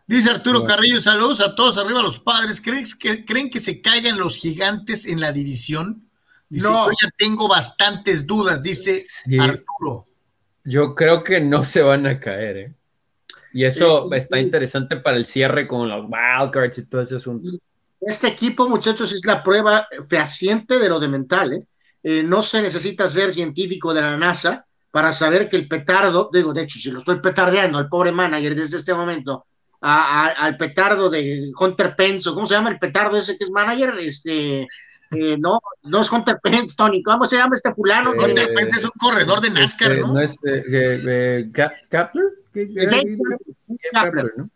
Dice 0.06 0.30
Arturo. 0.30 0.64
Carrillo, 0.64 1.00
saludos 1.02 1.40
a 1.42 1.54
todos, 1.54 1.76
arriba 1.76 2.00
los 2.00 2.18
padres. 2.20 2.62
¿Crees 2.62 2.94
que, 2.94 3.26
¿Creen 3.26 3.50
que 3.50 3.60
se 3.60 3.82
caigan 3.82 4.18
los 4.18 4.36
gigantes 4.38 5.04
en 5.04 5.20
la 5.20 5.32
división? 5.32 6.07
Dice, 6.48 6.68
No. 6.70 6.86
yo 6.86 6.92
ya 7.02 7.10
tengo 7.16 7.48
bastantes 7.48 8.26
dudas, 8.26 8.62
dice 8.62 9.02
Sí. 9.02 9.38
Arturo. 9.38 10.04
Yo 10.64 10.94
creo 10.94 11.22
que 11.24 11.40
no 11.40 11.64
se 11.64 11.82
van 11.82 12.06
a 12.06 12.18
caer, 12.20 12.56
¿eh? 12.56 12.72
Y 13.52 13.64
eso 13.64 14.12
está 14.12 14.38
interesante 14.38 14.96
para 14.98 15.16
el 15.16 15.24
cierre 15.26 15.66
con 15.66 15.88
los 15.88 16.04
wildcards 16.06 16.78
y 16.78 16.84
todo 16.86 17.00
ese 17.02 17.16
asunto. 17.16 17.48
Este 18.00 18.28
equipo, 18.28 18.68
muchachos, 18.68 19.12
es 19.12 19.24
la 19.24 19.42
prueba 19.42 19.86
fehaciente 20.08 20.78
de 20.78 20.88
lo 20.88 21.00
de 21.00 21.08
mental. 21.08 21.52
¿eh? 21.54 21.62
Eh, 22.02 22.22
no 22.22 22.42
se 22.42 22.62
necesita 22.62 23.08
ser 23.08 23.34
científico 23.34 23.92
de 23.94 24.02
la 24.02 24.16
NASA 24.16 24.64
para 24.90 25.12
saber 25.12 25.48
que 25.48 25.56
el 25.56 25.66
petardo, 25.68 26.30
digo, 26.32 26.52
de 26.52 26.62
hecho, 26.62 26.78
si 26.78 26.90
lo 26.90 27.00
estoy 27.00 27.20
petardeando 27.20 27.78
al 27.78 27.88
pobre 27.88 28.12
manager 28.12 28.54
desde 28.54 28.76
este 28.76 28.94
momento, 28.94 29.46
a- 29.80 30.26
a- 30.26 30.28
al 30.44 30.56
petardo 30.56 31.08
de 31.10 31.50
Hunter 31.58 31.94
Pence, 31.96 32.30
¿cómo 32.30 32.46
se 32.46 32.54
llama 32.54 32.70
el 32.70 32.78
petardo 32.78 33.16
ese 33.16 33.36
que 33.36 33.44
es 33.44 33.50
manager? 33.50 33.94
Este, 34.00 34.66
eh, 35.10 35.36
no, 35.38 35.60
no 35.84 36.00
es 36.00 36.10
Hunter 36.12 36.38
Pence, 36.42 36.74
Tony, 36.76 37.02
¿cómo 37.02 37.24
se 37.24 37.36
llama 37.36 37.54
este 37.54 37.72
fulano? 37.74 38.12
Eh, 38.14 38.18
Hunter 38.18 38.52
Pence 38.54 38.78
es 38.78 38.84
un 38.84 38.90
corredor 38.98 39.40
de 39.40 39.50
NASCAR, 39.50 39.92
Este, 39.92 40.02
¿no? 40.02 40.20
es 40.20 41.52
Ka- 41.52 41.72
Kapler? 41.88 42.24
¿Qué- 42.52 42.68
qué- 42.68 42.86
Dave 42.86 43.02
qué- 43.66 43.88
Kapler. 43.92 44.32
¿no? 44.36 44.50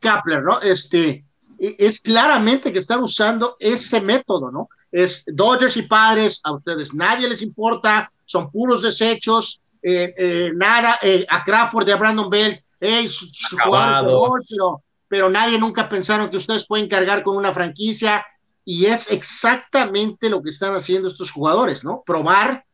Kapler, 0.00 0.42
¿no? 0.42 0.60
Este, 0.60 1.24
e- 1.58 1.76
es 1.78 2.00
claramente 2.00 2.72
que 2.72 2.78
están 2.78 3.02
usando 3.02 3.56
ese 3.58 4.00
método, 4.00 4.50
¿no? 4.50 4.68
Es 4.90 5.22
Dodgers 5.26 5.76
y 5.76 5.82
padres, 5.82 6.40
a 6.44 6.52
ustedes 6.52 6.92
nadie 6.94 7.28
les 7.28 7.42
importa, 7.42 8.10
son 8.24 8.50
puros 8.50 8.82
desechos, 8.82 9.62
eh, 9.82 10.14
eh, 10.16 10.50
nada, 10.54 10.98
eh, 11.02 11.26
a 11.28 11.44
Crawford 11.44 11.88
y 11.88 11.90
a 11.92 11.96
Brandon 11.96 12.30
Bell, 12.30 12.62
hey, 12.80 13.08
su- 13.08 13.26
su 13.32 13.56
pero, 13.56 14.82
pero 15.08 15.28
nadie 15.30 15.58
nunca 15.58 15.88
pensaron 15.88 16.30
que 16.30 16.36
ustedes 16.36 16.66
pueden 16.66 16.88
cargar 16.88 17.22
con 17.22 17.36
una 17.36 17.52
franquicia, 17.52 18.24
y 18.64 18.86
es 18.86 19.10
exactamente 19.10 20.28
lo 20.28 20.42
que 20.42 20.50
están 20.50 20.74
haciendo 20.74 21.08
estos 21.08 21.30
jugadores, 21.30 21.84
¿no? 21.84 22.02
Probar 22.04 22.64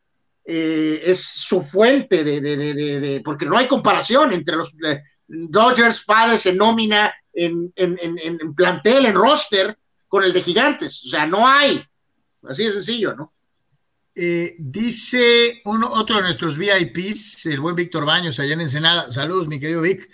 eh, 0.44 1.02
es 1.04 1.22
su 1.24 1.62
fuente 1.62 2.24
de, 2.24 2.40
de, 2.40 2.56
de, 2.56 2.74
de, 2.74 3.20
porque 3.24 3.46
no 3.46 3.56
hay 3.56 3.66
comparación 3.66 4.32
entre 4.32 4.56
los 4.56 4.72
eh, 4.84 5.02
Dodgers 5.26 6.02
padres 6.04 6.46
en 6.46 6.56
nómina, 6.56 7.14
en, 7.32 7.72
en, 7.76 7.98
en, 8.00 8.18
en 8.18 8.54
plantel, 8.54 9.06
en 9.06 9.14
roster, 9.14 9.78
con 10.08 10.24
el 10.24 10.32
de 10.32 10.42
gigantes. 10.42 11.04
O 11.04 11.08
sea, 11.08 11.26
no 11.26 11.46
hay. 11.46 11.84
Así 12.48 12.64
de 12.64 12.72
sencillo, 12.72 13.14
¿no? 13.14 13.32
Eh, 14.14 14.56
dice 14.58 15.60
uno, 15.66 15.88
otro 15.92 16.16
de 16.16 16.22
nuestros 16.22 16.58
VIPs, 16.58 17.46
el 17.46 17.60
buen 17.60 17.76
Víctor 17.76 18.04
Baños, 18.04 18.40
allá 18.40 18.54
en 18.54 18.62
Ensenada. 18.62 19.12
Saludos, 19.12 19.46
mi 19.48 19.60
querido 19.60 19.82
Vic. 19.82 20.10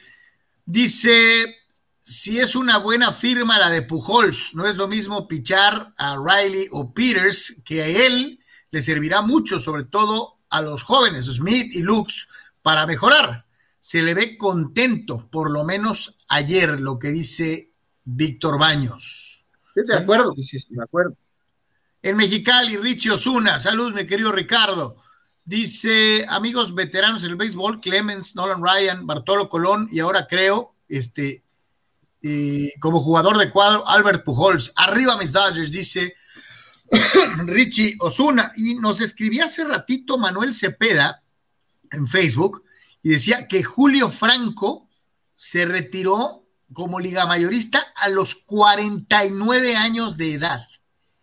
Dice: 0.66 1.63
si 2.06 2.38
es 2.38 2.54
una 2.54 2.76
buena 2.76 3.12
firma 3.12 3.58
la 3.58 3.70
de 3.70 3.80
Pujols, 3.80 4.54
no 4.54 4.66
es 4.66 4.76
lo 4.76 4.86
mismo 4.88 5.26
pichar 5.26 5.94
a 5.96 6.18
Riley 6.18 6.66
o 6.70 6.92
Peters, 6.92 7.62
que 7.64 7.82
a 7.82 7.86
él 7.86 8.38
le 8.70 8.82
servirá 8.82 9.22
mucho, 9.22 9.58
sobre 9.58 9.84
todo 9.84 10.36
a 10.50 10.60
los 10.60 10.82
jóvenes, 10.82 11.24
Smith 11.24 11.74
y 11.74 11.80
Lux, 11.80 12.28
para 12.60 12.86
mejorar. 12.86 13.46
Se 13.80 14.02
le 14.02 14.12
ve 14.12 14.36
contento, 14.36 15.30
por 15.30 15.50
lo 15.50 15.64
menos 15.64 16.18
ayer, 16.28 16.78
lo 16.78 16.98
que 16.98 17.08
dice 17.08 17.72
Víctor 18.04 18.58
Baños. 18.58 19.46
Sí, 19.72 19.80
de 19.86 19.96
acuerdo. 19.96 20.34
Sí, 20.34 20.42
sí, 20.42 20.60
sí. 20.60 20.74
De 20.74 20.84
acuerdo. 20.84 21.16
En 22.02 22.18
Mexicali, 22.18 22.76
Richie 22.76 23.12
Osuna, 23.12 23.58
saludos, 23.58 23.94
mi 23.94 24.06
querido 24.06 24.30
Ricardo. 24.30 24.96
Dice, 25.46 26.26
amigos 26.28 26.74
veteranos 26.74 27.22
del 27.22 27.36
béisbol, 27.36 27.80
Clemens, 27.80 28.36
Nolan 28.36 28.62
Ryan, 28.62 29.06
Bartolo 29.06 29.48
Colón 29.48 29.88
y 29.90 30.00
ahora 30.00 30.26
creo, 30.26 30.74
este, 30.86 31.43
como 32.80 33.00
jugador 33.00 33.36
de 33.38 33.50
cuadro, 33.50 33.86
Albert 33.88 34.24
Pujols. 34.24 34.72
Arriba 34.76 35.18
mis 35.18 35.32
Dodgers, 35.32 35.72
dice 35.72 36.14
Richie 37.46 37.96
Osuna. 38.00 38.52
Y 38.56 38.74
nos 38.76 39.00
escribía 39.00 39.44
hace 39.46 39.64
ratito 39.64 40.18
Manuel 40.18 40.54
Cepeda 40.54 41.22
en 41.92 42.06
Facebook 42.08 42.64
y 43.02 43.10
decía 43.10 43.46
que 43.48 43.62
Julio 43.62 44.08
Franco 44.10 44.88
se 45.34 45.66
retiró 45.66 46.44
como 46.72 46.98
liga 46.98 47.26
mayorista 47.26 47.84
a 47.96 48.08
los 48.08 48.34
49 48.34 49.76
años 49.76 50.16
de 50.16 50.32
edad. 50.34 50.60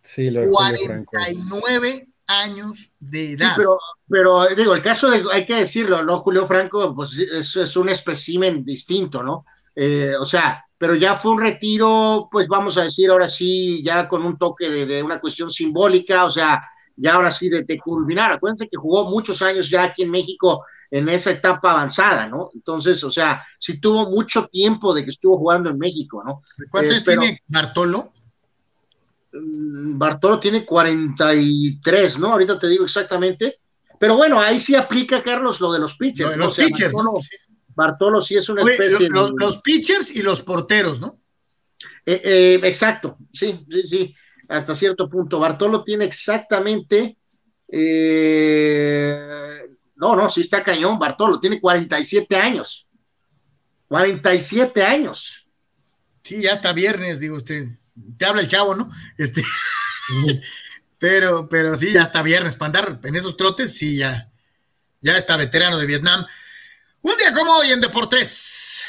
Sí, 0.02 0.30
lo 0.30 0.40
de 0.42 0.46
Julio 0.48 0.86
Franco 0.86 1.18
es- 1.26 1.36
49 1.48 2.08
años 2.26 2.92
de 3.00 3.26
Sí, 3.26 3.32
edad. 3.34 3.54
pero, 3.56 3.78
pero 4.08 4.46
digo, 4.56 4.74
el 4.74 4.82
caso 4.82 5.10
de, 5.10 5.24
hay 5.32 5.44
que 5.44 5.56
decirlo, 5.56 6.02
¿no? 6.04 6.20
Julio 6.20 6.46
Franco, 6.46 6.94
pues 6.94 7.18
es, 7.18 7.56
es 7.56 7.76
un 7.76 7.88
espécimen 7.88 8.64
distinto, 8.64 9.22
¿no? 9.22 9.44
Eh, 9.74 10.14
o 10.18 10.24
sea, 10.24 10.64
pero 10.76 10.94
ya 10.94 11.14
fue 11.14 11.32
un 11.32 11.40
retiro, 11.40 12.28
pues 12.30 12.48
vamos 12.48 12.76
a 12.76 12.82
decir 12.84 13.10
ahora 13.10 13.28
sí, 13.28 13.82
ya 13.84 14.08
con 14.08 14.24
un 14.24 14.36
toque 14.36 14.68
de, 14.68 14.86
de 14.86 15.02
una 15.02 15.20
cuestión 15.20 15.50
simbólica, 15.50 16.24
o 16.24 16.30
sea, 16.30 16.62
ya 16.96 17.14
ahora 17.14 17.30
sí 17.30 17.48
de, 17.48 17.62
de 17.62 17.78
culminar. 17.78 18.32
Acuérdense 18.32 18.68
que 18.68 18.76
jugó 18.76 19.08
muchos 19.08 19.40
años 19.42 19.70
ya 19.70 19.84
aquí 19.84 20.02
en 20.02 20.10
México 20.10 20.64
en 20.92 21.08
esa 21.08 21.30
etapa 21.30 21.72
avanzada, 21.72 22.28
¿no? 22.28 22.50
Entonces, 22.54 23.02
o 23.02 23.10
sea, 23.10 23.42
sí 23.58 23.80
tuvo 23.80 24.10
mucho 24.10 24.46
tiempo 24.48 24.92
de 24.92 25.02
que 25.02 25.10
estuvo 25.10 25.38
jugando 25.38 25.70
en 25.70 25.78
México, 25.78 26.22
¿no? 26.24 26.42
¿Cuántos 26.70 26.90
eh, 26.90 26.94
años 26.96 27.04
tiene 27.04 27.42
Bartolo? 27.46 28.12
Mm, 29.32 29.96
Bartolo 29.96 30.38
tiene 30.38 30.66
43, 30.66 32.18
¿no? 32.18 32.32
Ahorita 32.32 32.58
te 32.58 32.68
digo 32.68 32.84
exactamente. 32.84 33.58
Pero 33.98 34.16
bueno, 34.16 34.38
ahí 34.38 34.60
sí 34.60 34.74
aplica, 34.74 35.22
Carlos, 35.22 35.62
lo 35.62 35.72
de 35.72 35.78
los 35.78 35.96
pitchers. 35.96 36.26
Lo 36.26 36.30
de 36.32 36.36
¿no? 36.36 36.44
los 36.44 36.58
O 36.58 37.20
Bartolo 37.74 38.20
sí 38.20 38.36
es 38.36 38.48
una 38.48 38.62
Oye, 38.62 38.72
especie 38.72 39.08
lo- 39.08 39.30
los 39.30 39.58
pitchers 39.58 40.14
y 40.14 40.22
los 40.22 40.42
porteros, 40.42 41.00
¿no? 41.00 41.18
Eh, 42.04 42.20
eh, 42.24 42.60
exacto, 42.64 43.16
sí, 43.32 43.64
sí, 43.70 43.82
sí, 43.84 44.14
hasta 44.48 44.74
cierto 44.74 45.08
punto. 45.08 45.38
Bartolo 45.38 45.84
tiene 45.84 46.04
exactamente. 46.04 47.16
eh, 47.68 49.66
no, 49.96 50.16
no, 50.16 50.28
sí 50.28 50.40
está 50.40 50.62
cañón, 50.64 50.98
Bartolo, 50.98 51.38
tiene 51.38 51.60
47 51.60 52.36
años. 52.36 52.86
47 53.88 54.82
años. 54.82 55.46
Sí, 56.22 56.42
ya 56.42 56.52
está 56.52 56.72
viernes, 56.72 57.20
digo 57.20 57.36
usted. 57.36 57.68
Te 58.18 58.24
habla 58.24 58.40
el 58.42 58.48
chavo, 58.48 58.74
¿no? 58.74 58.90
Este, 59.18 59.42
pero, 60.98 61.48
pero 61.48 61.76
sí, 61.76 61.92
ya 61.92 62.02
está 62.02 62.22
viernes. 62.22 62.56
Para 62.56 62.66
andar 62.66 63.00
en 63.04 63.14
esos 63.16 63.36
trotes, 63.36 63.76
sí, 63.76 63.96
ya, 63.98 64.30
ya 65.00 65.16
está 65.16 65.36
veterano 65.36 65.78
de 65.78 65.86
Vietnam. 65.86 66.24
Un 67.04 67.16
día 67.16 67.34
como 67.34 67.56
hoy 67.56 67.72
en 67.72 67.80
Deportes. 67.80 68.86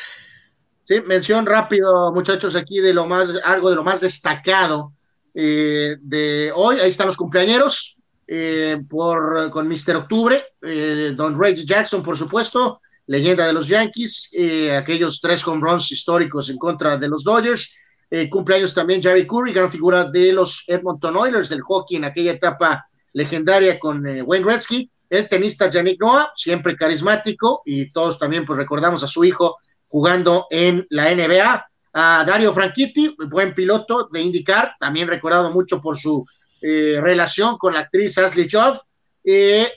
Sí, 0.87 1.01
mención 1.01 1.47
rápido, 1.47 2.13
muchachos, 2.13 2.55
aquí 2.55 2.79
de 2.79 2.93
lo 2.93 3.07
más, 3.07 3.29
algo 3.43 3.71
de 3.71 3.75
lo 3.75 3.83
más 3.83 4.01
destacado 4.01 4.93
eh, 5.33 5.97
de 5.99 6.51
hoy. 6.53 6.77
Ahí 6.79 6.89
están 6.89 7.07
los 7.07 7.17
cumpleañeros 7.17 7.97
eh, 8.27 8.77
por, 8.87 9.49
con 9.49 9.67
Mr. 9.67 9.95
Octubre, 9.95 10.45
eh, 10.61 11.13
Don 11.15 11.41
Reggie 11.41 11.65
Jackson, 11.65 12.03
por 12.03 12.15
supuesto, 12.15 12.81
leyenda 13.07 13.47
de 13.47 13.53
los 13.53 13.67
Yankees, 13.67 14.29
eh, 14.31 14.75
aquellos 14.75 15.19
tres 15.19 15.45
home 15.47 15.61
runs 15.67 15.91
históricos 15.91 16.51
en 16.51 16.59
contra 16.59 16.97
de 16.97 17.07
los 17.07 17.23
Dodgers. 17.23 17.73
Eh, 18.11 18.29
cumpleaños 18.29 18.75
también 18.75 19.01
Jerry 19.01 19.25
Curry, 19.25 19.53
gran 19.53 19.71
figura 19.71 20.03
de 20.03 20.33
los 20.33 20.65
Edmonton 20.67 21.17
Oilers 21.17 21.49
del 21.49 21.61
hockey 21.61 21.97
en 21.97 22.05
aquella 22.05 22.33
etapa 22.33 22.85
legendaria 23.13 23.79
con 23.79 24.05
Wayne 24.05 24.45
Gretzky. 24.45 24.91
El 25.13 25.29
tenista 25.29 25.69
Yannick 25.69 26.01
Noah, 26.01 26.31
siempre 26.35 26.75
carismático, 26.75 27.61
y 27.67 27.91
todos 27.91 28.17
también 28.17 28.47
pues 28.47 28.57
recordamos 28.57 29.03
a 29.03 29.07
su 29.07 29.23
hijo 29.23 29.57
jugando 29.87 30.47
en 30.49 30.87
la 30.89 31.13
NBA. 31.13 31.67
A 31.93 32.23
Dario 32.25 32.51
Franchitti, 32.51 33.15
buen 33.29 33.53
piloto 33.53 34.09
de 34.11 34.21
IndyCar, 34.21 34.75
también 34.79 35.07
recordado 35.07 35.51
mucho 35.51 35.79
por 35.79 35.99
su 35.99 36.25
eh, 36.63 36.97
relación 36.99 37.59
con 37.59 37.75
la 37.75 37.81
actriz 37.81 38.17
Ashley 38.17 38.47
Judd. 38.51 38.79
Eh, 39.23 39.73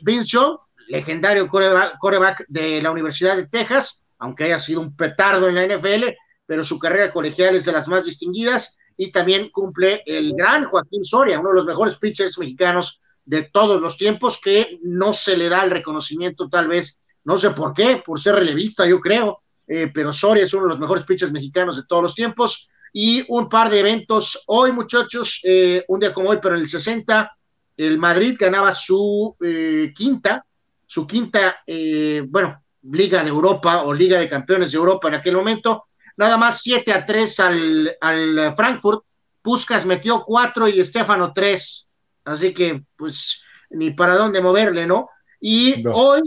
legendario 0.88 1.46
coreback, 1.48 1.98
coreback 1.98 2.46
de 2.48 2.80
la 2.80 2.90
Universidad 2.90 3.36
de 3.36 3.46
Texas, 3.46 4.04
aunque 4.18 4.44
haya 4.44 4.58
sido 4.58 4.80
un 4.80 4.96
petardo 4.96 5.50
en 5.50 5.56
la 5.56 5.66
NFL, 5.66 6.14
pero 6.46 6.64
su 6.64 6.78
carrera 6.78 7.12
colegial 7.12 7.56
es 7.56 7.66
de 7.66 7.72
las 7.72 7.88
más 7.88 8.06
distinguidas. 8.06 8.78
Y 8.96 9.12
también 9.12 9.50
cumple 9.50 10.02
el 10.06 10.32
gran 10.34 10.64
Joaquín 10.64 11.04
Soria, 11.04 11.38
uno 11.40 11.50
de 11.50 11.56
los 11.56 11.66
mejores 11.66 11.96
pitchers 11.96 12.38
mexicanos 12.38 13.02
de 13.27 13.43
todos 13.43 13.81
los 13.81 13.98
tiempos, 13.98 14.40
que 14.43 14.78
no 14.82 15.12
se 15.12 15.36
le 15.36 15.48
da 15.48 15.65
el 15.65 15.70
reconocimiento 15.70 16.48
tal 16.48 16.69
vez, 16.69 16.97
no 17.24 17.36
sé 17.36 17.51
por 17.51 17.74
qué, 17.74 18.03
por 18.05 18.20
ser 18.20 18.36
relevista, 18.36 18.86
yo 18.86 19.01
creo, 19.01 19.43
eh, 19.66 19.90
pero 19.93 20.12
Soria 20.12 20.44
es 20.44 20.55
uno 20.55 20.65
de 20.65 20.70
los 20.70 20.78
mejores 20.78 21.05
pitchers 21.05 21.32
mexicanos 21.32 21.77
de 21.77 21.82
todos 21.89 22.03
los 22.03 22.15
tiempos. 22.15 22.69
Y 22.93 23.24
un 23.28 23.48
par 23.48 23.69
de 23.69 23.81
eventos 23.81 24.43
hoy, 24.47 24.73
muchachos, 24.73 25.40
eh, 25.43 25.85
un 25.89 26.01
día 26.01 26.15
como 26.15 26.31
hoy, 26.31 26.39
pero 26.40 26.55
en 26.55 26.62
el 26.62 26.69
60, 26.69 27.31
el 27.77 27.98
Madrid 27.98 28.36
ganaba 28.39 28.73
su 28.73 29.36
eh, 29.44 29.93
quinta, 29.94 30.47
su 30.86 31.07
quinta, 31.07 31.59
eh, 31.66 32.24
bueno, 32.27 32.62
Liga 32.82 33.23
de 33.23 33.28
Europa 33.28 33.82
o 33.82 33.93
Liga 33.93 34.19
de 34.19 34.28
Campeones 34.28 34.70
de 34.70 34.78
Europa 34.78 35.09
en 35.09 35.15
aquel 35.15 35.35
momento, 35.35 35.85
nada 36.16 36.36
más 36.36 36.61
7 36.62 36.93
a 36.93 37.05
3 37.05 37.40
al, 37.40 37.97
al 38.01 38.55
Frankfurt, 38.57 39.05
Puskas 39.43 39.85
metió 39.85 40.23
4 40.24 40.69
y 40.69 40.81
Estefano 40.81 41.32
3, 41.35 41.85
así 42.27 42.53
que 42.53 42.82
pues 42.97 43.43
ni 43.70 43.90
para 43.93 44.16
dónde 44.16 44.40
moverle, 44.40 44.86
¿no? 44.86 45.09
Y 45.40 45.85
hoy, 45.93 46.23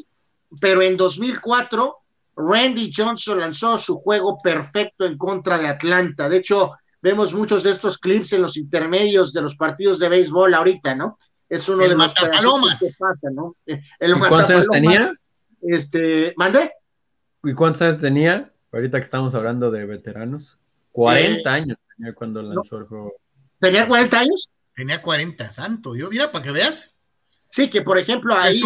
pero 0.60 0.82
en 0.82 0.98
2004, 0.98 1.96
Randy 2.36 2.92
Johnson 2.96 3.40
lanzó 3.40 3.78
su 3.78 4.00
juego 4.00 4.40
perfecto 4.42 5.06
en 5.06 5.18
contra 5.18 5.58
de 5.58 5.68
Atlanta. 5.68 6.30
De 6.30 6.38
hecho, 6.38 6.74
vemos 7.02 7.34
muchos 7.34 7.64
de 7.64 7.72
estos 7.72 7.98
clips 7.98 8.34
en 8.34 8.42
los 8.42 8.58
intermedios 8.58 9.34
de 9.34 9.42
los 9.42 9.56
partidos 9.56 10.00
de 10.00 10.10
béisbol 10.10 10.54
ahorita, 10.54 10.96
¿no? 10.96 11.18
Es 11.48 11.68
uno 11.68 11.84
de 11.84 11.96
los 11.96 12.14
que 12.14 12.28
pasa, 12.28 13.30
¿no? 13.32 13.56
El 13.66 14.12
¿Y 14.12 14.20
cuántos 14.20 14.50
años 14.52 14.68
tenía? 14.72 15.12
Este, 15.62 16.34
¿mande? 16.38 16.72
¿Y 17.44 17.54
cuántos 17.54 17.82
años 17.82 18.00
tenía? 18.00 18.52
Ahorita 18.72 19.00
que 19.00 19.04
estamos 19.04 19.34
hablando 19.34 19.72
de 19.72 19.86
veteranos. 19.86 20.60
40 20.92 21.50
eh, 21.50 21.54
años 21.54 21.78
tenía 21.96 22.14
cuando 22.14 22.42
lanzó 22.42 22.78
el 22.78 22.86
juego. 22.86 23.14
¿Tenía 23.60 23.88
40 23.88 24.20
años? 24.20 24.50
Tenía 24.80 25.01
40, 25.01 25.51
santo. 25.51 25.93
Yo, 25.93 26.10
mira, 26.10 26.31
para 26.31 26.41
que 26.41 26.53
veas. 26.53 26.97
Sí, 27.51 27.69
que 27.69 27.81
por 27.81 27.97
ejemplo 27.97 28.34
ahí 28.34 28.57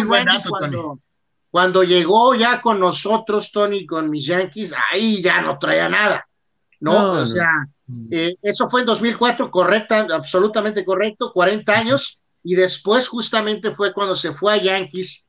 cuando, 1.50 1.82
llegó 1.82 2.36
ya 2.36 2.60
con 2.60 2.78
nosotros, 2.78 3.50
Tony, 3.50 3.84
con 3.84 4.08
mis 4.10 4.24
Yankees, 4.24 4.72
ahí 4.92 5.20
ya 5.20 5.40
no 5.40 5.58
traía 5.58 5.88
nada, 5.88 6.24
¿no? 6.78 7.12
o 7.12 7.26
sea, 7.26 7.48
eh, 8.12 8.36
eso 8.42 8.68
fue 8.68 8.82
en 8.82 8.86
2004, 8.86 9.50
correcta, 9.50 10.06
absolutamente 10.12 10.84
correcto, 10.84 11.32
40 11.32 11.72
años, 11.72 12.22
y 12.44 12.54
después 12.54 13.08
justamente 13.08 13.74
fue 13.74 13.92
cuando 13.92 14.14
se 14.14 14.34
fue 14.34 14.54
a 14.54 14.62
Yankees, 14.62 15.26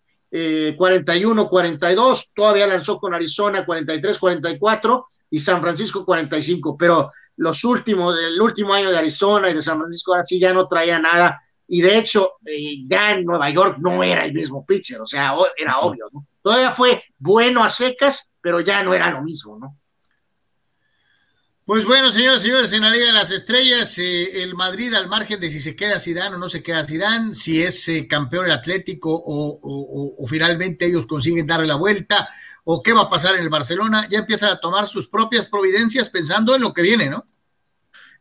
41, 0.78 1.42
eh, 1.42 1.48
42, 1.50 2.34
todavía 2.36 2.68
lanzó 2.68 3.00
con 3.00 3.16
Arizona 3.16 3.66
43, 3.66 4.20
44 4.20 5.08
y 5.32 5.40
San 5.40 5.62
Francisco 5.62 6.06
45, 6.06 6.78
pero 6.78 7.12
los 7.38 7.64
últimos, 7.64 8.18
el 8.20 8.40
último 8.40 8.74
año 8.74 8.92
de 8.92 8.98
Arizona 8.98 9.50
y 9.50 9.54
de 9.54 9.62
San 9.62 9.78
Francisco 9.78 10.12
ahora 10.12 10.24
sí 10.24 10.40
ya 10.40 10.54
no 10.54 10.68
traía 10.68 11.00
nada 11.00 11.42
y 11.68 11.82
de 11.82 11.98
hecho 11.98 12.34
eh, 12.46 12.86
ya 12.88 13.12
en 13.12 13.26
Nueva 13.26 13.50
York 13.50 13.78
no 13.80 14.04
era 14.04 14.26
el 14.26 14.34
mismo 14.34 14.66
pitcher, 14.66 15.02
o 15.02 15.08
sea, 15.08 15.34
era 15.58 15.80
obvio, 15.80 16.08
¿no? 16.14 16.28
Todavía 16.42 16.72
fue 16.72 17.04
bueno 17.18 17.64
a 17.64 17.70
secas, 17.70 18.32
pero 18.40 18.60
ya 18.60 18.84
no 18.84 18.94
era 18.94 19.10
lo 19.10 19.24
mismo, 19.24 19.58
¿no? 19.58 19.78
Pues 21.66 21.84
bueno, 21.84 22.12
señores, 22.12 22.44
señores, 22.44 22.72
en 22.74 22.84
la 22.84 22.92
Liga 22.92 23.08
de 23.08 23.14
las 23.14 23.32
Estrellas, 23.32 23.98
eh, 23.98 24.44
el 24.44 24.54
Madrid 24.54 24.94
al 24.94 25.08
margen 25.08 25.40
de 25.40 25.50
si 25.50 25.60
se 25.60 25.76
queda 25.76 26.00
Zidane 26.00 26.36
o 26.36 26.38
no 26.38 26.48
se 26.48 26.62
queda 26.62 26.84
Zidane, 26.84 27.34
si 27.34 27.64
es 27.64 27.88
eh, 27.88 28.08
campeón 28.08 28.46
el 28.46 28.52
Atlético 28.52 29.10
o, 29.12 30.16
o, 30.20 30.28
finalmente 30.28 30.86
ellos 30.86 31.08
consiguen 31.08 31.48
darle 31.48 31.66
la 31.66 31.78
vuelta, 31.78 32.30
o 32.66 32.82
qué 32.82 32.94
va 32.94 33.04
a 33.04 33.10
pasar 33.10 33.36
en 33.36 33.42
el 33.42 33.50
Barcelona, 33.50 34.08
ya 34.10 34.20
empiezan 34.20 34.50
a 34.50 34.60
tomar 34.60 34.88
sus 34.88 35.08
propias 35.08 35.48
providencias 35.48 36.10
pensando 36.10 36.56
en 36.56 36.62
lo 36.62 36.74
que 36.74 36.82
viene, 36.82 37.10
¿no? 37.10 37.24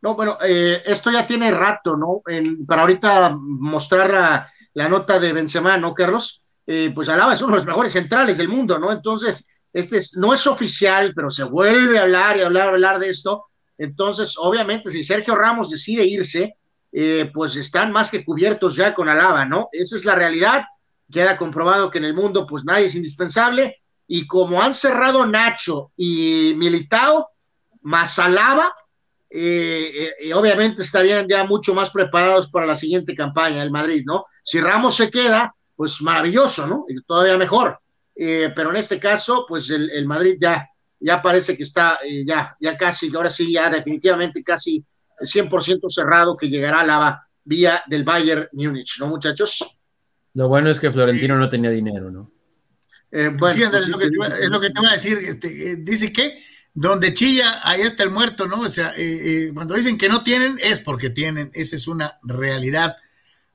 No, 0.03 0.15
bueno, 0.15 0.37
eh, 0.45 0.83
esto 0.85 1.11
ya 1.11 1.27
tiene 1.27 1.51
rato, 1.51 1.97
¿no? 1.97 2.21
para 2.67 2.83
ahorita 2.83 3.35
mostrar 3.39 4.51
la, 4.75 4.89
nota 4.89 5.19
de 5.19 5.33
Benzema, 5.33 5.79
¿no, 5.79 5.95
Carlos? 5.95 6.43
Eh, 6.67 6.93
pues 6.95 7.09
Alaba 7.09 7.33
es 7.33 7.41
uno 7.41 7.53
de 7.53 7.59
los 7.61 7.67
mejores 7.67 7.93
centrales 7.93 8.37
del 8.37 8.49
mundo, 8.49 8.79
¿no? 8.79 8.93
Entonces, 8.93 9.47
este 9.73 9.99
no 10.17 10.35
es 10.35 10.47
oficial, 10.47 11.15
pero 11.17 11.31
se 11.31 11.45
vuelve 11.45 11.99
a 11.99 12.03
hablar 12.03 12.37
y 12.37 12.43
hablar, 12.43 12.69
hablar 12.69 12.99
de 12.99 13.09
esto. 13.09 13.47
Entonces, 13.79 14.35
obviamente, 14.39 14.93
si 14.93 15.03
Sergio 15.05 15.35
Ramos 15.35 15.71
decide 15.71 16.05
irse, 16.05 16.59
eh, 16.93 17.31
pues 17.33 17.57
están 17.57 17.91
más 17.91 18.11
que 18.11 18.25
cubiertos 18.27 18.77
ya 18.77 18.95
con 18.95 19.09
Alaba, 19.09 19.47
¿no? 19.47 19.71
Esa 19.73 19.97
es 19.97 20.05
la 20.05 20.15
realidad. 20.15 20.65
Queda 21.11 21.39
comprobado 21.39 21.91
que 21.91 21.97
en 21.97 22.05
el 22.05 22.15
mundo, 22.15 22.47
pues 22.47 22.65
nadie 22.65 22.87
es 22.87 22.95
indispensable. 22.95 23.83
Y 24.07 24.27
como 24.27 24.63
han 24.63 24.75
cerrado 24.75 25.27
Nacho 25.27 25.93
y 25.97 26.55
Militao, 26.57 27.29
más 27.83 28.19
Alaba, 28.19 28.75
eh, 29.31 30.13
eh, 30.21 30.35
obviamente 30.35 30.83
estarían 30.83 31.27
ya 31.27 31.45
mucho 31.45 31.75
más 31.75 31.91
preparados 31.91 32.49
para 32.49 32.67
la 32.67 32.77
siguiente 32.77 33.15
campaña, 33.15 33.63
el 33.63 33.71
Madrid, 33.71 34.05
¿no? 34.07 34.27
Si 34.43 34.61
Ramos 34.61 34.97
se 34.97 35.11
queda, 35.11 35.55
pues 35.75 36.01
maravilloso, 36.03 36.67
¿no? 36.67 36.87
Y 36.89 37.03
todavía 37.03 37.37
mejor. 37.37 37.79
Eh, 38.15 38.53
pero 38.55 38.71
en 38.71 38.77
este 38.77 39.01
caso, 39.01 39.45
pues 39.49 39.71
el, 39.71 40.07
Madrid 40.07 40.37
ya, 40.41 40.69
ya 41.01 41.21
parece 41.21 41.57
que 41.57 41.65
está 41.65 41.99
ya, 42.25 42.57
ya 42.61 42.77
casi, 42.77 43.15
ahora 43.15 43.29
sí, 43.29 43.53
ya 43.53 43.69
definitivamente 43.71 44.45
casi 44.45 44.85
100% 45.19 45.89
cerrado 45.89 46.37
que 46.37 46.49
llegará 46.49 46.81
a 46.81 46.87
la 46.87 47.29
vía 47.43 47.83
del 47.87 48.05
Bayern 48.05 48.49
Múnich, 48.53 48.99
¿no, 49.01 49.09
muchachos? 49.09 49.65
Lo 50.35 50.49
bueno 50.49 50.71
es 50.71 50.81
que 50.81 50.93
Florentino 50.93 51.37
no 51.37 51.49
tenía 51.49 51.71
dinero, 51.71 52.11
¿no? 52.11 52.31
Bueno, 53.15 53.55
sí, 53.55 53.63
pues 53.71 53.83
es, 53.83 53.89
lo 53.89 53.99
que, 53.99 54.07
es, 54.07 54.49
lo 54.49 54.61
que, 54.61 54.71
te 54.71 54.81
voy 54.81 54.89
a 54.89 54.93
decir. 54.93 55.19
Este, 55.19 55.77
dice 55.77 56.13
que 56.13 56.37
donde 56.75 57.15
chilla, 57.15 57.61
ahí 57.63 57.83
está 57.83 58.03
el 58.03 58.11
muerto, 58.11 58.47
¿no? 58.47 58.61
O 58.63 58.69
sea, 58.69 58.93
eh, 58.97 59.47
eh, 59.47 59.51
cuando 59.55 59.75
dicen 59.75 59.97
que 59.97 60.09
no 60.09 60.25
tienen, 60.25 60.59
es 60.61 60.81
porque 60.81 61.09
tienen, 61.09 61.51
esa 61.55 61.77
es 61.77 61.87
una 61.87 62.19
realidad 62.25 62.97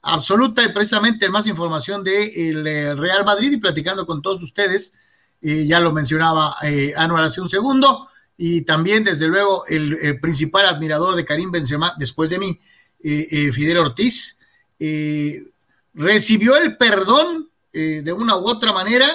absoluta 0.01 0.63
y 0.63 0.71
precisamente 0.71 1.29
más 1.29 1.45
información 1.45 2.01
del 2.01 2.63
de 2.63 2.81
eh, 2.81 2.95
Real 2.95 3.25
Madrid 3.25 3.51
y 3.51 3.57
platicando 3.57 4.05
con 4.05 4.21
todos 4.21 4.41
ustedes, 4.41 4.93
ya 5.41 5.79
lo 5.79 5.93
mencionaba 5.93 6.53
Anual 6.97 7.23
hace 7.23 7.39
un 7.39 7.47
segundo, 7.47 8.09
y 8.35 8.63
también 8.63 9.05
desde 9.05 9.25
luego 9.25 9.63
el, 9.67 10.19
principal 10.19 10.65
admirador 10.65 11.15
de 11.15 11.23
Karim 11.23 11.49
Benzema, 11.49 11.93
después 11.97 12.29
de 12.29 12.39
mí, 12.39 12.59
Fidel 13.01 13.77
Ortiz, 13.77 14.37
recibió 15.93 16.57
el 16.57 16.75
perdón 16.75 17.49
de 17.71 18.11
una 18.11 18.35
u 18.35 18.49
otra 18.49 18.73
manera 18.73 19.07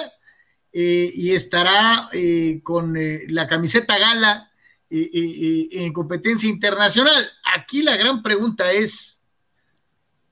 eh, 0.77 1.09
y 1.15 1.31
estará 1.31 2.09
eh, 2.11 2.59
con 2.61 2.97
eh, 2.97 3.21
la 3.29 3.47
camiseta 3.47 3.97
gala 3.97 4.51
en 4.89 5.93
competencia 5.93 6.49
internacional. 6.49 7.15
Aquí 7.55 7.81
la 7.81 7.95
gran 7.95 8.21
pregunta 8.21 8.69
es, 8.73 9.21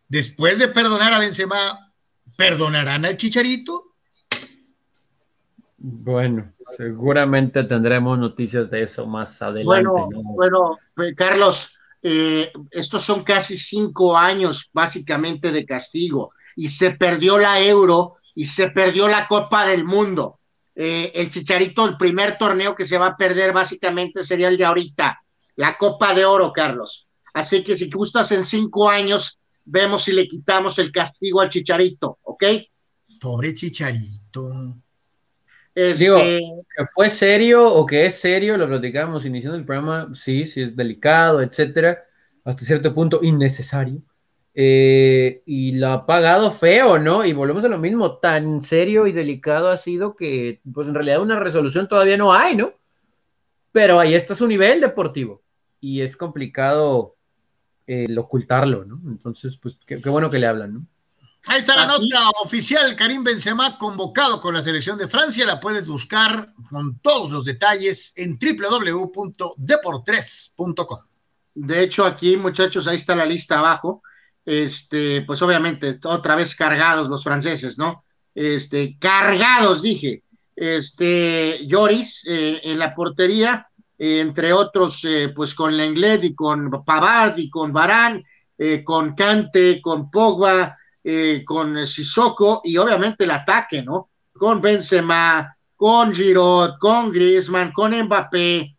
después 0.09 0.59
de 0.59 0.67
perdonar 0.67 1.13
a 1.13 1.19
Benzema, 1.19 1.93
¿perdonarán 2.37 3.05
al 3.05 3.15
Chicharito? 3.15 3.93
Bueno, 5.77 6.53
seguramente 6.75 7.63
tendremos 7.63 8.19
noticias 8.19 8.69
de 8.69 8.83
eso 8.83 9.07
más 9.07 9.41
adelante. 9.41 9.65
Bueno, 9.65 10.09
bueno 10.35 10.77
Carlos, 11.15 11.73
estos 12.01 13.01
son 13.01 13.23
casi 13.23 13.55
cinco 13.55 14.17
años 14.17 14.69
básicamente 14.73 15.53
de 15.53 15.65
castigo 15.65 16.33
y 16.57 16.67
se 16.67 16.91
perdió 16.91 17.37
la 17.37 17.61
euro 17.61 18.17
y 18.35 18.45
se 18.45 18.69
perdió 18.69 19.07
la 19.07 19.27
Copa 19.27 19.65
del 19.65 19.83
Mundo. 19.83 20.39
Eh, 20.75 21.11
el 21.15 21.29
Chicharito, 21.29 21.85
el 21.87 21.97
primer 21.97 22.37
torneo 22.37 22.73
que 22.73 22.85
se 22.85 22.97
va 22.97 23.07
a 23.07 23.17
perder 23.17 23.53
básicamente 23.53 24.23
sería 24.23 24.47
el 24.47 24.57
de 24.57 24.65
ahorita, 24.65 25.21
la 25.55 25.77
Copa 25.77 26.13
de 26.13 26.25
Oro, 26.25 26.51
Carlos. 26.51 27.07
Así 27.33 27.63
que 27.63 27.75
si 27.75 27.89
gustas 27.89 28.31
en 28.31 28.43
cinco 28.43 28.89
años, 28.89 29.39
vemos 29.65 30.03
si 30.03 30.11
le 30.11 30.27
quitamos 30.27 30.79
el 30.79 30.91
castigo 30.91 31.41
al 31.41 31.49
Chicharito, 31.49 32.19
¿ok? 32.23 32.43
Pobre 33.19 33.53
Chicharito. 33.53 34.49
Este, 35.75 36.03
Digo, 36.03 36.17
que 36.17 36.85
fue 36.93 37.09
serio 37.09 37.67
o 37.67 37.85
que 37.85 38.05
es 38.05 38.19
serio, 38.19 38.57
lo 38.57 38.67
platicamos 38.67 39.25
iniciando 39.25 39.57
el 39.57 39.65
programa, 39.65 40.09
sí, 40.13 40.45
sí 40.45 40.61
es 40.61 40.75
delicado, 40.75 41.41
etcétera, 41.41 42.03
hasta 42.43 42.63
cierto 42.63 42.93
punto 42.93 43.19
innecesario. 43.23 44.01
Eh, 44.55 45.41
y 45.47 45.71
lo 45.73 45.89
ha 45.89 46.05
pagado 46.05 46.51
feo, 46.51 46.99
¿no? 46.99 47.25
Y 47.25 47.33
volvemos 47.33 47.65
a 47.65 47.69
lo 47.69 47.79
mismo, 47.79 48.17
tan 48.17 48.61
serio 48.61 49.07
y 49.07 49.11
delicado 49.11 49.69
ha 49.69 49.77
sido 49.77 50.15
que, 50.15 50.61
pues 50.71 50.87
en 50.87 50.93
realidad 50.93 51.21
una 51.21 51.39
resolución 51.39 51.87
todavía 51.87 52.17
no 52.17 52.33
hay, 52.33 52.55
¿no? 52.55 52.73
Pero 53.71 53.99
ahí 53.99 54.13
está 54.13 54.35
su 54.35 54.45
nivel 54.47 54.79
deportivo 54.79 55.41
y 55.79 56.01
es 56.01 56.15
complicado 56.15 57.15
el 57.87 58.15
ocultarlo, 58.17 58.85
¿no? 58.85 59.01
Entonces, 59.07 59.57
pues 59.57 59.75
qué, 59.87 59.97
bueno 59.97 60.29
que 60.29 60.37
le 60.37 60.45
hablan, 60.45 60.75
¿no? 60.75 60.85
Ahí 61.47 61.59
está 61.59 61.75
la 61.75 61.87
nota 61.87 62.29
oficial, 62.41 62.95
Karim 62.95 63.23
Benzema 63.23 63.77
convocado 63.77 64.39
con 64.39 64.53
la 64.53 64.61
selección 64.61 64.97
de 64.97 65.09
Francia, 65.09 65.45
la 65.45 65.59
puedes 65.59 65.89
buscar 65.89 66.53
con 66.69 66.99
todos 66.99 67.31
los 67.31 67.43
detalles 67.43 68.13
en 68.15 68.39
www.deportres.com. 68.39 70.99
De 71.55 71.83
hecho, 71.83 72.05
aquí, 72.05 72.37
muchachos, 72.37 72.87
ahí 72.87 72.95
está 72.95 73.13
la 73.13 73.25
lista 73.25 73.59
abajo 73.59 74.01
este, 74.45 75.21
pues 75.21 75.41
obviamente, 75.41 75.99
otra 76.03 76.35
vez 76.35 76.55
cargados 76.55 77.09
los 77.09 77.23
franceses, 77.23 77.77
¿no? 77.77 78.03
Este, 78.35 78.97
cargados, 78.99 79.81
dije. 79.81 80.23
Este, 80.55 81.65
Lloris 81.65 82.23
eh, 82.27 82.61
en 82.63 82.77
la 82.77 82.93
portería, 82.93 83.67
eh, 83.97 84.19
entre 84.19 84.53
otros, 84.53 85.03
eh, 85.05 85.31
pues 85.35 85.55
con 85.55 85.75
Lenglet 85.75 86.23
y 86.23 86.35
con 86.35 86.69
Pavard 86.85 87.37
y 87.39 87.49
con 87.49 87.73
Barán, 87.73 88.23
con 88.85 89.13
Cante, 89.13 89.81
con 89.81 90.09
Pogba, 90.09 90.77
con 91.43 91.85
Sissoko 91.85 92.61
y 92.63 92.77
obviamente 92.77 93.25
el 93.25 93.31
ataque, 93.31 93.81
¿no? 93.81 94.09
Con 94.31 94.61
Benzema, 94.61 95.53
con 95.75 96.13
Giroud, 96.13 96.77
con 96.79 97.11
Griezmann, 97.11 97.73
con 97.73 97.91
Mbappé, 97.91 98.77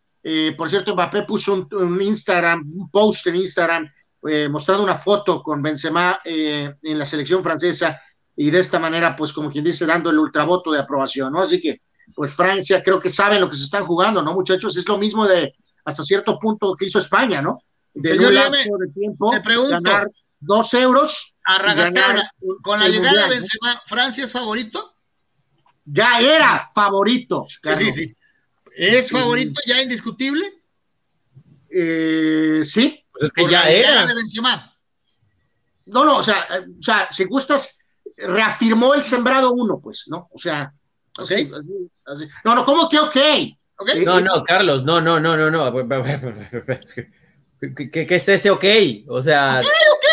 por 0.57 0.69
cierto, 0.71 0.95
Mbappé 0.95 1.23
puso 1.23 1.67
un, 1.71 2.01
Instagram, 2.01 2.61
un 2.75 2.89
post 2.89 3.27
en 3.27 3.35
Instagram 3.35 3.91
eh, 4.29 4.49
mostrando 4.49 4.83
una 4.83 4.97
foto 4.97 5.41
con 5.41 5.61
Benzema 5.61 6.19
eh, 6.23 6.75
en 6.81 6.99
la 6.99 7.05
selección 7.05 7.43
francesa 7.43 8.01
y 8.35 8.49
de 8.49 8.59
esta 8.59 8.79
manera, 8.79 9.15
pues 9.15 9.31
como 9.31 9.49
quien 9.49 9.63
dice, 9.63 9.85
dando 9.85 10.09
el 10.09 10.19
ultravoto 10.19 10.71
de 10.71 10.79
aprobación, 10.79 11.31
¿no? 11.31 11.41
Así 11.41 11.61
que, 11.61 11.81
pues 12.13 12.35
Francia 12.35 12.83
creo 12.83 12.99
que 12.99 13.09
saben 13.09 13.41
lo 13.41 13.49
que 13.49 13.57
se 13.57 13.63
están 13.63 13.85
jugando, 13.85 14.21
¿no, 14.21 14.33
muchachos? 14.33 14.75
Es 14.77 14.87
lo 14.87 14.97
mismo 14.97 15.27
de 15.27 15.55
hasta 15.85 16.03
cierto 16.03 16.37
punto 16.39 16.75
que 16.75 16.85
hizo 16.85 16.99
España, 16.99 17.41
¿no? 17.41 17.59
De 17.93 18.09
Señor 18.09 18.33
un 18.33 18.79
de 18.79 18.93
tiempo, 18.93 19.31
te 19.31 19.41
pregunto, 19.41 19.79
ganar 19.81 20.11
dos 20.39 20.73
euros. 20.73 21.33
A 21.47 21.59
con 22.63 22.79
la 22.79 22.87
llegada 22.87 23.23
de 23.23 23.35
Benzema, 23.35 23.81
¿Francia 23.85 24.23
es 24.23 24.31
favorito? 24.31 24.93
Ya 25.85 26.19
era 26.19 26.71
favorito. 26.73 27.45
Sí, 27.47 27.75
sí, 27.75 27.91
sí. 27.91 28.15
¿Es 28.75 29.11
favorito 29.11 29.61
ya 29.67 29.81
indiscutible? 29.81 30.51
Eh, 31.69 32.61
sí. 32.63 33.04
Pues 33.17 33.31
es 33.31 33.33
que 33.33 33.49
ya 33.49 33.63
era. 33.63 34.05
De 34.05 34.13
No, 35.85 36.05
no, 36.05 36.17
o 36.17 36.23
sea, 36.23 36.47
o 36.79 36.83
sea, 36.83 37.09
si 37.11 37.25
gustas, 37.25 37.77
reafirmó 38.17 38.93
el 38.93 39.03
sembrado 39.03 39.53
uno, 39.53 39.79
pues, 39.79 40.03
¿no? 40.07 40.29
O 40.31 40.37
sea, 40.37 40.73
así, 41.17 41.51
así, 42.05 42.27
no, 42.43 42.55
no, 42.55 42.65
¿cómo 42.65 42.89
que 42.89 42.99
ok? 42.99 43.17
okay. 43.77 44.05
No, 44.05 44.19
no, 44.21 44.43
Carlos, 44.43 44.83
no, 44.83 45.01
no, 45.01 45.19
no, 45.19 45.37
no, 45.37 45.51
no. 45.51 45.73
¿Qué, 47.75 47.91
qué 47.91 48.15
es 48.15 48.29
ese 48.29 48.51
ok? 48.51 48.65
O 49.07 49.23
sea. 49.23 49.59
Ok, 49.59 49.65
ok. 49.65 50.05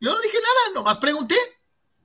Yo 0.00 0.12
no 0.12 0.20
dije 0.20 0.38
nada, 0.38 0.74
nomás 0.74 0.98
pregunté. 0.98 1.36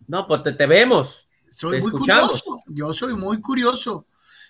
No, 0.08 0.28
pues 0.28 0.44
te, 0.44 0.54
te 0.54 0.68
vemos. 0.68 1.28
Soy 1.50 1.82
muy 1.82 1.92
curioso. 1.92 2.60
Yo 2.68 2.94
soy 2.94 3.14
muy 3.14 3.42
curioso. 3.42 4.06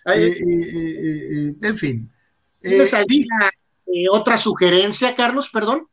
Eh, 0.05 0.27
eh, 0.27 1.49
eh, 1.49 1.55
en 1.61 1.77
fin. 1.77 2.11
Otra 4.12 4.38
sugerencia, 4.38 5.16
Carlos? 5.16 5.49
Perdón. 5.49 5.88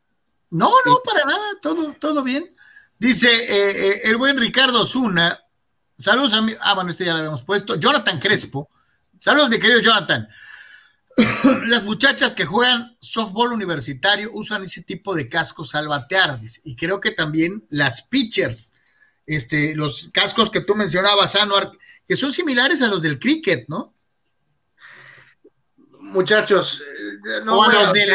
No, 0.49 0.71
no, 0.85 0.99
para 1.03 1.25
nada. 1.25 1.47
Todo, 1.61 1.93
todo 1.99 2.23
bien. 2.23 2.55
Dice 2.99 3.99
el 4.07 4.17
buen 4.17 4.37
Ricardo 4.37 4.85
Zuna. 4.85 5.39
Saludos 5.97 6.33
a 6.33 6.41
mí. 6.41 6.53
Ah, 6.61 6.73
bueno, 6.73 6.89
este 6.89 7.05
ya 7.05 7.13
lo 7.13 7.19
habíamos 7.19 7.43
puesto. 7.43 7.75
Jonathan 7.75 8.19
Crespo. 8.19 8.69
Saludos, 9.19 9.49
mi 9.49 9.59
querido 9.59 9.79
Jonathan. 9.79 10.27
Las 11.67 11.85
muchachas 11.85 12.33
que 12.33 12.45
juegan 12.45 12.97
softball 12.99 13.53
universitario 13.53 14.29
usan 14.33 14.63
ese 14.63 14.81
tipo 14.81 15.13
de 15.15 15.29
cascos 15.29 15.75
al 15.75 15.87
batear, 15.87 16.39
y 16.63 16.75
creo 16.75 16.99
que 16.99 17.11
también 17.11 17.65
las 17.69 18.01
pitchers, 18.01 18.73
este, 19.25 19.75
los 19.75 20.09
cascos 20.11 20.49
que 20.49 20.61
tú 20.61 20.75
mencionabas, 20.75 21.35
Anuar, 21.35 21.71
que 22.07 22.15
son 22.15 22.31
similares 22.31 22.81
a 22.81 22.87
los 22.87 23.01
del 23.01 23.19
cricket, 23.19 23.65
¿no? 23.67 23.93
Muchachos, 25.99 26.83
no 27.45 27.67
los 27.67 27.93
del, 27.93 28.09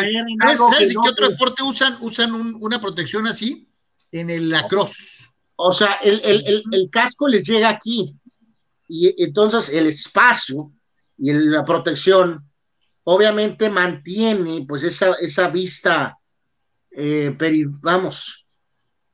¿sabes, 0.57 0.91
qué 0.91 1.11
otro 1.11 1.29
deporte 1.29 1.63
usan, 1.63 1.97
usan 2.01 2.33
una 2.61 2.81
protección 2.81 3.27
así? 3.27 3.69
En 4.13 4.31
el 4.31 4.51
lacrosse. 4.51 5.31
O 5.57 5.73
sea, 5.73 5.95
el, 6.03 6.65
el 6.71 6.91
casco 6.91 7.27
les 7.27 7.45
llega 7.45 7.69
aquí 7.69 8.15
y 8.89 9.23
entonces 9.23 9.69
el 9.69 9.87
espacio 9.87 10.73
y 11.19 11.33
la 11.33 11.65
protección 11.65 12.49
obviamente 13.11 13.71
mantiene 13.71 14.65
pues 14.67 14.83
esa, 14.83 15.15
esa 15.15 15.49
vista, 15.49 16.19
eh, 16.91 17.35
pero 17.39 17.71
vamos, 17.81 18.47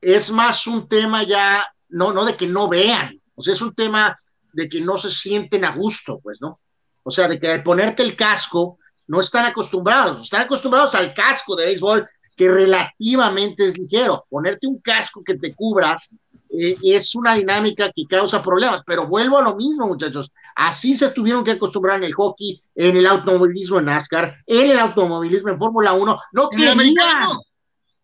es 0.00 0.30
más 0.30 0.66
un 0.66 0.88
tema 0.88 1.22
ya, 1.22 1.64
no, 1.88 2.12
no 2.12 2.24
de 2.24 2.36
que 2.36 2.46
no 2.46 2.68
vean, 2.68 3.20
o 3.34 3.42
sea, 3.42 3.54
es 3.54 3.62
un 3.62 3.74
tema 3.74 4.18
de 4.52 4.68
que 4.68 4.80
no 4.80 4.96
se 4.98 5.10
sienten 5.10 5.64
a 5.64 5.74
gusto, 5.74 6.20
pues, 6.20 6.38
¿no? 6.40 6.60
O 7.02 7.10
sea, 7.10 7.28
de 7.28 7.38
que 7.38 7.48
al 7.48 7.62
ponerte 7.62 8.02
el 8.02 8.16
casco, 8.16 8.78
no 9.06 9.20
están 9.20 9.46
acostumbrados, 9.46 10.22
están 10.22 10.42
acostumbrados 10.42 10.94
al 10.94 11.12
casco 11.14 11.56
de 11.56 11.66
béisbol, 11.66 12.08
que 12.36 12.48
relativamente 12.48 13.66
es 13.66 13.78
ligero. 13.78 14.24
Ponerte 14.28 14.66
un 14.66 14.80
casco 14.80 15.22
que 15.24 15.36
te 15.36 15.54
cubra 15.54 15.96
eh, 16.50 16.76
es 16.82 17.14
una 17.14 17.34
dinámica 17.34 17.90
que 17.94 18.04
causa 18.08 18.42
problemas, 18.42 18.82
pero 18.86 19.06
vuelvo 19.06 19.38
a 19.38 19.42
lo 19.42 19.56
mismo, 19.56 19.86
muchachos. 19.86 20.30
Así 20.56 20.96
se 20.96 21.10
tuvieron 21.10 21.44
que 21.44 21.52
acostumbrar 21.52 21.98
en 21.98 22.04
el 22.04 22.14
hockey, 22.14 22.60
en 22.74 22.96
el 22.96 23.06
automovilismo 23.06 23.78
en 23.78 23.86
NASCAR, 23.86 24.36
en 24.46 24.70
el 24.70 24.78
automovilismo 24.78 25.50
en 25.50 25.58
Fórmula 25.58 25.92
1. 25.92 26.20
No 26.32 26.48
querían, 26.48 26.78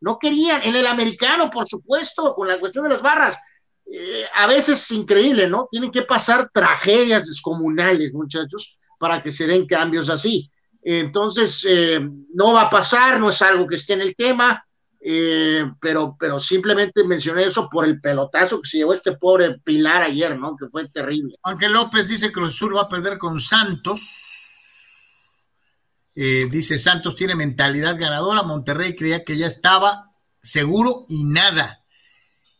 no 0.00 0.18
querían, 0.18 0.62
en 0.62 0.74
el 0.74 0.86
americano, 0.86 1.50
por 1.50 1.66
supuesto, 1.66 2.34
con 2.34 2.48
la 2.48 2.58
cuestión 2.58 2.84
de 2.84 2.90
las 2.90 3.02
barras. 3.02 3.36
Eh, 3.92 4.24
a 4.34 4.46
veces 4.46 4.82
es 4.82 4.90
increíble, 4.92 5.48
¿no? 5.48 5.68
Tienen 5.70 5.90
que 5.90 6.02
pasar 6.02 6.50
tragedias 6.52 7.26
descomunales, 7.26 8.14
muchachos, 8.14 8.76
para 8.98 9.22
que 9.22 9.30
se 9.30 9.46
den 9.46 9.66
cambios 9.66 10.08
así. 10.08 10.50
Entonces, 10.82 11.66
eh, 11.68 12.00
no 12.34 12.54
va 12.54 12.62
a 12.62 12.70
pasar, 12.70 13.20
no 13.20 13.28
es 13.28 13.42
algo 13.42 13.66
que 13.66 13.74
esté 13.74 13.92
en 13.92 14.00
el 14.00 14.16
tema 14.16 14.64
eh, 15.02 15.64
pero, 15.80 16.14
pero 16.20 16.38
simplemente 16.38 17.02
mencioné 17.04 17.44
eso 17.44 17.70
por 17.70 17.86
el 17.86 18.00
pelotazo 18.00 18.60
que 18.60 18.68
se 18.68 18.76
llevó 18.78 18.92
este 18.92 19.16
pobre 19.16 19.58
Pilar 19.64 20.02
ayer, 20.02 20.38
¿no? 20.38 20.56
Que 20.56 20.68
fue 20.68 20.88
terrible. 20.90 21.36
Aunque 21.42 21.68
López 21.68 22.08
dice 22.08 22.26
que 22.26 22.32
Cruz 22.32 22.54
Sur 22.54 22.76
va 22.76 22.82
a 22.82 22.88
perder 22.88 23.16
con 23.16 23.40
Santos. 23.40 25.48
Eh, 26.14 26.48
dice 26.50 26.76
Santos 26.76 27.16
tiene 27.16 27.34
mentalidad 27.34 27.98
ganadora. 27.98 28.42
Monterrey 28.42 28.94
creía 28.94 29.24
que 29.24 29.38
ya 29.38 29.46
estaba 29.46 30.10
seguro 30.42 31.06
y 31.08 31.24
nada. 31.24 31.82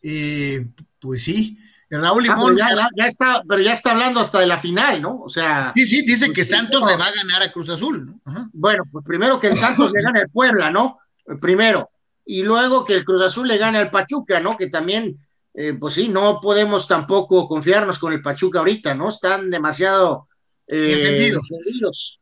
Pues 0.01 1.23
sí. 1.23 1.59
Raúl 1.91 2.25
ah, 2.29 2.35
Limón. 2.37 2.57
ya, 2.57 3.07
está, 3.07 3.43
pero 3.49 3.61
ya 3.61 3.73
está 3.73 3.91
hablando 3.91 4.21
hasta 4.21 4.39
de 4.39 4.47
la 4.47 4.61
final, 4.61 5.03
¿no? 5.03 5.21
O 5.23 5.29
sea. 5.29 5.73
Sí, 5.75 5.85
sí, 5.87 6.03
dice 6.03 6.33
que 6.33 6.45
Santos 6.45 6.85
le 6.87 6.97
va 6.97 7.07
a 7.07 7.13
ganar 7.13 7.43
a 7.43 7.51
Cruz 7.51 7.69
Azul. 7.71 8.15
Bueno, 8.53 8.85
pues 8.91 9.05
primero 9.05 9.41
que 9.41 9.49
el 9.49 9.57
Santos 9.57 9.91
le 9.93 10.03
gane 10.03 10.21
el 10.21 10.29
Puebla, 10.29 10.71
¿no? 10.71 10.99
Primero 11.41 11.91
y 12.31 12.45
luego 12.45 12.85
que 12.85 12.95
el 12.95 13.05
Cruz 13.05 13.25
Azul 13.25 13.49
le 13.49 13.59
gane 13.59 13.79
al 13.79 13.91
Pachuca, 13.91 14.39
¿no? 14.39 14.57
Que 14.57 14.69
también, 14.69 15.19
eh, 15.53 15.75
pues 15.75 15.95
sí, 15.95 16.07
no 16.09 16.41
podemos 16.41 16.87
tampoco 16.87 17.49
confiarnos 17.49 17.99
con 17.99 18.13
el 18.13 18.23
Pachuca 18.23 18.61
ahorita, 18.61 18.95
¿no? 18.95 19.09
Están 19.09 19.51
demasiado 19.51 20.29
eh, 20.69 20.93
encendidos. 20.93 22.21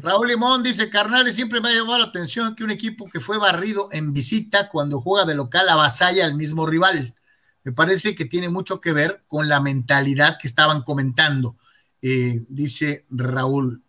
Raúl 0.00 0.28
Limón 0.28 0.62
dice, 0.62 0.88
carnales, 0.88 1.34
siempre 1.34 1.60
me 1.60 1.70
ha 1.70 1.74
llamado 1.74 1.98
la 1.98 2.04
atención 2.04 2.54
que 2.54 2.62
un 2.62 2.70
equipo 2.70 3.10
que 3.12 3.18
fue 3.18 3.36
barrido 3.36 3.88
en 3.90 4.12
visita 4.12 4.68
cuando 4.68 5.00
juega 5.00 5.26
de 5.26 5.34
local 5.34 5.68
avasalla 5.68 6.24
al 6.24 6.36
mismo 6.36 6.64
rival. 6.64 7.16
Me 7.64 7.72
parece 7.72 8.14
que 8.14 8.24
tiene 8.24 8.48
mucho 8.48 8.80
que 8.80 8.92
ver 8.92 9.22
con 9.26 9.48
la 9.48 9.60
mentalidad 9.60 10.38
que 10.40 10.48
estaban 10.48 10.82
comentando, 10.82 11.56
eh, 12.00 12.42
dice 12.48 13.04
Raúl. 13.10 13.82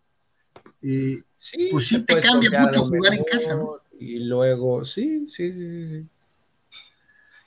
Eh, 0.82 1.22
pues 1.70 1.86
sí 1.86 2.02
te 2.02 2.20
cambia 2.20 2.60
mucho 2.60 2.84
jugar 2.84 3.14
en 3.14 3.24
casa, 3.24 3.54
¿no? 3.54 3.80
Y 3.98 4.18
luego, 4.20 4.84
sí, 4.84 5.26
sí, 5.28 5.52
sí, 5.52 6.06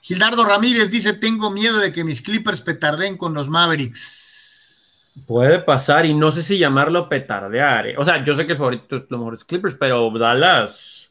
Gildardo 0.00 0.44
Ramírez 0.44 0.90
dice: 0.90 1.14
Tengo 1.14 1.50
miedo 1.50 1.78
de 1.78 1.92
que 1.92 2.04
mis 2.04 2.20
Clippers 2.22 2.60
petarden 2.60 3.16
con 3.16 3.34
los 3.34 3.48
Mavericks. 3.48 5.24
Puede 5.26 5.60
pasar, 5.60 6.06
y 6.06 6.14
no 6.14 6.30
sé 6.30 6.42
si 6.42 6.58
llamarlo 6.58 7.08
petardear. 7.08 7.86
¿eh? 7.86 7.94
O 7.96 8.04
sea, 8.04 8.22
yo 8.22 8.34
sé 8.34 8.46
que 8.46 8.52
el 8.52 8.58
favorito 8.58 8.96
es 8.96 9.02
los 9.08 9.18
mejores 9.18 9.44
Clippers, 9.44 9.76
pero 9.78 10.10
Dallas 10.10 11.10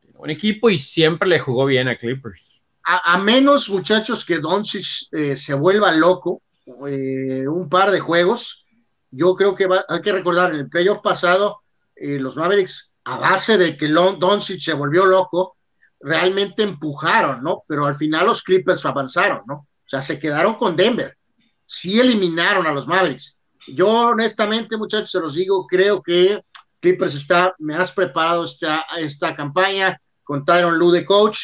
tiene 0.00 0.18
un 0.18 0.30
equipo 0.30 0.70
y 0.70 0.78
siempre 0.78 1.28
le 1.28 1.38
jugó 1.38 1.66
bien 1.66 1.88
a 1.88 1.96
Clippers. 1.96 2.57
A, 2.90 3.18
menos, 3.18 3.68
muchachos, 3.68 4.24
que 4.24 4.38
Doncic 4.38 5.08
eh, 5.12 5.36
se 5.36 5.52
vuelva 5.52 5.92
loco 5.92 6.40
eh, 6.86 7.46
un 7.46 7.68
par 7.68 7.90
de 7.90 8.00
juegos. 8.00 8.64
Yo 9.10 9.34
creo 9.36 9.54
que 9.54 9.68
hay 9.88 10.00
que 10.00 10.12
recordar, 10.12 10.54
en 10.54 10.60
el 10.60 10.68
playoff 10.70 11.00
pasado, 11.02 11.60
los 11.94 12.36
Mavericks 12.36 12.88
a 13.04 13.16
base 13.16 13.56
de 13.56 13.76
que 13.76 13.88
Doncic 13.88 14.60
se 14.60 14.74
volvió 14.74 15.06
loco, 15.06 15.56
realmente 16.00 16.62
empujaron, 16.62 17.42
¿no? 17.42 17.64
Pero 17.66 17.86
al 17.86 17.96
final 17.96 18.26
los 18.26 18.42
Clippers 18.42 18.84
avanzaron, 18.84 19.42
¿no? 19.46 19.54
O 19.54 19.88
sea, 19.88 20.02
se 20.02 20.18
quedaron 20.18 20.56
con 20.56 20.76
Denver. 20.76 21.16
Sí 21.64 21.98
eliminaron 21.98 22.66
a 22.66 22.72
los 22.72 22.86
Mavericks. 22.86 23.36
Yo 23.66 23.88
honestamente, 24.08 24.76
muchachos, 24.76 25.10
se 25.10 25.20
los 25.20 25.34
digo, 25.34 25.66
creo 25.66 26.02
que 26.02 26.42
Clippers 26.80 27.14
está 27.14 27.54
más 27.58 27.92
preparado 27.92 28.44
esta, 28.44 28.84
esta 28.98 29.34
campaña 29.34 29.98
con 30.22 30.44
Tyron 30.44 30.78
Lue 30.78 30.92
de 30.92 31.06
coach. 31.06 31.38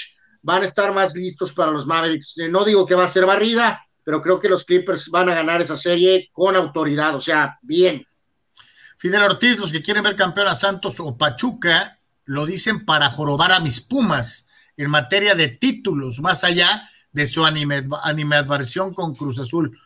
Van 0.45 0.61
a 0.61 0.66
estar 0.66 0.93
más 0.93 1.15
listos 1.15 1.53
para 1.53 1.73
los 1.73 1.87
Mavericks. 1.87 2.37
Eh, 2.39 2.49
no 2.51 2.65
digo 2.65 2.85
que 2.85 2.95
va 2.95 3.05
a 3.05 3.09
ser 3.09 3.25
barrida, 3.25 3.83
pero 4.05 4.21
creo 4.21 4.39
que 4.39 4.51
los 4.51 4.65
Clippers 4.65 5.09
van 5.09 5.31
a 5.31 5.35
ganar 5.35 5.62
esa 5.62 5.77
serie 5.77 6.29
con 6.33 6.55
autoridad, 6.55 7.16
o 7.16 7.21
sea, 7.21 7.59
bien. 7.62 8.07
Fidel 8.99 9.23
Ortiz, 9.23 9.59
los 9.59 9.73
que 9.73 9.81
quieren 9.81 10.05
ver 10.05 10.16
campeón 10.16 10.49
a 10.49 10.55
Santos 10.55 11.01
o 11.01 11.16
Pachuca, 11.16 11.99
lo 12.27 12.45
dicen 12.45 12.85
para 12.85 13.09
jorobar 13.09 13.53
a 13.53 13.61
mis 13.61 13.81
Pumas 13.81 14.47
en 14.77 14.91
materia 14.91 15.35
de 15.35 15.49
títulos, 15.49 16.21
más 16.21 16.45
allá 16.45 16.91
de 17.11 17.27
su 17.27 17.43
animadversión 17.47 18.93
con 18.93 19.15
Cruz 19.15 19.39
Azul. 19.39 19.79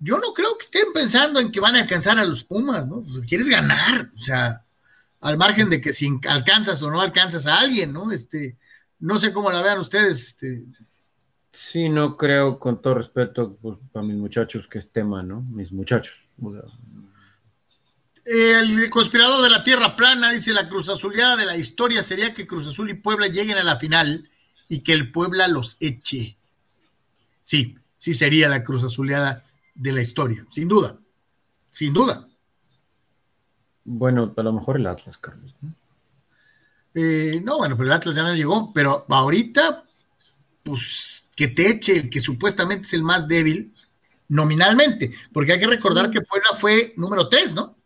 Yo 0.00 0.18
no 0.18 0.34
creo 0.34 0.58
que 0.58 0.64
estén 0.66 0.92
pensando 0.92 1.40
en 1.40 1.50
que 1.50 1.60
van 1.60 1.76
a 1.76 1.80
alcanzar 1.80 2.18
a 2.18 2.24
los 2.24 2.44
Pumas, 2.44 2.88
¿no? 2.88 3.00
Pues, 3.00 3.26
quieres 3.26 3.48
ganar, 3.48 4.10
o 4.14 4.18
sea, 4.18 4.60
al 5.22 5.38
margen 5.38 5.70
de 5.70 5.80
que 5.80 5.94
si 5.94 6.10
alcanzas 6.28 6.82
o 6.82 6.90
no 6.90 7.00
alcanzas 7.00 7.46
a 7.46 7.58
alguien, 7.58 7.94
¿no? 7.94 8.12
Este, 8.12 8.58
no 9.00 9.18
sé 9.18 9.32
cómo 9.32 9.50
la 9.50 9.62
vean 9.62 9.78
ustedes, 9.78 10.26
este. 10.26 10.64
Sí, 11.52 11.88
no 11.88 12.16
creo, 12.16 12.58
con 12.58 12.80
todo 12.80 12.94
respeto, 12.94 13.56
pues, 13.60 13.78
para 13.92 14.06
mis 14.06 14.16
muchachos, 14.16 14.68
que 14.68 14.78
es 14.78 14.90
tema, 14.90 15.22
¿no? 15.22 15.42
Mis 15.42 15.72
muchachos. 15.72 16.14
El 18.24 18.90
conspirador 18.90 19.42
de 19.42 19.50
la 19.50 19.64
Tierra 19.64 19.96
Plana 19.96 20.32
dice 20.32 20.52
la 20.52 20.68
cruz 20.68 20.88
azuleada 20.88 21.36
de 21.36 21.46
la 21.46 21.56
historia 21.56 22.02
sería 22.02 22.34
que 22.34 22.46
Cruz 22.46 22.68
Azul 22.68 22.90
y 22.90 22.94
Puebla 22.94 23.26
lleguen 23.26 23.56
a 23.56 23.62
la 23.62 23.76
final 23.76 24.28
y 24.68 24.80
que 24.80 24.92
el 24.92 25.10
Puebla 25.10 25.48
los 25.48 25.78
eche. 25.80 26.36
Sí, 27.42 27.76
sí 27.96 28.12
sería 28.12 28.48
la 28.48 28.62
cruz 28.62 28.84
azuleada 28.84 29.44
de 29.74 29.92
la 29.92 30.02
historia, 30.02 30.44
sin 30.50 30.68
duda, 30.68 30.98
sin 31.70 31.94
duda. 31.94 32.26
Bueno, 33.84 34.34
a 34.36 34.42
lo 34.42 34.52
mejor 34.52 34.76
el 34.76 34.86
Atlas, 34.86 35.16
Carlos. 35.16 35.54
Eh, 37.00 37.40
no, 37.44 37.58
bueno, 37.58 37.76
pero 37.76 37.86
el 37.86 37.92
Atlas 37.92 38.16
ya 38.16 38.24
no 38.24 38.34
llegó, 38.34 38.72
pero 38.72 39.06
ahorita, 39.08 39.84
pues 40.64 41.30
que 41.36 41.46
te 41.46 41.70
eche 41.70 41.96
el 41.96 42.10
que 42.10 42.18
supuestamente 42.18 42.86
es 42.86 42.92
el 42.92 43.04
más 43.04 43.28
débil 43.28 43.72
nominalmente, 44.26 45.12
porque 45.32 45.52
hay 45.52 45.60
que 45.60 45.68
recordar 45.68 46.10
que 46.10 46.22
Puebla 46.22 46.48
fue 46.56 46.94
número 46.96 47.28
3, 47.28 47.54
¿no? 47.54 47.76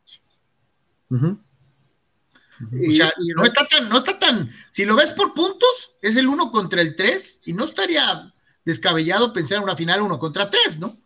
O 1.10 2.90
sea, 2.90 3.12
no 3.36 3.44
está 3.44 3.68
tan, 3.68 3.90
no 3.90 3.98
está 3.98 4.18
tan, 4.18 4.50
si 4.70 4.86
lo 4.86 4.96
ves 4.96 5.10
por 5.10 5.34
puntos, 5.34 5.96
es 6.00 6.16
el 6.16 6.26
1 6.26 6.50
contra 6.50 6.80
el 6.80 6.96
3 6.96 7.42
y 7.44 7.52
no 7.52 7.66
estaría 7.66 8.32
descabellado 8.64 9.34
pensar 9.34 9.58
en 9.58 9.64
una 9.64 9.76
final 9.76 10.00
1 10.00 10.18
contra 10.18 10.48
3, 10.48 10.80
¿no? 10.80 10.98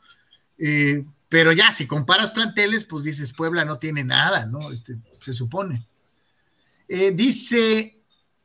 Eh, 0.58 1.04
pero 1.28 1.50
ya, 1.50 1.72
si 1.72 1.88
comparas 1.88 2.30
planteles, 2.30 2.84
pues 2.84 3.02
dices, 3.02 3.32
Puebla 3.32 3.64
no 3.64 3.80
tiene 3.80 4.04
nada, 4.04 4.46
¿no? 4.46 4.70
Este, 4.70 4.96
se 5.20 5.32
supone. 5.32 5.82
Eh, 6.88 7.10
dice 7.10 7.95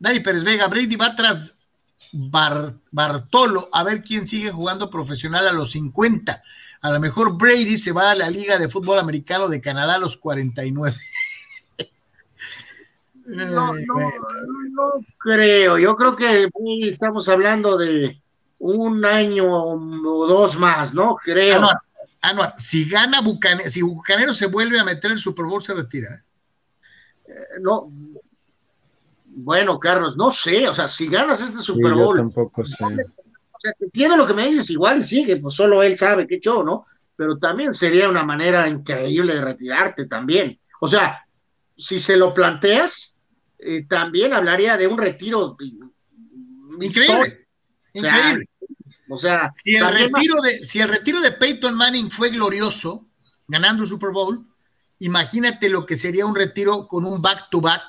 Dani 0.02 0.20
Pérez 0.20 0.44
Vega, 0.44 0.68
Brady 0.68 0.96
va 0.96 1.16
tras 1.16 1.60
Bartolo 2.12 3.70
a 3.72 3.84
ver 3.84 4.02
quién 4.04 4.26
sigue 4.26 4.52
jugando 4.52 4.90
profesional 4.90 5.48
a 5.48 5.54
los 5.54 5.72
50. 5.72 6.42
A 6.82 6.92
lo 6.92 7.00
mejor 7.00 7.38
Brady 7.38 7.78
se 7.78 7.92
va 7.92 8.10
a 8.10 8.16
la 8.16 8.28
Liga 8.28 8.58
de 8.58 8.68
Fútbol 8.68 8.98
Americano 8.98 9.48
de 9.48 9.62
Canadá 9.62 9.96
a 9.96 10.00
los 10.00 10.18
49. 10.18 10.98
No, 13.24 13.46
no, 13.48 13.74
no 13.76 14.92
creo. 15.18 15.78
Yo 15.78 15.96
creo 15.96 16.18
que 16.18 16.50
estamos 16.82 17.30
hablando 17.30 17.78
de 17.78 18.20
un 18.60 19.06
año 19.06 19.46
o 19.50 20.28
dos 20.28 20.58
más, 20.58 20.94
¿no? 20.94 21.16
Creo. 21.16 21.62
Anuar, 22.22 22.56
si 22.58 22.90
gana 22.90 23.22
Bucanero, 23.22 23.70
si 23.70 23.84
Bucanero 23.84 24.34
se 24.34 24.48
vuelve 24.48 24.80
a 24.80 24.84
meter 24.84 25.12
en 25.12 25.12
el 25.14 25.20
Super 25.20 25.46
Bowl, 25.46 25.62
se 25.62 25.74
retira. 25.74 26.26
Eh, 27.26 27.32
no. 27.62 27.90
Bueno, 29.34 29.80
Carlos, 29.80 30.18
no 30.18 30.32
sé. 30.32 30.68
O 30.68 30.74
sea, 30.74 30.88
si 30.88 31.08
ganas 31.08 31.42
este 31.42 31.60
Super 31.60 31.94
Bowl. 31.94 32.16
tampoco 32.16 32.66
sé. 32.66 32.84
O 32.84 33.60
sea, 33.62 33.74
entiendo 33.80 34.18
lo 34.18 34.28
que 34.28 34.34
me 34.34 34.48
dices, 34.48 34.70
igual 34.70 35.00
y 35.00 35.04
sigue, 35.04 35.38
pues 35.38 35.56
solo 35.56 35.84
él 35.84 35.98
sabe 35.98 36.28
qué 36.28 36.40
show, 36.40 36.64
¿no? 36.64 36.86
Pero 37.16 37.38
también 37.38 37.74
sería 37.74 38.10
una 38.10 38.24
manera 38.24 38.68
increíble 38.68 39.36
de 39.36 39.42
retirarte 39.42 40.08
también. 40.08 40.60
O 40.80 40.88
sea, 40.88 41.26
si 41.78 42.00
se 42.00 42.18
lo 42.18 42.34
planteas, 42.34 43.16
eh, 43.60 43.86
también 43.88 44.34
hablaría 44.34 44.78
de 44.78 44.88
un 44.88 44.98
retiro 44.98 45.56
increíble. 46.80 47.48
increíble. 47.94 48.46
O 49.10 49.18
sea, 49.18 49.52
si 49.54 49.76
el, 49.76 49.88
retiro 49.88 50.42
de, 50.42 50.64
si 50.64 50.80
el 50.80 50.90
retiro 50.90 51.22
de 51.22 51.34
Peyton 51.34 51.76
Manning 51.76 52.10
fue 52.10 52.30
glorioso, 52.30 53.08
ganando 53.48 53.84
el 53.84 53.90
Super 53.90 54.12
Bowl, 54.12 54.46
imagínate 55.00 55.70
lo 55.70 55.86
que 55.86 55.98
sería 55.98 56.26
un 56.26 56.36
retiro 56.36 56.88
con 56.88 57.06
un 57.06 57.22
back-to-back 57.22 57.82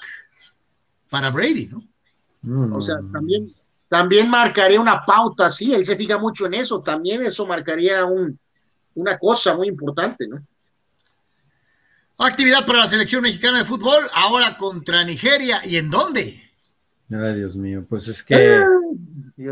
para 1.13 1.31
Brady, 1.31 1.69
¿no? 2.41 2.75
O 2.75 2.81
sea, 2.81 2.97
también, 3.13 3.47
también 3.87 4.31
marcaría 4.31 4.81
una 4.81 5.05
pauta, 5.05 5.51
sí, 5.51 5.75
él 5.75 5.85
se 5.85 5.95
fija 5.95 6.17
mucho 6.17 6.47
en 6.47 6.55
eso, 6.55 6.81
también 6.81 7.23
eso 7.23 7.47
marcaría 7.47 8.07
un, 8.07 8.39
una 8.95 9.19
cosa 9.19 9.55
muy 9.55 9.69
importante, 9.69 10.27
¿no? 10.27 10.43
Actividad 12.17 12.65
para 12.65 12.79
la 12.79 12.87
selección 12.87 13.23
mexicana 13.23 13.59
de 13.59 13.67
fútbol, 13.67 14.05
ahora 14.15 14.57
contra 14.57 15.05
Nigeria. 15.05 15.61
¿Y 15.67 15.77
en 15.77 15.91
dónde? 15.91 16.41
Ay, 17.11 17.35
Dios 17.35 17.57
mío, 17.57 17.85
pues 17.87 18.09
es 18.09 18.23
que, 18.23 18.65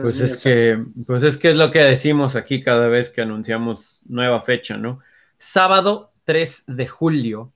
pues 0.01 0.21
es 0.21 0.39
que, 0.39 0.83
pues 1.07 1.23
es 1.25 1.37
que 1.37 1.51
es 1.51 1.59
lo 1.59 1.71
que 1.71 1.81
decimos 1.81 2.37
aquí 2.37 2.63
cada 2.63 2.89
vez 2.89 3.11
que 3.11 3.21
anunciamos 3.21 4.01
nueva 4.07 4.41
fecha, 4.43 4.79
¿no? 4.79 5.01
Sábado 5.37 6.13
3 6.25 6.65
de 6.69 6.87
julio. 6.87 7.53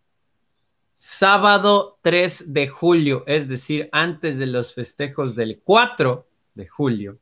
Sábado 0.96 1.98
3 2.02 2.52
de 2.52 2.68
julio, 2.68 3.24
es 3.26 3.48
decir, 3.48 3.88
antes 3.92 4.38
de 4.38 4.46
los 4.46 4.74
festejos 4.74 5.34
del 5.34 5.60
4 5.62 6.26
de 6.54 6.68
julio. 6.68 7.18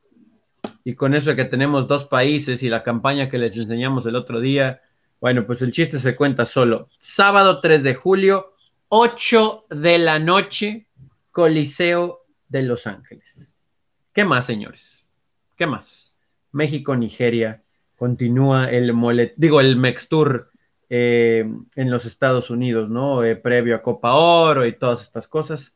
Y 0.83 0.95
con 0.95 1.13
eso 1.13 1.35
que 1.35 1.45
tenemos 1.45 1.87
dos 1.87 2.05
países 2.05 2.61
y 2.63 2.69
la 2.69 2.83
campaña 2.83 3.29
que 3.29 3.37
les 3.37 3.57
enseñamos 3.57 4.05
el 4.05 4.15
otro 4.15 4.39
día, 4.39 4.81
bueno, 5.19 5.45
pues 5.45 5.61
el 5.61 5.71
chiste 5.71 5.99
se 5.99 6.15
cuenta 6.15 6.45
solo. 6.45 6.87
Sábado 6.99 7.61
3 7.61 7.83
de 7.83 7.95
julio, 7.95 8.53
8 8.89 9.65
de 9.69 9.97
la 9.97 10.19
noche, 10.19 10.87
Coliseo 11.31 12.25
de 12.47 12.61
Los 12.61 12.85
Ángeles. 12.85 13.55
¿Qué 14.13 14.23
más, 14.23 14.45
señores? 14.45 15.07
¿Qué 15.55 15.65
más? 15.65 16.13
México, 16.51 16.95
Nigeria, 16.95 17.63
continúa 17.97 18.69
el 18.69 18.93
molet, 18.93 19.33
digo, 19.37 19.59
el 19.59 19.75
Mextour 19.77 20.51
eh, 20.95 21.43
en 21.75 21.89
los 21.89 22.05
Estados 22.05 22.51
Unidos, 22.51 22.87
¿no? 22.87 23.23
Eh, 23.23 23.35
previo 23.35 23.75
a 23.75 23.81
Copa 23.81 24.13
Oro 24.13 24.63
y 24.63 24.77
todas 24.77 25.01
estas 25.01 25.27
cosas. 25.27 25.75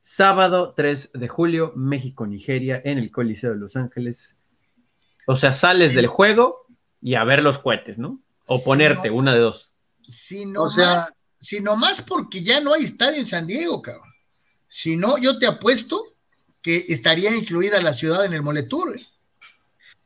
Sábado 0.00 0.72
3 0.76 1.14
de 1.14 1.26
julio, 1.26 1.72
México, 1.74 2.28
Nigeria, 2.28 2.80
en 2.84 2.98
el 2.98 3.10
Coliseo 3.10 3.50
de 3.50 3.56
Los 3.56 3.74
Ángeles. 3.74 4.38
O 5.26 5.34
sea, 5.34 5.52
sales 5.52 5.94
del 5.94 6.06
juego 6.06 6.68
y 7.00 7.16
a 7.16 7.24
ver 7.24 7.42
los 7.42 7.58
cohetes, 7.58 7.98
¿no? 7.98 8.22
O 8.46 8.62
ponerte, 8.62 9.10
una 9.10 9.34
de 9.34 9.40
dos. 9.40 9.72
Si 10.06 10.46
no, 10.46 10.70
más, 10.76 11.16
si 11.40 11.58
no 11.58 11.74
más 11.74 12.00
porque 12.00 12.44
ya 12.44 12.60
no 12.60 12.72
hay 12.72 12.84
estadio 12.84 13.18
en 13.18 13.24
San 13.24 13.48
Diego, 13.48 13.82
cabrón. 13.82 14.14
Si 14.68 14.96
no, 14.96 15.18
yo 15.18 15.38
te 15.38 15.46
apuesto 15.48 16.04
que 16.62 16.86
estaría 16.88 17.34
incluida 17.34 17.82
la 17.82 17.94
ciudad 17.94 18.24
en 18.24 18.32
el 18.32 18.42
Moletour. 18.42 18.96
¿eh? 18.96 19.04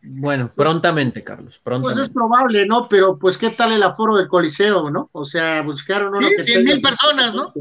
Bueno, 0.09 0.51
prontamente, 0.55 1.25
Carlos. 1.25 1.61
Prontamente. 1.63 1.99
Pues 1.99 2.09
es 2.09 2.15
probable, 2.15 2.67
¿no? 2.67 2.89
Pero, 2.89 3.19
pues, 3.19 3.37
¿qué 3.37 3.51
tal 3.51 3.73
el 3.73 3.83
aforo 3.83 4.17
del 4.17 4.29
Coliseo, 4.29 4.91
no? 4.91 5.11
O 5.13 5.25
sea, 5.25 5.63
buscaron 5.63 6.15
uno 6.17 6.29
sí, 6.29 6.43
100 6.43 6.65
mil 6.65 6.81
personas, 6.81 7.35
¿no? 7.35 7.53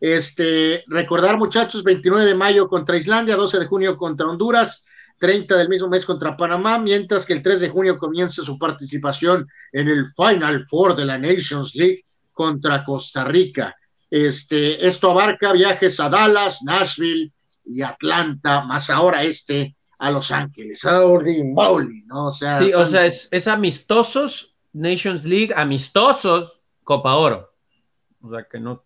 Este, 0.00 0.84
recordar, 0.86 1.36
muchachos, 1.36 1.82
29 1.82 2.24
de 2.24 2.34
mayo 2.34 2.68
contra 2.68 2.96
Islandia, 2.96 3.36
12 3.36 3.58
de 3.58 3.66
junio 3.66 3.96
contra 3.96 4.28
Honduras, 4.28 4.84
30 5.18 5.56
del 5.56 5.68
mismo 5.68 5.88
mes 5.88 6.04
contra 6.04 6.36
Panamá, 6.36 6.78
mientras 6.78 7.26
que 7.26 7.32
el 7.32 7.42
3 7.42 7.60
de 7.60 7.68
junio 7.70 7.98
comienza 7.98 8.42
su 8.42 8.56
participación 8.56 9.48
en 9.72 9.88
el 9.88 10.12
Final 10.14 10.66
Four 10.70 10.94
de 10.94 11.04
la 11.04 11.18
Nations 11.18 11.74
League 11.74 12.04
contra 12.32 12.84
Costa 12.84 13.24
Rica. 13.24 13.74
Este, 14.08 14.86
esto 14.86 15.10
abarca 15.10 15.52
viajes 15.52 15.98
a 15.98 16.08
Dallas, 16.08 16.62
Nashville 16.62 17.32
y 17.64 17.82
Atlanta, 17.82 18.64
más 18.64 18.88
ahora 18.90 19.24
este 19.24 19.74
a 19.98 20.10
Los 20.10 20.30
Ángeles, 20.30 20.84
a 20.84 21.00
¿no? 21.00 22.26
O 22.26 22.30
sea, 22.30 22.58
sí, 22.60 22.72
o 22.72 22.86
sea, 22.86 23.04
es, 23.04 23.48
amistosos, 23.48 24.54
Nations 24.72 25.24
League, 25.24 25.52
amistosos, 25.54 26.60
Copa 26.84 27.16
Oro. 27.16 27.52
O 28.22 28.30
sea, 28.30 28.44
que 28.44 28.60
no, 28.60 28.84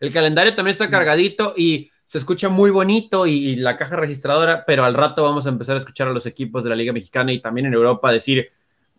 el 0.00 0.12
calendario 0.12 0.54
también 0.54 0.72
está 0.72 0.90
cargadito 0.90 1.54
y 1.56 1.90
se 2.06 2.18
escucha 2.18 2.48
muy 2.48 2.70
bonito 2.70 3.26
y, 3.26 3.56
la 3.56 3.76
caja 3.76 3.96
registradora, 3.96 4.64
pero 4.66 4.84
al 4.84 4.94
rato 4.94 5.22
vamos 5.22 5.46
a 5.46 5.50
empezar 5.50 5.76
a 5.76 5.80
escuchar 5.80 6.08
a 6.08 6.12
los 6.12 6.26
equipos 6.26 6.62
de 6.62 6.70
la 6.70 6.76
Liga 6.76 6.92
Mexicana 6.92 7.32
y 7.32 7.40
también 7.40 7.66
en 7.66 7.74
Europa 7.74 8.12
decir, 8.12 8.50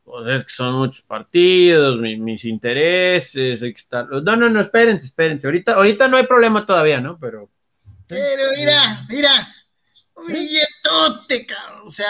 pues 0.04 0.28
es 0.28 0.46
que 0.46 0.52
son 0.52 0.76
muchos 0.76 1.04
partidos, 1.04 2.00
mis 2.00 2.46
intereses, 2.46 3.64
no, 3.92 4.36
no, 4.36 4.50
no, 4.50 4.62
espérense, 4.62 5.06
espérense, 5.06 5.46
ahorita, 5.48 5.74
ahorita 5.74 6.08
no 6.08 6.18
hay 6.18 6.26
problema 6.26 6.66
todavía, 6.66 7.00
¿no? 7.02 7.18
Pero... 7.20 7.50
Pero 8.08 8.44
mira, 8.58 9.06
mira, 9.08 9.30
billetote, 10.28 11.46
cabrón, 11.46 11.84
o 11.86 11.92
sea... 11.92 12.08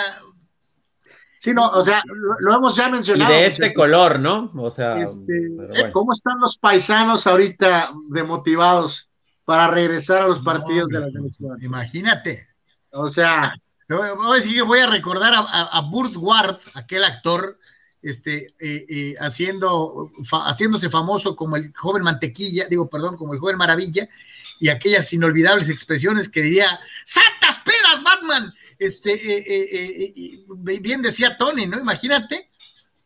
Sí, 1.42 1.54
no, 1.54 1.70
o 1.70 1.82
sea, 1.82 2.04
lo, 2.40 2.54
hemos 2.54 2.76
ya 2.76 2.90
mencionado. 2.90 3.32
Y 3.32 3.38
de 3.38 3.46
este 3.46 3.74
color, 3.74 4.20
¿no? 4.20 4.52
O 4.56 4.72
sea, 4.72 4.96
este, 4.96 5.50
¿cómo 5.94 6.12
están 6.12 6.38
los 6.38 6.58
paisanos 6.58 7.26
ahorita 7.28 7.94
demotivados? 8.10 9.10
para 9.50 9.66
regresar 9.66 10.22
a 10.22 10.28
los 10.28 10.42
partidos 10.42 10.90
de 10.90 11.00
la 11.00 11.10
selección. 11.10 11.64
Imagínate. 11.64 12.50
O 12.92 13.10
sea. 13.10 13.56
Voy 13.88 14.78
a 14.78 14.86
recordar 14.86 15.34
a, 15.36 15.82
Burt 15.90 16.16
Ward, 16.18 16.60
aquel 16.76 17.04
actor, 17.04 17.58
este, 18.04 18.46
eh, 18.60 18.86
eh, 18.88 19.16
haciendo, 19.20 20.12
haciéndose 20.46 20.92
famoso 20.92 21.36
como 21.36 21.56
el 21.56 21.74
joven 21.76 22.04
mantequilla, 22.04 22.68
digo, 22.70 22.88
perdón, 22.92 23.18
como 23.18 23.34
el 23.34 23.40
joven 23.40 23.58
maravilla, 23.58 24.08
y 24.60 24.70
aquellas 24.70 25.12
inolvidables 25.14 25.70
expresiones 25.70 26.30
que 26.30 26.42
diría, 26.42 26.80
¡Santas 27.06 27.60
pedas, 27.64 28.04
Batman! 28.04 28.54
Este, 28.78 29.12
eh, 29.14 30.46
bien 30.82 31.02
decía 31.02 31.38
Tony, 31.38 31.66
¿no? 31.66 31.80
Imagínate, 31.80 32.50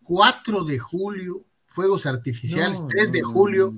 4 0.04 0.64
de 0.64 0.80
julio, 0.80 1.46
fuegos 1.68 2.06
artificiales, 2.06 2.84
3 2.88 3.12
de 3.12 3.22
julio, 3.22 3.74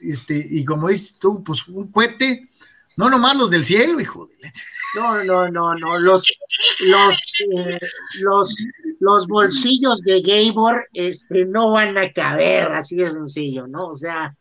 este, 0.00 0.46
y 0.50 0.64
como 0.64 0.88
dices 0.88 1.18
tú, 1.18 1.42
pues 1.42 1.66
un 1.68 1.90
cohete, 1.90 2.48
no 2.96 3.10
nomás 3.10 3.36
los 3.36 3.50
del 3.50 3.64
cielo, 3.64 4.00
hijo 4.00 4.28
de 4.40 4.52
No, 4.94 5.24
no, 5.24 5.48
no, 5.48 5.74
no, 5.74 5.98
los, 5.98 6.32
los, 6.86 7.16
eh, 7.56 7.78
los, 8.20 8.66
los 9.00 9.26
bolsillos 9.26 10.00
de 10.00 10.20
Gabor 10.20 10.88
este, 10.92 11.44
no 11.44 11.72
van 11.72 11.98
a 11.98 12.12
caber, 12.12 12.72
así 12.72 12.96
de 12.96 13.12
sencillo, 13.12 13.66
¿no? 13.66 13.88
O 13.88 13.96
sea, 13.96 14.34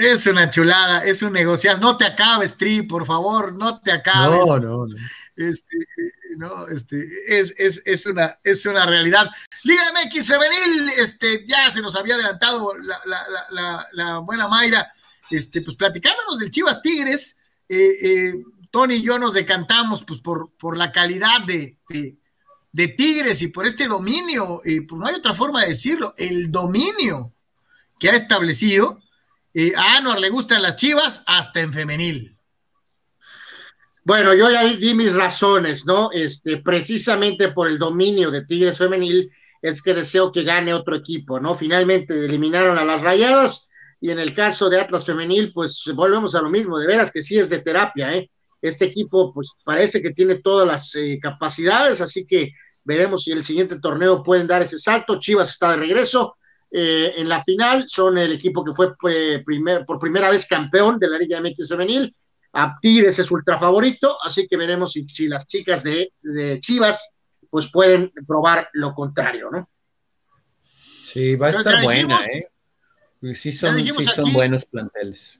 es, 0.00 0.26
una 0.26 0.50
chulada, 0.50 1.04
es 1.04 1.22
un 1.22 1.32
negociazo. 1.32 1.80
No 1.80 1.96
te 1.96 2.04
acabes, 2.04 2.56
Tri, 2.56 2.82
por 2.82 3.06
favor, 3.06 3.56
no 3.56 3.80
te 3.80 3.92
acabes. 3.92 4.40
No, 4.46 4.58
no, 4.58 4.86
no. 4.86 4.94
Este, 5.36 5.78
no, 6.36 6.68
este, 6.68 7.06
es, 7.28 7.54
es, 7.56 7.82
es, 7.86 8.06
una, 8.06 8.36
es 8.44 8.66
una 8.66 8.84
realidad. 8.84 9.30
Liga 9.64 9.82
MX 9.92 10.26
femenil, 10.26 10.90
este, 10.98 11.46
ya 11.46 11.70
se 11.70 11.80
nos 11.80 11.96
había 11.96 12.14
adelantado 12.14 12.72
la, 13.92 14.18
buena 14.18 14.48
Mayra, 14.48 14.90
este, 15.30 15.62
pues 15.62 15.76
platicándonos 15.76 16.38
del 16.38 16.50
Chivas 16.50 16.82
Tigres, 16.82 17.36
eh, 17.68 17.90
eh, 18.02 18.34
Tony 18.70 18.96
y 18.96 19.02
yo 19.02 19.18
nos 19.18 19.34
decantamos 19.34 20.04
pues 20.04 20.20
por, 20.20 20.50
por 20.58 20.76
la 20.76 20.92
calidad 20.92 21.40
de, 21.46 21.78
de, 21.88 22.88
Tigres 22.88 23.40
y 23.42 23.48
por 23.48 23.66
este 23.66 23.86
dominio, 23.86 24.60
eh, 24.64 24.82
pues 24.86 25.00
no 25.00 25.06
hay 25.06 25.14
otra 25.14 25.34
forma 25.34 25.62
de 25.62 25.68
decirlo, 25.68 26.14
el 26.16 26.50
dominio 26.50 27.32
que 27.98 28.10
ha 28.10 28.14
establecido. 28.14 29.00
A 29.76 29.96
Anor 29.96 30.20
le 30.20 30.30
gustan 30.30 30.62
las 30.62 30.76
Chivas 30.76 31.22
hasta 31.26 31.60
en 31.60 31.72
femenil. 31.72 32.36
Bueno, 34.04 34.34
yo 34.34 34.50
ya 34.50 34.64
di 34.64 34.94
mis 34.94 35.12
razones, 35.12 35.84
¿no? 35.86 36.10
Este, 36.12 36.56
precisamente 36.56 37.52
por 37.52 37.68
el 37.68 37.78
dominio 37.78 38.30
de 38.30 38.44
Tigres 38.44 38.78
Femenil, 38.78 39.30
es 39.60 39.82
que 39.82 39.92
deseo 39.92 40.32
que 40.32 40.42
gane 40.42 40.72
otro 40.72 40.96
equipo, 40.96 41.38
¿no? 41.38 41.54
Finalmente 41.54 42.24
eliminaron 42.24 42.78
a 42.78 42.84
las 42.84 43.02
rayadas 43.02 43.68
y 44.00 44.10
en 44.10 44.18
el 44.18 44.34
caso 44.34 44.70
de 44.70 44.80
Atlas 44.80 45.04
Femenil, 45.04 45.52
pues 45.52 45.84
volvemos 45.94 46.34
a 46.34 46.40
lo 46.40 46.48
mismo, 46.48 46.78
de 46.78 46.86
veras 46.86 47.10
que 47.10 47.20
sí 47.20 47.38
es 47.38 47.50
de 47.50 47.58
terapia, 47.58 48.14
¿eh? 48.14 48.30
Este 48.62 48.86
equipo, 48.86 49.32
pues 49.32 49.54
parece 49.64 50.02
que 50.02 50.10
tiene 50.10 50.36
todas 50.36 50.66
las 50.66 50.94
eh, 50.94 51.18
capacidades, 51.20 52.00
así 52.00 52.26
que 52.26 52.52
veremos 52.84 53.24
si 53.24 53.32
el 53.32 53.44
siguiente 53.44 53.78
torneo 53.78 54.22
pueden 54.22 54.46
dar 54.46 54.62
ese 54.62 54.78
salto. 54.78 55.18
Chivas 55.18 55.50
está 55.50 55.70
de 55.72 55.76
regreso. 55.78 56.36
Eh, 56.70 57.14
en 57.16 57.28
la 57.28 57.42
final 57.42 57.86
son 57.88 58.18
el 58.18 58.32
equipo 58.32 58.64
que 58.64 58.72
fue 58.74 58.94
primer, 59.44 59.84
por 59.84 59.98
primera 59.98 60.30
vez 60.30 60.46
campeón 60.46 60.98
de 60.98 61.08
la 61.08 61.18
Liga 61.18 61.40
MX 61.40 61.68
Femenil 61.68 62.14
a 62.52 62.78
Tigres 62.80 63.18
es 63.18 63.30
ultra 63.30 63.58
favorito, 63.58 64.16
así 64.22 64.46
que 64.48 64.56
veremos 64.56 64.92
si, 64.92 65.08
si 65.08 65.28
las 65.28 65.46
chicas 65.46 65.82
de, 65.82 66.12
Chivas 66.60 67.08
pues 67.48 67.70
pueden 67.70 68.12
probar 68.26 68.68
lo 68.72 68.94
contrario, 68.94 69.50
¿no? 69.50 69.68
Sí, 71.04 71.34
va 71.34 71.48
a 71.48 71.50
estar 71.50 71.82
buena, 71.82 72.20
¿eh? 72.26 73.34
Sí 73.34 73.52
son, 73.52 73.76
buenos 74.32 74.64
planteles. 74.64 75.38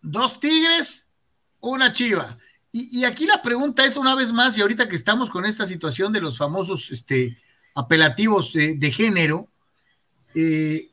Dos 0.00 0.40
Tigres, 0.40 1.12
una 1.60 1.92
Chiva. 1.92 2.36
Y, 2.72 3.04
aquí 3.04 3.26
la 3.26 3.42
pregunta 3.42 3.84
es 3.84 3.96
una 3.96 4.14
vez 4.14 4.32
más, 4.32 4.56
y 4.56 4.62
ahorita 4.62 4.88
que 4.88 4.96
estamos 4.96 5.30
con 5.30 5.44
esta 5.44 5.66
situación 5.66 6.12
de 6.12 6.20
los 6.20 6.38
famosos 6.38 6.90
este, 6.90 7.36
apelativos 7.74 8.52
de, 8.52 8.92
género, 8.92 9.48
eh, 10.34 10.90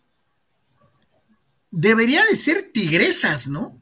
debería 1.72 2.24
de 2.26 2.36
ser 2.36 2.72
tigresas, 2.72 3.50
¿no? 3.50 3.80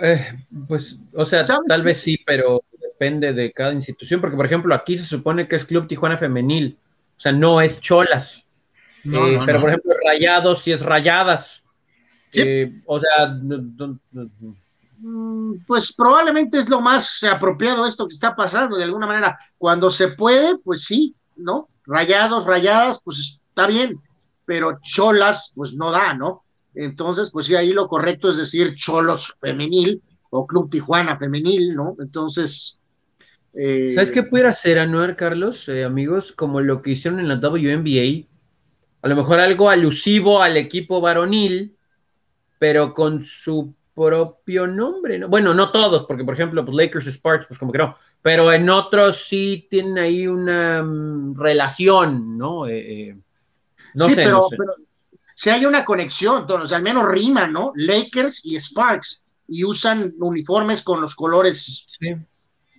Eh, 0.00 0.38
pues, 0.68 0.96
o 1.12 1.24
sea, 1.24 1.42
tal 1.44 1.82
vez 1.82 1.98
sí, 2.00 2.16
pero 2.24 2.62
depende 2.80 3.32
de 3.32 3.52
cada 3.52 3.72
institución, 3.72 4.20
porque 4.20 4.36
por 4.36 4.46
ejemplo 4.46 4.72
aquí 4.74 4.96
se 4.96 5.04
supone 5.04 5.48
que 5.48 5.56
es 5.56 5.64
Club 5.64 5.88
Tijuana 5.88 6.16
Femenil, 6.16 6.78
o 7.16 7.20
sea, 7.20 7.32
no 7.32 7.60
es 7.60 7.80
Cholas, 7.80 8.44
eh, 9.04 9.40
pero 9.44 9.60
por 9.60 9.70
ejemplo 9.70 9.92
Rayados 10.06 10.62
sí 10.62 10.70
es 10.70 10.80
Rayadas, 10.80 11.64
eh, 12.34 12.70
o 12.86 13.00
sea, 13.00 13.26
mm, 14.98 15.64
pues 15.66 15.92
probablemente 15.92 16.58
es 16.58 16.68
lo 16.68 16.80
más 16.80 17.24
apropiado 17.24 17.84
esto 17.84 18.06
que 18.06 18.14
está 18.14 18.36
pasando, 18.36 18.76
de 18.76 18.84
alguna 18.84 19.06
manera, 19.06 19.38
cuando 19.58 19.90
se 19.90 20.08
puede, 20.08 20.56
pues 20.58 20.84
sí, 20.84 21.16
¿no? 21.36 21.68
Rayados, 21.86 22.44
rayadas, 22.44 23.00
pues 23.02 23.18
está 23.18 23.66
bien, 23.66 23.96
pero 24.44 24.78
Cholas, 24.82 25.52
pues 25.54 25.74
no 25.74 25.90
da, 25.90 26.14
¿no? 26.14 26.44
Entonces, 26.74 27.30
pues 27.30 27.46
sí, 27.46 27.54
ahí 27.54 27.72
lo 27.72 27.88
correcto 27.88 28.30
es 28.30 28.36
decir 28.36 28.74
Cholos 28.74 29.36
Femenil 29.40 30.02
o 30.30 30.46
Club 30.46 30.70
Tijuana 30.70 31.16
Femenil, 31.16 31.74
¿no? 31.74 31.96
Entonces. 32.00 32.80
Eh, 33.54 33.90
¿Sabes 33.90 34.10
qué 34.10 34.24
pudiera 34.24 34.50
hacer, 34.50 34.78
Anuar, 34.78 35.14
Carlos, 35.14 35.68
eh, 35.68 35.84
amigos? 35.84 36.32
Como 36.32 36.60
lo 36.60 36.82
que 36.82 36.90
hicieron 36.92 37.20
en 37.20 37.28
la 37.28 37.36
WNBA. 37.36 38.26
A 39.02 39.08
lo 39.08 39.16
mejor 39.16 39.38
algo 39.38 39.68
alusivo 39.68 40.42
al 40.42 40.56
equipo 40.56 41.00
varonil, 41.00 41.76
pero 42.58 42.92
con 42.94 43.22
su 43.22 43.74
propio 43.94 44.66
nombre, 44.66 45.18
¿no? 45.18 45.28
Bueno, 45.28 45.54
no 45.54 45.70
todos, 45.70 46.04
porque 46.06 46.24
por 46.24 46.34
ejemplo, 46.34 46.64
pues 46.64 46.76
Lakers 46.76 47.06
Sparks, 47.06 47.46
pues 47.46 47.58
como 47.58 47.70
que 47.70 47.78
no, 47.78 47.96
pero 48.24 48.50
en 48.50 48.70
otros 48.70 49.26
sí 49.28 49.66
tienen 49.68 49.98
ahí 49.98 50.26
una 50.26 50.82
mm, 50.82 51.36
relación, 51.36 52.38
¿no? 52.38 52.66
Eh, 52.66 53.14
no 53.92 54.06
sí, 54.06 54.14
sé, 54.14 54.24
pero, 54.24 54.48
si 55.36 55.50
hay 55.50 55.66
una 55.66 55.84
conexión, 55.84 56.50
o 56.50 56.66
sea, 56.66 56.78
al 56.78 56.82
menos 56.82 57.06
rima, 57.06 57.46
¿no? 57.46 57.72
Lakers 57.76 58.46
y 58.46 58.58
Sparks, 58.58 59.24
y 59.46 59.62
usan 59.62 60.14
uniformes 60.18 60.80
con 60.80 61.02
los 61.02 61.14
colores 61.14 61.84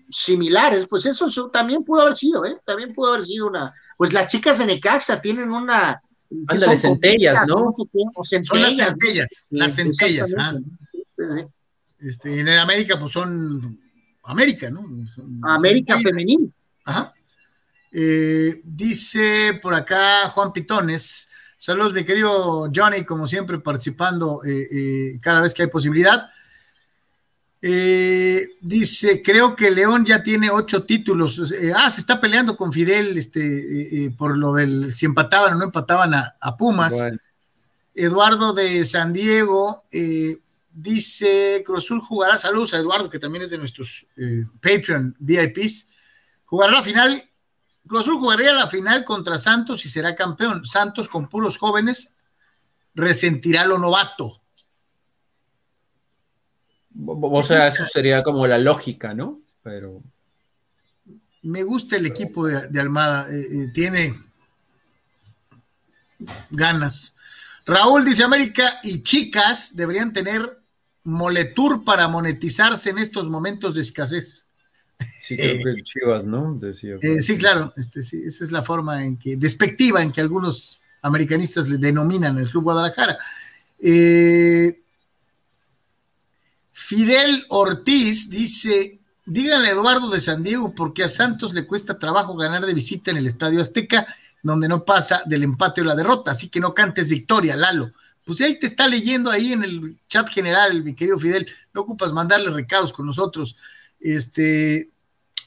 similares, 0.09 0.87
pues 0.89 1.05
eso, 1.05 1.29
también 1.53 1.83
pudo 1.83 2.01
haber 2.01 2.15
sido, 2.15 2.43
¿eh? 2.43 2.57
También 2.65 2.95
pudo 2.95 3.13
haber 3.13 3.27
sido 3.27 3.45
una, 3.45 3.71
pues 3.97 4.13
las 4.13 4.27
chicas 4.29 4.57
de 4.57 4.65
Necaxa 4.65 5.21
tienen 5.21 5.51
una... 5.51 6.01
Ándale, 6.47 6.75
centellas, 6.75 7.47
¿no? 7.47 7.69
son 7.71 8.61
las 8.61 8.77
centellas, 8.77 9.45
las 9.51 9.75
centellas, 9.75 10.33
ah. 10.39 10.55
Este, 11.99 12.39
en 12.39 12.49
América, 12.49 12.99
pues 12.99 13.11
son 13.11 13.79
América, 14.25 14.69
¿no? 14.69 14.85
América 15.43 15.99
femenil. 15.99 16.53
Ajá. 16.83 17.13
Eh, 17.91 18.61
dice 18.63 19.59
por 19.61 19.73
acá 19.73 20.27
Juan 20.29 20.51
Pitones, 20.51 21.29
Saludos, 21.57 21.93
mi 21.93 22.03
querido 22.03 22.69
Johnny, 22.73 23.05
como 23.05 23.25
siempre, 23.27 23.59
participando 23.59 24.43
eh, 24.43 24.67
eh, 24.71 25.19
cada 25.21 25.41
vez 25.41 25.53
que 25.53 25.63
hay 25.63 25.69
posibilidad. 25.69 26.29
Eh, 27.61 28.57
dice, 28.59 29.21
creo 29.23 29.55
que 29.55 29.71
León 29.71 30.05
ya 30.05 30.21
tiene 30.21 30.49
ocho 30.49 30.83
títulos. 30.83 31.53
ah, 31.75 31.89
se 31.89 32.01
está 32.01 32.19
peleando 32.19 32.57
con 32.57 32.73
Fidel 32.73 33.17
este, 33.17 34.13
por 34.17 34.37
lo 34.37 34.53
del 34.53 34.93
si 34.93 35.05
empataban 35.05 35.53
o 35.53 35.57
no 35.57 35.65
empataban 35.65 36.13
a, 36.13 36.57
Pumas. 36.57 37.11
Eduardo 37.95 38.53
de 38.53 38.83
San 38.83 39.13
Diego 39.13 39.85
dice, 40.75 41.63
Cruzul 41.65 42.01
jugará, 42.01 42.37
saludos 42.37 42.73
a 42.73 42.77
Eduardo, 42.77 43.09
que 43.09 43.19
también 43.19 43.45
es 43.45 43.49
de 43.49 43.57
nuestros 43.57 44.05
Patreon 44.61 45.15
VIPs. 45.19 45.89
Jugará 46.45 46.73
la 46.73 46.83
final 46.83 47.29
Cruz 47.87 48.01
Azul 48.01 48.17
jugaría 48.17 48.53
la 48.53 48.67
final 48.67 49.05
contra 49.05 49.37
Santos 49.37 49.85
y 49.85 49.89
será 49.89 50.15
campeón. 50.15 50.65
Santos 50.65 51.07
con 51.07 51.29
puros 51.29 51.57
jóvenes 51.57 52.15
resentirá 52.95 53.65
lo 53.65 53.77
novato. 53.77 54.41
O 57.05 57.41
sea, 57.41 57.67
eso 57.67 57.85
sería 57.85 58.23
como 58.23 58.47
la 58.47 58.57
lógica, 58.57 59.13
¿no? 59.13 59.41
Pero. 59.61 60.01
Me 61.43 61.61
gusta 61.61 61.97
el 61.97 62.07
equipo 62.07 62.47
de, 62.47 62.79
Almada. 62.79 63.27
Eh, 63.29 63.41
eh, 63.41 63.71
tiene 63.73 64.15
ganas. 66.49 67.15
Raúl 67.67 68.03
dice: 68.03 68.23
América 68.23 68.79
y 68.81 69.03
chicas 69.03 69.75
deberían 69.75 70.11
tener 70.13 70.59
moletur 71.05 71.85
para 71.85 72.07
monetizarse 72.07 72.89
en 72.89 72.97
estos 72.97 73.29
momentos 73.29 73.75
de 73.75 73.81
escasez. 73.81 74.47
Sí, 75.23 75.37
creo 75.37 75.75
que 75.75 75.83
Chivas, 75.83 76.25
¿no? 76.25 76.59
Eh, 76.61 77.21
sí, 77.21 77.37
claro, 77.37 77.73
este, 77.77 78.03
sí, 78.03 78.23
esa 78.25 78.43
es 78.43 78.51
la 78.51 78.63
forma 78.63 79.05
en 79.05 79.17
que, 79.17 79.37
despectiva 79.37 80.01
en 80.01 80.11
que 80.11 80.21
algunos 80.21 80.81
americanistas 81.01 81.69
le 81.69 81.77
denominan 81.77 82.37
el 82.37 82.49
Club 82.49 82.63
Guadalajara. 82.63 83.17
Eh, 83.79 84.81
Fidel 86.71 87.45
Ortiz 87.49 88.29
dice, 88.29 88.99
díganle 89.25 89.69
a 89.69 89.71
Eduardo 89.71 90.09
de 90.09 90.19
San 90.19 90.43
Diego 90.43 90.73
porque 90.73 91.03
a 91.03 91.09
Santos 91.09 91.53
le 91.53 91.67
cuesta 91.67 91.99
trabajo 91.99 92.35
ganar 92.35 92.65
de 92.65 92.73
visita 92.73 93.11
en 93.11 93.17
el 93.17 93.27
Estadio 93.27 93.61
Azteca, 93.61 94.05
donde 94.41 94.67
no 94.67 94.83
pasa 94.83 95.23
del 95.25 95.43
empate 95.43 95.81
o 95.81 95.83
la 95.83 95.95
derrota, 95.95 96.31
así 96.31 96.49
que 96.49 96.59
no 96.59 96.73
cantes 96.73 97.09
victoria, 97.09 97.55
Lalo. 97.55 97.91
Pues 98.25 98.41
él 98.41 98.57
te 98.59 98.65
está 98.65 98.87
leyendo 98.87 99.29
ahí 99.29 99.53
en 99.53 99.63
el 99.63 99.97
chat 100.07 100.27
general, 100.29 100.83
mi 100.83 100.95
querido 100.95 101.19
Fidel, 101.19 101.47
no 101.73 101.81
ocupas 101.81 102.11
mandarle 102.11 102.49
recados 102.49 102.91
con 102.91 103.05
nosotros. 103.05 103.55
Este, 103.99 104.89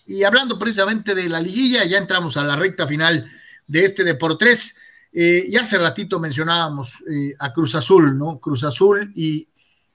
y 0.07 0.23
hablando 0.25 0.59
precisamente 0.59 1.15
de 1.15 1.29
la 1.29 1.41
liguilla, 1.41 1.85
ya 1.85 1.99
entramos 1.99 2.37
a 2.37 2.45
la 2.45 2.57
recta 2.57 2.87
final 2.87 3.31
de 3.67 3.85
este 3.85 4.05
de 4.05 4.15
por 4.15 4.39
tres. 4.39 4.77
Eh, 5.13 5.47
y 5.49 5.57
hace 5.57 5.79
ratito 5.79 6.21
mencionábamos 6.21 7.03
eh, 7.11 7.35
a 7.39 7.53
Cruz 7.53 7.75
Azul, 7.75 8.17
¿no? 8.17 8.39
Cruz 8.39 8.65
Azul 8.65 9.13
y, 9.15 9.49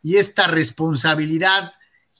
esta 0.04 0.48
responsabilidad 0.48 1.72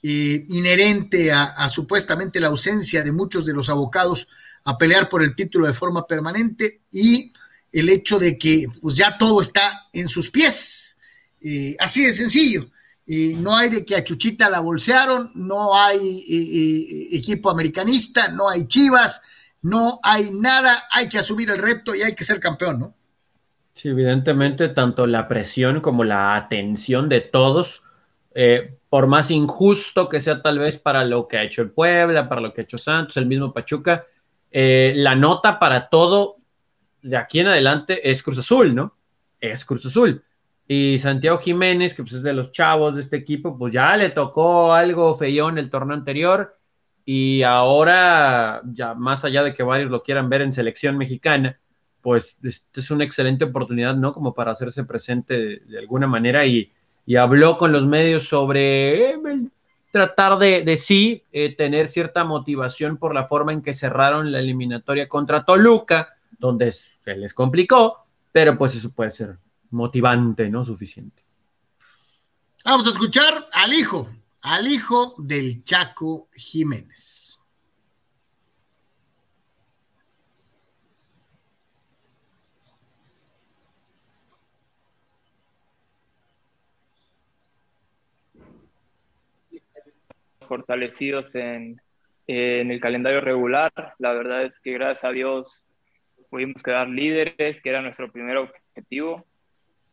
eh, 0.02 0.46
inherente 0.48 1.30
a, 1.30 1.68
supuestamente 1.68 2.40
la 2.40 2.46
ausencia 2.46 3.02
de 3.02 3.12
muchos 3.12 3.44
de 3.44 3.52
los 3.52 3.68
abocados 3.68 4.26
a 4.64 4.78
pelear 4.78 5.10
por 5.10 5.22
el 5.22 5.36
título 5.36 5.66
de 5.66 5.74
forma 5.74 6.06
permanente 6.06 6.80
y 6.90 7.30
el 7.74 7.88
hecho 7.90 8.18
de 8.18 8.38
que 8.38 8.66
pues 8.80 8.96
ya 8.96 9.18
todo 9.18 9.42
está 9.42 9.84
en 9.92 10.08
sus 10.08 10.30
pies. 10.30 10.96
así 11.78 12.04
de 12.04 12.12
sencillo 12.14 12.70
no 13.06 13.56
hay 13.56 13.68
de 13.68 13.84
que 13.84 13.96
a 13.96 14.04
Chuchita 14.04 14.48
la 14.48 14.60
bolsearon, 14.60 15.30
no 15.34 15.76
hay 15.78 15.98
eh, 15.98 17.12
eh, 17.12 17.16
equipo 17.16 17.50
americanista, 17.50 18.28
no 18.28 18.48
hay 18.48 18.66
chivas, 18.66 19.22
no 19.62 19.98
hay 20.02 20.30
nada, 20.32 20.84
hay 20.90 21.08
que 21.08 21.18
asumir 21.18 21.50
el 21.50 21.58
reto 21.58 21.94
y 21.94 22.02
hay 22.02 22.14
que 22.14 22.24
ser 22.24 22.40
campeón, 22.40 22.80
¿no? 22.80 22.94
Sí, 23.74 23.88
evidentemente, 23.88 24.68
tanto 24.68 25.06
la 25.06 25.26
presión 25.28 25.80
como 25.80 26.04
la 26.04 26.36
atención 26.36 27.08
de 27.08 27.20
todos, 27.20 27.82
eh, 28.34 28.78
por 28.88 29.06
más 29.06 29.30
injusto 29.30 30.08
que 30.08 30.20
sea 30.20 30.40
tal 30.40 30.60
vez 30.60 30.78
para 30.78 31.04
lo 31.04 31.26
que 31.26 31.38
ha 31.38 31.42
hecho 31.42 31.62
el 31.62 31.70
Puebla, 31.70 32.28
para 32.28 32.40
lo 32.40 32.54
que 32.54 32.60
ha 32.60 32.64
hecho 32.64 32.78
Santos, 32.78 33.16
el 33.16 33.26
mismo 33.26 33.52
Pachuca, 33.52 34.06
la 34.56 35.16
nota 35.16 35.58
para 35.58 35.88
todo 35.88 36.36
de 37.04 37.16
aquí 37.16 37.40
en 37.40 37.48
adelante 37.48 38.10
es 38.10 38.22
Cruz 38.22 38.38
Azul, 38.38 38.74
¿no? 38.74 38.94
Es 39.40 39.64
Cruz 39.64 39.84
Azul. 39.86 40.24
Y 40.66 40.98
Santiago 40.98 41.38
Jiménez, 41.38 41.94
que 41.94 42.02
pues 42.02 42.14
es 42.14 42.22
de 42.22 42.32
los 42.32 42.50
chavos 42.50 42.94
de 42.94 43.02
este 43.02 43.16
equipo, 43.16 43.58
pues 43.58 43.72
ya 43.72 43.96
le 43.96 44.08
tocó 44.08 44.72
algo 44.72 45.14
feyón 45.14 45.58
el 45.58 45.68
torneo 45.68 45.94
anterior 45.94 46.58
y 47.04 47.42
ahora, 47.42 48.62
ya 48.72 48.94
más 48.94 49.24
allá 49.24 49.42
de 49.42 49.52
que 49.52 49.62
varios 49.62 49.90
lo 49.90 50.02
quieran 50.02 50.30
ver 50.30 50.40
en 50.40 50.54
selección 50.54 50.96
mexicana, 50.96 51.60
pues 52.00 52.38
es 52.42 52.90
una 52.90 53.04
excelente 53.04 53.44
oportunidad, 53.44 53.94
¿no? 53.94 54.14
Como 54.14 54.34
para 54.34 54.52
hacerse 54.52 54.84
presente 54.84 55.60
de, 55.60 55.78
alguna 55.78 56.06
manera 56.06 56.46
y, 56.46 56.70
habló 57.18 57.58
con 57.58 57.70
los 57.70 57.86
medios 57.86 58.26
sobre 58.26 59.10
eh, 59.10 59.18
tratar 59.90 60.38
de, 60.38 60.76
sí 60.78 61.22
eh, 61.32 61.54
tener 61.54 61.88
cierta 61.88 62.24
motivación 62.24 62.96
por 62.96 63.14
la 63.14 63.26
forma 63.26 63.52
en 63.52 63.60
que 63.60 63.74
cerraron 63.74 64.32
la 64.32 64.38
eliminatoria 64.38 65.06
contra 65.06 65.44
Toluca, 65.44 66.13
donde 66.38 66.72
se 66.72 67.16
les 67.16 67.34
complicó, 67.34 68.06
pero 68.32 68.56
pues 68.56 68.74
eso 68.74 68.90
puede 68.90 69.10
ser 69.10 69.38
motivante, 69.70 70.48
¿no? 70.50 70.64
Suficiente. 70.64 71.22
Vamos 72.64 72.86
a 72.86 72.90
escuchar 72.90 73.46
al 73.52 73.72
hijo, 73.72 74.08
al 74.42 74.66
hijo 74.66 75.14
del 75.18 75.62
Chaco 75.64 76.28
Jiménez. 76.34 77.40
fortalecidos 90.44 91.34
en, 91.34 91.80
en, 92.26 92.70
el 92.70 92.80
calendario 92.80 93.20
regular. 93.20 93.72
La 93.98 94.12
verdad 94.12 94.44
es 94.44 94.58
que 94.60 94.72
gracias 94.72 95.04
a 95.04 95.10
Dios 95.10 95.66
pudimos 96.34 96.64
quedar 96.64 96.88
líderes, 96.88 97.62
que 97.62 97.70
era 97.70 97.80
nuestro 97.80 98.10
primer 98.10 98.38
objetivo 98.38 99.24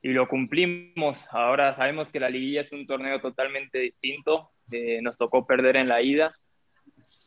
y 0.01 0.09
lo 0.09 0.27
cumplimos. 0.27 1.27
Ahora 1.29 1.75
sabemos 1.75 2.09
que 2.09 2.19
la 2.19 2.31
liguilla 2.31 2.61
es 2.61 2.71
un 2.71 2.87
torneo 2.87 3.21
totalmente 3.21 3.77
distinto. 3.77 4.49
Eh, 4.71 5.03
nos 5.03 5.17
tocó 5.17 5.45
perder 5.45 5.75
en 5.75 5.87
la 5.87 6.01
ida 6.01 6.33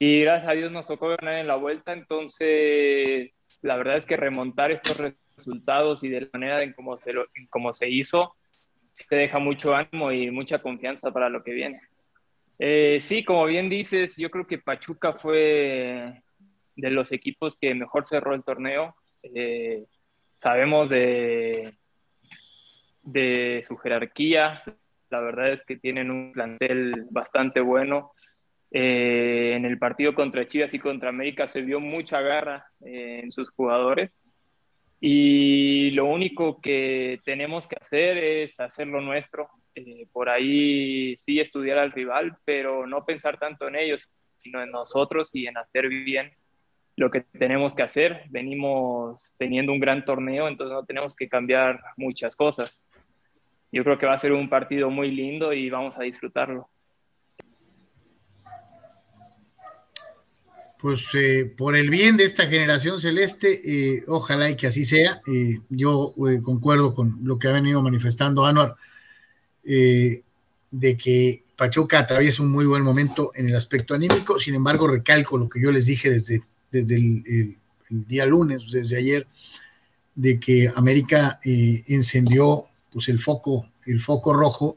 y 0.00 0.22
gracias 0.22 0.48
a 0.48 0.54
Dios 0.54 0.72
nos 0.72 0.86
tocó 0.86 1.10
ganar 1.10 1.38
en 1.38 1.46
la 1.46 1.54
vuelta. 1.54 1.92
Entonces, 1.92 3.60
la 3.62 3.76
verdad 3.76 3.98
es 3.98 4.04
que 4.04 4.16
remontar 4.16 4.72
estos 4.72 5.00
resultados 5.36 6.02
y 6.02 6.08
de 6.08 6.22
la 6.22 6.28
manera 6.32 6.64
en 6.64 6.72
cómo 6.72 6.96
se, 6.96 7.12
lo, 7.12 7.28
en 7.36 7.72
se 7.72 7.88
hizo, 7.88 8.34
sí 8.94 9.04
te 9.08 9.14
deja 9.14 9.38
mucho 9.38 9.76
ánimo 9.76 10.10
y 10.10 10.32
mucha 10.32 10.60
confianza 10.60 11.12
para 11.12 11.28
lo 11.28 11.44
que 11.44 11.52
viene. 11.52 11.80
Eh, 12.58 12.98
sí, 13.00 13.24
como 13.24 13.46
bien 13.46 13.68
dices, 13.68 14.16
yo 14.16 14.28
creo 14.28 14.48
que 14.48 14.58
Pachuca 14.58 15.12
fue 15.12 16.20
de 16.74 16.90
los 16.90 17.12
equipos 17.12 17.56
que 17.56 17.74
mejor 17.76 18.08
cerró 18.08 18.34
el 18.34 18.42
torneo. 18.42 18.96
Eh, 19.32 19.84
sabemos 20.34 20.90
de, 20.90 21.72
su 23.66 23.76
jerarquía. 23.76 24.62
La 25.10 25.20
verdad 25.20 25.52
es 25.52 25.64
que 25.64 25.76
tienen 25.76 26.10
un 26.10 26.32
plantel 26.32 27.06
bastante 27.10 27.60
bueno. 27.60 28.12
Eh, 28.70 29.55
en 29.55 29.64
el 29.64 29.78
partido 29.78 30.14
contra 30.14 30.46
Chivas 30.46 30.74
y 30.74 30.80
contra 30.80 31.09
América 31.09 31.46
se 31.46 31.60
vio 31.62 31.78
mucha 31.78 32.20
garra 32.20 32.66
eh, 32.84 33.20
en 33.22 33.30
sus 33.32 33.51
jugadores. 33.51 34.10
Y 35.01 35.90
lo 35.92 36.06
único 36.06 36.60
que 36.60 37.18
tenemos 37.24 37.66
que 37.66 37.76
hacer 37.80 38.18
es 38.18 38.59
hacer 38.60 38.86
lo 38.86 39.01
nuestro. 39.01 39.48
Eh, 39.74 40.06
por 40.12 40.28
ahí 40.28 41.16
sí 41.18 41.40
estudiar 41.40 41.78
al 41.78 41.92
rival, 41.92 42.36
pero 42.44 42.86
no 42.86 43.05
pensar 43.05 43.38
tanto 43.38 43.68
en 43.68 43.76
ellos, 43.76 44.09
sino 44.42 44.62
en 44.62 44.70
nosotros 44.70 45.34
y 45.34 45.46
en 45.46 45.56
hacer 45.56 45.88
bien 45.88 46.32
lo 46.96 47.10
que 47.10 47.20
tenemos 47.20 47.74
que 47.74 47.82
hacer. 47.82 48.22
Venimos 48.30 49.32
teniendo 49.38 49.72
un 49.72 49.80
gran 49.80 50.04
torneo, 50.04 50.48
entonces 50.48 50.74
no 50.74 50.84
tenemos 50.84 51.14
que 51.14 51.28
cambiar 51.28 51.80
muchas 51.96 52.36
cosas 52.36 52.84
yo 53.74 53.82
creo 53.82 53.98
que 53.98 54.06
va 54.06 54.14
a 54.14 54.18
ser 54.18 54.32
un 54.32 54.48
partido 54.48 54.88
muy 54.88 55.10
lindo 55.10 55.52
y 55.52 55.68
vamos 55.68 55.96
a 55.98 56.02
disfrutarlo. 56.02 56.70
Pues 60.78 61.08
eh, 61.14 61.52
por 61.56 61.74
el 61.74 61.90
bien 61.90 62.16
de 62.16 62.24
esta 62.24 62.46
generación 62.46 63.00
celeste, 63.00 63.62
eh, 63.64 64.04
ojalá 64.06 64.48
y 64.48 64.56
que 64.56 64.68
así 64.68 64.84
sea. 64.84 65.20
Eh, 65.26 65.58
yo 65.70 66.12
concuerdo 66.44 66.94
con 66.94 67.18
lo 67.24 67.36
que 67.36 67.48
ha 67.48 67.52
venido 67.52 67.82
manifestando 67.82 68.46
Anuar, 68.46 68.70
de 69.64 70.96
que 70.96 71.42
Pachuca 71.56 71.98
atraviesa 71.98 72.42
un 72.42 72.52
muy 72.52 72.66
buen 72.66 72.82
momento 72.82 73.32
en 73.34 73.48
el 73.48 73.56
aspecto 73.56 73.94
anímico. 73.94 74.38
Sin 74.38 74.54
embargo, 74.54 74.86
recalco 74.86 75.36
lo 75.36 75.48
que 75.48 75.60
yo 75.60 75.72
les 75.72 75.86
dije 75.86 76.10
desde, 76.10 76.42
desde 76.74 76.96
el, 76.96 77.56
el 77.90 78.06
día 78.06 78.26
lunes, 78.26 78.70
desde 78.70 78.96
ayer, 78.96 79.26
de 80.14 80.38
que 80.38 80.70
América 80.74 81.40
encendió 81.42 82.64
pues 82.92 83.09
el 83.09 83.18
foco, 83.18 83.68
el 83.86 84.01
foco 84.01 84.32
rojo, 84.32 84.76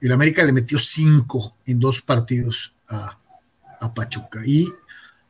el 0.00 0.10
América 0.10 0.44
le 0.44 0.52
metió 0.52 0.78
cinco 0.78 1.56
en 1.64 1.78
dos 1.78 2.02
partidos 2.02 2.72
a, 2.88 3.18
Pachuca. 3.94 4.40
Y 4.46 4.68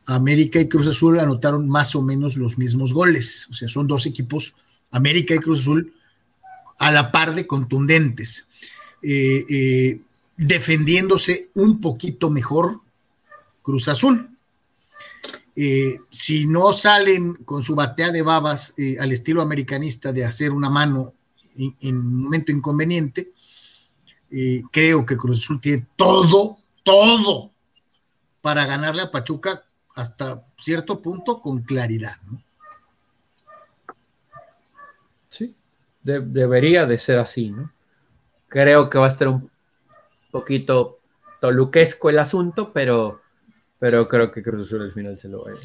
América 0.05 0.59
y 0.59 0.69
Cruz 0.69 0.85
Azul 0.85 1.19
anotaron 1.19 1.67
más 1.67 1.95
o 1.95 2.03
menos 2.03 2.37
los 2.37 2.59
mismos 2.59 2.93
goles. 2.93 3.47
O 3.49 3.55
sea, 3.55 3.67
son 3.67 3.87
dos 3.87 4.05
equipos, 4.05 4.53
América 4.91 5.33
y 5.33 5.39
Cruz 5.39 5.61
Azul, 5.61 5.91
a 6.77 6.91
la 6.91 7.11
par 7.11 7.33
de 7.33 7.47
contundentes, 7.47 8.47
eh, 9.01 9.43
eh, 9.49 10.01
defendiéndose 10.37 11.49
un 11.55 11.81
poquito 11.81 12.29
mejor 12.29 12.81
Cruz 13.63 13.87
Azul. 13.87 14.29
Eh, 15.55 15.99
si 16.09 16.45
no 16.45 16.73
salen 16.73 17.35
con 17.45 17.61
su 17.61 17.75
batea 17.75 18.11
de 18.11 18.21
babas 18.21 18.75
al 18.99 19.11
estilo 19.11 19.41
americanista 19.41 20.11
de 20.11 20.25
hacer 20.25 20.51
una 20.51 20.69
mano 20.69 21.13
en, 21.55 21.97
un 21.97 22.23
momento 22.23 22.51
inconveniente. 22.51 23.31
Eh, 24.31 24.63
creo 24.71 25.05
que 25.05 25.17
Cruz 25.17 25.43
Azul 25.43 25.61
tiene 25.61 25.85
todo, 25.95 26.57
todo 26.83 27.51
para 28.41 28.65
ganarle 28.65 29.03
a 29.03 29.11
Pachuca 29.11 29.63
hasta 29.95 30.43
cierto 30.57 31.01
punto 31.01 31.39
con 31.39 31.61
claridad. 31.61 32.15
Sí, 35.27 35.55
debería 36.01 36.85
de 36.85 36.97
ser 36.97 37.19
así, 37.19 37.51
¿no? 37.51 37.71
Creo 38.47 38.89
que 38.89 38.97
va 38.97 39.05
a 39.05 39.09
estar 39.09 39.27
un 39.27 39.49
poquito 40.31 40.99
toluquesco 41.39 42.09
el 42.09 42.19
asunto, 42.19 42.71
pero, 42.73 43.21
pero 43.83 44.07
creo 44.07 44.31
que 44.31 44.41
Cruz 44.41 44.65
Azul 44.65 44.83
al 44.83 44.93
final 44.93 45.17
se 45.17 45.27
lo 45.27 45.43
va 45.43 45.51
a 45.51 45.55
ir. 45.55 45.59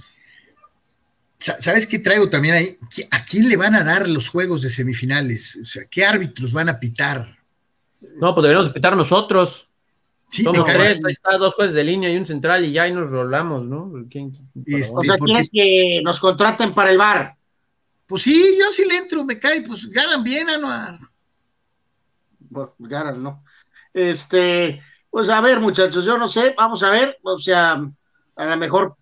¿Sabes 1.39 1.87
qué 1.87 2.01
traigo 2.01 2.29
también 2.29 2.57
ahí? 2.57 2.77
¿A 3.13 3.25
quién 3.25 3.49
le 3.49 3.57
van 3.57 3.77
a 3.77 3.85
dar 3.85 4.09
los 4.09 4.29
juegos 4.29 4.63
de 4.63 4.71
semifinales? 4.71 5.57
O 5.63 5.65
sea, 5.65 5.85
¿qué 5.89 6.05
árbitros 6.05 6.53
van 6.53 6.69
a 6.69 6.81
pitar? 6.81 7.29
No, 8.17 8.35
pues 8.35 8.43
deberíamos 8.43 8.73
pitar 8.73 8.97
nosotros. 8.97 9.69
Sí, 10.17 10.43
Somos 10.43 10.65
tres, 10.65 10.99
ahí 11.07 11.13
está, 11.13 11.39
dos 11.39 11.55
jueces 11.55 11.77
de 11.77 11.85
línea 11.85 12.13
y 12.13 12.17
un 12.17 12.27
central 12.27 12.65
y 12.65 12.73
ya 12.73 12.83
ahí 12.83 12.93
nos 12.93 13.09
rolamos, 13.09 13.69
¿no? 13.69 13.93
Este, 14.67 14.93
o 14.93 15.05
sea, 15.05 15.17
¿quieres 15.17 15.49
que 15.53 16.01
nos 16.03 16.19
contraten 16.19 16.75
para 16.75 16.91
el 16.91 16.99
bar? 16.99 17.37
Pues 18.05 18.23
sí, 18.23 18.57
yo 18.59 18.73
sí 18.73 18.85
le 18.85 18.97
entro, 18.97 19.23
me 19.23 19.39
cae, 19.39 19.61
pues 19.61 19.89
ganan 19.91 20.25
bien, 20.25 20.51
Anuar. 20.51 20.99
Bueno, 22.41 22.75
ganan, 22.81 23.23
¿no? 23.23 23.45
Este, 23.95 24.83
pues 25.09 25.29
a 25.31 25.41
ver, 25.41 25.61
muchachos, 25.61 26.05
yo 26.05 26.19
no 26.19 26.29
sé, 26.29 26.53
vamos 26.59 26.83
a 26.83 26.91
ver, 26.91 27.17
o 27.23 27.39
sea, 27.39 27.81
a 28.39 28.45
lo 28.47 28.57
mejor 28.57 28.97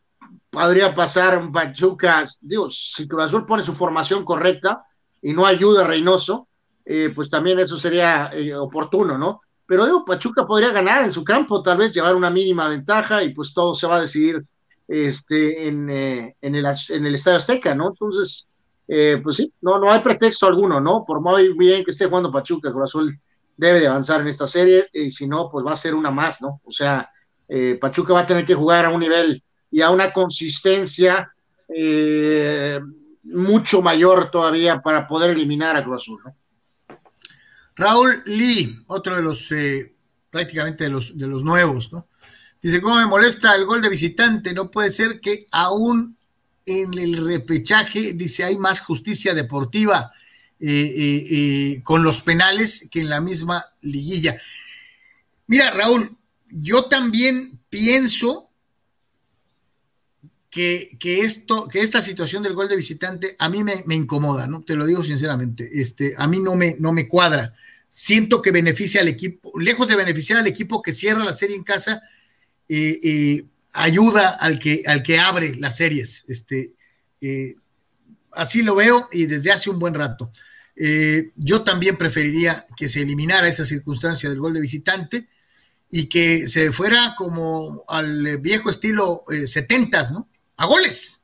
podría 0.51 0.95
pasar 0.95 1.39
un 1.39 1.53
Pachuca, 1.53 2.25
digo, 2.41 2.71
si 2.71 3.07
Cruz 3.07 3.25
Azul 3.25 3.47
pone 3.47 3.63
su 3.63 3.75
formación 3.75 4.25
correcta 4.25 4.85
y 5.21 5.35
no 5.35 5.45
ayuda 5.45 5.85
a 5.85 5.87
Reynoso, 5.87 6.49
eh, 6.85 7.13
pues 7.15 7.29
también 7.29 7.59
eso 7.59 7.77
sería 7.77 8.31
eh, 8.33 8.55
oportuno, 8.55 9.19
¿no? 9.19 9.43
Pero 9.67 9.85
digo, 9.85 10.05
Pachuca 10.05 10.47
podría 10.47 10.71
ganar 10.71 11.05
en 11.05 11.13
su 11.13 11.23
campo, 11.23 11.63
tal 11.63 11.79
vez 11.79 11.93
llevar 11.93 12.17
una 12.17 12.31
mínima 12.31 12.69
ventaja 12.69 13.23
y 13.23 13.35
pues 13.35 13.53
todo 13.53 13.75
se 13.75 13.87
va 13.87 13.97
a 13.97 14.01
decidir 14.01 14.43
este, 14.89 15.69
en, 15.69 15.91
eh, 15.91 16.37
en, 16.41 16.55
el, 16.55 16.65
en 16.89 17.07
el 17.07 17.15
Estadio 17.15 17.37
Azteca, 17.37 17.75
¿no? 17.75 17.89
Entonces, 17.89 18.49
pues 18.87 19.37
sí, 19.37 19.53
no, 19.61 19.79
no 19.79 19.91
hay 19.91 20.01
pretexto 20.01 20.47
alguno, 20.47 20.81
¿no? 20.81 21.05
Por 21.05 21.21
muy 21.21 21.53
bien 21.59 21.85
que 21.85 21.91
esté 21.91 22.07
jugando 22.07 22.33
Pachuca, 22.33 22.73
Cruz 22.73 22.85
Azul 22.85 23.21
debe 23.57 23.81
de 23.81 23.89
avanzar 23.89 24.23
en 24.23 24.29
esta 24.29 24.47
serie 24.47 24.89
y 24.93 25.11
si 25.11 25.27
no, 25.27 25.51
pues 25.51 25.67
va 25.67 25.73
a 25.73 25.77
ser 25.77 25.95
una 25.95 26.11
más, 26.11 26.41
¿no? 26.41 26.61
O 26.65 26.71
sea, 26.71 27.11
Pachuca 27.81 28.12
va 28.12 28.20
a 28.20 28.27
tener 28.27 28.44
que 28.44 28.55
jugar 28.55 28.85
a 28.85 28.90
un 28.90 29.01
nivel 29.01 29.43
y 29.70 29.82
a 29.82 29.90
una 29.90 30.12
consistencia 30.12 31.32
eh, 31.68 32.81
mucho 33.24 33.82
mayor 33.82 34.31
todavía 34.31 34.81
para 34.81 35.06
poder 35.06 35.31
eliminar 35.31 35.77
a 35.77 35.85
Cruz 35.85 36.02
Azul. 36.02 36.23
Raúl 37.74 38.23
Lee, 38.27 38.78
otro 38.86 39.16
de 39.16 39.23
los 39.23 39.51
eh, 39.52 39.94
prácticamente 40.31 40.85
de 40.85 40.90
los, 40.90 41.16
de 41.16 41.27
los 41.27 41.43
nuevos, 41.43 41.93
¿no? 41.93 42.09
Dice, 42.62 42.81
¿cómo 42.81 42.97
me 42.97 43.06
molesta 43.06 43.55
el 43.55 43.66
gol 43.66 43.82
de 43.82 43.90
visitante? 43.90 44.55
No 44.55 44.70
puede 44.70 44.90
ser 44.90 45.20
que 45.20 45.47
aún 45.52 46.16
en 46.64 46.98
el 46.98 47.24
repechaje, 47.24 48.14
dice, 48.14 48.44
hay 48.44 48.56
más 48.56 48.81
justicia 48.81 49.35
deportiva. 49.35 50.10
con 51.85 52.02
los 52.02 52.23
penales 52.23 52.89
que 52.90 53.01
en 53.01 53.10
la 53.10 53.20
misma 53.20 53.62
liguilla. 53.82 54.36
Mira, 55.48 55.70
Raúl, 55.70 56.15
yo 56.51 56.85
también 56.85 57.59
pienso 57.68 58.47
que, 60.51 61.20
esto, 61.20 61.68
que 61.68 61.81
esta 61.81 62.01
situación 62.01 62.43
del 62.43 62.55
gol 62.55 62.68
de 62.68 62.77
visitante 62.77 63.36
a 63.39 63.51
mí 63.51 63.62
me, 63.62 63.94
incomoda, 63.94 64.47
¿no? 64.47 64.62
Te 64.62 64.74
lo 64.74 64.86
digo 64.86 65.02
sinceramente. 65.02 65.68
Este, 65.74 66.14
a 66.16 66.27
mí 66.27 66.40
no 66.40 66.55
me, 66.55 66.77
no 66.78 66.93
me 66.93 67.09
cuadra. 67.09 67.55
Siento 67.90 68.40
que 68.40 68.52
beneficia 68.52 69.02
al 69.02 69.09
equipo, 69.09 69.52
lejos 69.60 69.86
de 69.86 69.97
beneficiar 69.97 70.39
al 70.39 70.47
equipo 70.47 70.81
que 70.81 70.94
cierra 70.94 71.24
la 71.24 71.35
serie 71.35 71.56
en 71.56 71.62
casa, 71.62 72.02
eh, 72.70 72.98
eh, 73.02 73.44
ayuda 73.73 74.31
al 74.31 74.59
que, 74.59 74.82
al 74.86 75.02
que 75.02 75.18
abre 75.18 75.55
las 75.56 75.77
series. 75.77 76.24
Este, 76.27 76.73
eh, 77.20 77.56
así 78.32 78.62
lo 78.62 78.74
veo 78.74 79.10
y 79.12 79.27
desde 79.27 79.52
hace 79.52 79.68
un 79.68 79.78
buen 79.78 79.94
rato. 79.94 80.32
yo 81.36 81.62
también 81.62 81.97
preferiría 81.97 82.66
que 82.77 82.89
se 82.89 83.02
eliminara 83.02 83.48
esa 83.48 83.64
circunstancia 83.64 84.28
del 84.28 84.40
gol 84.40 84.55
de 84.55 84.60
visitante 84.60 85.27
y 85.91 86.09
que 86.09 86.49
se 86.49 86.73
fuera 86.73 87.15
como 87.17 87.85
al 87.89 88.39
viejo 88.39 88.71
estilo 88.71 89.23
eh, 89.31 89.47
setentas, 89.47 90.13
¿no? 90.13 90.29
A 90.57 90.67
goles, 90.67 91.23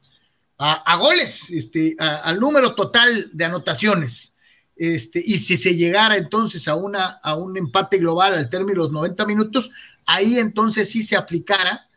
a, 0.59 0.97
goles, 0.97 1.51
este, 1.51 1.97
al 1.99 2.39
número 2.39 2.75
total 2.75 3.31
de 3.33 3.45
anotaciones. 3.45 4.35
Este, 4.77 5.23
y 5.25 5.39
si 5.39 5.57
se 5.57 5.75
llegara 5.75 6.17
entonces 6.17 6.69
a, 6.69 6.77
una, 6.77 7.07
a 7.23 7.35
un 7.35 7.57
empate 7.57 7.99
global 7.99 8.35
al 8.35 8.49
término 8.49 8.73
de 8.73 8.77
los 8.77 8.93
90 8.93 9.27
minutos, 9.27 9.71
ahí 10.07 10.39
entonces 10.39 10.91
sí 10.91 11.03
se 11.03 11.17
aplicara 11.17 11.89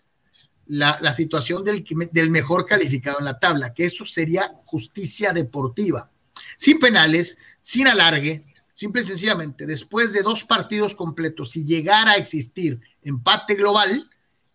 la, 0.67 0.97
la 1.01 1.13
situación 1.13 1.63
del, 1.63 1.85
del 2.11 2.29
mejor 2.31 2.65
calificado 2.65 3.19
en 3.19 3.25
la 3.25 3.37
tabla, 3.37 3.73
que 3.73 3.85
eso 3.85 4.05
sería 4.05 4.51
justicia 4.65 5.31
deportiva. 5.31 6.09
Sin 6.57 6.79
penales, 6.79 7.37
sin 7.61 7.87
alargue, 7.87 8.41
Simple 8.75 9.03
y 9.03 9.05
sencillamente, 9.05 9.65
después 9.65 10.11
de 10.11 10.21
dos 10.21 10.43
partidos 10.43 10.95
completos, 10.95 11.51
si 11.51 11.65
llegara 11.65 12.11
a 12.11 12.17
existir 12.17 12.81
empate 13.03 13.55
global, 13.55 14.09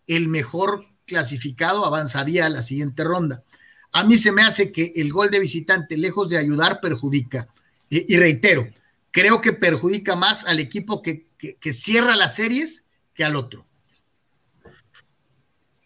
el 0.07 0.29
mejor 0.29 0.85
clasificado 1.07 1.87
avanzaría 1.87 2.45
a 2.45 2.51
la 2.51 2.61
siguiente 2.61 3.03
ronda. 3.03 3.43
A 3.93 4.05
mí 4.05 4.19
se 4.19 4.31
me 4.31 4.43
hace 4.43 4.73
que 4.73 4.93
el 4.97 5.11
gol 5.11 5.31
de 5.31 5.41
visitante, 5.41 5.97
lejos 5.97 6.29
de 6.29 6.37
ayudar, 6.37 6.83
perjudica. 6.83 7.49
Y, 7.89 8.15
reitero, 8.19 8.67
creo 9.11 9.41
que 9.41 9.55
perjudica 9.55 10.17
más 10.17 10.45
al 10.47 10.61
equipo 10.61 11.01
que, 11.01 11.27
que, 11.39 11.73
cierra 11.73 12.15
las 12.15 12.37
series 12.37 12.85
que 13.15 13.25
al 13.25 13.37
otro. 13.37 13.67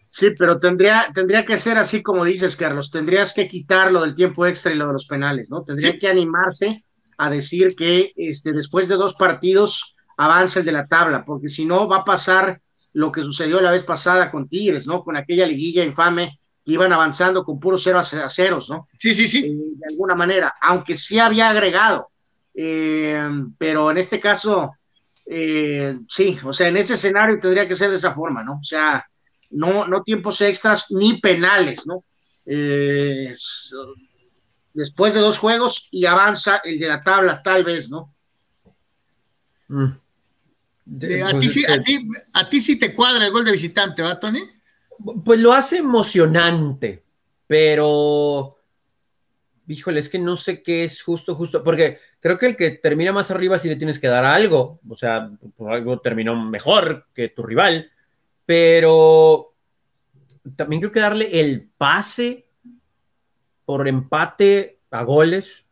Sí, 0.05 0.31
pero 0.37 0.59
tendría, 0.59 1.09
tendría 1.15 1.45
que 1.45 1.57
ser 1.57 1.77
así 1.77 2.03
como 2.03 2.25
dices, 2.25 2.57
Carlos. 2.57 2.91
Tendrías 2.91 3.31
que 3.31 3.47
quitar 3.47 3.93
lo 3.93 4.01
del 4.01 4.13
tiempo 4.13 4.45
extra 4.45 4.73
y 4.73 4.75
lo 4.75 4.87
de 4.87 4.93
los 4.93 5.07
penales, 5.07 5.49
¿no? 5.49 5.63
Tendría 5.63 5.97
que 5.97 6.09
animarse 6.09 6.84
a 7.17 7.29
decir 7.29 7.75
que 7.75 8.11
este, 8.15 8.53
después 8.53 8.87
de 8.87 8.95
dos 8.95 9.13
partidos 9.13 9.95
avanza 10.17 10.59
el 10.59 10.65
de 10.65 10.71
la 10.71 10.87
tabla, 10.87 11.25
porque 11.25 11.49
si 11.49 11.65
no 11.65 11.87
va 11.87 11.97
a 11.97 12.05
pasar 12.05 12.61
lo 12.93 13.11
que 13.11 13.21
sucedió 13.21 13.59
la 13.59 13.71
vez 13.71 13.83
pasada 13.83 14.31
con 14.31 14.47
Tigres, 14.47 14.87
¿no? 14.87 15.03
Con 15.03 15.17
aquella 15.17 15.45
liguilla 15.45 15.83
infame 15.83 16.39
iban 16.65 16.93
avanzando 16.93 17.43
con 17.43 17.59
puros 17.59 17.83
cero 17.83 17.99
a 17.99 18.29
ceros, 18.29 18.69
¿no? 18.69 18.87
Sí, 18.97 19.13
sí, 19.13 19.27
sí. 19.27 19.39
Eh, 19.39 19.51
de 19.53 19.87
alguna 19.89 20.15
manera, 20.15 20.55
aunque 20.61 20.95
sí 20.95 21.19
había 21.19 21.49
agregado, 21.49 22.09
eh, 22.53 23.29
pero 23.57 23.91
en 23.91 23.97
este 23.97 24.19
caso, 24.19 24.71
eh, 25.25 25.97
sí, 26.07 26.37
o 26.43 26.53
sea, 26.53 26.69
en 26.69 26.77
ese 26.77 26.93
escenario 26.93 27.39
tendría 27.39 27.67
que 27.67 27.75
ser 27.75 27.89
de 27.91 27.97
esa 27.97 28.13
forma, 28.13 28.43
¿no? 28.43 28.59
O 28.61 28.63
sea, 28.63 29.05
no, 29.51 29.85
no 29.85 30.01
tiempos 30.01 30.41
extras 30.41 30.87
ni 30.89 31.19
penales, 31.19 31.85
¿no? 31.85 32.03
Después 34.75 35.13
de 35.13 35.21
dos 35.21 35.39
juegos 35.39 35.87
y 35.89 36.05
avanza 36.05 36.61
el 36.63 36.77
de 36.77 36.87
la 36.87 37.01
tabla, 37.01 37.41
tal 37.41 37.63
vez, 37.63 37.89
¿no? 37.89 38.13
Mm. 39.67 39.85
a, 39.85 41.39
ti, 41.39 41.49
sí, 41.49 41.63
a, 42.33 42.49
ti, 42.49 42.61
sí 42.61 42.77
te 42.77 42.93
cuadra 42.93 43.25
el 43.25 43.31
gol 43.31 43.45
de 43.45 43.53
visitante, 43.53 44.03
¿va, 44.03 44.19
Tony? 44.19 44.41
Pues 45.23 45.39
lo 45.39 45.53
hace 45.53 45.77
emocionante, 45.77 47.03
pero 47.47 48.57
híjole, 49.67 49.99
es 49.99 50.09
que 50.09 50.19
no 50.19 50.37
sé 50.37 50.61
qué 50.61 50.83
es 50.83 51.01
justo, 51.01 51.35
justo, 51.35 51.63
porque 51.63 51.99
creo 52.19 52.37
que 52.37 52.47
el 52.47 52.55
que 52.55 52.71
termina 52.71 53.11
más 53.11 53.31
arriba 53.31 53.57
sí 53.57 53.67
le 53.69 53.77
tienes 53.77 53.97
que 53.97 54.07
dar 54.07 54.25
algo, 54.25 54.79
o 54.87 54.95
sea, 54.95 55.31
por 55.55 55.71
algo 55.71 55.99
terminó 56.01 56.35
mejor 56.35 57.07
que 57.13 57.29
tu 57.29 57.43
rival, 57.43 57.91
pero 58.45 59.53
también 60.55 60.81
creo 60.81 60.91
que 60.91 60.99
darle 60.99 61.39
el 61.39 61.71
pase 61.77 62.44
por 63.65 63.87
empate 63.87 64.79
a 64.91 65.03
goles. 65.03 65.63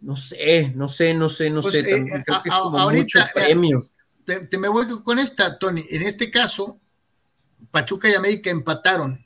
No 0.00 0.16
sé, 0.16 0.72
no 0.74 0.88
sé, 0.88 1.14
no 1.14 1.28
sé, 1.28 1.50
no 1.50 1.62
pues, 1.62 1.74
sé. 1.74 1.80
Eh, 1.80 2.04
creo 2.24 2.42
que 2.42 2.48
es 2.48 2.54
ahorita, 2.54 3.30
premio. 3.34 3.88
Te, 4.24 4.58
me 4.58 4.68
voy 4.68 4.86
con 5.02 5.18
esta, 5.18 5.58
Tony. 5.58 5.84
En 5.90 6.02
este 6.02 6.30
caso, 6.30 6.80
Pachuca 7.70 8.08
y 8.08 8.14
América 8.14 8.50
empataron. 8.50 9.24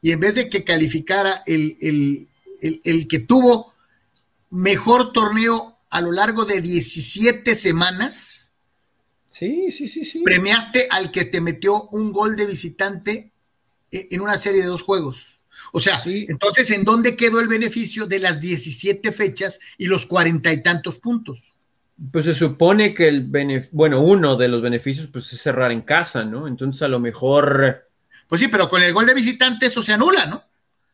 Y 0.00 0.12
en 0.12 0.20
vez 0.20 0.36
de 0.36 0.48
que 0.48 0.64
calificara 0.64 1.42
el, 1.46 2.28
el, 2.60 3.08
que 3.08 3.18
tuvo 3.18 3.72
mejor 4.50 5.12
torneo 5.12 5.78
a 5.90 6.00
lo 6.00 6.12
largo 6.12 6.44
de 6.44 6.60
17 6.60 7.54
semanas, 7.54 8.52
sí, 9.28 9.70
sí, 9.70 9.88
sí, 9.88 10.04
sí. 10.04 10.22
premiaste 10.22 10.86
al 10.90 11.10
que 11.10 11.24
te 11.24 11.40
metió 11.40 11.88
un 11.90 12.12
gol 12.12 12.36
de 12.36 12.46
visitante 12.46 13.32
e, 13.90 14.08
en 14.10 14.20
una 14.20 14.38
serie 14.38 14.62
de 14.62 14.68
dos 14.68 14.82
juegos. 14.82 15.39
O 15.72 15.80
sea, 15.80 16.02
entonces, 16.04 16.70
¿en 16.70 16.84
dónde 16.84 17.16
quedó 17.16 17.40
el 17.40 17.48
beneficio 17.48 18.06
de 18.06 18.18
las 18.18 18.40
17 18.40 19.12
fechas 19.12 19.60
y 19.78 19.86
los 19.86 20.06
cuarenta 20.06 20.52
y 20.52 20.62
tantos 20.62 20.98
puntos? 20.98 21.54
Pues 22.12 22.24
se 22.24 22.34
supone 22.34 22.94
que 22.94 23.08
el 23.08 23.68
bueno, 23.72 24.00
uno 24.00 24.36
de 24.36 24.48
los 24.48 24.62
beneficios 24.62 25.08
pues 25.12 25.32
es 25.32 25.40
cerrar 25.40 25.70
en 25.70 25.82
casa, 25.82 26.24
¿no? 26.24 26.48
Entonces 26.48 26.82
a 26.82 26.88
lo 26.88 26.98
mejor... 26.98 27.86
Pues 28.26 28.40
sí, 28.40 28.48
pero 28.48 28.68
con 28.68 28.82
el 28.82 28.92
gol 28.92 29.06
de 29.06 29.14
visitante 29.14 29.66
eso 29.66 29.82
se 29.82 29.92
anula, 29.92 30.26
¿no? 30.26 30.42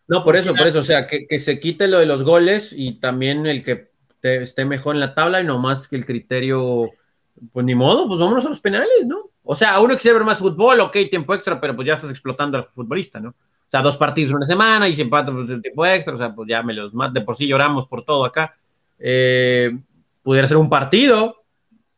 No, 0.08 0.22
por 0.22 0.36
eso, 0.36 0.54
por 0.54 0.66
eso, 0.66 0.80
o 0.80 0.84
sea, 0.84 1.06
que, 1.06 1.38
se 1.38 1.58
quite 1.58 1.88
lo 1.88 1.98
de 1.98 2.06
los 2.06 2.22
goles 2.22 2.72
y 2.76 3.00
también 3.00 3.46
el 3.46 3.64
que 3.64 3.90
esté 4.22 4.64
mejor 4.64 4.94
en 4.94 5.00
la 5.00 5.14
tabla 5.14 5.40
y 5.40 5.44
no 5.44 5.58
más 5.58 5.88
que 5.88 5.96
el 5.96 6.06
criterio, 6.06 6.90
pues 7.52 7.66
ni 7.66 7.74
modo, 7.74 8.06
pues 8.06 8.20
vámonos 8.20 8.46
a 8.46 8.48
los 8.48 8.60
penales, 8.60 9.06
¿no? 9.06 9.30
O 9.42 9.54
sea, 9.54 9.80
uno 9.80 9.96
quiere 9.96 10.18
ver 10.18 10.26
más 10.26 10.38
fútbol, 10.38 10.80
ok, 10.80 10.96
tiempo 11.10 11.34
extra, 11.34 11.60
pero 11.60 11.74
pues 11.74 11.86
ya 11.86 11.94
estás 11.94 12.10
explotando 12.10 12.58
al 12.58 12.68
futbolista, 12.68 13.20
¿no? 13.20 13.34
O 13.66 13.70
sea, 13.70 13.82
dos 13.82 13.96
partidos 13.96 14.30
en 14.30 14.36
una 14.36 14.46
semana 14.46 14.88
y 14.88 14.94
se 14.94 15.02
empata 15.02 15.32
pues, 15.32 15.50
el 15.50 15.60
tiempo 15.60 15.84
extra, 15.84 16.14
o 16.14 16.18
sea, 16.18 16.34
pues 16.34 16.48
ya 16.48 16.62
me 16.62 16.72
los 16.72 16.94
más 16.94 17.12
de 17.12 17.20
por 17.20 17.36
sí 17.36 17.46
lloramos 17.46 17.88
por 17.88 18.04
todo 18.04 18.24
acá. 18.24 18.56
Eh, 18.98 19.76
pudiera 20.22 20.46
ser 20.46 20.56
un 20.56 20.70
partido 20.70 21.44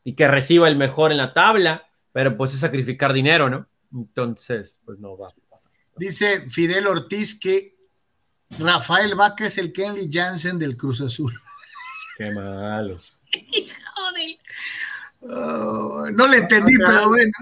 y 0.02 0.14
que 0.14 0.28
reciba 0.28 0.68
el 0.68 0.76
mejor 0.76 1.10
en 1.10 1.18
la 1.18 1.34
tabla, 1.34 1.86
pero 2.12 2.36
pues 2.36 2.54
es 2.54 2.60
sacrificar 2.60 3.12
dinero, 3.12 3.50
¿no? 3.50 3.66
Entonces, 3.92 4.80
pues 4.84 4.98
no 4.98 5.16
va 5.16 5.28
a 5.28 5.34
pasar. 5.50 5.70
Dice 5.96 6.48
Fidel 6.50 6.86
Ortiz 6.86 7.38
que 7.38 7.76
Rafael 8.58 9.14
Vaca 9.14 9.46
es 9.46 9.58
el 9.58 9.72
Kenley 9.72 10.08
Jansen 10.10 10.58
del 10.58 10.76
Cruz 10.76 11.00
Azul. 11.02 11.38
Qué 12.16 12.30
malo. 12.32 12.98
Oh, 15.20 16.06
no 16.12 16.28
le 16.28 16.36
entendí, 16.38 16.72
pero 16.78 17.08
bueno. 17.08 17.32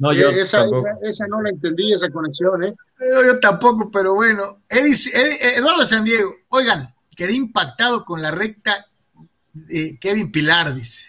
No, 0.00 0.14
yo 0.14 0.30
esa, 0.30 0.64
esa, 1.02 1.26
no 1.26 1.42
la 1.42 1.50
entendí, 1.50 1.92
esa 1.92 2.08
conexión, 2.08 2.64
¿eh? 2.64 2.72
Yo, 2.98 3.38
tampoco, 3.38 3.90
pero 3.90 4.14
bueno. 4.14 4.42
Eduardo 4.70 5.84
San 5.84 6.04
Diego, 6.04 6.32
oigan, 6.48 6.94
quedé 7.14 7.34
impactado 7.34 8.02
con 8.06 8.22
la 8.22 8.30
recta 8.30 8.86
de 9.52 9.98
Kevin 10.00 10.32
Pilar, 10.32 10.74
dice. 10.74 11.04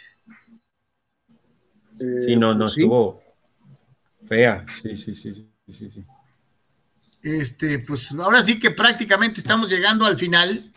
sí, 1.98 2.36
no, 2.36 2.54
no, 2.54 2.66
estuvo 2.66 3.24
fea. 4.26 4.66
Sí, 4.84 4.98
sí, 4.98 5.16
sí, 5.16 5.50
sí, 5.68 5.92
sí. 5.94 6.06
Este, 7.24 7.80
pues 7.80 8.12
ahora 8.12 8.44
sí 8.44 8.60
que 8.60 8.72
prácticamente 8.72 9.40
estamos 9.40 9.70
llegando 9.70 10.06
al 10.06 10.18
final 10.18 10.70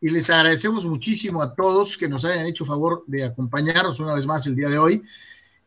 y 0.00 0.08
les 0.08 0.30
agradecemos 0.30 0.86
muchísimo 0.86 1.42
a 1.42 1.54
todos 1.54 1.98
que 1.98 2.08
nos 2.08 2.24
hayan 2.24 2.46
hecho 2.46 2.64
favor 2.64 3.04
de 3.06 3.24
acompañarnos 3.24 4.00
una 4.00 4.14
vez 4.14 4.26
más 4.26 4.46
el 4.46 4.56
día 4.56 4.70
de 4.70 4.78
hoy. 4.78 5.02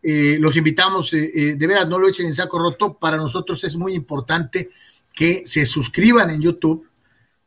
Eh, 0.03 0.37
los 0.39 0.57
invitamos, 0.57 1.13
eh, 1.13 1.31
eh, 1.33 1.55
de 1.55 1.67
veras, 1.67 1.87
no 1.87 1.99
lo 1.99 2.09
echen 2.09 2.25
en 2.25 2.33
saco 2.33 2.57
roto. 2.57 2.97
Para 2.97 3.17
nosotros 3.17 3.63
es 3.63 3.75
muy 3.75 3.93
importante 3.93 4.69
que 5.13 5.43
se 5.45 5.65
suscriban 5.65 6.29
en 6.29 6.41
YouTube, 6.41 6.87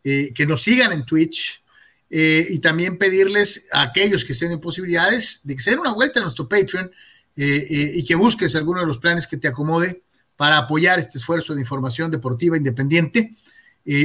que 0.02 0.47
nos 0.47 0.60
sigan 0.60 0.93
en 0.93 1.06
Twitch 1.06 1.62
y 2.10 2.59
también 2.59 2.98
pedirles 2.98 3.68
a 3.72 3.81
aquellos 3.81 4.22
que 4.22 4.35
estén 4.35 4.52
en 4.52 4.60
posibilidades 4.60 5.40
de 5.44 5.56
que 5.56 5.62
se 5.62 5.70
den 5.70 5.78
una 5.78 5.94
vuelta 5.94 6.20
a 6.20 6.24
nuestro 6.24 6.47
Patreon 6.47 6.93
y 7.35 8.05
que 8.05 8.14
busques 8.14 8.55
alguno 8.55 8.81
de 8.81 8.86
los 8.86 8.98
planes 8.98 9.26
que 9.26 9.39
te 9.39 9.48
acomode 9.48 10.02
para 10.36 10.59
apoyar 10.59 10.98
este 10.98 11.16
esfuerzo 11.16 11.55
de 11.55 11.62
información 11.62 12.10
deportiva 12.10 12.59
independiente. 12.59 13.35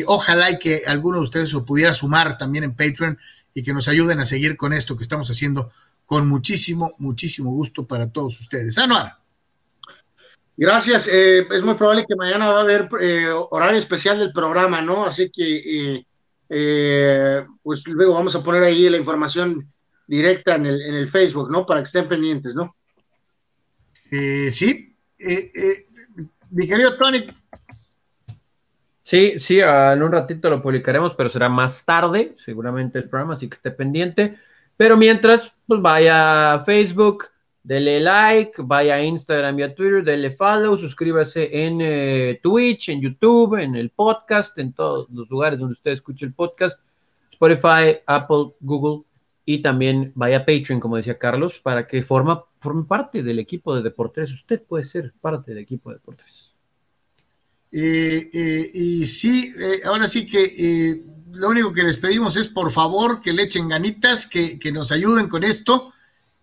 ojalá 0.06 0.52
y 0.52 0.58
que 0.58 0.84
alguno 0.88 1.18
de 1.18 1.24
ustedes 1.24 1.52
lo 1.52 1.66
pudiera 1.66 1.94
sumar 1.94 2.38
también 2.38 2.64
en 2.64 2.78
Patreon 2.78 3.20
y 3.54 3.62
que 3.62 3.74
nos 3.74 3.90
ayuden 3.90 4.22
a 4.22 4.26
seguir 4.26 4.56
con 4.56 4.72
esto 4.72 4.96
que 4.96 5.04
estamos 5.04 5.30
haciendo 5.30 5.70
con 6.10 6.28
muchísimo, 6.28 6.96
muchísimo 6.98 7.52
gusto 7.52 7.86
para 7.86 8.10
todos 8.12 8.40
ustedes. 8.40 8.76
Anuar. 8.80 9.14
Gracias. 10.58 11.08
Eh, 11.08 11.46
es 11.52 11.62
muy 11.62 11.76
probable 11.76 12.04
que 12.08 12.16
mañana 12.16 12.52
va 12.52 12.58
a 12.58 12.64
haber 12.64 12.90
eh, 13.00 13.28
horario 13.52 13.78
especial 13.78 14.18
del 14.18 14.32
programa, 14.32 14.82
¿no? 14.82 15.06
Así 15.06 15.30
que, 15.30 16.04
eh, 16.50 17.46
pues 17.62 17.86
luego 17.86 18.16
vamos 18.16 18.36
a 18.36 18.42
poner 18.42 18.64
ahí 18.64 18.90
la 18.90 18.98
información 18.98 19.70
directa 20.08 20.56
en 20.56 20.66
el, 20.66 20.82
en 20.82 20.96
el 20.96 21.12
Facebook, 21.12 21.52
¿no? 21.52 21.68
Para 21.68 21.82
que 21.82 21.86
estén 21.86 22.10
pendientes, 22.10 22.56
¿no? 22.56 22.76
Eh, 24.10 24.50
sí. 24.50 24.96
Eh, 25.20 25.52
eh, 25.54 25.86
mi 26.50 26.68
querido 26.68 26.98
Tony. 26.98 27.24
Sí, 29.04 29.40
sí, 29.40 29.60
en 29.60 30.02
un 30.02 30.12
ratito 30.12 30.50
lo 30.50 30.64
publicaremos, 30.64 31.14
pero 31.16 31.30
será 31.30 31.50
más 31.50 31.86
tarde, 31.86 32.34
seguramente 32.36 32.98
el 32.98 33.08
programa, 33.08 33.36
así 33.36 33.48
que 33.48 33.58
esté 33.58 33.70
pendiente. 33.70 34.40
Pero 34.80 34.96
mientras, 34.96 35.54
pues 35.68 35.82
vaya 35.82 36.54
a 36.54 36.60
Facebook, 36.62 37.26
dele 37.62 38.00
like, 38.00 38.54
vaya 38.64 38.96
a 38.96 39.04
Instagram 39.04 39.60
y 39.60 39.64
a 39.64 39.76
Twitter, 39.76 40.06
dele 40.06 40.32
follow, 40.32 40.78
suscríbase 40.78 41.50
en 41.52 42.40
Twitch, 42.42 42.88
en 42.88 43.02
YouTube, 43.02 43.62
en 43.62 43.76
el 43.76 43.90
podcast, 43.90 44.58
en 44.58 44.72
todos 44.72 45.10
los 45.10 45.30
lugares 45.30 45.60
donde 45.60 45.74
usted 45.74 45.92
escuche 45.92 46.26
el 46.26 46.34
podcast, 46.34 46.80
Spotify, 47.30 47.98
Apple, 48.06 48.54
Google, 48.62 49.04
y 49.44 49.62
también 49.62 50.14
vaya 50.16 50.38
a 50.38 50.46
Patreon, 50.46 50.80
como 50.80 50.96
decía 50.96 51.18
Carlos, 51.18 51.60
para 51.60 51.86
que 51.86 52.02
forma, 52.02 52.46
forme 52.62 52.86
parte 52.86 53.22
del 53.22 53.40
equipo 53.40 53.76
de 53.76 53.84
Deportes. 53.84 54.32
Usted 54.32 54.64
puede 54.66 54.86
ser 54.86 55.12
parte 55.20 55.52
del 55.52 55.64
equipo 55.64 55.90
de 55.90 55.96
Deportes. 55.98 56.54
Eh, 57.70 58.30
eh, 58.34 58.72
y 58.74 59.06
sí, 59.08 59.52
eh, 59.60 59.82
ahora 59.88 60.08
sí 60.08 60.26
que 60.26 61.04
lo 61.34 61.50
único 61.50 61.74
que 61.74 61.84
les 61.84 61.98
pedimos 61.98 62.36
es 62.36 62.48
por 62.48 62.72
favor 62.72 63.22
que 63.22 63.34
le 63.34 63.44
echen 63.44 63.68
ganitas, 63.68 64.28
que, 64.28 64.60
nos 64.72 64.92
ayuden 64.92 65.28
con 65.28 65.44
esto 65.44 65.94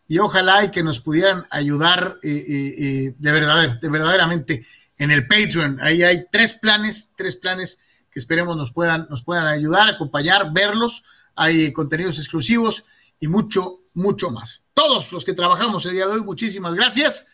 y 0.09 0.19
ojalá 0.19 0.65
y 0.65 0.71
que 0.71 0.83
nos 0.83 1.01
pudieran 1.01 1.45
ayudar 1.51 2.19
de, 2.23 3.15
verdad, 3.19 3.79
de 3.81 3.89
verdaderamente 3.89 4.67
en 4.99 5.11
el 5.11 5.27
Patreon. 5.27 5.79
Ahí 5.81 6.03
hay 6.03 6.27
tres 6.31 6.55
planes, 6.55 7.13
tres 7.17 7.37
planes 7.37 7.81
que 8.11 8.19
esperemos 8.19 8.57
nos 8.57 8.73
puedan, 8.73 9.07
nos 9.11 9.23
puedan 9.23 9.47
ayudar, 9.47 9.89
acompañar, 9.89 10.53
verlos. 10.53 11.05
Hay 11.35 11.73
contenidos 11.73 12.19
exclusivos 12.19 12.85
y 13.21 13.29
mucho, 13.29 13.83
mucho 13.95 14.31
más. 14.31 14.65
Todos 14.75 15.13
los 15.13 15.25
que 15.25 15.35
trabajamos 15.35 15.85
el 15.87 15.93
día 15.93 16.07
de 16.07 16.13
hoy, 16.13 16.23
muchísimas 16.23 16.75
gracias. 16.75 17.29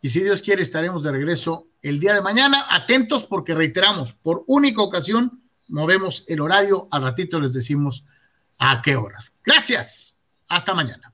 Y 0.00 0.08
si 0.08 0.20
Dios 0.20 0.40
quiere, 0.42 0.62
estaremos 0.62 1.02
de 1.02 1.12
regreso 1.12 1.68
el 1.82 2.00
día 2.00 2.14
de 2.14 2.22
mañana. 2.22 2.64
Atentos 2.70 3.24
porque 3.24 3.54
reiteramos, 3.54 4.12
por 4.12 4.44
única 4.46 4.82
ocasión, 4.82 5.39
movemos 5.70 6.24
el 6.28 6.40
horario. 6.40 6.88
Al 6.90 7.02
ratito 7.02 7.40
les 7.40 7.52
decimos 7.52 8.04
a 8.58 8.82
qué 8.82 8.96
horas. 8.96 9.36
Gracias. 9.44 10.18
Hasta 10.48 10.74
mañana. 10.74 11.09